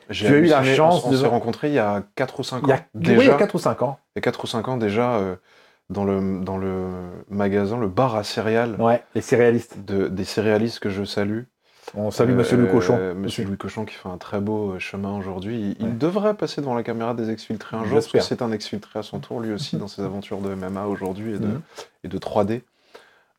J'ai 0.09 0.29
eu 0.29 0.45
la 0.47 0.63
chance 0.65 1.05
On, 1.05 1.09
on 1.09 1.13
de- 1.13 1.17
s'est 1.17 1.27
rencontrés 1.27 1.69
il 1.69 1.75
y 1.75 1.79
a 1.79 2.03
4 2.17 2.41
ou 2.41 2.45
5 2.45 2.65
ans. 2.65 2.67
mieux. 2.69 2.69
Il 2.69 2.71
y 2.71 2.73
a, 2.73 2.85
déjà, 2.95 3.19
oui, 3.19 3.25
il 3.27 3.29
y 3.29 3.33
a 3.33 3.37
4 3.37 3.55
ou 3.55 3.59
5 3.59 3.83
ans. 3.83 3.99
il 4.15 4.19
y 4.19 4.21
a 4.21 4.23
4 4.23 4.43
ou 4.45 4.47
5 4.47 4.69
ans 4.69 4.77
déjà, 4.77 5.15
euh, 5.17 5.37
dans, 5.89 6.05
le, 6.05 6.41
dans 6.43 6.59
le 6.59 6.89
magasin, 7.29 7.79
le 7.79 7.89
bar 7.89 8.17
à 8.17 8.25
céréales 8.25 8.77
Ouais, 8.81 9.03
les 9.15 9.21
céréalistes. 9.21 9.85
de, 9.85 10.09
des 10.09 10.25
céréalistes 10.25 10.81
que 10.81 10.91
je 10.91 11.05
salue. 11.05 11.43
On 11.95 12.11
salue 12.11 12.31
Euh, 12.33 12.35
Monsieur 12.37 12.57
Louis 12.57 12.71
Cochon. 12.71 13.15
Monsieur. 13.15 13.45
Louis 13.45 13.57
Cochon 13.57 13.85
qui 13.85 13.95
fait 13.95 14.09
un 14.09 14.17
très 14.19 14.41
beau 14.41 14.73
euh, 14.73 14.79
chemin 14.79 15.17
aujourd'hui. 15.17 15.77
Il, 15.81 15.99
devrait 15.99 16.35
passer 16.35 16.61
devant 16.61 16.75
la 16.75 16.83
caméra 16.83 17.15
des 17.15 17.31
exfiltrés 17.31 17.77
un 17.77 17.85
jour, 17.85 17.95
parce 17.95 18.07
que 18.09 18.21
c'est 18.21 18.43
un 18.43 18.53
exfiltré 18.53 18.99
à 18.99 19.03
son 19.03 19.19
tour, 19.19 19.41
lui 19.41 19.53
aussi, 19.53 19.77
dans 19.77 19.89
ses 19.89 20.03
aventures 20.03 20.39
de 20.41 20.55
MMA 20.55 20.87
aujourd'hui 20.87 21.35
et, 21.35 21.39
de 21.39 21.47
Mhm. 21.47 21.61
et 22.05 22.09
de 22.09 22.19
3D. 22.19 22.63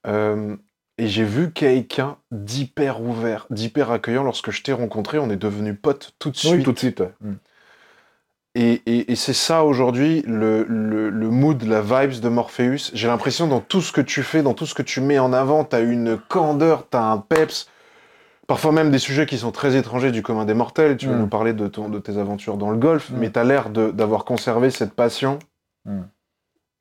Euh, 0.07 0.55
et 0.97 1.07
j'ai 1.07 1.23
vu 1.23 1.51
quelqu'un 1.51 2.17
d'hyper 2.31 3.01
ouvert, 3.01 3.47
d'hyper 3.49 3.91
accueillant 3.91 4.23
lorsque 4.23 4.51
je 4.51 4.61
t'ai 4.61 4.73
rencontré. 4.73 5.17
On 5.19 5.29
est 5.29 5.37
devenus 5.37 5.75
potes 5.81 6.13
tout 6.19 6.29
de 6.29 6.37
suite. 6.37 6.53
Oui, 6.53 6.63
tout 6.63 6.73
de 6.73 6.79
suite. 6.79 6.99
ouais. 6.99 7.11
Mm. 7.21 7.33
Et, 8.55 8.81
et- 8.85 9.11
et 9.13 9.15
c'est 9.15 9.31
ça 9.33 9.63
aujourd'hui, 9.63 10.23
le, 10.27 10.65
le, 10.67 11.09
le 11.09 11.29
mood, 11.29 11.63
la 11.63 11.81
vibes 11.81 12.19
de 12.19 12.27
Morpheus. 12.27 12.91
J'ai 12.93 13.07
l'impression 13.07 13.47
dans 13.47 13.61
tout 13.61 13.79
ce 13.81 13.93
que 13.93 14.01
tu 14.01 14.23
fais, 14.23 14.43
dans 14.43 14.53
tout 14.53 14.65
ce 14.65 14.75
que 14.75 14.81
tu 14.83 14.99
mets 14.99 15.19
en 15.19 15.31
avant, 15.31 15.63
tu 15.63 15.73
as 15.77 15.79
une 15.79 16.17
candeur, 16.27 16.89
tu 16.89 16.97
as 16.97 17.03
un 17.03 17.17
peps. 17.17 17.69
Parfois 18.51 18.73
même 18.73 18.91
des 18.91 18.99
sujets 18.99 19.25
qui 19.25 19.37
sont 19.37 19.51
très 19.53 19.77
étrangers 19.77 20.11
du 20.11 20.21
commun 20.21 20.43
des 20.43 20.53
mortels. 20.53 20.97
Tu 20.97 21.07
vas 21.07 21.15
Mm. 21.15 21.19
nous 21.19 21.27
parler 21.27 21.53
de, 21.53 21.67
ton, 21.67 21.87
de 21.87 21.99
tes 21.99 22.17
aventures 22.17 22.57
dans 22.57 22.69
le 22.69 22.75
golf, 22.77 23.09
Mm. 23.09 23.15
mais 23.17 23.31
tu 23.31 23.39
as 23.39 23.45
l'air 23.45 23.69
d'avoir 23.69 24.25
conservé 24.25 24.69
cette 24.71 24.93
passion 24.93 25.39
Mm. 25.85 26.01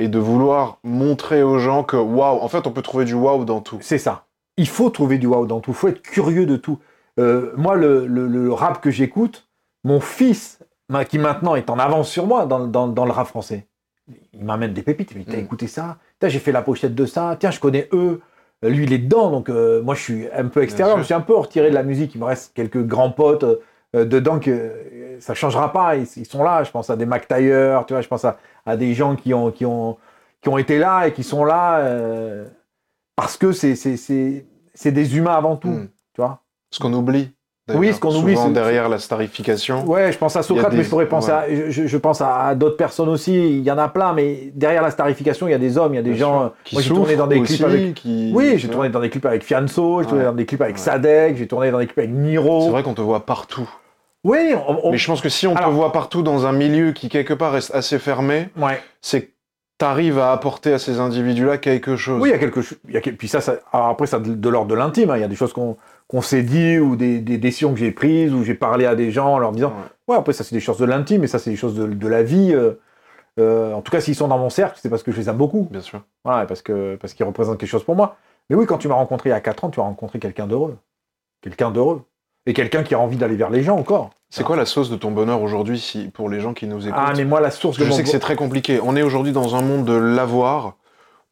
et 0.00 0.08
de 0.08 0.18
vouloir 0.18 0.78
montrer 0.82 1.44
aux 1.44 1.58
gens 1.60 1.84
que 1.84 1.96
waouh, 1.96 2.40
en 2.40 2.48
fait, 2.48 2.66
on 2.66 2.72
peut 2.72 2.82
trouver 2.82 3.04
du 3.04 3.14
waouh 3.14 3.44
dans 3.44 3.60
tout. 3.60 3.78
C'est 3.82 3.98
ça. 3.98 4.24
Il 4.56 4.66
faut 4.66 4.90
trouver 4.90 5.18
du 5.18 5.28
wow 5.28 5.46
dans 5.46 5.60
tout. 5.60 5.70
Il 5.70 5.76
faut 5.76 5.86
être 5.86 6.02
curieux 6.02 6.44
de 6.44 6.56
tout. 6.56 6.80
Euh, 7.20 7.52
moi, 7.56 7.76
le, 7.76 8.04
le- 8.08 8.26
le 8.26 8.52
rap 8.52 8.80
que 8.80 8.90
j'écoute, 8.90 9.48
mon 9.84 10.00
fils, 10.00 10.58
qui 11.08 11.18
maintenant 11.20 11.54
est 11.54 11.70
en 11.70 11.78
avance 11.78 12.10
sur 12.10 12.26
moi 12.26 12.46
dans, 12.46 12.66
dans- 12.66 12.88
dans 12.88 13.04
le 13.04 13.12
rap 13.12 13.28
français, 13.28 13.68
il 14.32 14.42
m'amène 14.44 14.72
des 14.72 14.82
pépites. 14.82 15.12
Il 15.12 15.18
me 15.18 15.22
dit, 15.22 15.30
T'as 15.30 15.38
écouté 15.38 15.68
ça? 15.68 15.98
Tiens, 16.18 16.28
j'ai 16.30 16.40
fait 16.40 16.50
la 16.50 16.62
pochette 16.62 16.96
de 16.96 17.06
ça. 17.06 17.36
Tiens, 17.38 17.52
je 17.52 17.60
connais 17.60 17.88
eux. 17.92 18.20
Lui, 18.62 18.84
il 18.84 18.92
est 18.92 18.98
dedans. 18.98 19.30
Donc, 19.30 19.48
euh, 19.48 19.82
moi, 19.82 19.94
je 19.94 20.02
suis 20.02 20.26
un 20.32 20.46
peu 20.48 20.62
extérieur. 20.62 20.96
Je 20.96 21.00
me 21.00 21.04
suis 21.04 21.14
un 21.14 21.20
peu 21.20 21.34
retiré 21.34 21.70
de 21.70 21.74
la 21.74 21.82
musique. 21.82 22.14
Il 22.14 22.20
me 22.20 22.26
reste 22.26 22.52
quelques 22.54 22.84
grands 22.84 23.11
potes 23.11 23.44
euh, 23.44 24.04
dedans 24.04 24.38
que 24.38 24.50
euh, 24.50 25.18
ça 25.20 25.34
changera 25.34 25.72
pas. 25.72 25.96
Ils, 25.96 26.06
ils 26.16 26.26
sont 26.26 26.42
là. 26.42 26.62
Je 26.64 26.70
pense 26.70 26.90
à 26.90 26.96
des 26.96 27.06
Mac 27.06 27.26
Taylor, 27.26 27.86
tu 27.86 27.94
vois. 27.94 28.02
Je 28.02 28.08
pense 28.08 28.24
à, 28.24 28.36
à 28.66 28.76
des 28.76 28.92
gens 28.94 29.16
qui 29.16 29.32
ont, 29.34 29.50
qui, 29.50 29.64
ont, 29.64 29.96
qui 30.42 30.48
ont 30.48 30.58
été 30.58 30.78
là 30.78 31.06
et 31.06 31.12
qui 31.12 31.22
sont 31.22 31.44
là 31.44 31.82
parce 33.16 33.36
que 33.36 33.52
c'est- 33.52 33.74
c'est 33.76 33.96
c'est- 33.96 34.46
c'est 34.74 34.92
des 34.92 35.16
humains 35.16 35.34
avant 35.34 35.56
tout. 35.56 35.68
Mm. 35.68 35.88
Tu 36.14 36.20
vois 36.20 36.42
Ce 36.70 36.78
qu'on 36.78 36.92
oublie. 36.92 37.32
Oui, 37.74 37.80
d'ailleurs. 37.86 37.94
ce 37.96 38.00
qu'on 38.00 38.14
oublie, 38.16 38.34
Souvent 38.34 38.46
c'est- 38.48 38.52
derrière 38.52 38.88
la 38.88 38.98
starification. 38.98 39.84
Ouais, 39.86 40.12
je 40.12 40.18
pense 40.18 40.36
à 40.36 40.42
Socrate, 40.42 40.70
des- 40.70 40.76
mais 40.78 40.82
je 40.84 40.88
pourrais 40.90 41.06
penser 41.06 41.30
ouais. 41.30 41.66
à, 41.68 41.70
je, 41.70 41.96
pense 41.96 42.20
à 42.20 42.54
d'autres 42.54 42.76
personnes 42.76 43.08
aussi. 43.08 43.32
Il 43.58 43.62
y 43.62 43.70
en 43.70 43.78
a 43.78 43.88
plein, 43.88 44.12
mais 44.12 44.50
derrière 44.54 44.82
la 44.82 44.90
starification, 44.90 45.48
il 45.48 45.52
y 45.52 45.54
a 45.54 45.58
des 45.58 45.78
hommes, 45.78 45.92
il 45.94 45.96
y 45.96 46.00
a 46.00 46.02
des 46.02 46.10
Bien 46.10 46.18
gens. 46.18 46.42
euh, 46.44 46.48
qui 46.64 46.74
moi, 46.76 46.82
j'ai 46.82 46.88
tourné 46.90 47.16
dans 47.16 47.26
des 47.26 47.38
aussi, 47.38 47.56
clips 47.56 47.66
avec. 47.66 47.94
qui- 47.94 48.32
Oui, 48.34 48.54
j'ai 48.58 48.68
tourné 48.68 48.88
dans 48.88 49.00
des 49.00 49.10
clips 49.10 49.26
avec 49.26 49.42
Fianso, 49.44 50.02
j'ai 50.02 50.08
tourné 50.08 50.24
dans 50.24 50.32
des 50.32 50.46
clips 50.46 50.62
avec. 50.62 50.78
Sadek, 50.78 51.36
j'ai 51.36 51.46
tourné 51.46 51.70
dans 51.70 51.78
des 51.78 51.86
clips 51.86 51.98
avec 51.98 52.10
Niro. 52.10 52.62
C'est 52.64 52.70
vrai 52.70 52.82
qu'on 52.82 52.94
te 52.94 53.00
voit 53.00 53.26
partout. 53.26 53.68
Oui, 54.24 54.52
on, 54.68 54.88
on- 54.88 54.90
Mais 54.92 54.98
je 54.98 55.06
pense 55.06 55.20
que 55.22 55.28
si 55.30 55.46
on 55.46 55.54
Alors- 55.56 55.70
te 55.70 55.74
voit 55.74 55.92
partout 55.92 56.22
dans 56.22 56.46
un 56.46 56.52
milieu 56.52 56.92
qui 56.92 57.08
quelque 57.08 57.32
part 57.32 57.52
reste 57.52 57.74
assez 57.74 57.98
fermé, 57.98 58.48
ouais. 58.58 58.78
c'est 59.00 59.22
que 59.22 59.30
tu 59.78 59.86
arrives 59.86 60.18
à 60.18 60.32
apporter 60.32 60.74
à 60.74 60.78
ces 60.78 61.00
individus-là 61.00 61.56
quelque 61.56 61.96
chose. 61.96 62.20
Oui, 62.20 62.28
il 62.28 62.32
y 62.32 62.34
a 62.34 62.38
quelque 62.38 62.60
chose. 62.60 62.76
Puis 63.16 63.28
ça, 63.28 63.40
ça 63.40 63.54
alors 63.72 63.86
après, 63.88 64.06
ça 64.06 64.18
de, 64.18 64.34
de 64.34 64.48
l'ordre 64.50 64.68
de 64.68 64.74
l'intime. 64.74 65.08
hein. 65.10 65.16
Il 65.16 65.20
y 65.22 65.24
a 65.24 65.28
des 65.28 65.36
choses 65.36 65.54
qu'on 65.54 65.78
qu'on 66.11 66.22
s'est 66.22 66.42
dit 66.42 66.78
ou 66.78 66.96
des, 66.96 67.20
des 67.20 67.38
décisions 67.38 67.72
que 67.72 67.78
j'ai 67.78 67.92
prises 67.92 68.32
ou 68.34 68.42
j'ai 68.42 68.54
parlé 68.54 68.84
à 68.84 68.96
des 68.96 69.12
gens 69.12 69.34
en 69.34 69.38
leur 69.38 69.52
disant. 69.52 69.68
Ouais. 69.68 70.14
Ouais, 70.14 70.16
après, 70.16 70.32
ça, 70.32 70.42
c'est 70.42 70.56
des 70.56 70.61
choses 70.61 70.78
de 70.78 70.84
l'intime 70.84 71.22
et 71.22 71.28
ça, 71.28 71.38
c'est 71.38 71.50
des 71.50 71.56
choses 71.56 71.76
de, 71.76 71.86
de 71.86 72.08
la 72.08 72.24
vie. 72.24 72.52
euh, 72.52 72.72
euh, 73.38 73.72
en 73.74 73.80
tout 73.80 73.92
cas, 73.92 74.00
s'ils 74.00 74.16
sont 74.16 74.26
dans 74.26 74.38
mon 74.38 74.50
cercle, 74.50 74.76
c'est 74.82 74.90
parce 74.90 75.04
que 75.04 75.12
je 75.12 75.18
les 75.18 75.28
aime 75.28 75.36
beaucoup. 75.36 75.68
Bien 75.70 75.80
sûr. 75.80 76.02
Voilà, 76.24 76.46
parce 76.46 76.62
que 76.62 76.96
parce 76.96 77.14
qu'ils 77.14 77.24
représentent 77.24 77.58
quelque 77.58 77.68
chose 77.70 77.84
pour 77.84 77.94
moi. 77.94 78.16
Mais 78.48 78.56
oui, 78.56 78.66
quand 78.66 78.78
tu 78.78 78.88
m'as 78.88 78.96
rencontré 78.96 79.28
il 79.30 79.32
y 79.32 79.36
a 79.36 79.40
4 79.40 79.64
ans, 79.64 79.70
tu 79.70 79.78
as 79.78 79.84
rencontré 79.84 80.18
quelqu'un 80.18 80.48
d'heureux. 80.48 80.76
Quelqu'un 81.42 81.70
d'heureux. 81.70 82.02
Et 82.46 82.54
quelqu'un 82.54 82.82
qui 82.82 82.94
a 82.94 82.98
envie 82.98 83.16
d'aller 83.16 83.36
vers 83.36 83.50
les 83.50 83.62
gens 83.62 83.76
encore. 83.76 84.11
C'est 84.30 84.42
quoi 84.42 84.56
la 84.56 84.66
sauce 84.66 84.90
de 84.90 84.96
ton 84.96 85.12
bonheur 85.12 85.42
aujourd'hui 85.42 85.78
si, 85.78 86.08
pour 86.08 86.28
les 86.28 86.40
gens 86.40 86.54
qui 86.54 86.66
nous 86.66 86.88
écoutent? 86.88 86.98
Ah, 87.00 87.12
mais 87.16 87.24
moi, 87.24 87.40
la 87.40 87.50
source 87.52 87.78
de 87.78 87.84
Je 87.84 87.90
mon 87.90 87.94
sais 87.94 88.02
que 88.02 88.08
c'est 88.08 88.18
très 88.18 88.34
compliqué. 88.34 88.80
On 88.82 88.96
est 88.96 89.02
aujourd'hui 89.02 89.32
dans 89.32 89.54
un 89.54 89.62
monde 89.62 89.84
de 89.84 89.92
l'avoir. 89.92 90.76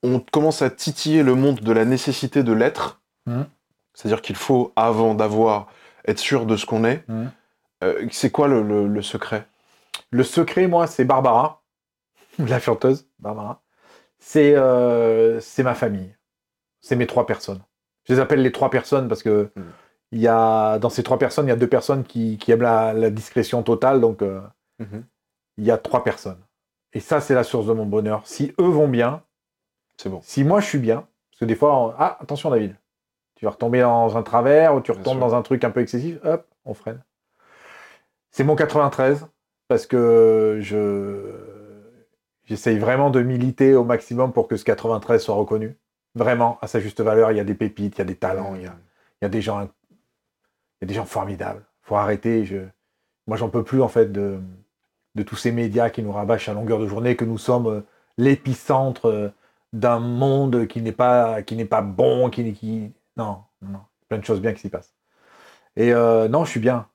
On 0.04 0.20
commence 0.20 0.62
à 0.62 0.70
titiller 0.70 1.24
le 1.24 1.34
monde 1.34 1.60
de 1.60 1.72
la 1.72 1.84
nécessité 1.84 2.44
de 2.44 2.52
l'être. 2.52 3.00
Mhm. 3.26 3.46
C'est-à-dire 3.98 4.22
qu'il 4.22 4.36
faut, 4.36 4.72
avant 4.76 5.14
d'avoir, 5.16 5.66
être 6.06 6.20
sûr 6.20 6.46
de 6.46 6.56
ce 6.56 6.66
qu'on 6.66 6.84
est. 6.84 7.04
Euh, 7.82 8.06
c'est 8.12 8.30
quoi 8.30 8.46
le, 8.46 8.62
le- 8.62 8.86
le 8.86 9.02
secret? 9.02 9.48
Le 10.12 10.22
secret, 10.22 10.68
moi, 10.68 10.86
c'est 10.86 11.04
Barbara, 11.04 11.64
la 12.38 12.60
chanteuse, 12.60 13.08
Barbara. 13.18 13.60
C'est 14.20 14.54
euh, 14.54 15.40
c'est 15.40 15.64
ma 15.64 15.74
famille. 15.74 16.14
C'est 16.80 16.94
mes 16.94 17.08
trois 17.08 17.26
personnes. 17.26 17.60
Je 18.04 18.12
les 18.14 18.20
appelle 18.20 18.40
les 18.40 18.52
trois 18.52 18.70
personnes 18.70 19.08
parce 19.08 19.24
que 19.24 19.50
Mm. 19.56 19.62
il 20.12 20.20
y 20.20 20.28
a, 20.28 20.78
dans 20.78 20.90
ces 20.90 21.02
trois 21.02 21.18
personnes, 21.18 21.46
il 21.46 21.50
y 21.50 21.52
a 21.52 21.56
deux 21.56 21.66
personnes 21.68 22.04
qui, 22.04 22.38
qui 22.38 22.52
aiment 22.52 22.62
la, 22.62 22.92
la 22.94 23.10
discrétion 23.10 23.64
totale. 23.64 24.00
Donc, 24.00 24.22
euh, 24.22 24.40
il 25.56 25.64
y 25.64 25.72
a 25.72 25.76
trois 25.76 26.04
personnes. 26.04 26.40
Et 26.92 27.00
ça, 27.00 27.20
c'est 27.20 27.34
la 27.34 27.42
source 27.42 27.66
de 27.66 27.72
mon 27.72 27.84
bonheur. 27.84 28.22
Si 28.26 28.54
eux 28.60 28.68
vont 28.68 28.86
bien, 28.88 29.24
C'est 30.00 30.08
bon. 30.08 30.20
si 30.22 30.44
moi 30.44 30.60
je 30.60 30.66
suis 30.66 30.78
bien, 30.78 31.06
parce 31.30 31.40
que 31.40 31.44
des 31.46 31.56
fois, 31.56 31.76
on- 31.76 31.94
ah, 31.98 32.16
attention 32.20 32.48
David, 32.50 32.76
Tu 33.38 33.44
vas 33.44 33.52
retomber 33.52 33.82
dans 33.82 34.16
un 34.16 34.22
travers 34.24 34.74
ou 34.74 34.80
tu 34.80 34.90
retombes 34.90 35.20
dans 35.20 35.36
un 35.36 35.42
truc 35.42 35.62
un 35.62 35.70
peu 35.70 35.80
excessif, 35.80 36.18
hop, 36.24 36.44
on 36.64 36.74
freine. 36.74 37.00
C'est 38.32 38.42
mon 38.42 38.56
93 38.56 39.28
parce 39.68 39.86
que 39.86 40.58
je 40.60 41.34
j'essaye 42.46 42.78
vraiment 42.78 43.10
de 43.10 43.22
militer 43.22 43.74
au 43.74 43.84
maximum 43.84 44.32
pour 44.32 44.48
que 44.48 44.56
ce 44.56 44.64
93 44.64 45.22
soit 45.22 45.36
reconnu. 45.36 45.76
Vraiment, 46.16 46.58
à 46.62 46.66
sa 46.66 46.80
juste 46.80 47.00
valeur, 47.00 47.30
il 47.30 47.36
y 47.36 47.40
a 47.40 47.44
des 47.44 47.54
pépites, 47.54 47.96
il 47.96 47.98
y 47.98 48.02
a 48.02 48.06
des 48.06 48.16
talents, 48.16 48.54
il 48.56 48.62
y 48.62 48.66
a, 48.66 48.74
il 49.20 49.24
y 49.24 49.26
a 49.26 49.28
des 49.28 49.40
gens 49.40 49.62
il 49.62 49.66
y 50.82 50.84
a 50.84 50.86
des 50.88 50.94
gens 50.94 51.04
formidables. 51.04 51.64
Faut 51.82 51.94
arrêter. 51.94 52.44
Je... 52.44 52.56
Moi, 53.28 53.36
j'en 53.36 53.50
peux 53.50 53.62
plus 53.62 53.82
en 53.82 53.88
fait 53.88 54.10
de, 54.10 54.40
de 55.14 55.22
tous 55.22 55.36
ces 55.36 55.52
médias 55.52 55.90
qui 55.90 56.02
nous 56.02 56.12
rabâchent 56.12 56.48
à 56.48 56.54
longueur 56.54 56.80
de 56.80 56.88
journée 56.88 57.14
que 57.14 57.24
nous 57.24 57.38
sommes 57.38 57.68
euh, 57.68 57.80
l'épicentre 58.16 59.06
euh, 59.06 59.28
d'un 59.72 60.00
monde 60.00 60.66
qui 60.66 60.82
n'est 60.82 60.92
pas 60.92 61.42
qui 61.42 61.54
n'est 61.54 61.64
pas 61.64 61.82
bon, 61.82 62.30
qui, 62.30 62.52
qui... 62.52 62.92
non 63.18 63.42
non 63.60 63.80
plein 64.08 64.18
de 64.18 64.24
choses 64.24 64.40
bien 64.40 64.52
qui 64.52 64.60
s'y 64.60 64.68
passent. 64.68 64.94
Et 65.76 65.92
euh, 65.92 66.28
non, 66.28 66.44
je 66.44 66.50
suis 66.50 66.60
bien. 66.60 66.86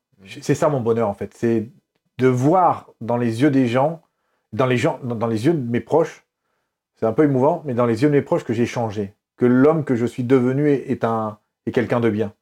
C'est 0.42 0.56
ça 0.56 0.70
mon 0.70 0.82
bonheur 0.82 1.10
en 1.10 1.14
fait, 1.14 1.34
c'est 1.34 1.70
de 2.18 2.28
voir 2.28 2.92
dans 3.02 3.18
les 3.18 3.42
yeux 3.42 3.52
des 3.52 3.68
gens, 3.68 4.02
dans 4.54 4.66
les 4.66 4.78
gens, 4.78 5.00
dans, 5.04 5.28
les 5.28 5.46
yeux 5.46 5.54
de 5.54 5.70
mes 5.70 5.82
proches. 5.82 6.26
C'est 6.96 7.06
un 7.06 7.12
peu 7.12 7.24
émouvant, 7.24 7.62
mais 7.66 7.74
dans 7.74 7.86
les 7.86 8.04
yeux 8.04 8.10
de 8.10 8.14
mes 8.14 8.22
proches 8.22 8.46
que 8.46 8.54
j'ai 8.54 8.66
changé, 8.66 9.14
que 9.36 9.46
l'homme 9.46 9.84
que 9.84 9.96
je 9.96 10.06
suis 10.06 10.24
devenu 10.24 10.70
est, 10.70 11.04
un 11.04 11.40
est 11.66 11.72
quelqu'un 11.72 12.00
de 12.00 12.10
bien. 12.10 12.34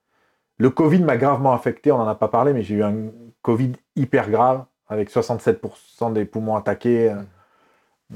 Le 0.58 0.70
Covid 0.70 1.00
m'a 1.00 1.18
gravement 1.18 1.54
affecté, 1.54 1.92
on 1.92 1.98
n'en 1.98 2.08
a 2.08 2.14
pas 2.14 2.28
parlé, 2.28 2.54
mais 2.54 2.62
j'ai 2.62 2.76
eu 2.76 2.84
un 2.84 2.94
Covid 3.42 3.72
hyper 3.96 4.30
grave, 4.30 4.66
avec 4.88 5.10
67% 5.10 6.14
des 6.14 6.26
poumons 6.26 6.56
attaqués. 6.56 7.10
euh, 7.10 7.22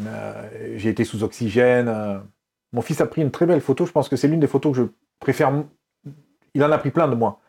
euh, 0.06 0.74
j'ai 0.76 0.90
été 0.90 1.06
sous 1.06 1.24
oxygène. 1.24 2.22
Mon 2.72 2.82
fils 2.82 3.02
a 3.02 3.08
pris 3.08 3.22
une 3.24 3.32
très 3.32 3.48
belle 3.48 3.62
photo, 3.62 3.86
je 3.86 3.92
pense 3.92 4.10
que 4.10 4.16
c'est 4.16 4.28
l'une 4.28 4.42
des 4.42 4.48
photos 4.48 4.74
que 4.74 4.78
je 4.84 4.88
préfère. 5.20 5.52
Il 6.54 6.64
en 6.64 6.72
a 6.72 6.78
pris 6.78 6.92
plein 6.92 7.08
de 7.08 7.16
moi. 7.16 7.40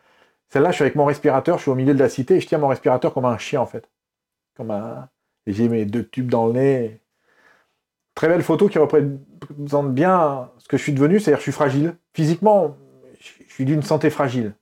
Celle-là, 0.49 0.71
je 0.71 0.75
suis 0.75 0.83
avec 0.83 0.95
mon 0.95 1.05
respirateur, 1.05 1.57
je 1.57 1.63
suis 1.63 1.71
au 1.71 1.75
milieu 1.75 1.93
de 1.93 1.99
la 1.99 2.09
cité 2.09 2.35
et 2.35 2.39
je 2.39 2.47
tiens 2.47 2.57
mon 2.57 2.67
respirateur 2.67 3.13
comme 3.13 3.25
un 3.25 3.37
chien 3.37 3.61
en 3.61 3.65
fait. 3.65 3.89
Comme 4.55 4.71
un... 4.71 5.09
Et 5.45 5.53
j'ai 5.53 5.69
mes 5.69 5.85
deux 5.85 6.05
tubes 6.07 6.29
dans 6.29 6.47
le 6.47 6.53
nez. 6.53 7.01
Très 8.15 8.27
belle 8.27 8.43
photo 8.43 8.67
qui 8.67 8.79
représente 8.79 9.93
bien 9.93 10.51
ce 10.57 10.67
que 10.67 10.77
je 10.77 10.83
suis 10.83 10.93
devenu, 10.93 11.19
c'est-à-dire 11.19 11.37
que 11.37 11.41
je 11.41 11.51
suis 11.51 11.51
fragile. 11.51 11.95
Physiquement, 12.13 12.75
je 13.19 13.53
suis 13.53 13.65
d'une 13.65 13.81
santé 13.81 14.09
fragile. 14.09 14.55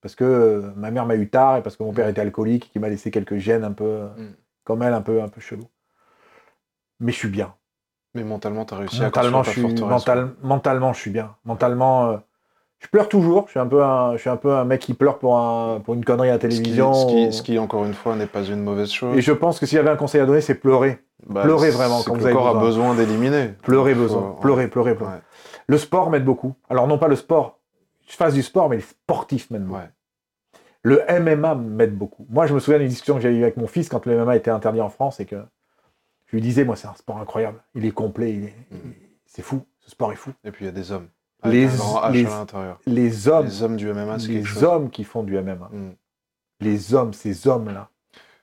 Parce 0.00 0.14
que 0.14 0.24
euh, 0.24 0.72
ma 0.76 0.90
mère 0.90 1.06
m'a 1.06 1.16
eu 1.16 1.28
tard 1.28 1.56
et 1.58 1.62
parce 1.62 1.76
que 1.76 1.82
mon 1.82 1.92
père 1.92 2.08
était 2.08 2.20
alcoolique, 2.20 2.70
qui 2.70 2.78
m'a 2.78 2.88
laissé 2.88 3.10
quelques 3.10 3.38
gènes 3.38 3.64
un 3.64 3.72
peu, 3.72 4.08
Mm. 4.16 4.34
comme 4.64 4.82
elle, 4.82 4.94
un 4.94 5.02
peu, 5.02 5.22
un 5.22 5.28
peu 5.28 5.40
chelou. 5.40 5.68
Mais 7.00 7.12
je 7.12 7.18
suis 7.18 7.28
bien. 7.28 7.54
Mais 8.16 8.24
mentalement, 8.24 8.64
tu 8.64 8.74
as 8.74 8.78
réussi 8.78 9.00
Mentalement, 9.02 9.40
à 9.40 9.42
je 9.44 9.50
suis, 9.50 9.62
ta 9.62 9.68
forteresse. 9.68 9.90
mental- 9.90 10.28
mentalement, 10.42 10.92
je 10.92 11.00
suis 11.00 11.10
bien. 11.10 11.34
Mentalement, 11.44 12.06
euh, 12.10 12.16
je 12.78 12.88
pleure 12.88 13.08
toujours. 13.08 13.44
Je 13.46 13.52
suis 13.52 13.60
un 13.60 13.66
peu 13.66 13.82
un, 13.84 14.12
je 14.16 14.18
suis 14.22 14.30
un 14.30 14.36
peu 14.36 14.52
un 14.54 14.64
mec 14.64 14.80
qui 14.80 14.94
pleure 14.94 15.18
pour, 15.18 15.38
un, 15.38 15.80
pour 15.80 15.94
une 15.94 16.04
connerie 16.04 16.30
à 16.30 16.34
la 16.34 16.40
Ce 16.40 16.46
qui, 16.46 16.56
télévision. 16.62 16.92
ce, 16.94 17.06
qui, 17.06 17.32
ce 17.32 17.42
qui, 17.42 17.58
encore 17.58 17.84
une 17.84 17.94
fois, 17.94 18.16
n'est 18.16 18.26
pas 18.26 18.42
une 18.44 18.62
mauvaise 18.62 18.90
chose. 18.90 19.16
Et 19.16 19.20
je 19.20 19.32
pense 19.32 19.60
que 19.60 19.66
s'il 19.66 19.76
y 19.76 19.78
avait 19.78 19.90
un 19.90 19.96
conseil 19.96 20.20
à 20.20 20.26
donner, 20.26 20.40
c'est 20.40 20.54
pleurer. 20.56 20.98
Bah, 21.28 21.42
pleurez 21.42 21.70
vraiment 21.70 21.98
quand 22.02 22.12
que 22.14 22.18
vous 22.18 22.24
le 22.24 22.24
avez 22.26 22.32
corps 22.34 22.48
a 22.48 22.54
besoin. 22.54 22.92
besoin 22.92 22.94
d'éliminer. 22.94 23.48
Pleurer 23.62 23.94
besoin. 23.94 24.36
Pleurer, 24.40 24.68
pleurer, 24.68 24.94
pleurer. 24.94 25.12
Ouais. 25.14 25.20
Le 25.66 25.78
sport 25.78 26.10
m'aide 26.10 26.24
beaucoup. 26.24 26.54
Alors 26.70 26.86
non 26.86 26.98
pas 26.98 27.08
le 27.08 27.16
sport. 27.16 27.58
Je 28.08 28.14
fasse 28.14 28.34
du 28.34 28.42
sport, 28.42 28.68
mais 28.68 28.76
les 28.76 28.82
sportifs 28.82 29.50
m'aident. 29.50 29.68
Ouais. 29.68 29.88
Le 30.82 31.02
MMA 31.20 31.56
m'aide 31.56 31.96
beaucoup. 31.98 32.26
Moi, 32.30 32.46
je 32.46 32.54
me 32.54 32.60
souviens 32.60 32.78
d'une 32.78 32.86
discussion 32.88 33.16
que 33.16 33.20
j'avais 33.20 33.34
eue 33.34 33.42
avec 33.42 33.56
mon 33.56 33.66
fils 33.66 33.88
quand 33.88 34.06
le 34.06 34.16
MMA 34.24 34.36
était 34.36 34.52
interdit 34.52 34.80
en 34.80 34.88
France 34.88 35.18
et 35.18 35.24
que 35.26 35.36
je 36.26 36.36
lui 36.36 36.42
disais, 36.42 36.64
moi, 36.64 36.76
c'est 36.76 36.88
un 36.88 36.94
sport 36.94 37.18
incroyable. 37.18 37.58
Il 37.74 37.84
est 37.84 37.90
complet, 37.92 38.30
est- 38.30 38.54
Mhm. 38.70 38.92
c'est 39.26 39.42
fou. 39.42 39.62
Ce 39.80 39.90
sport 39.90 40.12
est 40.12 40.16
fou. 40.16 40.30
Et 40.44 40.50
puis 40.50 40.64
il 40.64 40.66
y 40.66 40.70
a 40.70 40.72
des 40.72 40.90
hommes. 40.92 41.08
Les- 41.44 41.66
les- 41.68 42.26
à 42.26 42.38
l'intérieur. 42.38 42.78
Les 42.86 43.28
hommes, 43.28 43.46
Les 43.46 43.62
hommes 43.62 43.76
du 43.76 43.88
MMA, 43.88 44.16
les 44.16 44.64
hommes 44.64 44.90
qui 44.90 45.04
font 45.04 45.22
du 45.22 45.36
MMA, 45.36 45.68
Mm. 45.72 45.90
les 46.60 46.94
hommes, 46.94 47.12
ces 47.12 47.46
hommes-là, 47.46 47.88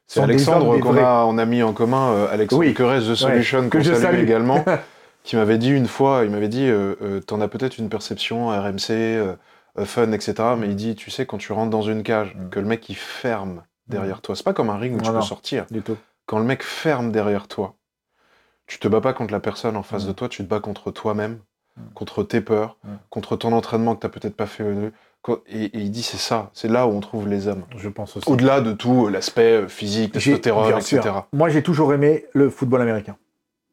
C'est 0.07 0.21
Alexandre 0.21 0.77
qu'on 0.79 0.97
a, 0.97 1.23
on 1.25 1.38
a 1.38 1.45
mis 1.45 1.63
en 1.63 1.73
commun, 1.73 2.11
euh, 2.13 2.27
Alexandre 2.31 2.59
Oui. 2.61 2.73
Querez, 2.73 2.99
The 2.99 3.15
Solution, 3.15 3.69
que 3.69 3.79
je 3.79 3.93
salue, 3.93 4.01
salue. 4.03 4.19
également, 4.23 4.63
qui 5.23 5.36
m'avait 5.36 5.57
dit 5.57 5.71
une 5.71 5.88
fois, 5.88 6.23
il 6.23 6.29
m'avait 6.29 6.49
dit, 6.49 6.67
euh, 6.67 6.95
euh, 7.01 7.19
t'en 7.19 7.41
as 7.41 7.47
peut-être 7.47 7.77
une 7.77 7.89
perception 7.89 8.49
RMC, 8.49 8.91
euh, 8.91 9.36
euh, 9.79 9.86
fun, 9.86 10.11
etc. 10.11 10.34
Mais 10.57 10.67
il 10.67 10.75
dit, 10.75 10.95
tu 10.95 11.09
sais, 11.09 11.25
quand 11.25 11.38
tu 11.39 11.51
rentres 11.51 11.71
dans 11.71 11.81
une 11.81 12.03
cage, 12.03 12.36
Mm. 12.36 12.49
que 12.49 12.59
le 12.59 12.65
mec 12.67 12.88
il 12.89 12.95
ferme 12.95 13.63
derrière 13.88 14.21
toi, 14.21 14.36
c'est 14.36 14.43
pas 14.43 14.53
comme 14.53 14.69
un 14.69 14.77
ring 14.77 14.95
où 14.95 15.01
tu 15.01 15.09
peux 15.09 15.15
non. 15.15 15.21
sortir. 15.21 15.65
du 15.71 15.81
tout. 15.81 15.97
Quand 16.26 16.39
le 16.39 16.45
mec 16.45 16.63
ferme 16.63 17.11
derrière 17.11 17.47
toi, 17.47 17.76
tu 18.67 18.80
te 18.80 18.88
bats 18.88 19.01
pas 19.01 19.13
contre 19.13 19.34
la 19.34 19.39
personne 19.39 19.76
en 19.76 19.84
face 19.84 20.05
Mm. 20.05 20.07
de 20.07 20.11
toi, 20.13 20.30
tu 20.30 20.43
te 20.43 20.49
bats 20.49 20.59
contre 20.59 20.91
toi-même, 20.91 21.39
Mm. 21.78 21.82
contre 21.93 22.24
tes 22.24 22.41
peurs, 22.41 22.78
Mm. 22.84 22.88
contre 23.09 23.36
ton 23.36 23.51
entraînement 23.51 23.95
que 23.95 24.01
t'as 24.01 24.09
peut-être 24.09 24.36
pas 24.38 24.45
fait. 24.45 24.63
au- 24.63 24.91
Et, 25.47 25.63
et 25.65 25.69
il 25.80 25.89
dit, 25.89 26.03
c'est 26.03 26.17
ça, 26.17 26.49
c'est 26.53 26.67
là 26.67 26.86
où 26.86 26.91
on 26.91 26.99
trouve 26.99 27.30
les 27.30 27.47
hommes. 27.47 27.63
Je 27.78 27.88
pense 27.88 28.17
aussi. 28.17 28.30
Au-delà 28.30 28.59
de 28.59 28.74
tout 28.74 29.05
euh, 29.07 29.09
l'aspect 29.09 29.61
euh, 29.63 29.67
physique, 29.69 30.11
testostérone, 30.11 30.74
etc. 30.78 30.99
Moi, 31.32 31.47
j'ai 31.47 31.63
toujours 31.63 31.93
aimé 31.93 32.26
le 32.34 32.49
football 32.49 32.82
américain. 32.82 33.15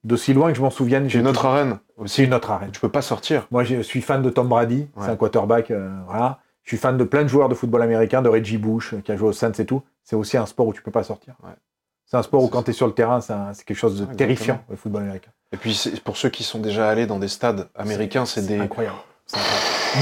D'aussi 0.05 0.32
loin 0.32 0.51
que 0.53 0.57
je 0.57 0.62
m'en 0.62 0.70
souvienne, 0.70 1.11
J'ai 1.11 1.18
une 1.18 1.26
autre 1.26 1.40
toujours- 1.40 1.51
arène 1.57 1.78
C'est 1.96 2.03
aussi. 2.03 2.24
une 2.24 2.34
autre 2.34 2.51
arène. 2.53 2.70
Tu 2.70 2.80
peux 2.80 2.88
pas 2.88 3.03
sortir. 3.03 3.48
Moi, 3.51 3.64
je 3.64 3.82
suis 3.82 4.01
fan 4.01 4.22
de 4.22 4.30
Tom 4.30 4.48
Brady, 4.48 4.88
Ouais. 4.94 5.05
c'est 5.05 5.11
un 5.11 5.16
quarterback, 5.16 5.72
euh, 5.72 5.90
voilà. 6.07 6.38
Je 6.62 6.68
suis 6.70 6.76
fan 6.76 6.96
de 6.96 7.03
plein 7.05 7.22
de 7.24 7.28
joueurs 7.28 7.48
de 7.48 7.55
football 7.57 7.82
américain, 7.82 8.22
de 8.22 8.28
Reggie 8.28 8.57
Bush, 8.59 8.94
qui 9.05 9.11
a 9.11 9.16
joué 9.16 9.28
aux 9.28 9.32
Saints 9.32 9.51
et 9.59 9.66
tout. 9.66 9.82
C'est 10.05 10.14
aussi 10.16 10.36
un 10.36 10.46
sport 10.46 10.68
où 10.68 10.72
tu 10.72 10.82
peux 10.82 10.92
pas 10.92 11.03
sortir. 11.03 11.34
Ouais. 11.42 11.51
C'est 12.11 12.16
un 12.16 12.22
sport 12.24 12.42
où 12.42 12.48
quand 12.48 12.64
tu 12.64 12.70
es 12.70 12.74
sur 12.74 12.88
le 12.88 12.92
terrain, 12.92 13.20
c'est 13.20 13.64
quelque 13.64 13.76
chose 13.76 14.00
de 14.00 14.04
Ah, 14.11 14.14
terrifiant, 14.16 14.54
exactement. 14.54 14.66
le 14.70 14.76
football 14.76 15.02
américain. 15.02 15.30
Et 15.52 15.56
puis 15.56 15.80
pour 16.04 16.16
ceux 16.16 16.28
qui 16.28 16.42
sont 16.42 16.58
déjà 16.58 16.88
allés 16.88 17.06
dans 17.06 17.20
des 17.20 17.28
stades 17.28 17.68
américains, 17.76 18.24
c'est 18.26 18.44
des. 18.46 18.58
incroyable. 18.58 18.96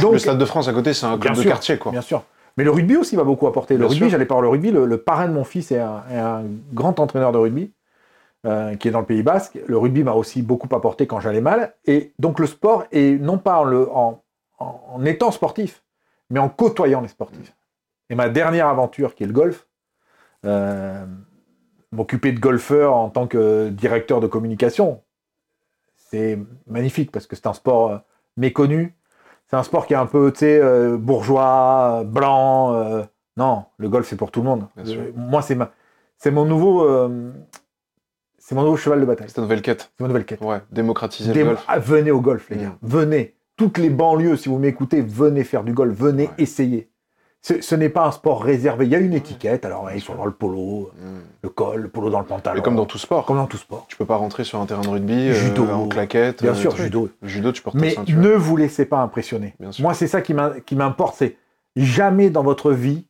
Donc, 0.00 0.14
Le 0.14 0.18
stade 0.18 0.38
de 0.38 0.44
France 0.46 0.68
à 0.68 0.72
côté, 0.72 0.94
c'est 0.94 1.04
un 1.04 1.18
club 1.18 1.36
de 1.36 1.42
quartier, 1.42 1.76
quoi. 1.76 1.92
Bien 1.92 2.00
sûr. 2.00 2.22
Mais 2.56 2.64
le 2.64 2.70
rugby 2.70 2.96
aussi 2.96 3.14
va 3.14 3.24
beaucoup 3.24 3.46
apporter. 3.46 3.74
Le 3.74 3.80
Bien 3.80 3.88
rugby, 3.88 4.08
j'allais 4.10 4.24
parler 4.24 4.42
le 4.44 4.48
rugby. 4.48 4.70
Le, 4.70 4.86
le 4.86 4.96
parrain 5.02 5.28
de 5.28 5.34
mon 5.34 5.44
fils 5.44 5.70
est 5.70 5.78
un, 5.80 6.02
est 6.10 6.16
un 6.16 6.44
grand 6.72 6.98
entraîneur 6.98 7.30
de 7.30 7.36
rugby 7.38 7.72
euh, 8.46 8.74
qui 8.76 8.88
est 8.88 8.90
dans 8.90 9.00
le 9.00 9.06
Pays 9.06 9.22
Basque. 9.22 9.58
Le 9.66 9.76
rugby 9.76 10.02
m'a 10.02 10.12
aussi 10.14 10.40
beaucoup 10.40 10.74
apporté 10.74 11.06
quand 11.06 11.20
j'allais 11.20 11.42
mal. 11.42 11.74
Et 11.84 12.14
donc 12.18 12.40
le 12.40 12.46
sport, 12.46 12.84
et 12.90 13.18
non 13.18 13.36
pas 13.36 13.58
en, 13.58 13.64
le, 13.64 13.86
en, 13.92 14.22
en- 14.58 14.80
en 14.94 15.04
étant 15.04 15.30
sportif, 15.30 15.82
mais 16.30 16.40
en 16.40 16.48
côtoyant 16.48 17.02
les 17.02 17.08
sportifs. 17.08 17.52
Et 18.08 18.14
ma 18.14 18.30
dernière 18.30 18.66
aventure, 18.68 19.14
qui 19.14 19.24
est 19.24 19.26
le 19.26 19.32
golf, 19.34 19.66
euh, 20.46 21.04
m'occuper 21.92 22.32
de 22.32 22.40
golfeur 22.40 22.94
en 22.96 23.08
tant 23.10 23.26
que 23.26 23.68
directeur 23.70 24.20
de 24.20 24.26
communication, 24.26 25.00
c'est 25.96 26.38
magnifique 26.66 27.10
parce 27.12 27.26
que 27.26 27.36
c'est 27.36 27.46
un 27.46 27.52
sport 27.54 27.90
euh, 27.90 27.98
méconnu. 28.36 28.94
C'est 29.46 29.56
un 29.56 29.62
sport 29.62 29.86
qui 29.86 29.94
est 29.94 29.96
un 29.96 30.06
peu, 30.06 30.30
tu 30.32 30.40
sais, 30.40 30.60
euh, 30.60 30.96
bourgeois, 30.98 32.00
euh, 32.00 32.04
blanc. 32.04 32.74
euh, 32.74 33.02
non, 33.38 33.64
le 33.78 33.88
golf, 33.88 34.06
c'est 34.06 34.16
pour 34.16 34.30
tout 34.30 34.40
le 34.42 34.46
monde. 34.48 34.66
Euh, 34.78 35.10
moi, 35.16 35.40
c'est 35.42 35.54
ma, 35.54 35.70
c'est 36.18 36.30
mon 36.30 36.44
nouveau, 36.44 36.86
c'est 38.38 38.54
mon 38.54 38.62
nouveau 38.62 38.76
cheval 38.76 39.00
de 39.00 39.06
bataille. 39.06 39.28
C'est 39.28 39.34
ta 39.34 39.42
nouvelle 39.42 39.62
quête. 39.62 39.92
C'est 39.96 40.02
ma 40.02 40.08
nouvelle 40.08 40.24
quête. 40.24 40.40
Ouais, 40.42 40.60
démocratiser 40.70 41.32
le 41.32 41.44
golf. 41.44 41.64
Ah, 41.68 41.78
venez 41.78 42.10
au 42.10 42.20
golf, 42.20 42.50
les 42.50 42.56
Mm. 42.56 42.60
gars. 42.62 42.76
Venez. 42.82 43.34
Toutes 43.56 43.78
les 43.78 43.90
banlieues, 43.90 44.36
si 44.36 44.48
vous 44.48 44.58
m'écoutez, 44.58 45.00
venez 45.02 45.44
faire 45.44 45.64
du 45.64 45.72
golf. 45.72 45.96
Venez 45.96 46.24
Ouais. 46.26 46.34
essayer. 46.38 46.90
Ce, 47.60 47.74
n'est 47.74 47.88
pas 47.88 48.06
un 48.06 48.10
sport 48.10 48.42
réservé. 48.42 48.84
Il 48.86 48.92
y 48.92 48.94
a 48.94 48.98
une 48.98 49.14
étiquette. 49.14 49.64
Alors, 49.64 49.84
ouais, 49.84 49.92
il 49.96 50.00
faut 50.02 50.12
avoir 50.12 50.26
le 50.26 50.32
polo, 50.34 50.90
Mm. 50.96 51.18
le 51.42 51.48
col, 51.48 51.80
le 51.82 51.88
polo 51.88 52.10
dans 52.10 52.18
le 52.20 52.26
pantalon. 52.26 52.56
Mais 52.56 52.62
comme 52.62 52.76
dans 52.76 52.84
tout 52.84 52.98
sport. 52.98 53.24
Comme 53.24 53.36
dans 53.38 53.46
tout 53.46 53.56
sport. 53.56 53.86
Tu 53.88 53.96
peux 53.96 54.04
pas 54.04 54.16
rentrer 54.16 54.44
sur 54.44 54.60
un 54.60 54.66
terrain 54.66 54.82
de 54.82 54.88
rugby 54.88 55.30
euh, 55.30 55.32
Judo. 55.32 55.64
en 55.66 55.88
claquette. 55.88 56.42
Bien 56.42 56.52
euh, 56.52 56.54
sûr, 56.54 56.76
judo. 56.76 57.08
Le 57.22 57.28
judo, 57.28 57.50
tu 57.52 57.62
portes 57.62 57.76
Mais 57.76 57.94
ta 57.94 58.02
ne 58.06 58.30
vous 58.30 58.56
laissez 58.56 58.84
pas 58.84 58.98
impressionner. 59.00 59.54
Bien 59.60 59.72
sûr. 59.72 59.82
Moi, 59.82 59.94
c'est 59.94 60.06
ça 60.08 60.20
qui 60.20 60.34
m'im- 60.34 60.60
qui 60.66 60.76
m'importe, 60.76 61.14
c'est 61.16 61.36
jamais 61.76 62.28
dans 62.28 62.42
votre 62.42 62.72
vie, 62.72 63.06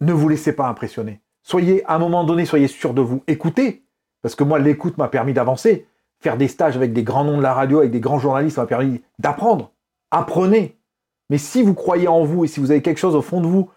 ne 0.00 0.12
vous 0.12 0.28
laissez 0.28 0.52
pas 0.52 0.66
impressionner. 0.68 1.20
Soyez, 1.42 1.84
à 1.86 1.94
un 1.96 1.98
moment 1.98 2.24
donné, 2.24 2.44
soyez 2.44 2.68
sûr 2.68 2.94
de 2.94 3.00
vous. 3.02 3.22
Écoutez, 3.26 3.84
parce 4.22 4.34
que 4.34 4.44
moi, 4.44 4.58
l'écoute 4.58 4.96
m'a 4.98 5.08
permis 5.08 5.32
d'avancer. 5.32 5.86
Faire 6.20 6.36
des 6.36 6.48
stages 6.48 6.76
avec 6.76 6.92
des 6.92 7.02
grands 7.02 7.24
noms 7.24 7.36
de 7.36 7.42
la 7.42 7.52
radio, 7.52 7.78
avec 7.80 7.90
des 7.90 8.00
grands 8.00 8.18
journalistes, 8.20 8.56
m'a 8.58 8.66
permis 8.66 9.02
d'apprendre. 9.18 9.72
Apprenez. 10.10 10.78
Mais 11.30 11.38
si 11.38 11.62
vous 11.62 11.74
croyez 11.74 12.08
en 12.08 12.24
vous 12.24 12.44
et 12.44 12.48
si 12.48 12.60
vous 12.60 12.70
avez 12.70 12.82
quelque 12.82 12.98
chose 12.98 13.14
au 13.14 13.22
fond 13.22 13.40
de 13.40 13.46
vous, 13.46 13.70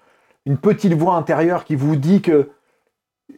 une 0.46 0.58
petite 0.58 0.94
voix 0.94 1.16
intérieure 1.16 1.66
qui 1.66 1.76
vous 1.76 1.96
dit 1.96 2.22
que 2.22 2.50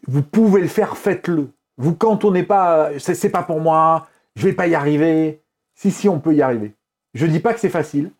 vous 0.08 0.22
pouvez 0.22 0.62
le 0.62 0.68
faire, 0.68 0.97
faites-le. 0.97 1.49
Vous 1.78 1.95
cantonnez 1.95 2.43
pas, 2.43 2.89
c'est 2.97 3.30
pas 3.30 3.43
pour 3.43 3.62
moi, 3.62 4.08
je 4.36 4.47
vais 4.47 4.53
pas 4.53 4.68
y 4.68 4.76
arriver. 4.76 5.41
Si, 5.76 5.91
si, 5.91 6.10
on 6.10 6.20
peut 6.20 6.34
y 6.34 6.41
arriver. 6.41 6.74
Je 7.14 7.26
dis 7.28 7.39
pas 7.39 7.53
que 7.53 7.60
c'est 7.60 7.70
facile. 7.70 8.12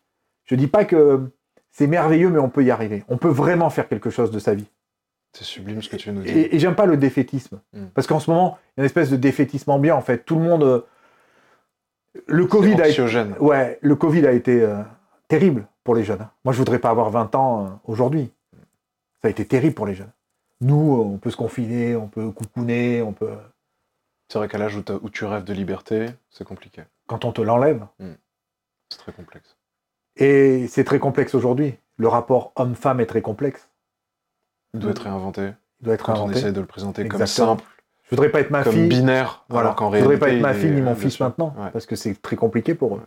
Je 0.44 0.54
dis 0.54 0.68
pas 0.68 0.84
que 0.84 1.28
c'est 1.72 1.86
merveilleux, 1.88 2.30
mais 2.30 2.38
on 2.38 2.48
peut 2.48 2.64
y 2.64 2.70
arriver. 2.70 3.04
On 3.08 3.18
peut 3.18 3.28
vraiment 3.28 3.68
faire 3.68 3.88
quelque 3.88 4.10
chose 4.10 4.30
de 4.30 4.38
sa 4.38 4.54
vie. 4.54 4.68
C'est 5.32 5.44
sublime 5.44 5.82
ce 5.82 5.88
que 5.88 5.96
tu 5.96 6.10
nous 6.12 6.22
dis. 6.22 6.30
Et, 6.30 6.54
et 6.54 6.58
j'aime 6.58 6.74
pas 6.74 6.86
le 6.86 6.96
défaitisme. 6.96 7.60
Mm. 7.74 7.86
Parce 7.94 8.06
qu'en 8.06 8.20
ce 8.20 8.30
moment, 8.30 8.56
il 8.76 8.80
y 8.80 8.80
a 8.80 8.82
une 8.82 8.86
espèce 8.86 9.10
de 9.10 9.16
défaitisme 9.16 9.70
ambiant, 9.70 9.96
en 9.96 10.00
fait. 10.00 10.24
Tout 10.24 10.36
le 10.36 10.42
monde. 10.42 10.62
euh, 10.62 10.80
Le 12.26 12.46
Covid 12.46 12.80
a 12.80 12.88
été. 12.88 13.02
Ouais, 13.40 13.78
le 13.82 13.94
Covid 13.96 14.26
a 14.26 14.32
été 14.32 14.62
euh, 14.62 14.78
terrible 15.28 15.66
pour 15.88 15.94
les 15.94 16.04
jeunes. 16.04 16.20
hein. 16.20 16.30
Moi, 16.44 16.52
je 16.52 16.58
voudrais 16.58 16.78
pas 16.80 16.90
avoir 16.90 17.08
20 17.08 17.34
ans 17.34 17.64
euh, 17.64 17.68
aujourd'hui. 17.86 18.30
Ça 19.22 19.28
a 19.28 19.30
été 19.30 19.46
terrible 19.46 19.74
pour 19.74 19.86
les 19.86 19.94
jeunes. 19.94 20.12
Nous, 20.60 20.96
euh, 20.98 21.02
on 21.02 21.16
peut 21.16 21.30
se 21.30 21.36
confiner, 21.38 21.96
on 21.96 22.08
peut 22.08 22.30
coucouner, 22.30 23.00
on 23.00 23.14
peut. 23.14 23.32
C'est 24.30 24.36
vrai 24.36 24.48
qu'à 24.48 24.58
l'âge 24.58 24.76
où, 24.76 25.08
tu 25.08 25.24
rêves 25.24 25.44
de 25.44 25.54
liberté, 25.54 26.10
c'est 26.28 26.44
compliqué. 26.44 26.82
Quand 27.06 27.24
on 27.24 27.32
te 27.32 27.40
l'enlève, 27.40 27.86
C'est 28.90 28.98
très 28.98 29.12
complexe. 29.12 29.56
Et 30.16 30.66
c'est 30.68 30.84
très 30.84 30.98
complexe 30.98 31.34
aujourd'hui. 31.34 31.74
Le 31.96 32.06
rapport 32.08 32.52
homme-femme 32.56 33.00
est 33.00 33.06
très 33.06 33.22
complexe. 33.22 33.70
Il 34.74 34.80
doit 34.80 34.90
être 34.90 35.04
réinventé. 35.04 35.52
Il 35.80 35.84
doit 35.86 35.94
être 35.94 36.04
Quand 36.04 36.12
on 36.12 36.14
réinventé. 36.16 36.38
essaie 36.40 36.52
de 36.52 36.60
le 36.60 36.66
présenter 36.66 37.08
comme 37.08 37.26
simple, 37.26 37.64
Je 38.04 38.10
voudrais 38.10 38.28
pas 38.30 38.40
être 38.40 38.50
ma 38.50 38.62
comme 38.62 38.74
fille. 38.74 38.88
binaire, 38.90 39.46
Voilà. 39.48 39.68
alors 39.68 39.76
qu'en 39.76 39.90
Je 39.90 40.00
voudrais 40.00 40.18
pas 40.18 40.28
être 40.28 40.42
ma 40.42 40.52
il 40.52 40.58
fille 40.60 40.70
ni 40.70 40.82
mon 40.82 40.92
bien 40.92 41.00
fils 41.00 41.18
maintenant, 41.18 41.54
Ouais. 41.56 41.70
parce 41.70 41.86
que 41.86 41.96
c'est 41.96 42.20
très 42.20 42.36
compliqué 42.36 42.74
pour 42.74 42.96
eux. 42.96 43.02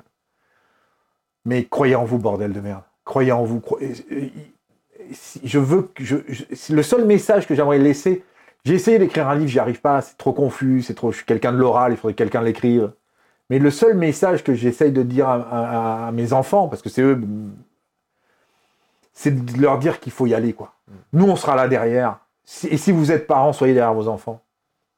Mais 1.46 1.66
croyez 1.66 1.96
en 1.96 2.06
vous, 2.06 2.18
bordel 2.18 2.54
de 2.54 2.60
merde. 2.60 2.84
Croyez 3.04 3.32
en 3.32 3.44
vous. 3.44 3.62
Je 5.44 5.60
veux 5.60 5.92
le 6.70 6.84
seul 6.84 7.06
message 7.06 7.48
que 7.48 7.56
j'aimerais 7.56 7.80
laisser. 7.80 8.24
J'ai 8.64 8.76
essayé 8.76 9.00
d'écrire 9.00 9.28
un 9.28 9.36
livre, 9.36 9.50
j'y 9.50 9.60
arrive 9.60 9.82
pas. 9.82 10.02
C'est 10.02 10.18
trop 10.18 10.34
confus. 10.34 10.84
C'est 10.84 10.94
trop. 10.94 11.12
Je 11.12 11.18
suis 11.18 11.26
quelqu'un 11.26 11.52
de 11.52 11.58
l'oral. 11.58 11.94
Il 11.94 11.98
faudrait 11.98 12.14
que 12.14 12.18
quelqu'un 12.20 12.42
l'écrive. 12.42 12.92
Mais 13.50 13.60
le 13.60 13.72
seul 13.72 13.98
message 13.98 14.44
que 14.44 14.54
j'essaye 14.54 14.92
de 14.92 15.04
dire 15.04 15.28
à, 15.28 16.12
mes 16.14 16.32
enfants, 16.32 16.70
parce 16.70 16.82
que 16.82 16.88
c'est 16.88 17.02
eux, 17.02 17.22
c'est 19.12 19.46
de 19.46 19.62
leur 19.62 19.78
dire 19.78 20.00
qu'il 20.00 20.14
faut 20.14 20.26
y 20.26 20.34
aller, 20.34 20.54
quoi. 20.54 20.76
Nous, 21.12 21.26
on 21.26 21.36
sera 21.36 21.58
là 21.58 21.68
derrière. 21.68 22.20
Et 22.70 22.78
si 22.78 22.94
vous 22.94 23.12
êtes 23.12 23.28
parents, 23.28 23.52
soyez 23.52 23.74
derrière 23.74 23.94
vos 23.94 24.08
enfants. 24.08 24.42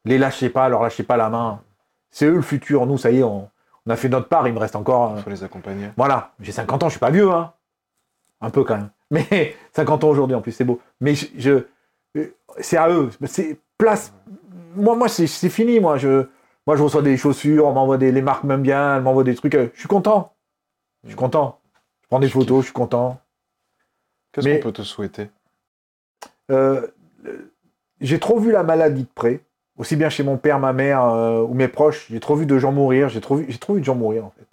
Les 0.05 0.19
lâchez 0.19 0.49
pas, 0.49 0.69
leur 0.69 0.83
lâchez 0.83 1.03
pas 1.03 1.17
la 1.17 1.29
main. 1.29 1.61
C'est 2.11 2.25
eux 2.25 2.35
le 2.35 2.41
futur. 2.41 2.85
Nous, 2.85 2.99
ça 2.99 3.09
y 3.09 3.19
est, 3.19 3.23
on, 3.23 3.49
on 3.85 3.91
a 3.91 3.95
fait 3.95 4.09
notre 4.09 4.27
part. 4.27 4.47
Il 4.47 4.53
me 4.53 4.59
reste 4.59 4.75
encore. 4.75 5.13
euh, 5.13 5.17
Il 5.17 5.23
faut 5.23 5.29
les 5.29 5.43
accompagner. 5.43 5.89
voilà, 5.97 6.33
j'ai 6.39 6.51
50 6.51 6.83
ans, 6.83 6.87
je 6.87 6.93
suis 6.93 6.99
pas 6.99 7.11
vieux, 7.11 7.31
hein. 7.31 7.53
Un 8.41 8.49
peu 8.49 8.63
quand 8.63 8.75
même. 8.77 8.89
Mais 9.11 9.55
50 9.73 10.03
ans 10.03 10.09
aujourd'hui 10.09 10.35
en 10.35 10.41
plus, 10.41 10.51
c'est 10.51 10.65
beau. 10.65 10.79
Mais 10.99 11.15
je, 11.15 11.27
je- 11.37 11.65
euh, 12.17 12.35
c'est 12.59 12.77
à 12.77 12.89
eux. 12.89 13.09
C'est 13.25 13.57
place. 13.77 14.13
Moi, 14.75 14.95
moi, 14.95 15.07
c'est 15.07 15.27
fini. 15.49 15.79
Moi, 15.79 15.97
je, 15.97 16.27
moi, 16.67 16.75
je 16.75 16.83
reçois 16.83 17.01
des 17.01 17.15
chaussures, 17.17 17.65
on 17.67 17.73
m'envoie 17.73 17.97
des, 17.97 18.11
les 18.11 18.21
marques 18.21 18.43
m'aiment 18.43 18.61
bien, 18.63 18.95
elles 18.97 19.03
m'envoient 19.03 19.23
des 19.23 19.35
trucs. 19.35 19.55
euh, 19.55 19.67
Je 19.73 19.79
suis 19.79 19.87
content. 19.89 20.33
Je 21.03 21.09
suis 21.09 21.17
content. 21.17 21.59
Je 22.03 22.07
prends 22.07 22.19
des 22.19 22.29
photos, 22.29 22.59
je 22.61 22.65
suis 22.65 22.73
content. 22.73 23.19
Qu'est-ce 24.31 24.47
qu'on 24.55 24.59
peut 24.61 24.71
te 24.71 24.81
souhaiter? 24.81 25.29
Euh, 26.51 26.87
euh, 27.25 27.51
j'ai 28.01 28.19
trop 28.19 28.39
vu 28.39 28.51
la 28.51 28.63
maladie 28.63 29.03
de 29.03 29.09
près, 29.13 29.41
aussi 29.77 29.95
bien 29.95 30.09
chez 30.09 30.23
mon 30.23 30.37
père, 30.37 30.59
ma 30.59 30.73
mère 30.73 31.03
euh, 31.03 31.41
ou 31.41 31.53
mes 31.53 31.67
proches. 31.67 32.07
J'ai 32.09 32.19
trop 32.19 32.35
vu 32.35 32.45
de 32.45 32.57
gens 32.59 32.71
mourir. 32.71 33.09
J'ai 33.09 33.21
trop 33.21 33.35
vu, 33.37 33.45
de 33.45 33.83
gens 33.83 33.95
mourir 33.95 34.25
en 34.25 34.31
fait, 34.31 34.47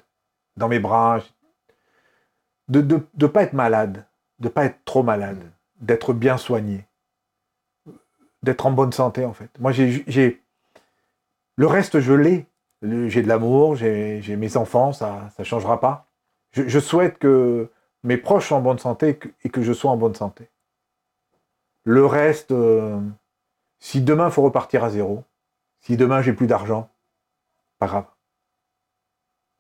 dans 0.57 0.69
mes 0.69 0.79
bras. 0.79 1.21
De 2.69 2.81
de 2.81 3.27
pas 3.27 3.43
être 3.43 3.53
malade, 3.53 4.07
de 4.39 4.49
pas 4.49 4.65
être 4.65 4.79
trop 4.85 5.03
malade, 5.03 5.43
d'être 5.81 6.13
bien 6.13 6.37
soigné, 6.37 6.87
d'être 8.45 8.65
en 8.67 8.71
bonne 8.71 8.93
santé 8.93 9.25
en 9.25 9.33
fait. 9.33 9.51
Moi 9.59 9.73
j'ai 9.73 10.41
le 11.57 11.67
reste 11.67 12.01
je 12.01 12.13
l'ai. 12.13 12.47
J'ai 12.83 13.23
de 13.23 13.29
l'amour, 13.29 13.77
j'ai 13.77 14.37
mes 14.37 14.57
enfants, 14.57 14.93
ça 14.93 15.29
ça 15.37 15.45
changera 15.45 15.81
pas. 15.81 16.07
Je, 16.53 16.79
souhaite 16.81 17.19
que 17.19 17.71
mes 18.03 18.17
proches 18.17 18.49
soient 18.49 18.57
en 18.57 18.63
bonne 18.63 18.79
santé 18.79 19.11
et 19.11 19.17
que- 19.17 19.29
et 19.45 19.51
que 19.51 19.63
je 19.63 19.73
sois 19.73 19.91
en 19.91 19.97
bonne 19.97 20.15
santé. 20.15 20.49
Le 21.85 22.07
reste, 22.07 22.51
euh, 22.53 22.99
si 23.81 24.01
demain 24.03 24.27
il 24.29 24.33
faut 24.33 24.43
repartir 24.43 24.85
à 24.85 24.91
zéro, 24.91 25.25
si 25.81 25.97
demain 25.97 26.23
j'ai 26.23 26.33
plus 26.33 26.47
d'argent, 26.47 26.91
pas 27.79 27.87
grave. 27.87 28.07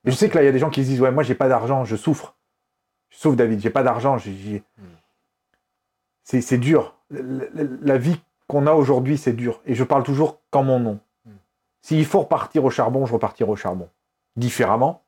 Et 0.04 0.10
je 0.10 0.16
sais 0.16 0.28
que 0.28 0.36
là, 0.36 0.42
il 0.42 0.46
y 0.46 0.48
a 0.48 0.52
des 0.52 0.58
gens 0.58 0.70
qui 0.70 0.82
se 0.84 0.88
disent 0.88 1.00
Ouais, 1.00 1.10
moi 1.10 1.22
j'ai 1.22 1.34
pas 1.34 1.48
d'argent, 1.48 1.84
je 1.84 1.96
souffre. 1.96 2.36
Je 3.10 3.18
souffre, 3.18 3.36
David, 3.36 3.60
j'ai 3.60 3.70
pas 3.70 3.82
d'argent. 3.82 4.16
j'ai- 4.18 4.34
j'ai- 4.36 4.62
Mm. 4.78 4.84
C'est 6.24 6.40
c'est 6.40 6.58
dur. 6.58 6.94
La, 7.10 7.20
la- 7.22 7.64
la 7.82 7.98
vie 7.98 8.20
qu'on 8.46 8.66
a 8.66 8.72
aujourd'hui, 8.72 9.18
c'est 9.18 9.32
dur. 9.32 9.60
Et 9.66 9.74
je 9.74 9.84
parle 9.84 10.02
toujours 10.04 10.40
qu'en 10.50 10.62
mon 10.62 10.78
nom. 10.80 11.00
Mm. 11.24 11.30
S'il 11.82 12.06
faut 12.06 12.20
repartir 12.20 12.64
au 12.64 12.70
charbon, 12.70 13.04
je 13.06 13.12
repartirai 13.12 13.50
au 13.50 13.56
charbon. 13.56 13.88
Différemment, 14.36 15.02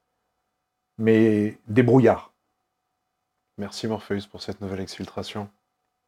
mais 0.99 1.59
débrouillard. 1.69 2.33
Merci 3.59 3.87
Morpheus 3.87 4.27
pour 4.31 4.43
cette 4.43 4.61
nouvelle 4.61 4.81
exfiltration. 4.81 5.49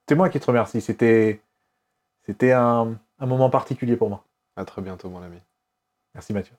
C'est 0.08 0.14
moi 0.14 0.28
qui 0.30 0.40
te 0.40 0.46
remercie. 0.46 0.80
C'était 0.80 1.40
c'était 2.26 2.52
un, 2.52 2.98
moment 3.20 3.50
particulier 3.50 3.96
pour 3.96 4.08
moi. 4.08 4.24
À 4.56 4.64
très 4.64 4.82
bientôt, 4.82 5.08
mon 5.10 5.22
ami. 5.22 5.38
Merci, 6.14 6.32
Mathieu. 6.32 6.54